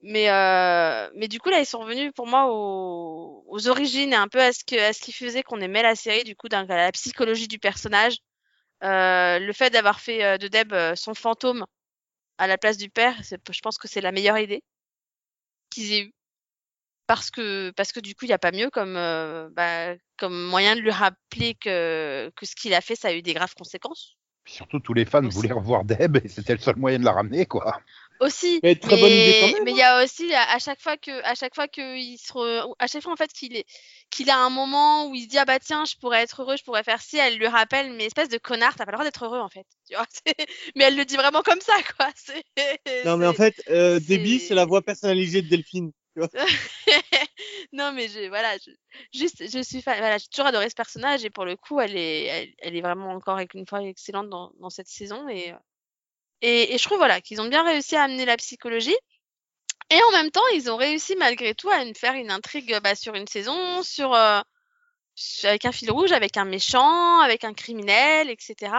Mais 0.02 0.30
euh, 0.32 1.10
du 1.28 1.40
coup 1.40 1.50
là, 1.50 1.60
ils 1.60 1.66
sont 1.66 1.80
revenus 1.80 2.12
pour 2.16 2.28
moi 2.28 2.48
aux, 2.50 3.68
origines 3.68 4.14
et 4.14 4.16
un 4.16 4.28
peu 4.28 4.42
à 4.42 4.54
ce 4.54 4.64
que, 4.64 4.80
à 4.80 4.94
ce 4.94 5.02
qui 5.02 5.12
faisait 5.12 5.44
qu'on 5.44 5.62
aimait 5.62 5.84
la 5.84 5.96
série 5.96 6.24
du 6.24 6.36
coup, 6.36 6.48
à 6.52 6.64
la 6.64 6.92
psychologie 6.92 7.48
du 7.48 7.60
personnage. 7.60 8.18
Euh, 8.84 9.40
le 9.40 9.54
fait 9.54 9.70
d'avoir 9.72 10.00
fait 10.00 10.24
euh, 10.24 10.38
de 10.38 10.48
Deb 10.48 10.74
son 10.96 11.14
fantôme 11.14 11.66
à 12.38 12.48
la 12.48 12.58
place 12.58 12.78
du 12.78 12.90
père, 12.90 13.16
je 13.22 13.60
pense 13.62 13.78
que 13.78 13.88
c'est 13.88 14.02
la 14.02 14.12
meilleure 14.12 14.38
idée 14.38 14.64
qu'ils 15.70 15.94
aient 15.94 16.02
eue. 16.04 16.14
Parce 17.10 17.32
que, 17.32 17.72
parce 17.72 17.92
que 17.92 18.00
du 18.00 18.14
coup, 18.14 18.26
il 18.26 18.28
n'y 18.28 18.36
a 18.36 18.38
pas 18.38 18.52
mieux 18.52 18.70
comme, 18.70 18.96
euh, 18.96 19.50
bah, 19.54 19.96
comme 20.16 20.46
moyen 20.46 20.76
de 20.76 20.82
lui 20.82 20.92
rappeler 20.92 21.56
que, 21.56 22.32
que 22.36 22.46
ce 22.46 22.54
qu'il 22.56 22.72
a 22.76 22.82
fait, 22.82 22.96
ça 22.96 23.08
a 23.08 23.14
eu 23.14 23.24
des 23.24 23.34
graves 23.34 23.56
conséquences. 23.56 24.16
Surtout, 24.46 24.80
tous 24.80 24.94
les 24.94 25.06
fans 25.06 25.28
voulaient 25.28 25.52
revoir 25.52 25.86
Deb 25.86 26.18
et 26.24 26.28
c'était 26.28 26.54
le 26.54 26.60
seul 26.60 26.76
moyen 26.76 27.00
de 27.00 27.06
la 27.06 27.14
ramener, 27.14 27.48
quoi. 27.48 27.82
Aussi, 28.20 28.60
Mais 28.62 28.76
très 28.76 28.96
bonne 28.96 29.10
idée 29.10 29.38
quand 29.40 29.48
mais 29.48 29.54
même, 29.54 29.64
mais 29.64 29.72
il 29.72 29.78
y 29.78 29.82
a 29.82 30.04
aussi 30.04 30.32
à, 30.36 30.54
à 30.54 30.60
chaque 30.60 30.82
fois 30.82 30.98
que 30.98 31.24
à 31.24 31.34
chaque 31.34 31.56
fois 31.56 31.68
que 31.68 31.98
il 31.98 32.18
se 32.18 32.34
re- 32.34 32.76
à 32.78 32.86
chaque 32.86 33.02
fois 33.02 33.14
en 33.14 33.16
fait 33.16 33.32
qu'il 33.32 33.56
est 33.56 33.66
qu'il 34.10 34.30
a 34.30 34.38
un 34.38 34.50
moment 34.50 35.08
où 35.08 35.16
il 35.16 35.24
se 35.24 35.30
dit 35.30 35.38
ah 35.38 35.46
bah 35.46 35.58
tiens 35.58 35.86
je 35.86 35.96
pourrais 35.96 36.24
être 36.24 36.42
heureux 36.42 36.58
je 36.58 36.66
pourrais 36.66 36.84
faire 36.84 37.02
ci 37.02 37.16
elle 37.16 37.38
lui 37.38 37.48
rappelle 37.48 37.94
mais 37.94 38.04
espèce 38.06 38.28
de 38.28 38.38
connard 38.38 38.76
t'as 38.76 38.84
pas 38.84 38.92
le 38.92 38.98
droit 38.98 39.06
d'être 39.06 39.24
heureux 39.24 39.40
en 39.40 39.48
fait 39.48 39.66
tu 39.88 39.96
vois 39.96 40.06
mais 40.76 40.84
elle 40.84 40.98
le 40.98 41.06
dit 41.06 41.16
vraiment 41.16 41.44
comme 41.44 41.62
ça 41.62 41.76
quoi 41.96 42.10
c'est 42.14 42.44
Non, 43.06 43.16
mais 43.16 43.26
en 43.26 43.34
fait, 43.34 43.56
euh, 43.70 44.02
Debbie, 44.02 44.40
c'est 44.40 44.56
la 44.56 44.66
voix 44.66 44.82
personnalisée 44.82 45.42
de 45.42 45.48
Delphine. 45.48 45.94
non 47.74 47.92
mais 47.92 48.08
je 48.08 48.28
voilà 48.28 48.56
juste 49.14 49.50
je 49.50 49.62
suis 49.62 49.82
fan 49.82 49.98
voilà 49.98 50.18
j'ai 50.18 50.28
toujours 50.28 50.48
adoré 50.48 50.70
ce 50.70 50.76
personnage 50.76 51.24
et 51.26 51.30
pour 51.30 51.46
le 51.46 51.56
coup 51.56 51.80
elle 51.80 51.96
est 51.96 52.56
elle, 52.60 52.76
est 52.76 52.82
vraiment 52.82 53.12
encore 53.12 53.40
une 53.54 53.68
fois 53.68 53.82
excellente 53.84 54.30
dans, 54.30 54.70
cette 54.70 54.88
saison 54.88 55.28
et, 55.30 55.54
et 56.42 56.78
je 56.78 56.84
trouve 56.84 56.98
voilà 56.98 57.22
qu'ils 57.22 57.42
ont 57.42 57.48
bien 57.48 57.64
réussi 57.64 57.96
à 57.96 58.04
amener 58.04 58.26
la 58.26 58.38
psychologie 58.38 58.96
et 59.90 60.02
en 60.04 60.12
même 60.12 60.32
temps 60.32 60.48
ils 60.54 60.70
ont 60.72 60.78
réussi 60.78 61.16
malgré 61.16 61.56
tout 61.56 61.70
à 61.70 61.84
une- 61.84 61.96
faire 61.96 62.14
une 62.14 62.32
intrigue 62.32 62.78
bah, 62.84 62.96
sur 62.96 63.16
une 63.16 63.28
saison 63.28 63.84
sur 63.84 64.14
euh, 64.14 64.42
avec 65.44 65.66
un 65.66 65.72
fil 65.72 65.92
rouge 65.92 66.12
avec 66.12 66.38
un 66.38 66.46
méchant 66.46 67.20
avec 67.20 67.44
un 67.44 67.54
criminel 67.54 68.30
etc 68.30 68.74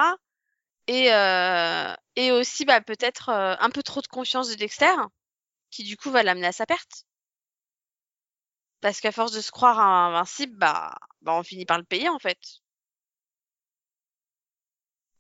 et 0.87 1.13
euh, 1.13 1.95
et 2.17 2.33
aussi 2.33 2.65
bah 2.65 2.81
peut-être 2.81 3.29
euh, 3.29 3.55
un 3.59 3.71
peu 3.71 3.83
trop 3.83 4.01
de 4.01 4.07
confiance 4.07 4.49
de 4.49 4.55
Dexter 4.55 4.95
qui 5.71 5.85
du 5.85 5.97
coup 5.97 6.11
va 6.11 6.23
l'amener 6.23 6.47
à 6.47 6.53
sa 6.53 6.67
perte 6.67 7.05
parce 8.81 9.01
qu'à 9.01 9.13
force 9.13 9.33
de 9.33 9.41
se 9.41 9.51
croire 9.53 9.79
invincible, 9.81 10.57
bah, 10.57 10.95
bah 11.23 11.35
on 11.35 11.43
finit 11.43 11.67
par 11.67 11.79
le 11.79 11.85
payer 11.85 12.09
en 12.09 12.19
fait. 12.19 12.39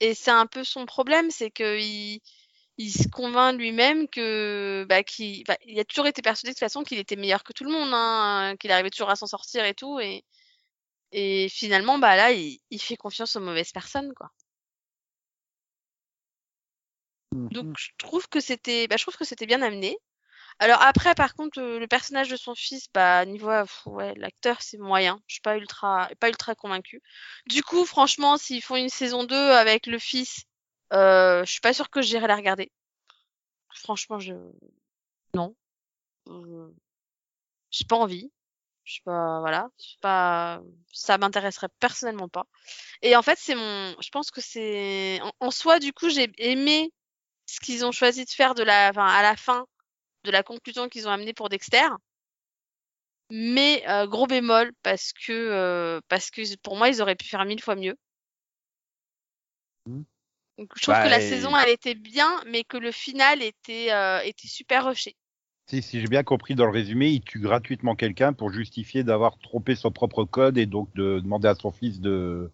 Et 0.01 0.15
c'est 0.15 0.31
un 0.31 0.47
peu 0.47 0.65
son 0.65 0.87
problème, 0.87 1.31
c'est 1.31 1.51
que 1.51 1.78
il, 1.78 2.20
il 2.78 2.91
se 2.93 3.09
convainc 3.09 3.59
lui-même 3.59 4.09
que 4.09 4.87
bah, 4.89 5.03
qu'il 5.05 5.45
bah, 5.45 5.57
il 5.66 5.78
a 5.81 5.85
toujours 5.85 6.07
été 6.07 6.23
persuadé 6.23 6.51
de 6.51 6.55
toute 6.55 6.61
façon 6.61 6.82
qu'il 6.82 6.99
était 6.99 7.16
meilleur 7.16 7.45
que 7.45 7.53
tout 7.53 7.65
le 7.65 7.73
monde, 7.73 7.91
hein, 7.93 8.57
qu'il 8.59 8.73
arrivait 8.73 8.91
toujours 8.91 9.11
à 9.11 9.16
s'en 9.16 9.27
sortir 9.27 9.65
et 9.65 9.74
tout, 9.74 10.01
et 10.01 10.24
et 11.12 11.49
finalement 11.51 11.99
bah 11.99 12.16
là 12.16 12.32
il, 12.32 12.61
il 12.70 12.81
fait 12.82 12.97
confiance 12.97 13.37
aux 13.37 13.41
mauvaises 13.41 13.73
personnes 13.73 14.15
quoi. 14.15 14.31
Donc 17.51 17.77
je 17.78 17.91
trouve 17.99 18.28
que 18.28 18.41
c'était 18.41 18.87
bah, 18.89 18.97
je 18.97 19.05
trouve 19.05 19.16
que 19.16 19.24
c'était 19.24 19.47
bien 19.47 19.62
amené. 19.62 19.97
Alors 20.61 20.81
après, 20.82 21.15
par 21.16 21.35
contre, 21.35 21.61
le 21.61 21.87
personnage 21.89 22.28
de 22.28 22.37
son 22.37 22.55
fils, 22.55 22.87
bah 22.95 23.24
niveau 23.24 23.51
euh, 23.51 23.65
ouais, 23.87 24.15
l'acteur 24.16 24.62
c'est 24.62 24.78
moyen. 24.78 25.20
Je 25.27 25.35
suis 25.35 25.41
pas 25.41 25.57
ultra, 25.57 26.09
pas 26.20 26.28
ultra 26.28 26.55
convaincue. 26.55 27.03
Du 27.47 27.62
coup, 27.65 27.85
franchement, 27.87 28.37
s'ils 28.37 28.62
font 28.62 28.77
une 28.77 28.89
saison 28.91 29.24
2 29.24 29.35
avec 29.53 29.87
le 29.87 29.99
fils, 29.99 30.45
euh, 30.93 31.45
je 31.45 31.51
suis 31.51 31.61
pas 31.61 31.73
sûre 31.73 31.91
que 31.91 32.03
j'irai 32.03 32.27
la 32.28 32.37
regarder. 32.37 32.70
Franchement, 33.74 34.20
je 34.20 34.35
non, 35.35 35.57
Euh, 36.28 36.73
j'ai 37.70 37.85
pas 37.85 37.97
envie. 37.97 38.32
Je 38.85 38.95
suis 38.95 39.03
pas, 39.03 39.41
voilà, 39.41 39.70
je 39.78 39.85
suis 39.87 39.99
pas, 40.01 40.62
ça 40.93 41.19
m'intéresserait 41.19 41.69
personnellement 41.81 42.28
pas. 42.28 42.47
Et 43.03 43.16
en 43.16 43.23
fait, 43.23 43.39
c'est 43.41 43.55
mon, 43.57 43.97
je 44.01 44.11
pense 44.11 44.31
que 44.32 44.41
c'est 44.43 45.20
en, 45.23 45.32
en 45.41 45.51
soi, 45.53 45.78
du 45.81 45.93
coup, 45.95 46.11
j'ai 46.11 46.32
aimé 46.39 46.93
ce 47.47 47.61
qu'ils 47.61 47.85
ont 47.87 47.93
choisi 47.93 48.24
de 48.27 48.31
faire 48.31 48.55
de 48.55 48.62
la, 48.65 48.91
enfin, 48.91 49.07
à 49.07 49.23
la 49.23 49.37
fin 49.37 49.66
de 50.24 50.30
la 50.30 50.42
conclusion 50.42 50.88
qu'ils 50.88 51.09
ont 51.09 51.12
amenée 51.12 51.34
pour 51.34 51.48
Dexter. 51.48 51.88
Mais 53.30 53.82
euh, 53.88 54.06
gros 54.06 54.26
bémol 54.26 54.72
parce 54.82 55.12
que 55.12 55.32
euh, 55.32 56.01
parce 56.09 56.30
que 56.30 56.42
pour 56.59 56.76
moi 56.76 56.88
ils 56.88 57.01
auraient 57.02 57.16
pu 57.16 57.26
faire 57.28 57.44
mille 57.44 57.62
fois 57.62 57.76
mieux. 57.76 57.97
Donc, 60.59 60.68
je 60.76 60.82
trouve 60.82 60.94
Bah, 60.94 61.01
que 61.01 61.09
la 61.09 61.20
et- 61.20 61.20
saison 61.20 61.56
elle 61.56 61.70
était 61.70 61.94
bien, 61.97 62.40
mais 62.47 62.62
que 62.64 62.76
le 62.76 62.92
final 62.92 63.42
était 63.42 63.92
euh, 63.92 64.20
était 64.22 64.47
super 64.48 64.86
rushé. 64.86 65.16
Si, 65.68 65.80
si 65.80 66.02
j'ai 66.02 66.06
bien 66.06 66.22
compris 66.22 66.55
dans 66.55 66.66
le 66.66 66.70
résumé, 66.70 67.09
il 67.09 67.22
tue 67.22 67.40
gratuitement 67.40 67.97
quelqu'un 67.97 68.34
pour 68.34 68.52
justifier 68.52 69.05
d'avoir 69.05 69.38
trompé 69.38 69.74
son 69.74 69.90
propre 69.90 70.24
code 70.24 70.59
et 70.59 70.66
donc 70.66 70.94
de 70.94 71.18
demander 71.20 71.48
à 71.48 71.55
son 71.55 71.70
fils 71.72 71.98
de, 71.98 72.52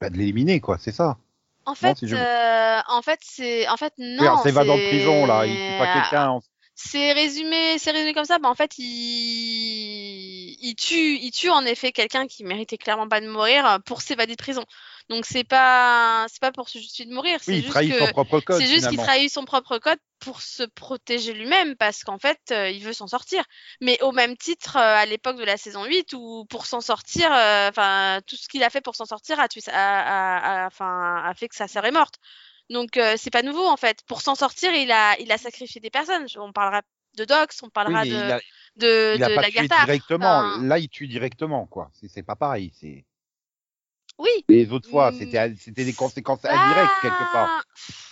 bah, 0.00 0.08
de 0.10 0.16
l'éliminer, 0.16 0.60
quoi. 0.60 0.78
C'est 0.78 0.92
ça. 0.92 1.18
En 1.66 1.74
fait, 1.74 1.96
si 1.98 2.08
je- 2.08 2.14
euh, 2.16 2.80
en 2.88 3.02
fait 3.02 3.18
c'est 3.22 3.68
en 3.68 3.76
fait 3.76 3.92
non. 3.98 4.22
Oui, 4.22 4.38
c'est 4.44 4.52
va 4.52 4.64
dans 4.64 4.78
prison 4.78 5.26
là, 5.26 5.46
il 5.46 5.56
tue 5.58 5.78
pas 5.78 5.92
quelqu'un. 6.02 6.28
en- 6.30 6.40
C'est 6.78 7.12
résumé, 7.12 7.78
c'est 7.78 7.90
résumé 7.90 8.12
comme 8.12 8.26
ça. 8.26 8.38
Bah, 8.38 8.50
en 8.50 8.54
fait, 8.54 8.72
il, 8.78 10.56
il 10.60 10.74
tue, 10.76 11.16
il 11.18 11.30
tue 11.30 11.50
en 11.50 11.64
effet 11.64 11.90
quelqu'un 11.92 12.26
qui 12.26 12.44
méritait 12.44 12.76
clairement 12.78 13.08
pas 13.08 13.20
de 13.20 13.28
mourir 13.28 13.66
euh, 13.66 13.78
pour 13.78 14.02
s'évader 14.02 14.34
de 14.34 14.42
prison. 14.42 14.64
Donc 15.08 15.24
c'est 15.26 15.44
pas, 15.44 16.26
c'est 16.28 16.40
pas 16.40 16.52
pour 16.52 16.68
se 16.68 16.78
justifier 16.78 17.06
de 17.06 17.14
mourir. 17.14 17.38
C'est 17.42 17.52
Oui, 17.52 17.58
il 17.58 17.62
juste 17.62 17.72
trahit 17.72 17.92
que 17.92 17.98
son 17.98 18.08
propre 18.08 18.40
code. 18.40 18.58
c'est 18.58 18.66
juste 18.66 18.88
qu'il 18.88 18.98
trahit 18.98 19.30
son 19.30 19.44
propre 19.44 19.78
code 19.78 19.98
pour 20.18 20.42
se 20.42 20.64
protéger 20.64 21.32
lui-même 21.32 21.76
parce 21.76 22.02
qu'en 22.04 22.18
fait, 22.18 22.40
euh, 22.50 22.70
il 22.70 22.82
veut 22.82 22.92
s'en 22.92 23.06
sortir. 23.06 23.44
Mais 23.80 24.00
au 24.02 24.12
même 24.12 24.36
titre, 24.36 24.76
euh, 24.76 24.80
à 24.80 25.06
l'époque 25.06 25.36
de 25.36 25.44
la 25.44 25.56
saison 25.56 25.84
8, 25.84 26.12
où 26.14 26.44
pour 26.46 26.66
s'en 26.66 26.80
sortir, 26.80 27.32
euh, 27.32 27.68
enfin, 27.68 28.20
tout 28.26 28.36
ce 28.36 28.48
qu'il 28.48 28.62
a 28.64 28.70
fait 28.70 28.80
pour 28.80 28.96
s'en 28.96 29.04
sortir 29.06 29.38
a, 29.38 29.48
tué 29.48 29.60
sa- 29.60 29.72
a, 29.72 30.38
a- 30.38 30.64
a- 30.64 30.66
enfin, 30.66 31.22
a 31.24 31.34
fait 31.34 31.48
que 31.48 31.54
sa 31.56 31.68
sœur 31.68 31.84
est 31.84 31.92
morte. 31.92 32.16
Donc 32.70 32.98
c'est 33.16 33.30
pas 33.30 33.42
nouveau 33.42 33.66
en 33.66 33.76
fait. 33.76 34.02
Pour 34.06 34.22
s'en 34.22 34.34
sortir, 34.34 34.74
il 34.74 34.90
a, 34.90 35.18
il 35.20 35.30
a 35.32 35.38
sacrifié 35.38 35.80
des 35.80 35.90
personnes. 35.90 36.26
On 36.36 36.52
parlera 36.52 36.82
de 37.16 37.24
Dox, 37.24 37.62
on 37.62 37.70
Oui, 37.86 37.96
parlera 37.96 38.00
mais 38.00 38.08
de, 38.08 38.32
il 38.32 38.32
de, 38.76 39.18
il 39.18 39.24
a 39.24 39.30
de 39.30 39.30
pas 39.30 39.44
la 39.44 39.50
tué 39.50 39.68
directement. 39.68 40.44
Là, 40.44 40.78
il 40.78 40.88
tue 40.88 41.08
directement, 41.08 41.66
quoi. 41.66 41.90
C'est 41.94 42.08
c'est 42.08 42.22
pas 42.22 42.36
pareil. 42.36 42.72
C'est 42.74 43.04
oui. 44.18 44.30
les 44.48 44.70
autres 44.72 44.88
fois, 44.88 45.10
Mm, 45.10 45.56
c'était 45.58 45.84
des 45.84 45.92
conséquences 45.92 46.44
indirectes 46.44 46.92
quelque 47.02 47.32
part. 47.32 47.64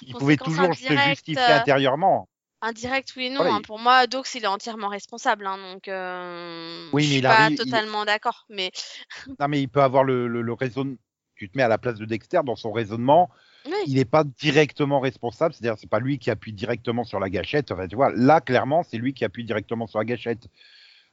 Il 0.02 0.14
pouvait 0.14 0.36
toujours 0.36 0.74
se 0.74 0.97
justifier 1.09 1.43
euh, 1.43 1.56
intérieurement. 1.59 2.28
Indirect, 2.60 3.12
oui 3.16 3.26
et 3.26 3.31
non. 3.31 3.36
Voilà, 3.43 3.55
hein. 3.55 3.59
il- 3.60 3.66
Pour 3.66 3.78
moi, 3.78 4.06
Dox, 4.06 4.35
il 4.35 4.44
est 4.44 4.47
entièrement 4.47 4.89
responsable. 4.89 5.47
hein, 5.47 5.59
donc, 5.59 5.86
euh, 5.89 6.89
Oui, 6.93 7.02
je 7.05 7.12
suis 7.12 7.22
pas 7.22 7.48
il- 7.51 7.56
totalement 7.56 8.05
d'accord. 8.05 8.47
Mais 8.48 8.70
Non, 9.39 9.48
mais 9.48 9.60
il 9.60 9.68
peut 9.68 9.82
avoir 9.82 10.05
le, 10.05 10.28
le, 10.28 10.40
le 10.43 10.52
raisonnement. 10.52 10.97
Tu 11.36 11.51
te 11.51 11.59
mets 11.59 11.64
à 11.64 11.68
la 11.68 11.78
place 11.78 11.98
de 11.98 12.05
Dexter 12.05 12.40
dans 12.44 12.55
son 12.56 12.70
raisonnement. 12.72 13.28
oui. 13.66 13.72
Il 13.86 13.94
n'est 13.97 14.05
pas 14.05 14.24
directement 14.24 15.01
responsable, 15.01 15.52
c'est-à-dire 15.52 15.78
c'est 15.78 15.90
pas 15.90 15.98
lui 15.98 16.18
qui 16.18 16.31
appuie 16.31 16.52
directement 16.52 17.05
sur 17.05 17.18
la 17.20 17.28
gâchette. 17.28 17.70
Enfin, 17.72 17.89
tu 17.89 17.97
vois, 17.97 18.12
là 18.14 18.40
clairement, 18.40 18.82
c'est 18.82 18.98
lui 18.98 19.14
qui 19.14 19.24
appuie 19.24 19.44
directement 19.44 19.86
sur 19.86 19.98
la 19.98 20.05
gâchette. 20.05 20.47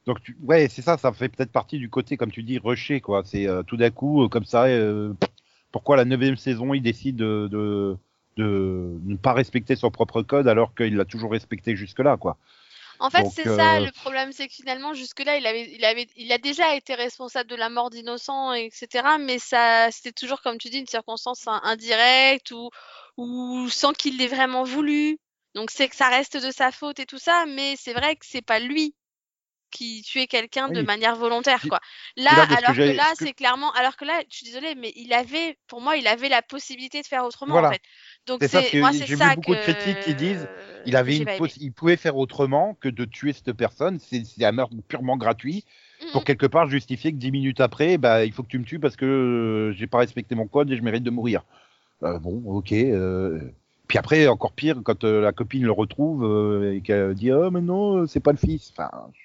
Donc 0.06 0.22
tu... 0.22 0.36
ouais, 0.42 0.68
c'est 0.68 0.82
ça, 0.82 0.98
ça 0.98 1.12
fait 1.12 1.28
peut-être 1.28 1.52
partie 1.52 1.78
du 1.78 1.88
côté, 1.90 2.16
comme 2.16 2.30
tu 2.32 2.42
dis, 2.42 2.58
rushé 2.58 3.00
quoi. 3.00 3.22
C'est 3.24 3.46
euh, 3.48 3.62
tout 3.62 3.76
d'un 3.76 3.90
coup 3.90 4.24
euh, 4.24 4.28
comme 4.28 4.44
ça. 4.44 4.64
euh, 4.64 5.12
pourquoi 5.72 5.96
la 5.96 6.04
neuvième 6.04 6.36
saison, 6.36 6.74
il 6.74 6.82
décide 6.82 7.16
de, 7.16 7.48
de, 7.50 7.96
de 8.36 8.98
ne 9.04 9.16
pas 9.16 9.32
respecter 9.32 9.76
son 9.76 9.90
propre 9.90 10.22
code 10.22 10.48
alors 10.48 10.74
qu'il 10.74 10.96
l'a 10.96 11.04
toujours 11.04 11.32
respecté 11.32 11.76
jusque-là 11.76 12.16
quoi. 12.16 12.36
En 12.98 13.10
fait, 13.10 13.26
c'est 13.28 13.48
ça 13.48 13.80
le 13.80 13.90
problème, 13.92 14.32
c'est 14.32 14.46
que 14.48 14.54
finalement, 14.54 14.94
jusque-là, 14.94 15.36
il 15.36 15.46
avait, 15.46 15.70
il 15.72 15.84
avait, 15.84 16.06
il 16.16 16.30
a 16.32 16.38
déjà 16.38 16.74
été 16.76 16.94
responsable 16.94 17.50
de 17.50 17.56
la 17.56 17.68
mort 17.68 17.90
d'innocents, 17.90 18.52
etc. 18.52 19.18
Mais 19.18 19.38
ça, 19.38 19.90
c'était 19.90 20.12
toujours, 20.12 20.40
comme 20.40 20.58
tu 20.58 20.68
dis, 20.70 20.78
une 20.78 20.86
circonstance 20.86 21.46
in- 21.48 21.60
indirecte 21.64 22.52
ou, 22.52 22.70
ou 23.16 23.68
sans 23.70 23.92
qu'il 23.92 24.18
l'ait 24.18 24.28
vraiment 24.28 24.62
voulu. 24.64 25.18
Donc, 25.54 25.70
c'est 25.70 25.88
que 25.88 25.96
ça 25.96 26.08
reste 26.08 26.36
de 26.36 26.50
sa 26.50 26.70
faute 26.70 27.00
et 27.00 27.06
tout 27.06 27.18
ça, 27.18 27.44
mais 27.48 27.74
c'est 27.76 27.92
vrai 27.92 28.14
que 28.16 28.24
c'est 28.26 28.42
pas 28.42 28.58
lui 28.60 28.94
qui 29.72 30.02
tuait 30.02 30.26
quelqu'un 30.28 30.68
de 30.70 30.82
manière 30.82 31.16
volontaire, 31.16 31.66
quoi. 31.68 31.80
Là, 32.16 32.42
que 32.46 32.54
alors 32.56 32.80
que 32.80 32.90
là, 32.90 33.12
c'est 33.16 33.32
clairement, 33.34 33.72
alors 33.72 33.96
que 33.96 34.04
là, 34.04 34.22
je 34.30 34.36
suis 34.36 34.46
désolée, 34.46 34.74
mais 34.76 34.92
il 34.96 35.12
avait, 35.14 35.58
pour 35.68 35.80
moi, 35.80 35.96
il 35.96 36.06
avait 36.08 36.28
la 36.28 36.42
possibilité 36.42 37.02
de 37.02 37.06
faire 37.06 37.24
autrement, 37.24 37.56
Voilà. 37.56 37.68
en 37.68 37.72
fait. 37.72 37.82
Donc, 38.26 38.42
C'est 38.42 38.48
ça, 38.48 38.62
moi, 38.74 38.92
j'ai 38.92 39.04
c'est 39.04 39.06
vu 39.06 39.16
ça 39.16 39.36
beaucoup 39.36 39.54
de 39.54 39.60
que- 39.60 39.60
critiques 39.60 40.00
qui 40.00 40.14
disent, 40.14 40.48
il 40.84 40.96
que 40.96 40.96
avait 40.96 41.16
une 41.18 41.26
il 41.60 41.72
pouvait 41.72 41.96
faire 41.96 42.16
autrement 42.16 42.74
que 42.80 42.88
de 42.88 43.04
tuer 43.04 43.32
cette 43.32 43.52
personne. 43.54 43.98
C'est 44.00 44.24
c'est 44.24 44.44
un 44.44 44.52
meurtre 44.52 44.76
purement 44.88 45.16
gratuit 45.16 45.64
Mm, 46.00 46.06
pour 46.12 46.24
mm. 46.24 46.24
quelque 46.24 46.46
part 46.46 46.68
justifier 46.68 47.12
que 47.12 47.18
dix 47.18 47.32
minutes 47.32 47.60
après, 47.60 47.98
bah, 47.98 48.24
il 48.24 48.32
faut 48.32 48.42
que 48.42 48.48
tu 48.48 48.58
me 48.58 48.64
tues 48.64 48.80
parce 48.80 48.96
que 48.96 49.06
euh, 49.06 49.72
j'ai 49.74 49.86
pas 49.88 49.98
respecté 49.98 50.34
mon 50.34 50.48
code 50.48 50.70
et 50.72 50.76
je 50.76 50.82
mérite 50.82 51.04
de 51.04 51.10
mourir. 51.10 51.44
Euh, 52.04 52.18
bon, 52.18 52.42
ok. 52.46 52.72
euh, 52.72 53.40
Puis 53.88 53.98
après, 53.98 54.28
encore 54.28 54.52
pire, 54.54 54.82
quand 54.84 55.04
euh, 55.04 55.20
la 55.22 55.32
copine 55.32 55.64
le 55.64 55.72
retrouve 55.72 56.24
euh, 56.24 56.74
et 56.74 56.82
qu'elle 56.82 57.14
dit 57.14 57.32
oh 57.32 57.50
mais 57.50 57.60
non, 57.62 58.06
c'est 58.08 58.20
pas 58.20 58.32
le 58.32 58.38
fils. 58.38 58.72
Enfin, 58.72 58.90
si 59.14 59.21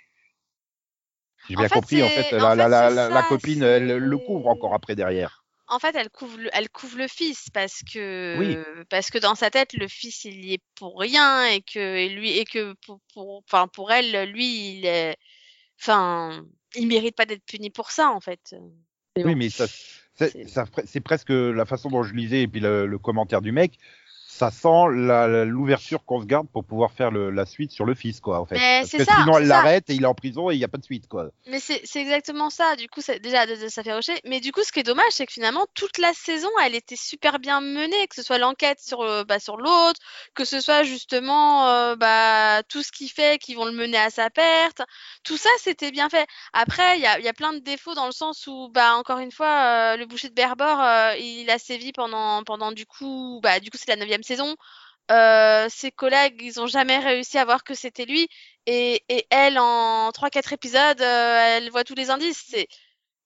j'ai 1.50 1.56
En 1.56 1.60
bien 1.60 1.68
fait, 1.70 1.76
compris, 1.76 2.02
en 2.04 2.08
fait, 2.10 2.32
la, 2.32 2.40
la, 2.40 2.56
fait, 2.56 2.70
la, 2.70 2.90
c'est 2.90 2.96
la, 2.96 3.10
la 3.10 3.22
ça, 3.22 3.30
copine, 3.30 3.64
elle 3.64 3.98
le 3.98 4.18
couvre 4.18 4.48
encore 4.48 4.74
après 4.74 4.96
derrière. 4.96 5.44
En 5.70 5.80
fait, 5.80 5.96
elle 5.96 6.10
couvre 6.10 6.38
le, 6.38 6.50
elle 6.54 6.70
couvre 6.70 6.98
le 6.98 7.08
fils 7.08 7.50
parce 7.54 7.82
que 7.84 8.36
Oui. 8.40 8.58
parce 8.90 9.10
que 9.10 9.18
dans 9.18 9.36
sa 9.36 9.50
tête, 9.50 9.74
le 9.74 9.88
fils 9.88 10.24
il 10.24 10.46
y 10.46 10.54
est 10.54 10.62
pour 10.76 11.00
rien 11.00 11.46
et 11.46 11.62
que 11.62 11.80
et 11.80 12.10
lui 12.10 12.38
et 12.38 12.46
que 12.46 12.74
pour 12.86 13.02
pour 13.14 13.44
enfin 13.46 13.68
pour 13.68 13.92
elle, 13.92 14.32
lui 14.32 14.78
il 14.78 14.86
est 14.86 15.18
enfin 15.82 16.46
il 16.76 16.88
mérite 16.88 17.16
pas 17.16 17.26
d'être 17.26 17.46
puni 17.46 17.70
pour 17.70 17.92
ça 17.92 18.12
en 18.12 18.22
fait. 18.22 18.56
Oui, 19.18 19.24
bon. 19.24 19.36
mais 19.36 19.50
ça, 19.50 19.66
c'est 20.16 20.48
ça- 20.48 20.66
c'est 20.86 21.02
presque 21.02 21.30
la 21.32 21.66
façon 21.66 21.90
dont 21.90 22.04
je 22.04 22.14
lisais 22.14 22.44
et 22.44 22.48
puis 22.48 22.62
le, 22.62 22.86
le 22.86 22.98
commentaire 23.00 23.42
du 23.42 23.52
mec. 23.52 23.78
Ça 24.38 24.52
sent 24.52 24.86
l'ouverture 25.46 26.06
qu'on 26.06 26.22
se 26.22 26.26
garde 26.28 26.48
pour 26.50 26.64
pouvoir 26.64 26.92
faire 26.92 27.10
le- 27.10 27.32
la 27.32 27.46
suite 27.48 27.72
sur 27.72 27.86
le 27.86 27.96
fils, 27.96 28.20
quoi, 28.20 28.40
en 28.40 28.46
fait. 28.46 28.56
Mais 28.56 28.82
Parce 28.82 28.92
que 28.92 29.04
ça, 29.06 29.16
sinon, 29.22 29.38
elle 29.38 29.48
l'arrête 29.48 29.90
et 29.90 29.96
il 29.96 30.04
est 30.04 30.08
en 30.08 30.14
prison 30.14 30.52
et 30.52 30.54
il 30.56 30.58
n'y 30.60 30.64
a 30.64 30.68
pas 30.68 30.78
de 30.78 30.84
suite, 30.84 31.08
quoi. 31.08 31.30
Mais 31.48 31.60
c'est 31.60 31.82
exactement 31.96 32.50
ça. 32.52 32.76
Du 32.76 32.88
coup, 32.88 33.02
déjà, 33.24 33.48
de- 33.48 33.56
de- 33.56 33.68
ça 33.68 33.82
fait 33.84 33.94
rocher. 33.94 34.20
Mais 34.26 34.40
du 34.40 34.52
coup, 34.52 34.62
ce 34.64 34.72
qui 34.72 34.80
est 34.80 34.84
dommage, 34.84 35.06
c'est 35.12 35.26
que 35.26 35.34
finalement, 35.34 35.66
toute 35.74 35.98
la 35.98 36.14
saison, 36.14 36.50
elle 36.64 36.76
était 36.76 36.96
super 36.96 37.40
bien 37.40 37.62
menée, 37.62 38.08
que 38.08 38.16
ce 38.16 38.22
soit 38.22 38.38
l'enquête 38.38 38.80
sur, 38.80 39.02
euh, 39.02 39.24
bah, 39.24 39.40
sur 39.40 39.58
l'autre, 39.58 40.00
que 40.36 40.46
ce 40.46 40.62
soit 40.62 40.84
justement 40.84 41.68
euh, 41.68 41.96
bah, 41.96 42.62
tout 42.70 42.84
ce 42.84 42.92
qui 42.92 43.10
fait 43.10 43.40
qu'ils 43.40 43.56
vont 43.56 43.66
le 43.66 43.72
mener 43.72 43.98
à 43.98 44.10
sa 44.12 44.30
perte. 44.30 44.82
Tout 45.24 45.38
ça, 45.38 45.50
c'était 45.60 45.90
bien 45.92 46.10
fait. 46.10 46.28
Après, 46.54 46.98
il 46.98 47.02
y 47.02 47.08
a, 47.08 47.18
il 47.18 47.26
y 47.26 47.30
a 47.30 47.34
plein 47.34 47.54
de 47.54 47.60
défauts 47.60 47.96
dans 47.96 48.06
le 48.06 48.12
sens 48.12 48.46
où, 48.48 48.70
bah, 48.72 48.96
encore 48.98 49.18
une 49.20 49.32
fois, 49.32 49.94
euh, 49.94 49.98
le 49.98 50.06
boucher 50.06 50.30
de 50.30 50.36
Berbor, 50.36 50.80
euh, 50.80 51.16
il 51.18 51.50
a 51.50 51.58
sévi 51.58 51.92
pendant, 51.92 52.44
pendant 52.44 52.72
du 52.72 52.86
coup, 52.86 53.40
bah, 53.42 53.60
du 53.60 53.72
coup, 53.72 53.78
c'est 53.78 53.90
la 53.90 53.96
neuvième 53.96 54.24
saison. 54.28 54.56
Euh, 55.12 55.68
ses 55.70 55.92
collègues, 55.92 56.42
ils 56.42 56.60
ont 56.60 56.68
jamais 56.68 57.00
réussi 57.00 57.38
à 57.38 57.46
voir 57.46 57.64
que 57.64 57.74
c'était 57.74 58.06
lui. 58.06 58.28
Et, 58.66 59.04
et 59.10 59.26
elle, 59.30 59.58
en 59.60 60.12
3-4 60.12 60.54
épisodes, 60.54 61.02
euh, 61.02 61.58
elle 61.58 61.70
voit 61.72 61.84
tous 61.84 61.96
les 61.96 62.10
indices. 62.10 62.44
C'est, 62.50 62.68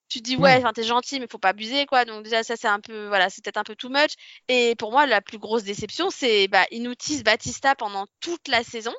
tu 0.10 0.20
te 0.20 0.24
dis, 0.26 0.36
ouais, 0.38 0.58
enfin, 0.58 0.74
t'es 0.74 0.84
gentil, 0.84 1.20
mais 1.20 1.28
faut 1.30 1.40
pas 1.40 1.50
abuser, 1.50 1.86
quoi. 1.86 2.06
Donc, 2.06 2.24
déjà, 2.24 2.44
ça, 2.44 2.56
c'est 2.58 2.68
un 2.68 2.80
peu, 2.82 3.08
voilà, 3.08 3.30
c'est 3.30 3.44
peut-être 3.44 3.58
un 3.58 3.64
peu 3.64 3.76
too 3.76 3.90
much. 3.90 4.12
Et 4.50 4.76
pour 4.78 4.92
moi, 4.92 5.06
la 5.06 5.22
plus 5.22 5.38
grosse 5.40 5.64
déception, 5.64 6.10
c'est, 6.12 6.48
bah, 6.50 6.66
teasent 7.00 7.24
Batista 7.24 7.76
pendant 7.76 8.06
toute 8.20 8.48
la 8.48 8.64
saison. 8.64 8.94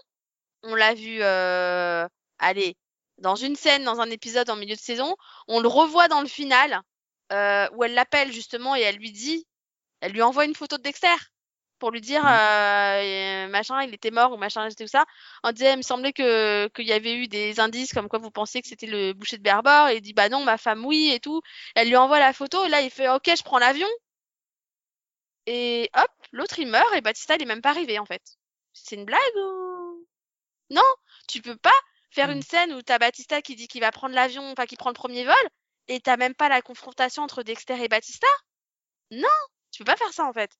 On 0.64 0.74
l'a 0.74 0.94
vu, 0.94 1.18
euh, 1.22 2.06
allez, 2.38 2.76
dans 3.18 3.36
une 3.36 3.56
scène, 3.56 3.84
dans 3.84 4.00
un 4.00 4.10
épisode 4.10 4.50
en 4.50 4.56
milieu 4.56 4.74
de 4.76 4.80
saison. 4.80 5.16
On 5.48 5.60
le 5.60 5.68
revoit 5.68 6.08
dans 6.08 6.22
le 6.22 6.28
final, 6.28 6.80
euh, 7.32 7.68
où 7.74 7.84
elle 7.84 7.94
l'appelle, 7.94 8.32
justement, 8.32 8.76
et 8.76 8.80
elle 8.80 8.96
lui 8.96 9.12
dit, 9.12 9.46
elle 10.00 10.12
lui 10.12 10.22
envoie 10.22 10.46
une 10.46 10.54
photo 10.54 10.78
de 10.78 10.82
Dexter 10.82 11.14
pour 11.82 11.90
lui 11.90 12.00
dire 12.00 12.24
euh, 12.24 13.48
machin 13.48 13.82
il 13.82 13.92
était 13.92 14.12
mort 14.12 14.30
ou 14.32 14.36
machin 14.36 14.68
tout 14.70 14.86
ça. 14.86 15.04
On 15.42 15.50
disait 15.50 15.72
il 15.72 15.78
me 15.78 15.82
semblait 15.82 16.12
que 16.12 16.68
qu'il 16.68 16.86
y 16.86 16.92
avait 16.92 17.16
eu 17.16 17.26
des 17.26 17.58
indices 17.58 17.92
comme 17.92 18.08
quoi 18.08 18.20
vous 18.20 18.30
pensiez 18.30 18.62
que 18.62 18.68
c'était 18.68 18.86
le 18.86 19.14
boucher 19.14 19.36
de 19.36 19.42
Berbor. 19.42 19.88
Et 19.88 19.96
il 19.96 20.00
dit 20.00 20.12
bah 20.12 20.28
non 20.28 20.44
ma 20.44 20.58
femme 20.58 20.86
oui 20.86 21.10
et 21.12 21.18
tout. 21.18 21.42
Elle 21.74 21.88
lui 21.88 21.96
envoie 21.96 22.20
la 22.20 22.32
photo 22.32 22.64
et 22.64 22.68
là 22.68 22.82
il 22.82 22.90
fait 22.90 23.08
ok 23.08 23.28
je 23.36 23.42
prends 23.42 23.58
l'avion. 23.58 23.88
Et 25.46 25.90
hop 25.96 26.10
l'autre 26.30 26.60
il 26.60 26.68
meurt 26.68 26.94
et 26.94 27.00
Batista 27.00 27.34
il 27.34 27.42
est 27.42 27.46
même 27.46 27.62
pas 27.62 27.70
arrivé 27.70 27.98
en 27.98 28.06
fait. 28.06 28.22
C'est 28.72 28.94
une 28.94 29.04
blague 29.04 29.36
ou? 29.36 30.06
Non 30.70 30.82
tu 31.26 31.42
peux 31.42 31.56
pas 31.56 31.70
faire 32.10 32.30
une 32.30 32.42
scène 32.42 32.72
où 32.74 32.82
t'as 32.82 32.98
Batista 32.98 33.42
qui 33.42 33.56
dit 33.56 33.66
qu'il 33.66 33.80
va 33.80 33.90
prendre 33.90 34.14
l'avion 34.14 34.52
enfin 34.52 34.66
qui 34.66 34.76
prend 34.76 34.90
le 34.90 34.94
premier 34.94 35.24
vol 35.24 35.48
et 35.88 36.00
t'as 36.00 36.16
même 36.16 36.34
pas 36.34 36.48
la 36.48 36.62
confrontation 36.62 37.24
entre 37.24 37.42
Dexter 37.42 37.82
et 37.82 37.88
Batista. 37.88 38.28
Non 39.10 39.28
tu 39.72 39.80
peux 39.80 39.90
pas 39.92 39.96
faire 39.96 40.12
ça 40.12 40.26
en 40.26 40.32
fait 40.32 40.52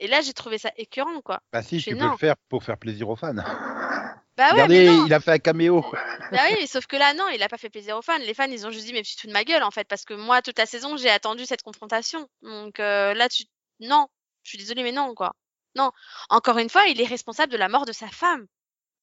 et 0.00 0.06
là, 0.06 0.20
j'ai 0.20 0.32
trouvé 0.32 0.58
ça 0.58 0.70
écœurant, 0.76 1.20
quoi. 1.22 1.40
Bah 1.52 1.62
si, 1.62 1.82
tu 1.82 1.96
peux 1.96 2.02
le 2.04 2.16
faire 2.16 2.36
pour 2.48 2.62
faire 2.64 2.78
plaisir 2.78 3.08
aux 3.08 3.16
fans. 3.16 3.34
Bah 4.38 4.44
ouais, 4.44 4.52
Regardez, 4.52 4.86
mais 4.86 4.96
non. 4.96 5.06
il 5.06 5.12
a 5.12 5.18
fait 5.18 5.32
un 5.32 5.38
caméo. 5.40 5.84
Bah 6.30 6.38
oui, 6.48 6.58
mais 6.60 6.66
sauf 6.68 6.86
que 6.86 6.94
là, 6.94 7.12
non, 7.12 7.26
il 7.26 7.42
a 7.42 7.48
pas 7.48 7.58
fait 7.58 7.70
plaisir 7.70 7.96
aux 7.98 8.02
fans. 8.02 8.18
Les 8.18 8.34
fans, 8.34 8.44
ils 8.44 8.64
ont 8.68 8.70
juste 8.70 8.86
dit, 8.86 8.92
mais 8.92 9.02
tu 9.02 9.16
te 9.16 9.22
fous 9.22 9.26
de 9.26 9.32
ma 9.32 9.42
gueule, 9.42 9.64
en 9.64 9.72
fait, 9.72 9.88
parce 9.88 10.04
que 10.04 10.14
moi, 10.14 10.42
toute 10.42 10.56
la 10.60 10.66
saison, 10.66 10.96
j'ai 10.96 11.10
attendu 11.10 11.44
cette 11.44 11.62
confrontation. 11.62 12.28
Donc 12.42 12.78
euh, 12.78 13.14
là, 13.14 13.28
tu, 13.28 13.46
non, 13.80 14.06
je 14.44 14.50
suis 14.50 14.58
désolée, 14.58 14.84
mais 14.84 14.92
non, 14.92 15.12
quoi. 15.16 15.34
Non. 15.74 15.90
Encore 16.28 16.58
une 16.58 16.70
fois, 16.70 16.86
il 16.86 17.00
est 17.00 17.06
responsable 17.06 17.50
de 17.50 17.56
la 17.56 17.68
mort 17.68 17.84
de 17.84 17.90
sa 17.90 18.06
femme. 18.06 18.46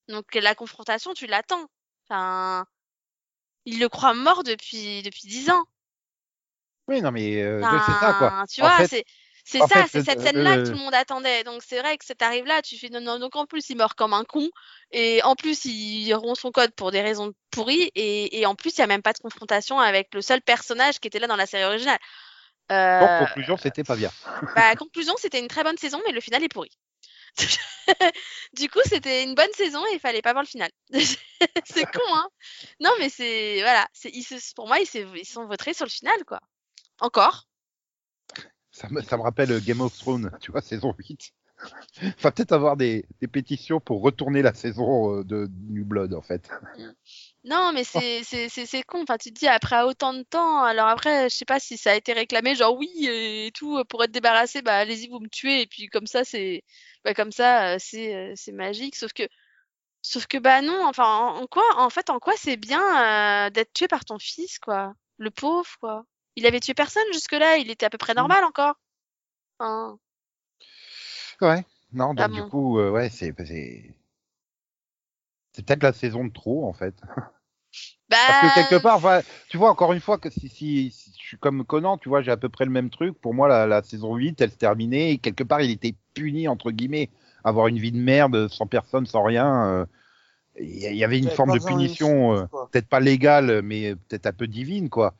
Donc 0.07 0.33
la 0.35 0.55
confrontation, 0.55 1.13
tu 1.13 1.27
l'attends. 1.27 1.65
Enfin, 2.07 2.65
il 3.65 3.81
le 3.81 3.89
croit 3.89 4.13
mort 4.13 4.43
depuis 4.43 5.01
depuis 5.03 5.27
dix 5.27 5.49
ans. 5.49 5.65
Oui, 6.87 7.01
non, 7.01 7.11
mais 7.11 7.41
euh, 7.41 7.59
c'est 7.61 7.91
ça, 7.99 8.15
quoi. 8.17 8.27
Enfin, 8.27 8.45
Tu 8.49 8.61
En 8.61 8.67
vois, 8.67 8.77
fait- 8.77 8.87
c'est 8.87 9.05
c'est 9.45 9.59
ça, 9.59 9.85
c'est 9.89 10.03
cette 10.03 10.19
euh, 10.19 10.23
scène-là 10.23 10.57
que 10.57 10.65
tout 10.65 10.71
le 10.71 10.77
monde 10.77 10.95
attendait. 10.95 11.43
Donc 11.43 11.61
c'est 11.65 11.79
vrai 11.79 11.97
que 11.97 12.03
cet 12.03 12.23
arrive-là, 12.23 12.63
tu 12.63 12.77
fais 12.79 12.89
non, 12.89 12.99
non, 12.99 13.19
donc 13.19 13.35
en 13.35 13.45
plus 13.45 13.69
il 13.69 13.77
meurt 13.77 13.95
comme 13.95 14.13
un 14.13 14.23
con 14.23 14.49
et 14.91 15.21
en 15.21 15.35
plus 15.35 15.65
il 15.65 16.11
rompt 16.15 16.35
son 16.35 16.51
code 16.51 16.73
pour 16.73 16.89
des 16.91 17.01
raisons 17.01 17.31
pourries 17.51 17.91
et, 17.93 18.39
et 18.39 18.45
en 18.47 18.55
plus 18.55 18.75
il 18.75 18.79
y 18.79 18.83
a 18.83 18.87
même 18.87 19.03
pas 19.03 19.13
de 19.13 19.19
confrontation 19.19 19.79
avec 19.79 20.13
le 20.15 20.21
seul 20.21 20.41
personnage 20.41 20.99
qui 20.99 21.07
était 21.07 21.19
là 21.19 21.27
dans 21.27 21.35
la 21.35 21.45
série 21.45 21.63
originale. 21.63 21.99
Euh, 22.71 22.99
En 22.99 23.25
conclusion, 23.25 23.55
c'était 23.57 23.83
pas 23.83 23.95
bien. 23.95 24.11
bah, 24.55 24.75
conclusion, 24.75 25.13
c'était 25.17 25.39
une 25.39 25.47
très 25.47 25.63
bonne 25.63 25.77
saison, 25.77 26.01
mais 26.07 26.11
le 26.11 26.21
final 26.21 26.43
est 26.43 26.49
pourri. 26.49 26.71
du 28.53 28.67
coup, 28.69 28.79
c'était 28.85 29.23
une 29.23 29.35
bonne 29.35 29.51
saison 29.53 29.85
et 29.91 29.93
il 29.93 29.99
fallait 29.99 30.23
pas 30.23 30.31
voir 30.31 30.43
le 30.43 30.49
final. 30.49 30.71
c'est 31.65 31.85
con, 31.85 32.15
hein 32.15 32.27
Non, 32.79 32.91
mais 32.97 33.09
c'est 33.09 33.61
voilà, 33.61 33.87
c'est 33.93 34.11
pour 34.55 34.67
moi 34.67 34.79
ils 34.79 34.87
se 34.87 34.97
ils 35.15 35.25
sont 35.25 35.45
votés 35.45 35.73
sur 35.75 35.85
le 35.85 35.91
final, 35.91 36.25
quoi. 36.25 36.39
Encore. 36.99 37.45
Ça 38.75 38.89
me, 38.89 39.01
ça 39.01 39.15
me 39.15 39.21
rappelle 39.21 39.53
euh, 39.53 39.61
Game 39.61 39.79
of 39.79 39.97
Thrones, 39.97 40.29
tu 40.41 40.51
vois, 40.51 40.59
saison 40.61 40.93
8. 40.97 41.31
Va 42.19 42.31
peut-être 42.33 42.51
avoir 42.51 42.75
des, 42.75 43.05
des 43.21 43.27
pétitions 43.27 43.79
pour 43.79 44.01
retourner 44.01 44.41
la 44.41 44.53
saison 44.53 45.19
euh, 45.19 45.23
de 45.23 45.49
New 45.69 45.85
Blood, 45.85 46.13
en 46.13 46.21
fait. 46.21 46.49
Non, 47.45 47.71
mais 47.73 47.85
c'est 47.85 48.23
c'est 48.25 48.83
con. 48.83 49.03
Enfin, 49.03 49.17
tu 49.17 49.31
te 49.31 49.39
dis 49.39 49.47
après 49.47 49.81
autant 49.83 50.13
de 50.13 50.23
temps. 50.23 50.61
Alors 50.61 50.87
après, 50.87 51.29
je 51.29 51.35
sais 51.37 51.45
pas 51.45 51.61
si 51.61 51.77
ça 51.77 51.91
a 51.91 51.95
été 51.95 52.11
réclamé, 52.11 52.53
genre 52.53 52.75
oui 52.75 52.89
et 53.07 53.51
tout 53.53 53.81
pour 53.85 54.03
être 54.03 54.11
débarrassé. 54.11 54.61
Bah 54.61 54.75
allez-y, 54.75 55.07
vous 55.07 55.21
me 55.21 55.29
tuez 55.29 55.61
et 55.61 55.67
puis 55.67 55.87
comme 55.87 56.07
ça 56.07 56.25
c'est 56.25 56.63
bah 57.05 57.13
comme 57.13 57.31
ça 57.31 57.75
euh, 57.75 57.77
c'est 57.79 58.13
euh, 58.13 58.33
c'est 58.35 58.51
magique. 58.51 58.97
Sauf 58.97 59.13
que 59.13 59.23
sauf 60.01 60.27
que 60.27 60.37
bah 60.37 60.61
non. 60.61 60.85
Enfin 60.85 61.05
en, 61.05 61.43
en 61.43 61.47
quoi 61.47 61.63
en 61.77 61.89
fait 61.89 62.09
en 62.09 62.19
quoi 62.19 62.33
c'est 62.35 62.57
bien 62.57 63.47
euh, 63.47 63.49
d'être 63.51 63.71
tué 63.73 63.87
par 63.87 64.03
ton 64.05 64.19
fils 64.19 64.59
quoi? 64.59 64.93
Le 65.17 65.31
pauvre 65.31 65.69
quoi. 65.79 66.05
Il 66.35 66.45
avait 66.45 66.59
tué 66.59 66.73
personne 66.73 67.03
jusque-là. 67.13 67.57
Il 67.57 67.69
était 67.69 67.85
à 67.85 67.89
peu 67.89 67.97
près 67.97 68.13
normal 68.13 68.43
encore. 68.43 68.75
Hein. 69.59 69.97
Ouais. 71.41 71.63
Non, 71.93 72.13
donc 72.13 72.19
Ah 72.25 72.27
du 72.27 72.41
bon. 72.41 72.49
coup, 72.49 72.79
euh, 72.79 72.91
ouais, 72.91 73.09
c'est 73.09 73.33
c'est 73.45 73.95
c'est 75.53 75.65
peut-être 75.65 75.83
la 75.83 75.93
saison 75.93 76.25
de 76.25 76.31
trop, 76.33 76.67
en 76.67 76.73
fait. 76.73 76.95
Bah 78.07 78.17
Parce 78.27 78.53
que 78.55 78.69
quelque 78.69 78.83
part, 78.83 78.97
enfin, 78.97 79.21
tu 79.49 79.57
vois, 79.57 79.71
encore 79.71 79.91
une 79.91 79.99
fois, 79.99 80.19
que 80.19 80.29
si, 80.29 80.47
si, 80.47 80.91
si 80.91 81.11
je 81.19 81.25
suis 81.25 81.37
comme 81.37 81.65
Conan, 81.65 81.97
tu 81.97 82.07
vois, 82.07 82.21
j'ai 82.21 82.31
à 82.31 82.37
peu 82.37 82.49
près 82.49 82.63
le 82.63 82.71
même 82.71 82.91
truc. 82.91 83.19
Pour 83.19 83.33
moi, 83.33 83.47
la, 83.47 83.65
la 83.65 83.81
saison 83.81 84.15
8, 84.15 84.39
elle 84.41 84.51
se 84.51 84.57
terminait 84.57 85.11
et 85.13 85.17
quelque 85.17 85.43
part, 85.43 85.61
il 85.61 85.71
était 85.71 85.95
puni, 86.13 86.47
entre 86.47 86.69
guillemets. 86.71 87.09
Avoir 87.43 87.67
une 87.67 87.79
vie 87.79 87.91
de 87.91 87.97
merde, 87.97 88.47
sans 88.47 88.67
personne, 88.67 89.07
sans 89.07 89.23
rien. 89.23 89.65
euh, 89.67 89.85
Il 90.59 90.95
y, 90.95 91.03
avait 91.03 91.17
une 91.17 91.31
forme 91.31 91.51
de 91.57 91.65
punition, 91.65 92.35
euh, 92.37 92.45
peut-être 92.71 92.87
pas 92.87 92.99
légale, 92.99 93.61
mais 93.63 93.95
peut-être 93.95 94.27
un 94.27 94.33
peu 94.33 94.47
divine, 94.47 94.89
quoi. 94.89 95.15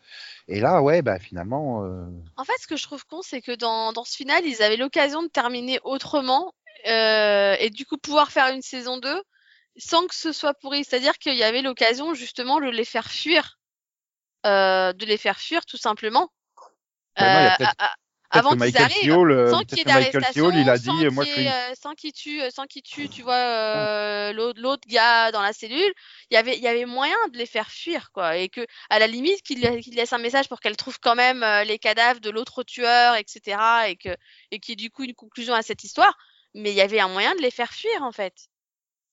Et 0.48 0.60
là, 0.60 0.82
ouais, 0.82 1.02
bah 1.02 1.18
finalement, 1.20 1.84
euh, 1.84 2.06
En 2.38 2.44
fait, 2.44 2.54
ce 2.60 2.68
que 2.68 2.78
je 2.78 2.84
trouve 2.84 3.04
con, 3.06 3.22
c'est 3.24 3.42
que 3.42 3.52
dans, 3.56 3.94
dans 3.94 4.04
ce 4.04 4.16
final, 4.16 4.46
ils 4.46 4.62
avaient 4.62 4.78
l'occasion 4.78 5.24
de 5.24 5.28
terminer 5.28 5.80
autrement 5.84 6.54
euh, 6.88 7.56
et 7.60 7.70
du 7.72 7.86
coup 7.86 7.98
pouvoir 7.98 8.32
faire 8.32 8.54
une 8.54 8.62
saison 8.62 8.98
2 8.98 9.22
sans 9.78 10.06
que 10.08 10.14
ce 10.16 10.32
soit 10.32 10.54
pourri. 10.54 10.84
C'est-à-dire 10.86 11.18
qu'il 11.18 11.36
y 11.36 11.44
avait 11.44 11.62
l'occasion 11.64 12.14
justement 12.14 12.60
de 12.60 12.70
les 12.70 12.86
faire 12.86 13.10
fuir. 13.10 13.58
Euh, 14.46 14.94
de 14.94 15.06
les 15.06 15.18
faire 15.18 15.40
fuir 15.40 15.66
tout 15.66 15.78
simplement. 15.78 16.30
Bah 17.18 17.34
non, 17.34 17.40
il 17.40 17.44
y 17.44 17.48
a 17.48 17.58
peut-être- 17.58 17.76
à- 17.80 17.86
à- 17.86 17.88
peut-être 17.88 18.05
avant 18.32 18.52
qu'ils 18.56 18.78
arrivent, 18.78 19.12
euh, 19.14 19.52
sans 19.52 19.62
qu'il 19.64 19.78
y 19.78 19.82
ait 19.82 19.84
d'arrestation, 19.86 20.52
il 20.52 20.70
a 20.70 20.78
dit, 20.78 20.90
euh, 21.06 21.12
moi, 21.12 21.26
qu'il 21.26 21.48
euh, 21.48 21.74
sans 21.82 21.94
qu'il 21.94 22.12
tue, 22.12 22.42
sans 22.52 22.66
qu'il 22.66 22.82
tue, 22.82 23.08
tu 23.10 23.22
vois, 23.22 23.36
euh, 23.36 24.34
l'autre 24.56 24.84
gars 24.88 25.32
dans 25.32 25.42
la 25.42 25.54
cellule, 25.54 25.94
il 26.32 26.34
y 26.34 26.38
avait, 26.38 26.58
il 26.58 26.64
y 26.64 26.68
avait 26.68 26.86
moyen 26.86 27.16
de 27.32 27.38
les 27.38 27.46
faire 27.46 27.70
fuir, 27.72 28.12
quoi, 28.12 28.38
et 28.38 28.50
que, 28.50 28.66
à 28.90 29.00
la 29.00 29.08
limite, 29.08 29.42
qu'il 29.42 29.62
la- 29.62 29.78
qu'il 29.80 29.96
laisse 29.96 30.14
un 30.14 30.18
message 30.18 30.50
pour 30.50 30.60
qu'elle 30.60 30.76
trouve 30.78 31.00
quand 31.00 31.16
même 31.16 31.46
les 31.66 31.80
cadavres 31.80 32.20
de 32.20 32.30
l'autre 32.30 32.64
tueur, 32.64 33.16
etc., 33.16 33.58
et 33.88 33.96
que, 33.96 34.10
et 34.52 34.60
qu'il 34.60 34.72
y 34.72 34.74
ait 34.74 34.88
du 34.88 34.92
coup 34.92 35.04
une 35.04 35.14
conclusion 35.16 35.54
à 35.54 35.62
cette 35.62 35.84
histoire. 35.84 36.18
Mais 36.54 36.72
il 36.72 36.76
y 36.76 36.82
avait 36.82 37.00
un 37.02 37.10
moyen 37.10 37.36
de 37.36 37.42
les 37.42 37.52
faire 37.52 37.72
fuir, 37.74 38.02
en 38.02 38.12
fait, 38.12 38.34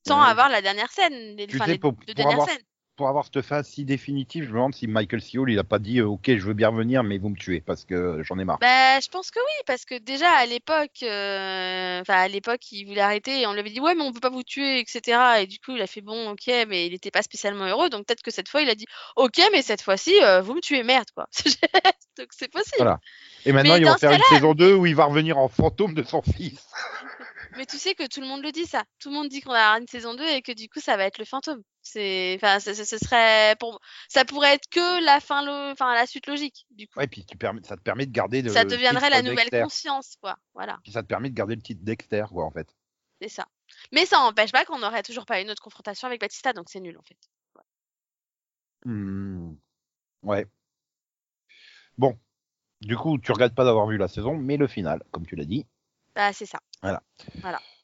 sans 0.07 0.21
Ouais. 0.23 0.29
avoir 0.31 0.49
la 0.49 0.63
dernière 0.63 0.91
scène, 0.93 1.37
les, 1.37 1.47
enfin, 1.55 1.67
les 1.67 1.79
pour- 1.79 1.93
deux 1.93 2.07
pour 2.07 2.15
dernières 2.15 2.35
avoir- 2.35 2.49
scènes. 2.49 2.63
Pour 3.03 3.09
avoir 3.09 3.25
cette 3.25 3.43
fin 3.43 3.65
si 3.65 3.85
définitive, 3.85 4.45
je 4.45 4.51
me 4.51 4.55
demande 4.55 4.77
si 4.77 4.87
Michael 4.87 5.21
C. 5.21 5.37
Hall, 5.37 5.51
il 5.51 5.59
a 5.59 5.65
pas 5.65 5.81
dit 5.81 5.99
euh, 5.99 6.07
ok, 6.07 6.23
je 6.25 6.47
veux 6.47 6.55
bien 6.55 6.69
revenir, 6.69 7.03
mais 7.03 7.19
vous 7.19 7.31
me 7.31 7.37
tuez 7.37 7.61
parce 7.61 7.85
que 7.85 8.23
j'en 8.23 8.39
ai 8.39 8.45
marre. 8.45 8.61
Bah, 8.61 9.01
je 9.01 9.09
pense 9.09 9.33
que 9.33 9.41
oui, 9.41 9.63
parce 9.67 9.85
que 9.85 9.99
déjà 9.99 10.31
à 10.31 10.47
l'époque, 10.47 11.03
euh, 11.03 12.01
enfin 12.01 12.15
à 12.15 12.29
l'époque, 12.29 12.61
il 12.71 12.85
voulait 12.85 13.01
arrêter 13.01 13.41
et 13.41 13.47
on 13.49 13.55
lui 13.55 13.59
avait 13.59 13.71
dit 13.71 13.81
ouais, 13.81 13.97
mais 13.97 14.03
on 14.03 14.13
peut 14.13 14.21
pas 14.21 14.31
vous 14.31 14.45
tuer, 14.45 14.79
etc. 14.79 15.19
Et 15.41 15.49
du 15.49 15.59
coup, 15.59 15.73
il 15.75 15.83
a 15.83 15.89
fait 15.89 16.01
bon, 16.01 16.31
ok, 16.31 16.47
mais 16.69 16.87
il 16.87 16.95
était 16.95 17.11
pas 17.11 17.23
spécialement 17.23 17.65
heureux, 17.65 17.91
donc 17.91 18.07
peut-être 18.07 18.23
que 18.23 18.31
cette 18.31 18.49
fois, 18.49 18.63
il 18.63 18.71
a 18.71 18.77
dit 18.77 18.87
ok, 19.17 19.41
mais 19.51 19.63
cette 19.63 19.83
fois-ci, 19.83 20.23
euh, 20.23 20.41
vous 20.41 20.55
me 20.55 20.61
tuez, 20.61 20.85
merde, 20.85 21.09
quoi. 21.13 21.27
donc 22.17 22.29
c'est 22.31 22.53
possible. 22.53 22.77
Voilà. 22.79 23.01
Et 23.45 23.51
maintenant, 23.51 23.75
Mais 23.75 23.81
ils 23.81 23.87
vont 23.87 23.97
faire 23.97 24.13
une 24.13 24.23
saison 24.31 24.55
2 24.55 24.75
où 24.75 24.87
il 24.87 24.95
va 24.95 25.07
revenir 25.07 25.39
en 25.39 25.49
fantôme 25.49 25.95
de 25.95 26.05
son 26.05 26.23
fils. 26.23 26.69
Mais 27.57 27.67
tu 27.67 27.79
sais 27.79 27.95
que 27.95 28.07
tout 28.07 28.21
le 28.21 28.27
monde 28.27 28.43
le 28.43 28.53
dit 28.53 28.67
ça. 28.67 28.85
Tout 28.99 29.11
le 29.11 29.15
monde 29.17 29.29
dit 29.29 29.41
qu'on 29.41 29.53
va 29.53 29.67
avoir 29.67 29.81
une 29.81 29.87
saison 29.89 30.15
2 30.15 30.27
et 30.27 30.43
que 30.43 30.53
du 30.53 30.69
coup, 30.69 30.81
ça 30.81 30.97
va 30.97 31.05
être 31.05 31.19
le 31.19 31.25
fantôme. 31.25 31.63
C'est, 31.83 32.35
enfin, 32.37 32.61
ce, 32.61 32.73
serait 32.75 33.57
pour, 33.59 33.81
ça 34.09 34.25
pourrait 34.25 34.55
être 34.55 34.69
que 34.71 35.05
la 35.05 35.21
fin, 35.21 35.45
lo- 35.45 35.73
enfin 35.73 35.95
la 35.95 36.07
suite 36.07 36.27
logique. 36.29 36.65
Du 36.71 36.87
coup, 36.89 36.99
Ouais, 36.99 37.09
puis 37.09 37.25
tu 37.27 37.37
permets, 37.37 37.61
ça 37.65 37.77
te 37.77 37.83
permet 37.83 38.07
de 38.07 38.13
garder 38.13 38.41
le 38.43 38.51
ça 38.51 38.65
deviendrait 38.65 39.09
titre 39.09 39.17
la 39.17 39.23
nouvelle 39.23 39.49
Dexter. 39.51 39.63
conscience, 39.63 40.17
quoi. 40.21 40.39
Voilà, 40.55 40.79
Puis 40.85 40.93
ça 40.93 41.03
te 41.03 41.09
permet 41.09 41.29
de 41.31 41.35
garder 41.35 41.57
le 41.57 41.63
titre 41.63 41.81
Dexter, 41.85 42.25
quoi, 42.31 42.45
en 42.45 42.51
fait. 42.53 42.69
c'est 43.21 43.29
ça. 43.29 43.47
Mais 43.91 44.07
ça 44.07 44.19
n'empêche 44.19 44.53
pas 44.53 44.65
qu'on 44.65 44.79
n'aurait 44.79 45.03
toujours 45.03 45.27
pas 45.27 45.41
une 45.41 45.51
autre 45.51 45.63
confrontation 45.63 46.07
avec 46.07 46.21
Batista, 46.21 46.53
donc 46.53 46.69
c'est 46.71 46.81
nul 46.81 46.97
en 46.99 47.03
fait. 47.03 47.17
Hmm. 48.85 49.55
Ouais. 50.23 50.47
Bon. 51.99 52.19
Du 52.81 52.97
coup, 52.97 53.19
tu 53.19 53.31
regrettes 53.33 53.55
pas 53.55 53.65
d'avoir 53.65 53.87
vu 53.87 53.97
la 53.97 54.09
saison, 54.09 54.37
mais 54.37 54.57
le 54.57 54.67
final, 54.67 55.03
comme 55.13 55.25
tu 55.27 55.37
l'as 55.37 55.45
dit. 55.45 55.67
Bah, 56.15 56.33
c'est 56.33 56.47
ça. 56.47 56.59
Voilà. 56.83 57.03
Voilà. 57.41 57.61